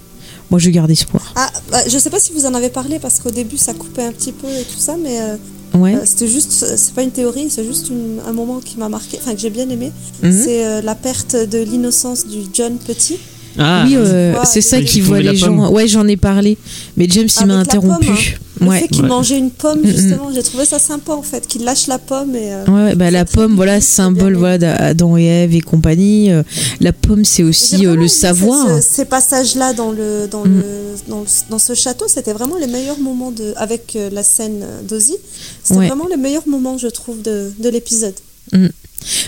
[0.51, 1.33] Moi, je garde espoir.
[1.35, 4.03] Ah, bah, je sais pas si vous en avez parlé parce qu'au début ça coupait
[4.03, 5.35] un petit peu et tout ça, mais euh,
[5.73, 5.95] Ouais.
[5.95, 9.17] euh, c'était juste, c'est pas une théorie, c'est juste une- un moment qui m'a marqué,
[9.19, 9.91] enfin que j'ai bien aimé.
[10.21, 10.31] Mhm.
[10.31, 13.17] C'est euh, la perte de l'innocence du John Petit.
[13.57, 15.57] Ah, oui, euh, c'est ça qui voit les pomme.
[15.57, 15.71] gens.
[15.71, 16.57] Ouais, j'en ai parlé.
[16.97, 18.05] Mais James, il m'a interrompu.
[18.07, 18.15] pomme,
[18.61, 18.79] Le Ouais.
[18.79, 19.09] fait qu'il Ouais.
[19.09, 22.53] mangeait une pomme, justement, j'ai trouvé ça sympa en fait, qu'il lâche la pomme et.
[22.53, 26.31] euh, Ouais, bah, la pomme, voilà, symbole voilà, d'Adam et Ève et compagnie.
[26.31, 26.41] Euh,
[26.79, 28.65] La pomme, c'est aussi euh, le savoir.
[28.65, 30.55] ce- ce- ces passages-là dans, le, dans, Mm.
[30.57, 30.63] le,
[31.09, 34.63] dans, le- dans ce château, c'était vraiment les meilleurs moments de, avec euh, la scène
[34.87, 35.15] d'Ozzy.
[35.61, 35.87] C'était Ouais.
[35.87, 38.15] vraiment les meilleurs moments, je trouve, de, de l'épisode.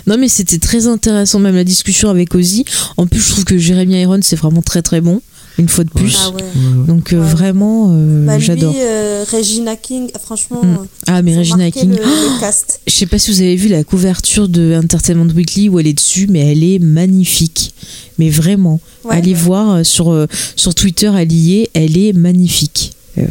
[0.07, 2.65] Non, mais c'était très intéressant, même la discussion avec Ozzy.
[2.97, 5.21] En plus, je trouve que Jeremy Irons, c'est vraiment très très bon.
[5.59, 6.15] une fois de plus.
[6.23, 6.35] Ah ouais.
[6.35, 6.41] Ouais,
[6.81, 6.85] ouais.
[6.87, 7.29] Donc euh, Ouais.
[7.31, 8.75] vraiment, euh, Bah, j'adore.
[8.77, 10.61] euh, Regina King, franchement.
[10.63, 10.67] Mm.
[10.75, 11.89] euh, Ah mais Regina King.
[11.89, 12.79] Le, le cast.
[12.85, 15.93] Je sais pas si vous avez vu la couverture de Entertainment Weekly où elle est
[15.93, 17.73] dessus, mais elle est magnifique.
[18.19, 19.15] Mais vraiment, Ouais.
[19.15, 22.91] allez voir euh, sur, euh, sur Twitter, elle y est, elle est magnifique.
[23.17, 23.23] Euh,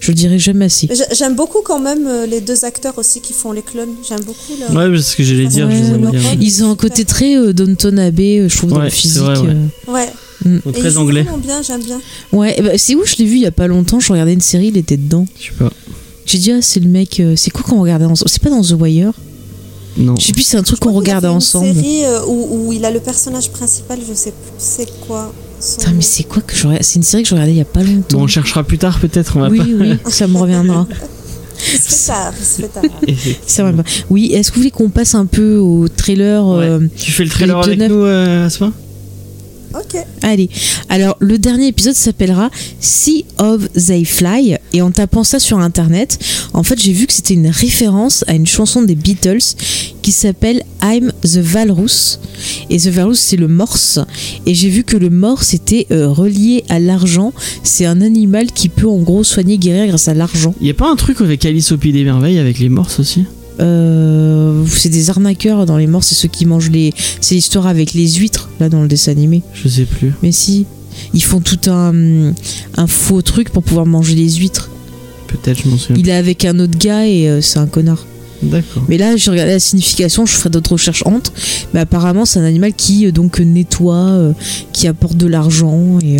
[0.00, 0.88] je le dirai jamais assez.
[0.90, 3.94] J'ai- J'aime beaucoup quand même euh, les deux acteurs aussi qui font les clones.
[4.08, 4.70] J'aime beaucoup leur.
[4.90, 6.10] Ouais, c'est ce que j'allais dire, je les aime Ouais.
[6.18, 6.36] bien.
[6.40, 8.96] Ils ont un côté très euh, Downton Abbey, euh, je trouve, dans Ouais, le c'est
[8.96, 9.22] physique.
[9.22, 9.48] vrai, ouais.
[9.98, 10.06] euh.
[10.42, 10.58] Mm.
[10.68, 11.22] Et Très ils anglais.
[11.22, 12.00] vraiment bien, j'aime bien.
[12.32, 14.32] Ouais, eh ben, c'est où je l'ai vu il y a pas longtemps, je regardais
[14.32, 15.26] une série, il était dedans.
[15.38, 15.70] Je sais pas.
[16.24, 18.30] J'ai dit, ah, c'est le mec, euh, c'est quoi qu'on regardait ensemble?
[18.30, 19.12] C'est pas dans The Wire?
[19.98, 20.14] Non.
[20.16, 21.66] Je sais plus, c'est un truc qu'on regardait ensemble.
[21.66, 25.30] Une série où, où il a le personnage principal, je sais plus c'est quoi.
[25.60, 26.82] Putain, mais c'est quoi que je regarde?
[26.82, 28.18] C'est une série que je regardais il y a pas longtemps.
[28.18, 29.64] Bon, on cherchera plus tard peut-être, oui, pas.
[29.64, 30.86] oui, ça me reviendra.
[32.06, 32.32] Tard,
[32.72, 32.90] tard.
[33.46, 33.82] Ça va pas.
[34.08, 37.30] Oui, est-ce que vous voulez qu'on passe un peu au trailer euh, Tu fais le
[37.30, 38.72] trailer avec nous, euh, Asma
[39.74, 39.96] Ok.
[40.22, 40.50] Allez,
[40.88, 42.50] alors le dernier épisode s'appellera
[42.80, 46.18] Sea of They Fly et en tapant ça sur internet,
[46.52, 49.54] en fait j'ai vu que c'était une référence à une chanson des Beatles
[50.02, 52.18] qui s'appelle I'm the Walrus
[52.68, 54.00] et the Walrus c'est le morse
[54.44, 57.32] et j'ai vu que le morse était euh, relié à l'argent,
[57.62, 60.54] c'est un animal qui peut en gros soigner guérir grâce à l'argent.
[60.60, 63.24] Y a pas un truc avec Alice au Pays des Merveilles avec les morses aussi?
[63.60, 67.92] Euh, c'est des arnaqueurs dans les morses, c'est ceux qui mangent les c'est l'histoire avec
[67.92, 69.42] les huîtres là dans le dessin animé.
[69.52, 70.12] Je sais plus.
[70.22, 70.64] Mais si,
[71.12, 72.32] ils font tout un,
[72.76, 74.70] un faux truc pour pouvoir manger les huîtres.
[75.26, 75.96] Peut-être, je m'en souviens.
[76.02, 78.06] Il est avec un autre gars et euh, c'est un connard.
[78.42, 78.82] D'accord.
[78.88, 81.30] Mais là, j'ai regardé la signification, je ferai d'autres recherches entre.
[81.74, 84.32] Mais apparemment, c'est un animal qui euh, donc nettoie,
[84.72, 86.16] qui apporte de l'argent et,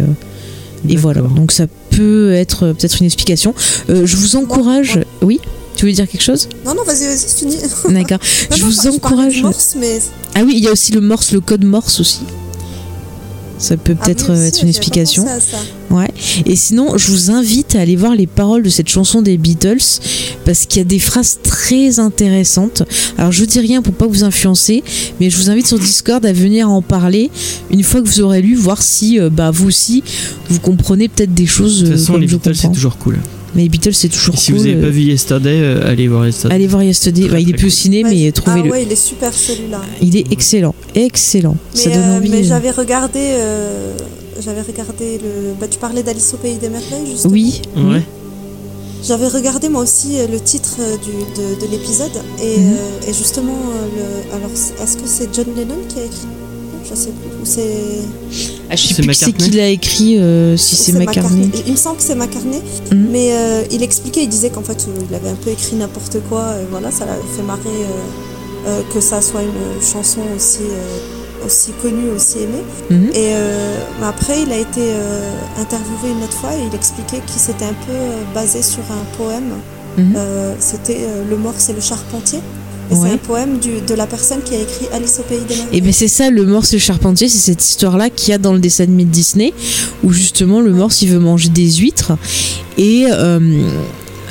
[0.88, 1.22] et voilà.
[1.22, 3.54] Donc ça peut être peut-être une explication.
[3.88, 5.00] Je vous encourage.
[5.22, 5.40] Oui?
[5.76, 7.56] Tu voulais dire quelque chose Non, non, vas-y, vas-y, finis.
[7.88, 8.18] D'accord.
[8.50, 9.42] Je non, vous encourage.
[9.42, 10.00] Morse, mais...
[10.34, 12.20] Ah oui, il y a aussi le morse, le code morse aussi.
[13.60, 15.22] Ça peut Ah peut-être oui, euh, être une explication.
[15.24, 15.58] pensé à ça.
[15.90, 16.08] Ouais.
[16.46, 20.00] Et sinon, je vous invite à aller voir les paroles de cette chanson des Beatles
[20.46, 22.82] parce qu'il y a des phrases très intéressantes.
[23.18, 24.82] Alors, je dis rien pour pas vous influencer,
[25.20, 27.30] mais je vous invite sur Discord à venir en parler
[27.70, 30.02] une fois que vous aurez lu, voir si euh, bah, vous aussi
[30.48, 31.80] vous comprenez peut-être des choses.
[31.80, 33.18] De toute euh, façon, comme les je Beatles, c'est toujours cool.
[33.54, 34.60] Mais les Beatles, c'est toujours Et si cool.
[34.60, 36.54] vous avez euh, pas vu Yesterday, euh, allez voir Yesterday.
[36.54, 37.28] Allez voir Yesterday.
[37.28, 38.70] Bah, il est plus au ciné, Ouais, mais ah trouvez-le.
[38.70, 39.80] ouais, il est super celui-là.
[40.00, 41.56] Il est excellent, excellent.
[41.74, 42.30] Mais, Ça donne euh, envie.
[42.30, 42.44] mais euh.
[42.48, 43.92] j'avais regardé, euh,
[44.40, 45.54] j'avais regardé le.
[45.60, 47.32] Bah, tu parlais d'Alice au pays des merveilles, justement.
[47.34, 47.60] Oui.
[47.76, 48.02] Ouais.
[49.02, 52.10] J'avais regardé moi aussi euh, le titre euh, du, de, de l'épisode
[52.42, 52.72] et, Mhm.
[52.74, 53.86] euh, et justement euh,
[54.30, 54.36] le.
[54.36, 56.26] Alors, est-ce que c'est John Lennon qui a écrit
[56.90, 57.44] Je sais plus.
[57.44, 58.02] C'est.
[58.70, 61.50] Ah, je sais C'est plus qui c'est l'a écrit, euh, si c'est McCartney.
[61.66, 62.60] Il me semble que c'est McCartney.
[62.92, 63.08] Mhm.
[63.10, 66.18] Mais euh, il expliquait, il disait qu'en fait, euh, il avait un peu écrit n'importe
[66.28, 66.54] quoi.
[66.60, 71.46] Et voilà, ça l'a fait marrer euh, euh, que ça soit une chanson aussi, euh,
[71.46, 72.64] aussi connue, aussi aimée.
[72.90, 73.10] Mhm.
[73.14, 77.40] Et euh, après, il a été euh, interviewé une autre fois et il expliquait qu'il
[77.40, 79.52] s'était un peu euh, basé sur un poème.
[79.96, 80.14] Mhm.
[80.16, 82.40] Euh, C'était euh, Le Morse et le Charpentier.
[82.90, 83.08] Et Ouais.
[83.08, 85.78] c'est un poème du- de la personne qui a écrit Alice au pays des merveilles.
[85.78, 88.38] Et ben c'est ça, le morse et le charpentier, c'est cette histoire-là qu'il y a
[88.38, 89.52] dans le dessin animé de Disney,
[90.02, 92.12] où justement le morse il veut manger des huîtres
[92.78, 93.38] et euh,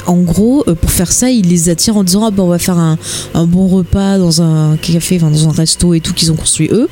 [0.05, 2.59] en gros, euh, pour faire ça, il les attire en disant ah ben on va
[2.59, 2.97] faire un,
[3.45, 6.87] bon repas dans un café, dans un resto et tout qu'ils ont construit eux.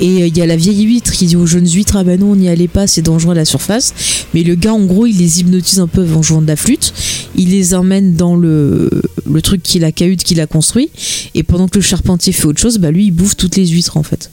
[0.00, 2.20] Et euh, il y a la vieille huître qui dit aux jeunes huîtres ah ben
[2.20, 3.94] non on n'y allait pas, c'est dangereux à la surface.
[4.34, 6.92] Mais le gars en gros il les hypnotise un peu en jouant de la flûte,
[7.36, 8.90] il les emmène dans le
[9.30, 10.90] le truc qui est la cahute qu'il a construit
[11.34, 13.96] et pendant que le charpentier fait autre chose, bah lui il bouffe toutes les huîtres
[13.96, 14.30] en fait.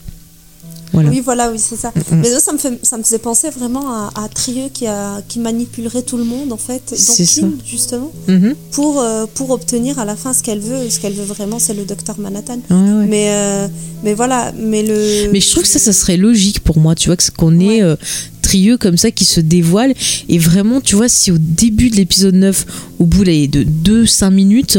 [0.92, 1.10] Voilà.
[1.10, 1.88] Oui, voilà, oui, c'est ça.
[2.10, 2.16] Mm.
[2.22, 5.20] Mais ça, ça me, fait, ça me faisait penser vraiment à, à Trieux qui, a,
[5.28, 6.82] qui manipulerait tout le monde, en fait.
[6.90, 7.26] Donc.
[7.26, 8.54] Kim, justement, Mhm.
[8.70, 10.88] pour, euh, pour obtenir à la fin ce qu'elle veut.
[10.88, 12.60] Ce qu'elle veut vraiment, c'est le docteur Manhattan.
[12.70, 13.06] Ouais, ouais.
[13.08, 13.68] Mais, euh,
[14.04, 15.30] mais voilà, mais le.
[15.32, 17.82] Mais je trouve que ça, ça serait logique pour moi, tu vois, qu'on ait Ouais.
[17.82, 17.96] euh,
[18.42, 19.92] Trieux comme ça qui se dévoile.
[20.28, 22.64] Et vraiment, tu vois, si au début de l'épisode 9,
[23.00, 24.78] au bout là, de 2-5 minutes,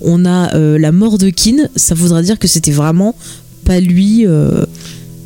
[0.00, 3.14] on a la mort de Kin, ça voudra dire que c'était vraiment
[3.66, 4.24] pas lui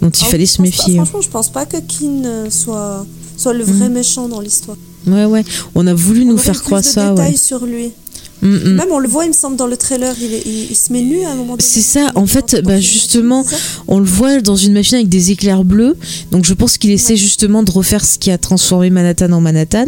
[0.03, 0.95] dont il Ah, fallait se pas- méfier.
[0.97, 3.93] franchement, je pense pas que Kin euh, soit, soit le vrai Mm.
[3.93, 4.77] méchant dans l'histoire.
[5.07, 5.45] Ouais, ouais.
[5.75, 7.37] On a voulu On nous faire croire de ça, détails ouais.
[7.37, 7.93] sur lui.
[8.43, 8.75] Mm, mm.
[8.75, 10.93] Même on le voit, il me semble, dans le trailer, il, est- il, il se
[10.93, 11.63] met nu à un moment donné.
[11.63, 13.45] C'est ça, en fait, bah, justement,
[13.89, 15.97] On le voit dans une machine avec des éclairs bleus.
[16.33, 17.17] Donc je pense qu'il essaie Ouais.
[17.17, 19.87] justement de refaire ce qui a transformé Manhattan en Manhattan.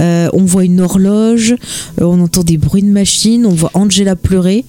[0.00, 1.52] Euh, on voit une horloge,
[2.00, 4.64] euh, on entend des bruits de machine, on voit Angela pleurer,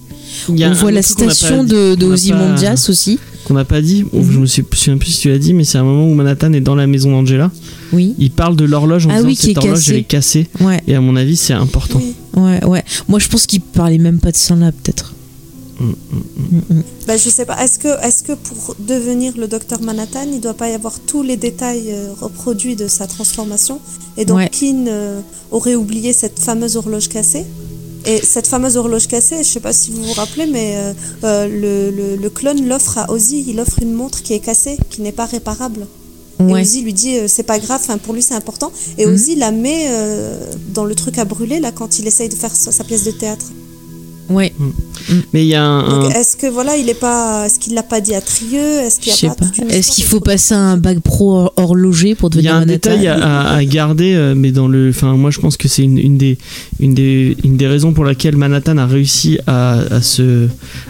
[0.48, 3.18] on voit la citation dit- de, de Ozymandias aussi.
[3.44, 5.76] Qu'on n'a pas dit, ou je me souviens plus si tu l'as dit, mais c'est
[5.78, 7.50] un moment où Manhattan est dans la maison d'Angela.
[7.92, 9.90] Oui, Il parle de l'horloge en Ah disant oui, cette est horloge cassée.
[9.92, 10.46] elle est cassée.
[10.60, 12.00] ouais, Et à mon avis, c'est important.
[12.00, 12.14] Oui.
[12.40, 12.84] ouais, ouais.
[13.08, 15.12] Moi je pense qu'il parlait même pas de ça là peut-être.
[15.80, 15.86] Mm,
[16.70, 16.82] mm.
[17.08, 17.60] Bah, je sais pas.
[17.64, 21.24] Est-ce que, est que pour devenir le docteur Manhattan, il doit pas y avoir tous
[21.24, 23.80] les détails euh, reproduits de sa transformation?
[24.16, 24.48] Et donc, Ouais.
[24.48, 25.20] Keane euh,
[25.50, 27.44] aurait oublié cette fameuse horloge cassée?
[28.04, 30.92] Et cette fameuse horloge cassée, je sais pas si vous vous rappelez, mais euh,
[31.24, 33.44] euh, le, le- le clone l'offre à Ozzy.
[33.46, 35.86] Il offre une montre qui est cassée, qui n'est pas réparable.
[36.40, 36.52] Et.
[36.62, 38.72] Ozzy lui dit euh, c'est pas grave, enfin, pour lui c'est important.
[38.98, 39.14] Et Mhm.
[39.14, 42.54] Ozzy la met euh, dans le truc à brûler là quand il essaye de faire
[42.54, 43.46] sa, sa pièce de théâtre.
[44.30, 44.52] Ouais,
[45.32, 47.82] Mais il y a un, un- est-ce que voilà, il est pas, est-ce qu'il l'a
[47.82, 48.58] pas dit à Trieux?
[48.60, 52.36] Est-ce qu'il a pas, Est-ce qu'il faut passer un bac pro hor- horloger pour il
[52.36, 55.56] y devenir a un détail à, garder, euh, mais dans le, enfin, moi je pense
[55.56, 56.38] que c'est une, une des,
[56.80, 60.48] une des, une des raisons pour laquelle Manhattan a réussi à, à se,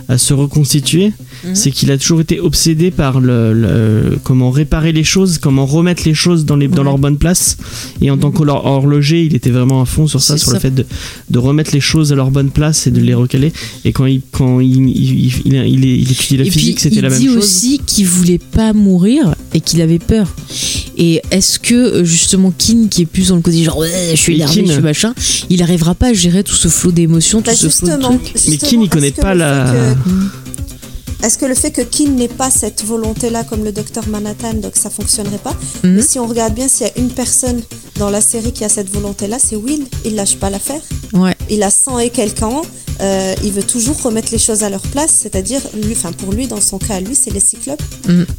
[0.09, 1.13] à se reconstituer,
[1.45, 1.55] Mhm.
[1.57, 6.03] c'est qu'il a toujours été obsédé par le, le- comment réparer les choses, comment remettre
[6.07, 7.57] les choses dans les, dans leur bonne place.
[8.01, 10.55] Et en tant qu'horloger, il était vraiment à fond sur ça, sur ça.
[10.55, 10.87] le fait de,
[11.31, 13.53] de remettre les choses à leur bonne place et de les recaler.
[13.85, 14.02] Et quand
[14.33, 17.19] quand il, il, il, il, il, il étudie la et physique, c'était il la même
[17.19, 17.37] dit chose.
[17.37, 20.35] aussi qu'il voulait pas mourir et qu'il avait peur.
[20.99, 24.17] Et est-ce que euh, justement Kin, qui est plus dans le côté genre ouais, je
[24.17, 25.15] suis énervé, je suis machin,
[25.51, 28.35] il arrivera pas à gérer tout ce flot d'émotions, tout Bah, ce flot de trucs
[28.49, 30.62] Mais Keane, il connaît pas la- que-
[31.23, 34.73] Est-ce que le fait que Keane n'ait pas cette volonté-là comme le docteur Manhattan, donc
[34.75, 35.95] ça fonctionnerait pas Mhm.
[35.95, 37.61] Mais si on regarde bien, s'il y a une personne
[37.99, 39.85] dans la série qui a cette volonté-là, c'est Will.
[40.05, 40.81] Il lâche pas l'affaire.
[41.13, 41.37] Ouais.
[41.51, 42.63] Il a 100 et quelques ans.
[43.01, 46.47] euh, il veut toujours remettre les choses à leur place, c'est-à-dire, lui, enfin pour lui,
[46.47, 47.83] dans son cas, lui, c'est les cyclopes.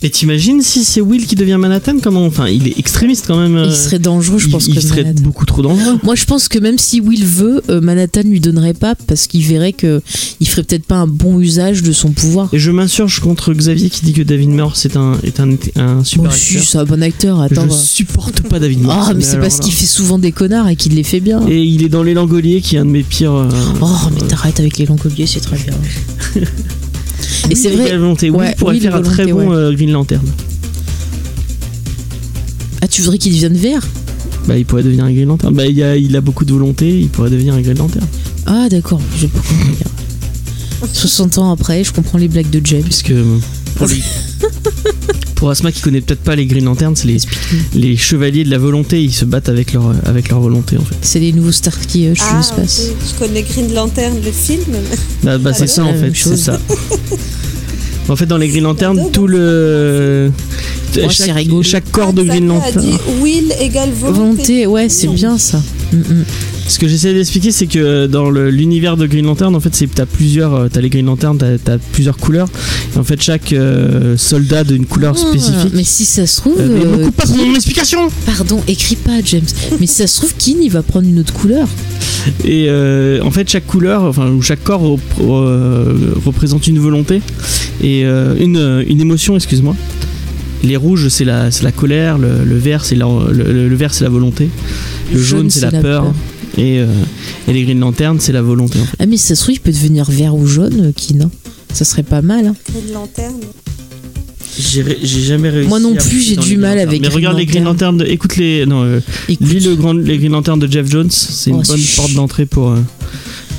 [0.01, 3.57] Mais t'imagines si c'est Will qui devient Manhattan Comment Enfin, il est extrémiste quand même.
[3.57, 5.21] euh, Il serait dangereux, je il- pense il que serait Manhattan.
[5.23, 5.99] beaucoup trop dangereux.
[6.03, 9.43] Moi, je pense que même si Will veut, euh, Manhattan lui donnerait pas parce qu'il
[9.45, 10.01] verrait que
[10.39, 12.47] il ferait peut-être pas un bon usage de son pouvoir.
[12.53, 16.03] Et je m'insurge contre Xavier qui dit que David Morse est un, est un, un
[16.03, 16.67] super si, acteur.
[16.69, 17.41] c'est un bon acteur.
[17.41, 17.67] Attends.
[17.69, 19.07] je supporte pas David Morse.
[19.09, 21.41] Ah, mais c'est parce qu'il fait souvent des connards et qu'il les fait bien.
[21.47, 23.33] Et il est dans Les Langoliers qui est un de mes pires.
[23.33, 23.49] euh,
[23.81, 25.73] Oh, mais t'arrêtes avec les Langoliers, c'est très bien.
[27.49, 27.89] et c'est vrai.
[27.91, 28.29] la volonté.
[28.29, 29.55] Ouais, pourrait Will faire un très bon ouais.
[29.55, 30.25] euh, Green Lantern.
[32.81, 33.81] Ah, tu voudrais qu'il devienne vert?
[34.47, 35.53] Bah, il pourrait devenir un Green Lantern.
[35.53, 38.05] Bah, il a, il a beaucoup de volonté, il pourrait devenir un Green Lantern.
[38.45, 39.75] Ah, d'accord, j'ai pas compris.
[40.91, 42.83] 60 ans après, je comprends les blagues de James.
[42.83, 43.37] Puisque euh,
[43.75, 44.03] pour, lui-
[45.35, 47.17] pour Asma qui connaît peut-être pas les Green Lanterns, c'est les,
[47.75, 49.03] les chevaliers de la volonté.
[49.03, 50.95] Ils se battent avec leur, avec leur volonté en fait.
[51.01, 52.81] C'est les nouveaux Starsky Hutch de l'espace.
[52.89, 52.95] ok.
[53.13, 54.61] je connais Green Lantern, le film.
[54.69, 54.79] mais-
[55.23, 56.59] Bah, bah, c'est Ah, ça en fait, c'est ça.
[58.09, 60.29] En fait, dans les Green Lanterns, tout le.
[60.97, 61.63] Ouais, c'est chaque, rigolo.
[61.63, 62.81] chaque corps de Ah, Green Lantern.
[62.85, 64.19] dit Will égale volonté.
[64.19, 65.63] Volonté, ouais, c'est bien ça.
[65.93, 66.25] Mm, mm.
[66.65, 69.87] Ce que j'essaie d'expliquer, c'est que dans le- l'univers de Green Lantern, en fait, c'est
[69.93, 72.47] t'as plusieurs, euh, t'as les Green Lantern, t'as as plusieurs couleurs.
[72.95, 75.73] Et en fait, chaque euh, soldat d'une couleur Ah, spécifique.
[75.73, 76.55] Mais si ça se trouve.
[76.59, 77.99] Euh, euh, coupe pas pour mon explication.
[78.25, 79.43] Pardon, écris pas, James.
[79.79, 81.67] Mais si ça se trouve, Keane, il va prendre une autre couleur.
[82.45, 85.93] Et euh, en fait, chaque couleur, enfin, ou chaque corps rep- euh,
[86.25, 87.21] représente une volonté
[87.83, 89.75] et euh, une, euh, une émotion, excuse-moi.
[90.63, 92.17] Les rouges, c'est la, la colère.
[92.17, 94.47] Le, le vert, c'est la, le, le- le vert, c'est la volonté.
[95.13, 96.13] Le jaune, c'est la, peur.
[96.57, 96.87] Et, euh,
[97.47, 98.79] et les Green Lantern, c'est la volonté.
[98.79, 98.97] En fait.
[98.99, 101.31] Ah, mais si ça se trouve, il peut devenir vert ou jaune, euh, hein.
[101.73, 102.45] Ça serait pas mal.
[102.47, 102.55] hein.
[102.71, 103.35] Green Lantern.
[104.55, 105.67] J'ai jamais réussi.
[105.67, 107.97] Moi non plus, j'ai du mal avec Mais Green regarde les Green Lantern.
[107.97, 108.07] Lantern.
[108.07, 108.65] De, écoute les.
[108.67, 109.47] Non, euh, Écoute.
[109.47, 111.09] lis le grand, les Green Lantern de Jeff Jones.
[111.09, 112.75] C'est une Oh, bonne porte d'entrée pour.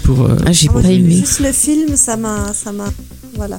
[0.05, 1.17] pour Ah, j'ai Ah, pas aimé.
[1.17, 2.93] Juste le film, ça m'a, ça m'a,
[3.35, 3.59] voilà.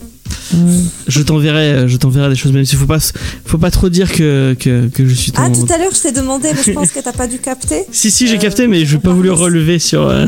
[0.53, 0.59] Ouais.
[1.07, 2.51] je t'enverrai, euh, je t'enverrai des choses.
[2.51, 2.99] Même s'il faut pas,
[3.45, 5.41] faut pas trop dire que, que, que je suis ton.
[5.43, 7.83] Ah, tout à l'heure, je t'ai demandé, mais je pense que t'as pas dû capter.
[7.91, 10.25] Si si j'ai Euh, capté mais je n'ai pas voulu relever sur euh,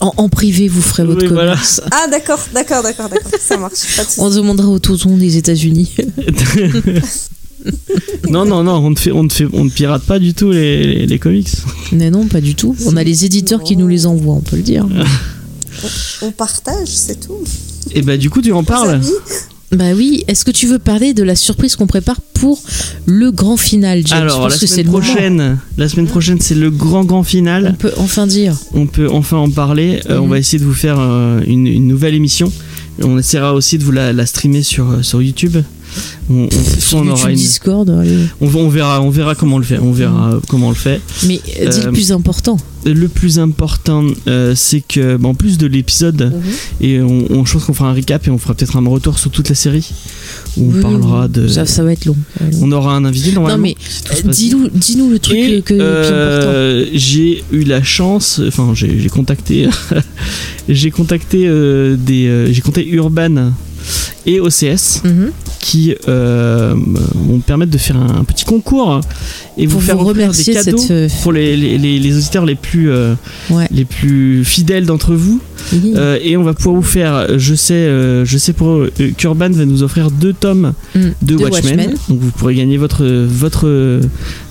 [0.00, 1.56] En, en privé, vous ferez votre oui, voilà.
[1.90, 3.30] Ah, d'accord, d'accord, d'accord, d'accord.
[3.40, 3.96] Ça marche.
[3.96, 4.08] Pas de.
[4.18, 5.90] On demandera au tonton des États-Unis.
[8.30, 10.50] non non non on ne fait on ne fait on ne pirate pas du tout
[10.50, 11.50] les, les, les comics
[11.92, 12.74] Mais non, pas du tout.
[12.86, 14.86] On a les éditeurs qui nous les envoient, on peut le dire.
[16.22, 17.38] On partage, c'est tout.
[17.94, 19.00] Et bah du coup tu en Les parles.
[19.72, 22.60] Bah oui, est-ce que tu veux parler de la surprise qu'on prépare pour
[23.06, 24.18] le grand final, James?
[24.22, 27.76] Alors la que c'est semaine prochaine la semaine prochaine c'est le grand grand On final
[27.78, 28.56] peut enfin dire.
[28.74, 30.00] on peut enfin en parler.
[30.10, 30.30] Euh, on Mhm.
[30.30, 32.52] va essayer de vous faire euh, une, une nouvelle émission.
[33.02, 35.56] On essaiera aussi de vous la, la streamer sur euh, sur YouTube
[36.30, 36.48] on,
[36.92, 38.16] on, on aura une- Discord, allez.
[38.40, 40.76] on, on verra on verra comment on le fait on verra euh, comment on le
[40.76, 42.56] fait Mais euh, dis Euh, le plus important.
[42.86, 46.52] le plus important, euh, c'est que, bah, en plus de l'épisode, Mhm.
[46.80, 49.18] et on, on- je pense qu'on fera un recap et on fera peut-être un retour
[49.18, 49.86] sur toute la série.
[50.56, 51.30] Où on Oui, parlera oui.
[51.32, 51.46] de.
[51.48, 52.16] Ça, ça va être long.
[52.62, 53.56] On aura un invité normalement.
[53.58, 54.30] Non, mais, si Euh.
[54.30, 59.68] Dis-nous dis-nous le truc Et, que, euh, j'ai eu la chance, enfin j'ai contacté,
[60.68, 63.52] j'ai contacté euh, des, euh, j'ai contacté Urban
[64.26, 65.30] et OCS Mhm.
[65.70, 66.74] Qui euh,
[67.14, 69.00] vont me permettre de faire un, petit concours
[69.56, 71.98] et Pour vous faire vous remercier des de cadeaux cette, euh, pour les, les, les-
[72.00, 73.14] les auditeurs les plus, euh,
[73.50, 73.68] Ouais.
[73.70, 75.40] les plus fidèles d'entre vous.
[75.74, 77.86] Euh, et on va pouvoir vous faire, je sais,
[78.24, 78.84] je sais pour
[79.16, 80.98] qu'Urban va nous offrir deux tomes Mm.
[81.00, 81.78] de, De Watchmen.
[81.78, 81.94] Watchmen.
[82.08, 84.00] Donc vous pourrez gagner votre, votre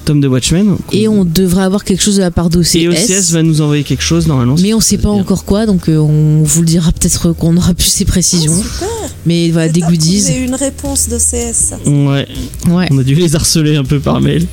[0.09, 0.75] tome de Watchmen.
[0.91, 2.75] Et on devrait avoir quelque chose de la part d'OCS.
[2.75, 4.55] Et OCS va nous envoyer quelque chose normalement.
[4.59, 7.75] Mais on sait pas encore quoi, donc euh, on vous le dira peut-être qu'on aura
[7.75, 8.53] plus ces précisions.
[8.55, 8.87] Ah, super.
[9.27, 10.25] Mais voilà, des goodies.
[10.31, 11.73] Eu une réponse de CS.
[11.85, 12.27] Ouais,
[12.69, 12.87] Ouais.
[12.89, 14.47] on a dû les harceler un peu par mail,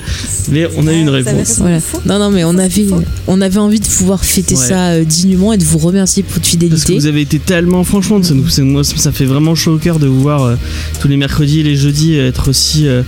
[0.51, 1.59] mais on a eu une réponse.
[1.59, 1.79] Voilà.
[2.05, 2.87] Non, non, mais on avait,
[3.27, 4.69] on avait envie de pouvoir fêter Ouais.
[4.69, 6.95] ça euh, dignement et de vous remercier pour votre Parce que fidélité.
[6.99, 9.99] vous avez été tellement, franchement, ça, nous, ça- moi, ça fait vraiment chaud au cœur
[9.99, 10.57] de vous voir euh,
[11.01, 13.03] tous les mercredis et les jeudis être aussi euh,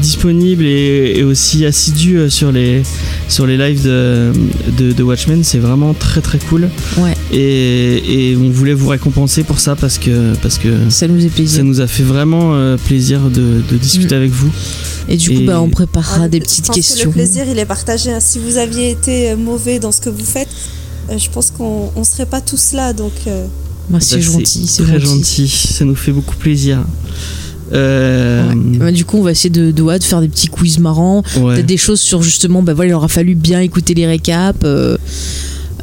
[0.00, 2.82] disponible et, et aussi assidu euh, sur les,
[3.28, 4.32] sur les lives de,
[4.78, 5.42] de, de Watchmen.
[5.44, 6.68] C'est vraiment très très cool.
[6.98, 7.14] Ouais.
[7.32, 11.28] Et, et on voulait vous récompenser pour ça parce que, parce que Ça nous est
[11.28, 11.58] plaisir.
[11.58, 14.18] ça nous a fait vraiment euh, plaisir de, de discuter Mm.
[14.18, 14.50] avec vous.
[15.08, 17.10] Et du coup, Et- bah, on préparera Ah, des je petites pense que questions.
[17.10, 18.12] le plaisir, il est partagé.
[18.12, 18.20] hein.
[18.20, 20.48] Si vous aviez été euh, mauvais dans ce que vous faites,
[21.16, 22.92] je pense qu'on ne serait pas tous là.
[22.92, 23.12] Donc,
[23.90, 25.46] Bah, c'est Bah, gentil, c'est très gentil.
[25.46, 25.48] gentil.
[25.48, 26.84] Ça nous fait beaucoup plaisir.
[27.72, 28.78] Euh, Ouais.
[28.78, 31.22] Bah, du coup, on va essayer de, de, ouais, de faire des petits quiz marrants,
[31.38, 31.54] ouais.
[31.54, 34.58] peut-être des choses sur justement, bah voilà, il aura fallu bien écouter les récaps.
[34.64, 34.96] euh,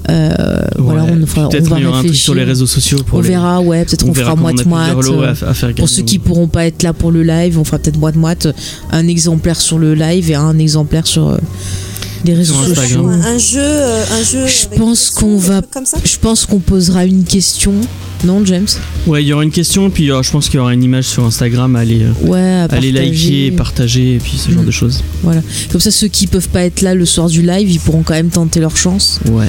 [0.09, 0.33] euh,
[0.77, 3.19] voilà, on, fera- on Peut-être va y aura un truc sur les réseaux sociaux pour
[3.19, 4.89] on les- verra, ouais, peut-être on, fera moite-moite.
[4.89, 5.33] euh,
[5.75, 8.47] Pour ceux qui pourront pas être là pour le live, on fera peut-être moite-moite
[8.91, 11.37] un exemplaire sur le live et un exemplaire sur euh,
[12.25, 12.71] les réseaux sociaux.
[13.07, 13.21] Instagram.
[13.25, 14.45] un, jeu, euh, un jeu.
[14.47, 15.97] Je pense des qu'on des va- trucs Comme ça.
[16.03, 17.73] Je pense qu'on posera une question,
[18.23, 18.67] non, James?
[19.07, 21.05] Ouais, il y aura une question, puis euh, je pense qu'il y aura une image
[21.05, 24.65] sur Instagram à aller, euh, Ouais, à aller liker, partager, et puis ce genre Mm.
[24.65, 25.03] de choses.
[25.71, 28.13] Comme ça, ceux qui peuvent pas être là le soir du live, ils pourront quand
[28.15, 29.19] même tenter leur chance.
[29.31, 29.47] Ouais.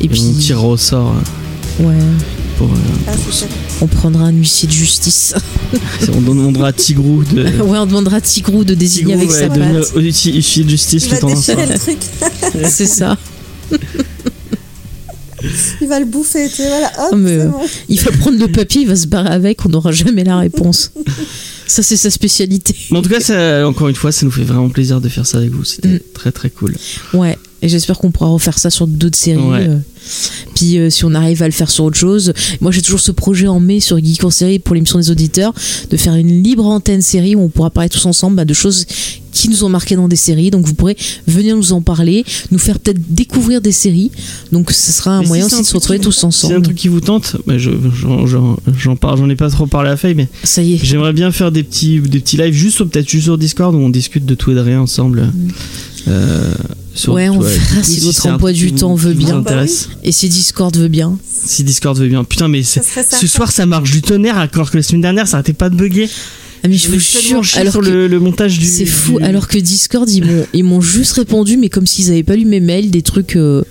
[0.00, 1.14] Et Et puis, on tirera au sort
[1.80, 1.94] euh, ouais,
[2.58, 2.68] pour.
[2.68, 2.76] euh,
[3.08, 3.12] Ah,
[3.80, 5.34] on prendra un huissier de justice.
[6.14, 7.42] on demandera à Tigrou de.
[7.62, 9.96] ouais, on demandera à Tigrou de désigner Tigrou, avec ouais, sa devenir patte.
[9.96, 11.10] huissier huissier de justice Il
[11.56, 11.98] va le truc.
[12.68, 13.16] C'est ça.
[15.80, 16.48] Il va le bouffer.
[16.48, 16.92] Tu sais, voilà.
[17.10, 17.60] Hop, mais, c'est euh, bon.
[17.88, 20.92] Il va prendre le papier, il va se barrer avec, on n'aura jamais la réponse.
[21.66, 22.76] Ça, c'est sa spécialité.
[22.90, 25.26] Mais en tout cas, ça, encore une fois, ça nous fait vraiment plaisir de faire
[25.26, 25.64] ça avec vous.
[25.64, 26.00] C'était Mm.
[26.14, 26.76] très très cool.
[27.14, 29.40] Ouais, et j'espère qu'on pourra refaire ça sur d'autres séries.
[29.40, 29.66] Ouais.
[29.68, 29.78] euh.
[30.56, 33.12] Puis euh, si on arrive à le faire sur autre chose, moi j'ai toujours ce
[33.12, 35.54] projet en mai sur Geek en série pour l'émission des auditeurs
[35.90, 38.84] de faire une libre antenne série où on pourra parler tous ensemble bah, de choses
[39.30, 40.50] qui nous ont marqué dans des séries.
[40.50, 40.96] Donc vous pourrez
[41.28, 44.10] venir nous en parler, nous faire peut-être découvrir des séries.
[44.50, 46.62] Donc ce sera un Mais moyen aussi de se retrouver tous C'est un ensemble.
[46.62, 47.36] truc qui vous tente.
[47.46, 47.70] bah, je-
[48.76, 50.80] j'en- parle, j'en ai pas trop parlé à Faye, mais Ça y est.
[50.82, 53.88] j'aimerais bien faire des petits, des petits lives juste peut-être juste sur Discord où on
[53.88, 55.30] discute de tout et de rien ensemble.
[56.08, 56.52] Euh,
[56.94, 57.14] sur-.
[57.14, 59.38] Ouais, on ouais, verra coup, si votre emploi du temps veut bien.
[59.38, 59.88] intéresse.
[60.02, 61.18] Et si Discord veut bien.
[61.44, 62.24] Si Discord veut bien.
[62.24, 65.52] Putain, mais ce soir ça marche du tonnerre, alors que la semaine dernière ça arrêtait
[65.52, 66.08] pas de bugger.
[66.64, 68.64] Ah, mais je vous jure, alors sur que le, le montage du.
[68.66, 72.10] C'est fou, du- alors que Discord, ils m'ont, ils m'ont juste répondu, mais comme s'ils
[72.10, 73.64] avaient pas lu mes mails, des trucs euh,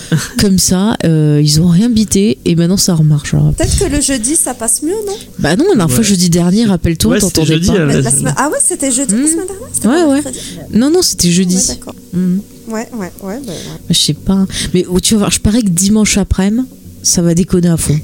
[0.40, 3.34] comme ça, euh, ils ont rien bité, et maintenant ça remarche.
[3.34, 3.52] alors.
[3.52, 5.12] Peut-être que le jeudi, ça passe mieux, non?
[5.38, 6.04] Bah non, la dernière fois Ouais.
[6.04, 7.74] jeudi dernier, rappelle-toi, Ouais, t'entendait jeudi, pas.
[7.74, 9.20] euh, La- Ah ouais, c'était jeudi Hmm.
[9.22, 10.14] la semaine dernière c'était Ouais, ouais.
[10.14, 10.38] mercredi
[10.72, 11.56] Non, non, c'était jeudi.
[11.56, 11.94] Ouais, d'accord.
[12.14, 12.40] Mhm.
[12.68, 13.40] Ouais, ouais, ouais.
[13.46, 13.54] bah, ouais.
[13.90, 14.46] Je sais pas.
[14.72, 16.62] Mais oh, tu vas voir, je parais que dimanche après-midi,
[17.02, 17.98] ça va déconner à fond.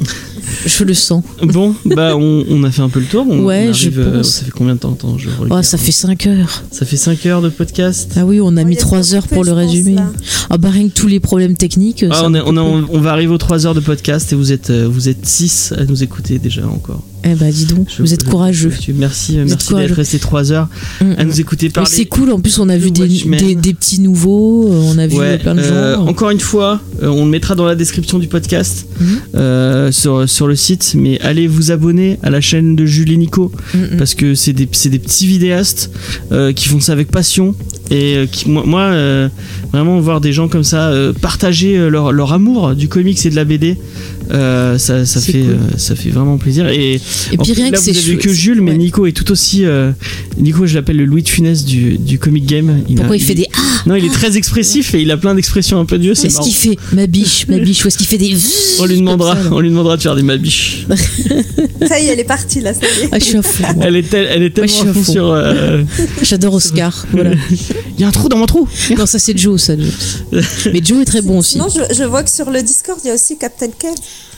[0.66, 1.22] je le sens.
[1.42, 3.26] Bon, bah on, on a fait un peu le tour.
[3.28, 4.28] On, Ouais, on je arrive, euh, pense.
[4.30, 6.62] ça fait combien de temps je Oh, ça fait 5 heures.
[6.70, 8.12] Ça fait 5 heures de podcast.
[8.16, 9.52] Ah oui, on a Oh, mis il y a 3 beaucoup heures pour le
[9.94, 10.10] là.
[10.50, 12.04] Ah bah rien que tous les problèmes techniques.
[12.10, 15.08] Ah, on, est- va arriver aux 3 heures de podcast et vous êtes euh, vous
[15.08, 17.02] êtes 6 à nous écouter déjà encore.
[17.24, 18.70] Eh bah dis donc, Je- vous êtes courageux.
[18.70, 20.68] je- Merci, merci d'être resté 3 heures
[21.00, 21.26] Mm, à mm.
[21.28, 21.90] nous écouter parler.
[21.90, 23.38] c'est cool, en plus on a vu de des, Watchmen.
[23.40, 26.06] des, des petits nouveaux, euh, on a vu Ouais, plein de euh, gens.
[26.06, 28.86] encore une fois, on le mettra dans la description du podcast
[29.34, 33.16] euh, sur, sur le site, mais allez vous abonner à la chaîne de Jules et
[33.16, 33.96] Nico Mm, mm.
[33.98, 35.90] parce que c'est des, petits vidéastes
[36.32, 37.54] euh, qui font ça avec passion
[37.90, 39.28] et euh, qui, moi, moi, euh,
[39.72, 43.44] vraiment voir des gens comme ça partager leur, leur amour du comics et de la
[43.44, 43.76] BD,
[44.32, 45.40] euh, ça, fait, cool.
[45.50, 46.68] euh, ça fait vraiment plaisir.
[46.68, 48.76] Et, puis plus, rien là, que c'est vous avez chou- que Jules, mais ouais.
[48.78, 49.64] Nico est tout aussi.
[49.64, 49.92] euh,
[50.38, 52.82] Nico, je l'appelle le Louis de Funès du, du comic game.
[52.88, 55.16] Il a- Pourquoi il fait des ah Non, il est très expressif et il a
[55.16, 56.14] plein d'expressions un peu dieu.
[56.14, 58.34] C'est Est-ce qu'il fait ma biche, ma biche, ou est-ce qu'il fait des
[58.80, 60.86] On lui demandera, ça, on lui demandera de faire des mabiches.
[61.88, 63.08] Ça y est, elle est partie là, ça y est.
[63.12, 63.64] Ah, je suis à fond.
[63.76, 63.84] moi.
[63.86, 65.12] Elle est, tel- elle est je tellement à fond fond.
[65.12, 65.26] sur.
[65.30, 65.82] euh,
[66.22, 67.06] J'adore Oscar.
[67.12, 67.32] Voilà.
[67.96, 68.66] Il y a un trou dans mon trou.
[68.96, 69.74] Non, ça c'est Joe, ça.
[69.76, 69.86] Joe.
[70.72, 71.58] Mais Joe est très bon aussi.
[71.58, 73.94] Je, je vois que sur le Discord, il y a aussi Captain Kev.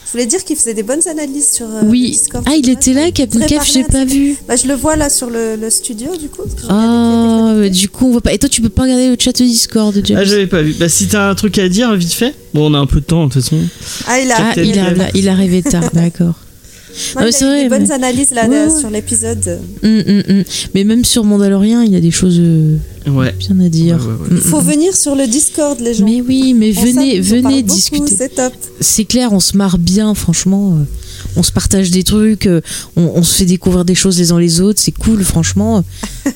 [0.06, 2.10] Je voulais dire qu'il faisait des bonnes analyses sur euh, le Oui.
[2.12, 2.42] Discord.
[2.48, 4.36] Ah, il était là, Captain Kev, j'ai pas vu.
[4.48, 6.42] Bah, je le vois là sur le, le studio, du coup.
[6.44, 8.32] parce que j'ai Ah, était du coup, on voit pas.
[8.32, 10.72] Et toi, tu peux pas regarder le chat Discord, James Ah, j'avais pas vu.
[10.80, 12.34] Bah, si t'as un truc à dire, vite fait.
[12.54, 13.58] Bon, on a un peu de temps, de toute façon.
[14.06, 14.36] Ah, il a.
[14.38, 16.34] Ah, il, a, il est arrivé tard, d'accord.
[17.14, 18.80] Non, Ah, il c'est vrai, des bonnes mais- analyses là, Ouais, de- ouais.
[18.80, 19.60] sur l'épisode.
[19.82, 20.44] Hum, hum, hum.
[20.74, 22.76] Mais même sur Mandalorian, il y a des choses euh,
[23.06, 23.32] Ouais.
[23.38, 23.96] bien à dire.
[23.98, 24.28] Ouais, ouais, ouais.
[24.32, 26.04] Il faut venir sur le Discord, les gens.
[26.04, 28.14] Mais oui, mais On venez, venez discuter.
[28.14, 28.52] C'est top.
[28.80, 30.74] C'est clair, on se marre bien, franchement.
[30.78, 30.84] euh,
[31.36, 32.60] On se partage des trucs, euh,
[32.96, 35.84] on, on se fait découvrir des choses les uns les autres, c'est cool, franchement.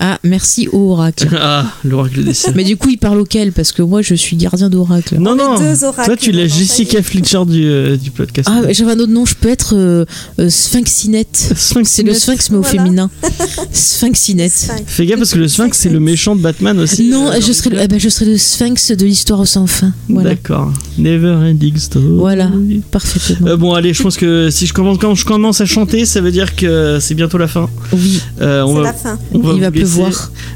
[0.00, 1.28] ah, merci au oracle.
[1.40, 2.32] Ah, l'oracle des.
[2.54, 3.52] Mais du coup, il parle auquel?
[3.52, 5.16] Parce que moi, je suis gardien d'oracle.
[5.18, 5.58] Non, non.
[5.58, 7.02] deux oracles Toi, tu l'as Jessica.
[7.02, 8.48] Fletcher du, euh, du podcast.
[8.50, 10.04] Ah, j'avais un autre nom, je peux être euh,
[10.40, 11.52] euh, Sphinxinette.
[11.56, 12.82] Sphinx C'est le sphinx, mais au Voilà.
[12.82, 13.10] féminin.
[13.72, 14.52] Sphinxinette.
[14.52, 14.82] Sphinx.
[14.86, 17.08] Fais gaffe parce que le Sphinx, c'est le méchant de Batman aussi.
[17.08, 19.92] Non, Euh, je serai, le, eh ben, je serai le sphinx de l'histoire sans fin.
[20.08, 20.30] Voilà.
[20.30, 20.72] D'accord.
[20.96, 22.06] Never ending story.
[22.16, 22.50] Voilà.
[22.90, 23.46] Parfaitement.
[23.48, 26.20] Euh, bon, allez, je pense que si je commence, quand je commence à chanter, ça
[26.20, 27.68] veut dire que c'est bientôt la fin.
[27.92, 29.18] Oui, Euh, on va, la fin.
[29.32, 29.70] on va il va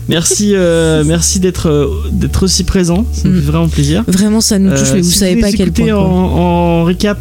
[0.09, 3.05] Merci, euh, merci d'être euh, d'être aussi présent.
[3.13, 3.41] Ça me Mm.
[3.41, 4.05] fait vraiment plaisir.
[4.09, 5.93] Vraiment, ça nous touche, Euh, mais vous si savez pas à quel point.
[5.95, 7.19] En, recap,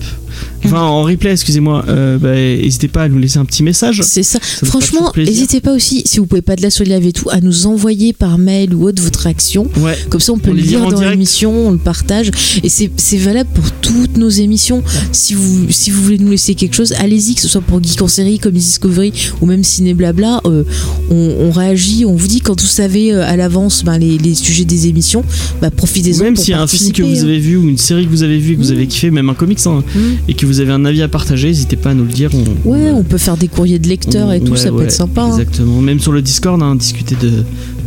[0.65, 4.01] enfin en replay, excusez-moi, euh, bah, n'hésitez pas à nous laisser un petit message.
[4.03, 4.39] C'est ça.
[4.41, 7.67] Franchement, n'hésitez pas aussi, si vous pouvez pas de la live et tout, à nous
[7.67, 9.69] envoyer par mail ou autre votre réaction.
[9.77, 9.97] Ouais.
[10.09, 12.31] Comme ça, on peut On le lire dans l'émission, on le partage.
[12.63, 14.83] Et c'est valable pour toutes nos émissions.
[15.11, 18.01] Si vous, si vous voulez nous laisser quelque chose, allez-y, que ce soit pour Geek
[18.01, 20.41] en série, comme Discovery ou même Ciné Blabla.
[20.45, 20.63] euh,
[21.09, 24.35] on, on réagit, on vous dit quand vous savez euh, à l'avance ben, les, les
[24.35, 25.23] sujets des émissions,
[25.61, 26.23] bah, profitez-en.
[26.23, 27.23] Même s'il y a un film que vous hein.
[27.23, 29.29] avez vu ou une série que vous avez vu et que vous avez kiffé, même
[29.29, 29.99] un comics, hein, Mm.
[30.29, 32.29] et que vous avez un avis à partager, n'hésitez pas à nous le dire.
[32.65, 34.91] On, Ouais, on peut faire des courriers de lecteurs et tout, Ouais, ça peut être
[34.91, 35.21] sympa.
[35.23, 35.29] hein.
[35.29, 35.81] Exactement.
[35.81, 37.29] Même sur le Discord, hein, discuter de,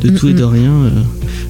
[0.02, 0.49] de Mm, tout et de mm.
[0.49, 0.70] rien.
[0.73, 0.91] euh.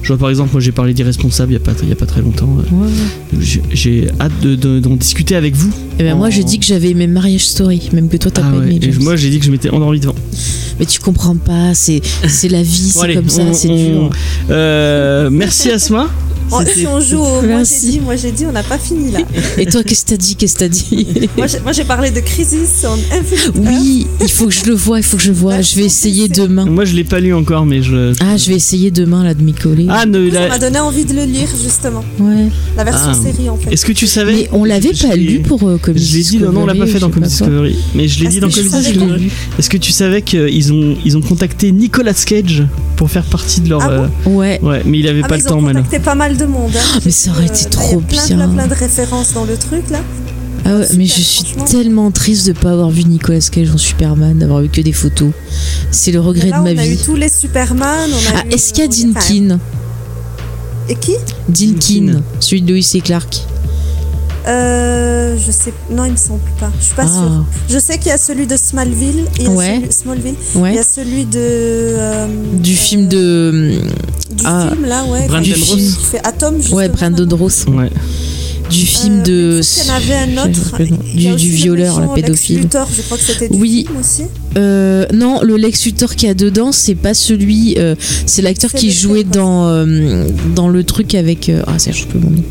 [0.01, 2.57] je vois par exemple, moi j'ai parlé d'irresponsable il n'y a, a pas très longtemps.
[2.59, 2.85] euh.
[2.85, 3.39] Ouais.
[3.71, 5.71] J'ai- hâte de- de- d'en discuter avec vous.
[5.99, 8.51] Eh ben, Moi, j'ai dit que j'avais aimé Marriage Story, même que toi, t'as Ah
[8.51, 8.79] pas aimé.
[8.81, 10.15] et moi j'ai dit que je m'étais endormi devant.
[10.79, 12.01] Mais tu comprends pas, c'est
[12.49, 14.09] la vie, c'est comme ça, c'est dur.
[14.49, 16.07] Euh, merci Asma.
[16.51, 17.89] Oh, si on joue au moi j'ai Merci.
[17.91, 19.19] dit, moi j'ai dit, on n'a pas fini là.
[19.57, 22.85] Et toi, qu'est-ce que t'as dit Qu'est-ce que t'as dit moi j'ai- parlé de Crisis
[22.87, 22.97] on.
[23.59, 25.61] Oui, il faut que je le vois, il faut que je le vois.
[25.61, 26.65] Je vais essayer demain.
[26.65, 28.13] Moi je l'ai pas lu encore, mais je.
[28.21, 29.87] Ah, je vais essayer demain là de m'y coller.
[29.89, 32.03] Ah, ne, Ça la- m'a donné envie de le lire justement.
[32.19, 32.47] Ouais.
[32.77, 33.13] La version Ah.
[33.15, 33.71] série en fait.
[33.71, 36.37] Est-ce que tu savais Mais on l'avait pas lu pour euh, Comedy Je l'ai dit,
[36.37, 37.75] non, non, on l'a pas fait dans Comedy Discovery.
[37.95, 39.29] Mais je l'ai dit dans que- Discovery.
[39.59, 42.63] Est-ce que tu savais qu'ils ont, ils ont contacté Nicolas Cage
[42.95, 43.81] pour faire partie de leur.
[43.81, 44.59] Ah euh, Ouais.
[44.61, 45.81] Ouais, mais il avait Ah, pas le ils ont temps maintenant.
[45.83, 46.71] contacté pas mal de monde.
[46.75, 46.99] hein.
[47.05, 48.37] mais ça aurait été là, trop Il y a plein, bien.
[48.37, 49.99] plein, plein de références dans le truc là.
[50.67, 53.77] Ah ouais, Super, mais je suis tellement triste de pas avoir vu Nicolas Cage en
[53.77, 55.31] Superman, d'avoir vu que des photos.
[55.91, 56.97] C'est le regret Là, de ma on a eu vie.
[57.03, 58.09] tous les Superman.
[58.11, 59.59] On a Ah, eu, est-ce qu'il y a euh, Dinkin
[60.89, 61.13] Et qui
[61.49, 62.21] Dinkin, Dinkin.
[62.39, 63.41] celui de Lois et Clark.
[64.47, 65.73] Euh, Je sais.
[65.91, 66.71] Non, il me semble pas.
[66.79, 67.07] Je suis pas Ah.
[67.07, 67.45] sûre.
[67.69, 69.25] Je sais qu'il y a celui de Smallville.
[69.39, 69.75] Et il y a Ouais.
[69.81, 70.35] celui- Smallville.
[70.55, 70.77] Il y Ouais.
[70.77, 71.39] a celui de.
[71.39, 73.79] euh, Du euh, film de.
[74.35, 74.69] Du Ah.
[74.71, 75.27] film là, ouais.
[75.27, 75.75] Brandon qui- Ross.
[75.97, 76.55] Qui fait Atom.
[76.57, 77.27] justement, Ouais, Brandon.
[77.37, 77.65] Ross.
[77.67, 77.89] Ouais.
[78.69, 79.61] Du film Euh, de.
[79.61, 80.77] il y en avait un autre.
[80.83, 82.59] Du, du le violeur, la méchant Lex pédophile.
[82.61, 83.85] Luthor, je crois que c'était du Oui.
[83.85, 84.23] film aussi.
[84.57, 87.75] Euh, non, le Lex Luthor qui a dedans, c'est pas celui.
[87.77, 87.93] euh,
[88.25, 91.49] c'est l'acteur C'est qui jouait dans, euh, dans le truc avec.
[91.49, 92.43] euh, ah, ça, je sais plus mon nom.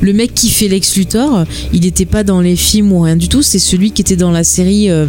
[0.00, 3.28] Le mec qui fait Lex Luthor, il n'était pas dans les films ou rien du
[3.28, 3.42] tout.
[3.42, 5.06] C'est celui qui était dans la série euh,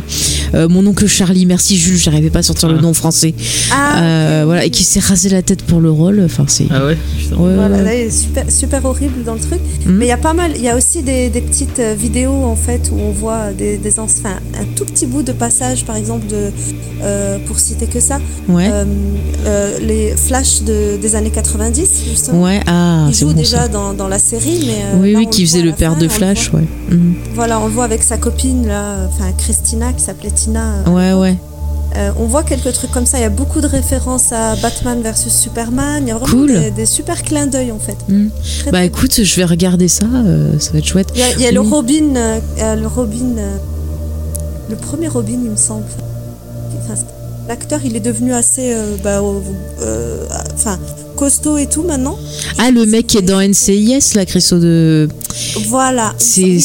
[0.56, 1.46] euh, Mon oncle Charlie.
[1.46, 2.82] Merci Jules, j'arrivais pas à sortir le Ah.
[2.82, 3.34] nom français.
[3.72, 6.22] Ah, Euh, voilà, et qui s'est rasé la tête pour le rôle.
[6.26, 6.66] Enfin, c'est.
[6.70, 6.98] Ah ouais.
[7.32, 7.84] Ouais, Voilà, ouais.
[7.84, 9.60] là, il est super, super horrible dans le truc.
[9.86, 9.96] Mhm.
[9.96, 12.56] Mais il y a pas mal, il y a aussi des, des petites vidéos en
[12.56, 15.96] fait où on voit des, des ans- enfin, un tout petit bout de passage, par
[15.96, 16.52] exemple, de,
[17.04, 18.70] euh, pour citer que ça, Ouais.
[18.72, 18.86] euh,
[19.46, 22.44] euh, les flashs de, des années 90, justement.
[22.44, 24.84] ouais, ah, il c'est joue bon déjà dans, dans la série, mais.
[24.84, 26.66] euh, Oui, là, oui, qui faisait le père fin, de Flash, ouais.
[26.90, 27.16] Mhm.
[27.36, 30.84] Voilà, on le voit avec sa copine, là, enfin Christina, qui s'appelait Tina.
[30.88, 31.38] euh, Ouais, ouais.
[31.98, 33.18] Euh, on voit quelques trucs comme ça.
[33.18, 36.04] Il y a beaucoup de références à Batman versus Superman.
[36.04, 36.48] Il y a vraiment Cool.
[36.60, 37.98] des, des super clins d'œil en fait.
[38.08, 38.30] Mhm.
[38.60, 41.10] Très, Bah très écoute, je vais regarder ça, euh, ça va être chouette.
[41.16, 41.62] Il y a, il y a le.
[41.62, 42.40] Robin, euh,
[42.76, 43.36] le Robin,
[44.70, 45.84] le premier Robin, il me semble.
[46.84, 46.94] Enfin,
[47.50, 49.22] L'acteur, il est devenu assez, euh, bah,
[49.82, 50.78] euh, enfin,
[51.16, 52.16] costaud et tout maintenant.
[52.60, 55.10] Ah, le mec qui est dans NCIS, là, Christo de.
[55.68, 56.14] Voilà.
[56.20, 56.60] C'est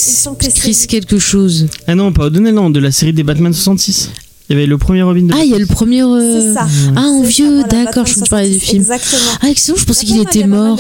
[0.55, 1.69] Chris quelque chose.
[1.87, 4.11] Ah non, pas donner le nom de la série des Batman 66.
[4.51, 6.03] Il y avait le premier Robin de Ah, il y a le premier.
[6.03, 6.67] euh, C'est ça.
[6.95, 8.83] Ah, en vieux, voilà, d'accord, je me parlais du 66, film.
[8.83, 9.33] Exactement.
[9.41, 10.79] Ah, excellent, je pensais qu'il était mort.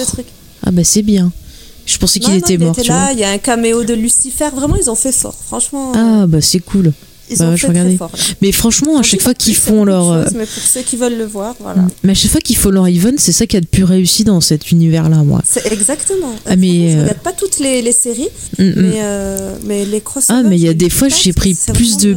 [0.67, 1.33] Ah, bah c'est bien.
[1.87, 3.13] Je pensais qu'il Non, non, était il mort, était tu là, vois.
[3.15, 4.51] Il y a un caméo de Lucifer.
[4.55, 5.35] Vraiment, ils ont fait fort.
[5.47, 5.93] Franchement.
[5.95, 6.93] Ah, bah c'est cool.
[7.31, 7.91] Ils Bah, ont je fait regardais.
[7.91, 8.11] très fort.
[8.13, 8.19] là.
[8.43, 10.13] Mais franchement, à chaque fois qu'ils font leur.
[10.13, 11.83] euh, Mais pour ceux qui veulent le voir, voilà.
[12.03, 14.25] Mais à chaque fois qu'ils font leur event, c'est ça qui a de plus réussi
[14.25, 15.41] dans cet univers-là, moi.
[15.49, 16.35] C'est exactement.
[16.47, 18.29] Ah, mais, Je euh, regarde pas toutes les, les séries,
[18.59, 18.73] Mm, mm.
[18.77, 20.43] mais, euh, mais les crossovers.
[20.45, 22.17] Ah, mais il y a des fois, j'ai pris plus de-.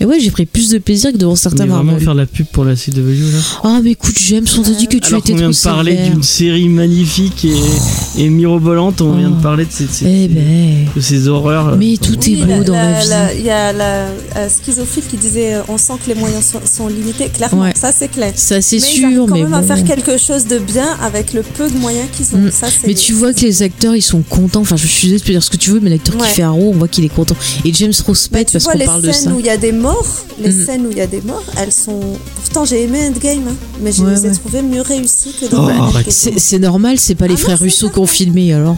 [0.00, 2.04] Mais ouais, j'ai pris plus de plaisir que devant On certains est vraiment Marvel.
[2.04, 2.98] faire la pub pour la CW
[3.32, 3.38] là.
[3.64, 5.74] Ah, mais écoute, James, on t'a dit que tu Alors étais qu'on vient trop de
[5.74, 9.36] parler d'une série magnifique et, et mirobolante, on vient Oh.
[9.36, 10.86] de parler de ces, de ces- Eh ben.
[10.94, 11.76] de ces horreurs.
[11.78, 13.38] Mais euh, tout est beau dans la vie.
[13.38, 14.06] Il y a la
[14.42, 17.28] euh, schizophile qui disait euh, on sent que les moyens sont, sont limités.
[17.28, 17.72] Clairement, Ouais.
[17.80, 18.32] ça c'est clair.
[18.36, 21.32] Ça, c'est mais ils sûr, quand mais même à faire quelque chose de bien avec
[21.32, 22.38] le peu de moyens qu'ils ont.
[22.38, 22.50] Mm.
[22.50, 24.60] Ça, c'est- Mais tu vois que les acteurs, ils sont contents.
[24.60, 26.28] Enfin, je suis désolée, peux dire ce que tu veux, mais l'acteur Ouais.
[26.28, 27.36] qui fait Arrow, on voit qu'il est content.
[27.64, 29.34] Et James Rospet, parce qu'on les parle de scènes ça.
[29.34, 30.66] où il y a des morts, les Mm.
[30.66, 32.00] scènes où il y a des morts, elles sont.
[32.36, 35.68] Pourtant, j'ai aimé Endgame, hein, mais je Ouais, les ai trouvées mieux réussies que dans
[35.68, 35.98] Oh.
[36.08, 38.76] C'est c'est normal, c'est pas les Ah frères Russo qui ont filmé alors.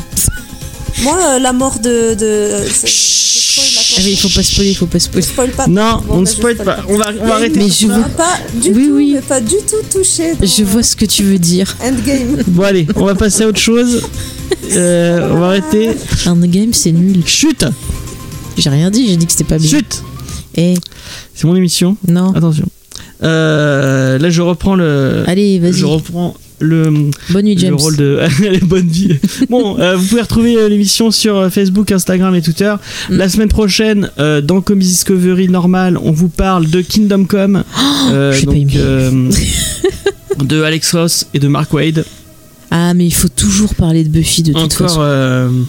[1.02, 2.14] Moi, euh, la mort de.
[2.14, 2.64] de euh,
[3.96, 5.26] Ah il faut pas spoiler, il faut pas spoiler.
[5.26, 5.66] spoil pas.
[5.66, 6.84] Non, Bon, on ne bah, spoil spoil pas.
[6.88, 7.58] On va, on va arrêter.
[7.60, 9.16] Mais je m'a Pas du Oui, tout, oui.
[9.28, 10.34] pas du tout touché.
[10.34, 11.76] dans Je vois ce que tu veux dire.
[11.82, 12.42] Endgame.
[12.48, 14.02] Bon allez, on va passer à autre chose.
[14.72, 15.90] Euh, on va arrêter.
[16.26, 17.22] Un game, c'est nul.
[17.26, 17.64] Chut,
[18.56, 19.68] J'ai rien dit, j'ai dit que c'était pas bien.
[19.68, 20.02] chut.
[20.56, 20.74] Eh,
[21.34, 21.96] C'est mon émission.
[22.08, 22.32] non.
[22.32, 22.66] Attention.
[23.22, 25.24] Euh, là, je reprends le.
[25.26, 25.72] Allez, vas-y.
[25.72, 27.74] Je reprends le, Bonne nuit, le James.
[27.76, 28.20] rôle de
[28.64, 29.16] bonne vie.
[29.50, 32.74] Bon, euh, vous pouvez retrouver euh, l'émission sur euh, Facebook, Instagram et Twitter.
[33.10, 33.16] Mm.
[33.16, 37.64] La semaine prochaine, euh, dans Comedy Discovery normal, on vous parle de Kingdom Come,
[38.12, 39.30] euh, j'ai pas donc euh,
[40.44, 42.04] de Alex Ross et de Mark Wade.
[42.70, 45.66] Ah, mais il faut toujours parler de Buffy de toute Encore, façon.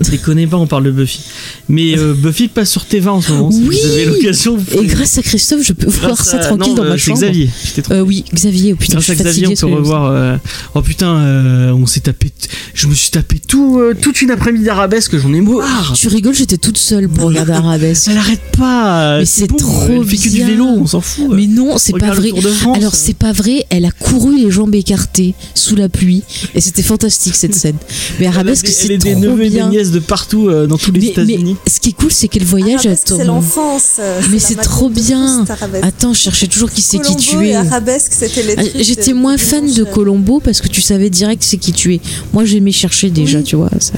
[0.00, 1.20] Euh, déconnez pas, on parle de Buffy.
[1.68, 3.50] Mais euh, Buffy passe sur TV en ce moment.
[3.50, 6.40] Si Oui vous avez l'occasion, vous Et grâce à Christophe, je peux voir ça à-
[6.40, 7.18] tranquille non, dans euh, ma chambre.
[7.18, 7.50] Xavier.
[7.90, 9.64] Euh, oui, Xavier, oh putain, Grâce je à suis Xavier, fatiguée.
[9.64, 10.10] on peut revoir.
[10.12, 10.36] euh,
[10.74, 12.30] Oh putain, euh, on s'est tapé.
[12.74, 15.92] Je me suis tapé tout, euh, toute une après-midi d'arabesque, j'en ai marre.
[15.94, 18.08] Tu rigoles, j'étais toute seule pour regarder Arabesque.
[18.10, 19.18] Elle arrête pas.
[19.18, 21.28] Mais c'est bon, trop Elle fait que du vélo, on s'en fout.
[21.32, 22.30] Mais non, c'est pas vrai.
[22.74, 26.22] Alors c'est pas vrai, elle a couru les jambes écartées sous la pluie
[26.54, 27.76] et c'était fantastique cette scène.
[28.20, 29.70] Mais Arabesque c'est trop bien.
[29.90, 31.56] De partout euh, dans tous les Mais, mais États-Unis.
[31.66, 33.96] ce qui est cool, c'est qu'elle voyage à Arabesque, c'est l'enfance.
[33.98, 35.44] euh, Mais c'est trop bien.
[35.82, 37.54] Attends, je cherchais toujours qui c'est qui tu es.
[37.54, 39.82] Arabesque, c'était les Ah, J'étais moins fan de.
[39.84, 42.00] Colombo parce que tu savais direct c'est qui tu es.
[42.32, 43.44] Moi j'aimais chercher déjà, Oui.
[43.44, 43.70] tu vois.
[43.80, 43.92] ça.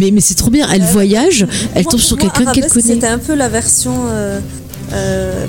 [0.00, 0.66] Mais, mais c'est trop bien.
[0.72, 2.94] Elle Euh, voyage, elle Moi, tombe sur quelqu'un qu'elle connaît.
[2.94, 3.94] C'était un peu la version.
[4.08, 4.40] euh,
[4.92, 5.46] euh,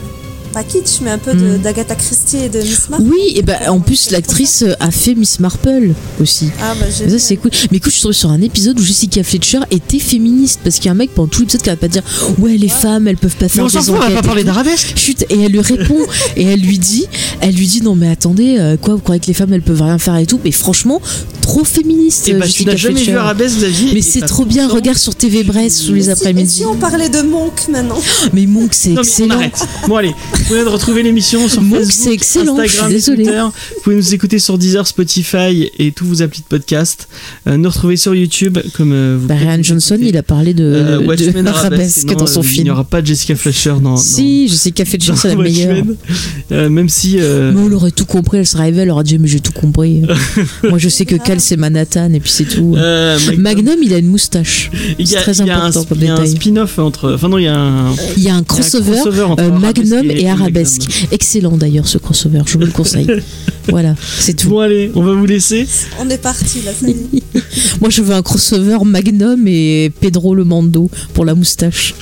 [0.53, 1.61] pas kitsch, mais un peu de- Mm.
[1.61, 3.05] d'Agatha Christie et de Miss Marple.
[3.07, 5.91] Oui, et ben en plus l'actrice a fait Miss Marple
[6.21, 6.49] aussi.
[6.61, 7.51] Ah, bah, Mais ça c'est cool.
[7.71, 10.85] Mais écoute, je suis tombée sur un épisode où Jessica Fletcher était féministe parce qu'il
[10.85, 12.03] y a un mec pendant tout l'épisode qui arrête pas de dire
[12.39, 14.15] ouais les femmes elles peuvent pas Mais faire on s'en des fout, on va enquêtes.
[14.17, 14.93] pas parler d'arabesque.
[14.95, 15.97] Chut, et elle lui répond
[16.37, 17.05] et elle lui dit,
[17.41, 19.81] elle lui dit non mais attendez euh, quoi vous croyez que les femmes elles peuvent
[19.81, 20.39] rien faire et tout?
[20.45, 21.01] Mais franchement
[21.41, 22.29] trop féministe.
[22.29, 23.11] Et bah, tu Jessica n'as jamais Fletcher.
[23.11, 23.91] vu arabesque, Xavier.
[23.93, 26.49] Mais c'est trop bien, regarde sur TV Brest tous les après-midi.
[26.49, 27.99] si on parlait de Monk maintenant?
[28.33, 29.39] Mais Monk c'est mais excellent.
[29.87, 33.15] Bon, allez, vous pouvez retrouver l'émission sur Monk, Facebook, c'est excellent, je suis Instagram.
[33.15, 33.43] Twitter.
[33.75, 37.07] Vous pouvez nous écouter sur Deezer, Spotify et tous vos applis de podcast.
[37.47, 40.63] Euh, nous retrouver sur YouTube comme euh, vous Bah, Ryan Johnson il a parlé de,
[40.65, 42.63] Euh, de Arabesque non, dans son euh, Il film.
[42.65, 43.95] n'y aura pas de Jessica Fletcher dans.
[43.95, 45.85] Si, je sais Fletcher dans, c'est la dans meilleure.
[46.49, 47.15] Même si.
[47.17, 50.01] Mais on aurait tout compris, elle serait elle aurait dit mais j'ai tout compris.
[50.63, 52.75] Moi je sais que Cal c'est Manhattan et puis c'est tout.
[52.75, 54.71] Magnum, Magnum il a une moustache.
[54.99, 57.13] il y a, c'est très il important comme il y a un spin-off entre.
[57.13, 57.93] Enfin, non, il y a un.
[58.17, 60.81] Il y a un il crossover, Magnum et, Arabesque.
[60.89, 61.07] Magnum.
[61.11, 63.07] Excellent d'ailleurs ce crossover, je vous le conseille.
[63.67, 64.49] voilà, c'est tout.
[64.49, 65.67] Bon, allez, on va vous laisser.
[65.99, 67.23] On est parti y est.
[67.81, 71.93] Moi je veux un crossover Magnum et Pedro le Mando pour la moustache.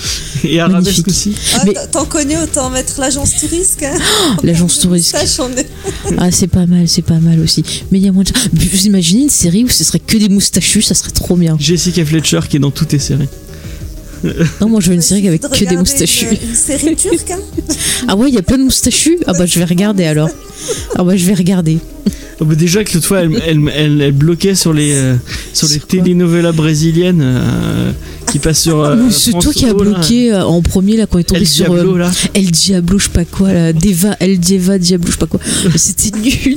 [0.44, 1.08] Et Arabesque Magnifique.
[1.08, 1.36] aussi.
[1.56, 3.84] Ah, Mais- T'en connais autant mettre l'agence touriste.
[3.84, 3.98] Hein
[4.44, 4.80] L'agence
[5.50, 5.70] est-
[6.18, 7.64] Ah c'est pas mal, c'est pas mal aussi.
[7.92, 8.32] Mais il y a moins de...
[8.54, 11.58] Vous imaginez une série où ce serait que des moustachus, ça serait trop bien.
[11.60, 13.28] Jessica Fletcher qui est dans toutes tes séries.
[14.62, 16.28] Non moi je veux une série avec que des moustachus.
[16.32, 17.40] Une, une série turque, hein
[18.08, 20.30] Ah ouais, il y a plein de moustachus Ah bah je vais regarder alors.
[20.96, 21.80] Ah bah je vais regarder.
[22.40, 25.16] Oh, bah, déjà que l'autre fois, elle, elle, elle- elle bloquait sur les, euh,
[25.54, 27.92] sur les telenovelas brésiliennes euh,
[28.32, 28.80] qui passent sur.
[28.84, 29.74] euh, Mais c'est toi qui là.
[29.76, 32.12] bloqué euh, en premier là quand on est tombé El sur Diablo, euh, là.
[32.34, 35.40] El Diablo, je sais pas quoi là, Deva, El Dieva, Diablo, je sais pas quoi.
[35.76, 36.56] C'était nul.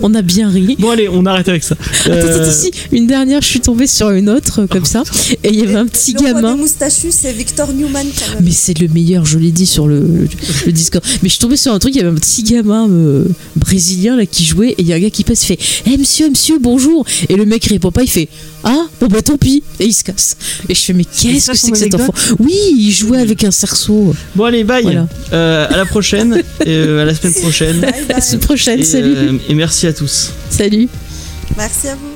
[0.00, 0.76] On a bien ri.
[0.78, 1.76] Bon, allez, on arrête avec ça.
[2.04, 5.02] Attends, Euh, attends, si, une dernière, je suis tombée sur une autre euh, comme ça,
[5.44, 6.54] et il y avait un petit gamin.
[6.54, 8.44] des moustachus, c'est Victor Newman quand même.
[8.44, 10.28] Mais c'est le meilleur, je l'ai dit sur le, le,
[10.66, 11.04] le Discord.
[11.22, 13.24] Mais je suis tombée sur un truc, il y avait un petit gamin euh,
[13.56, 15.96] brésilien là qui jouait, et il y a un gars qui passe, il fait Eh
[15.98, 18.28] monsieur, monsieur, bonjour Et le mec répond pas, il fait
[18.68, 20.36] Ah, bon bah tant pis Et il se casse.
[20.68, 23.52] Et je fais Mais qu'est-ce que c'est que cet enfant Oui, il jouait avec un
[23.52, 24.12] cerceau.
[24.34, 24.82] Bon, allez, bye.
[24.82, 25.06] Voilà.
[25.32, 26.42] Euh, à la prochaine.
[26.66, 27.80] euh, à la semaine prochaine.
[27.80, 28.04] Bye, bye.
[28.10, 30.32] À la semaine prochaine, Et, salut euh, et merci à tous.
[30.50, 30.88] Salut
[31.56, 32.15] Merci à vous.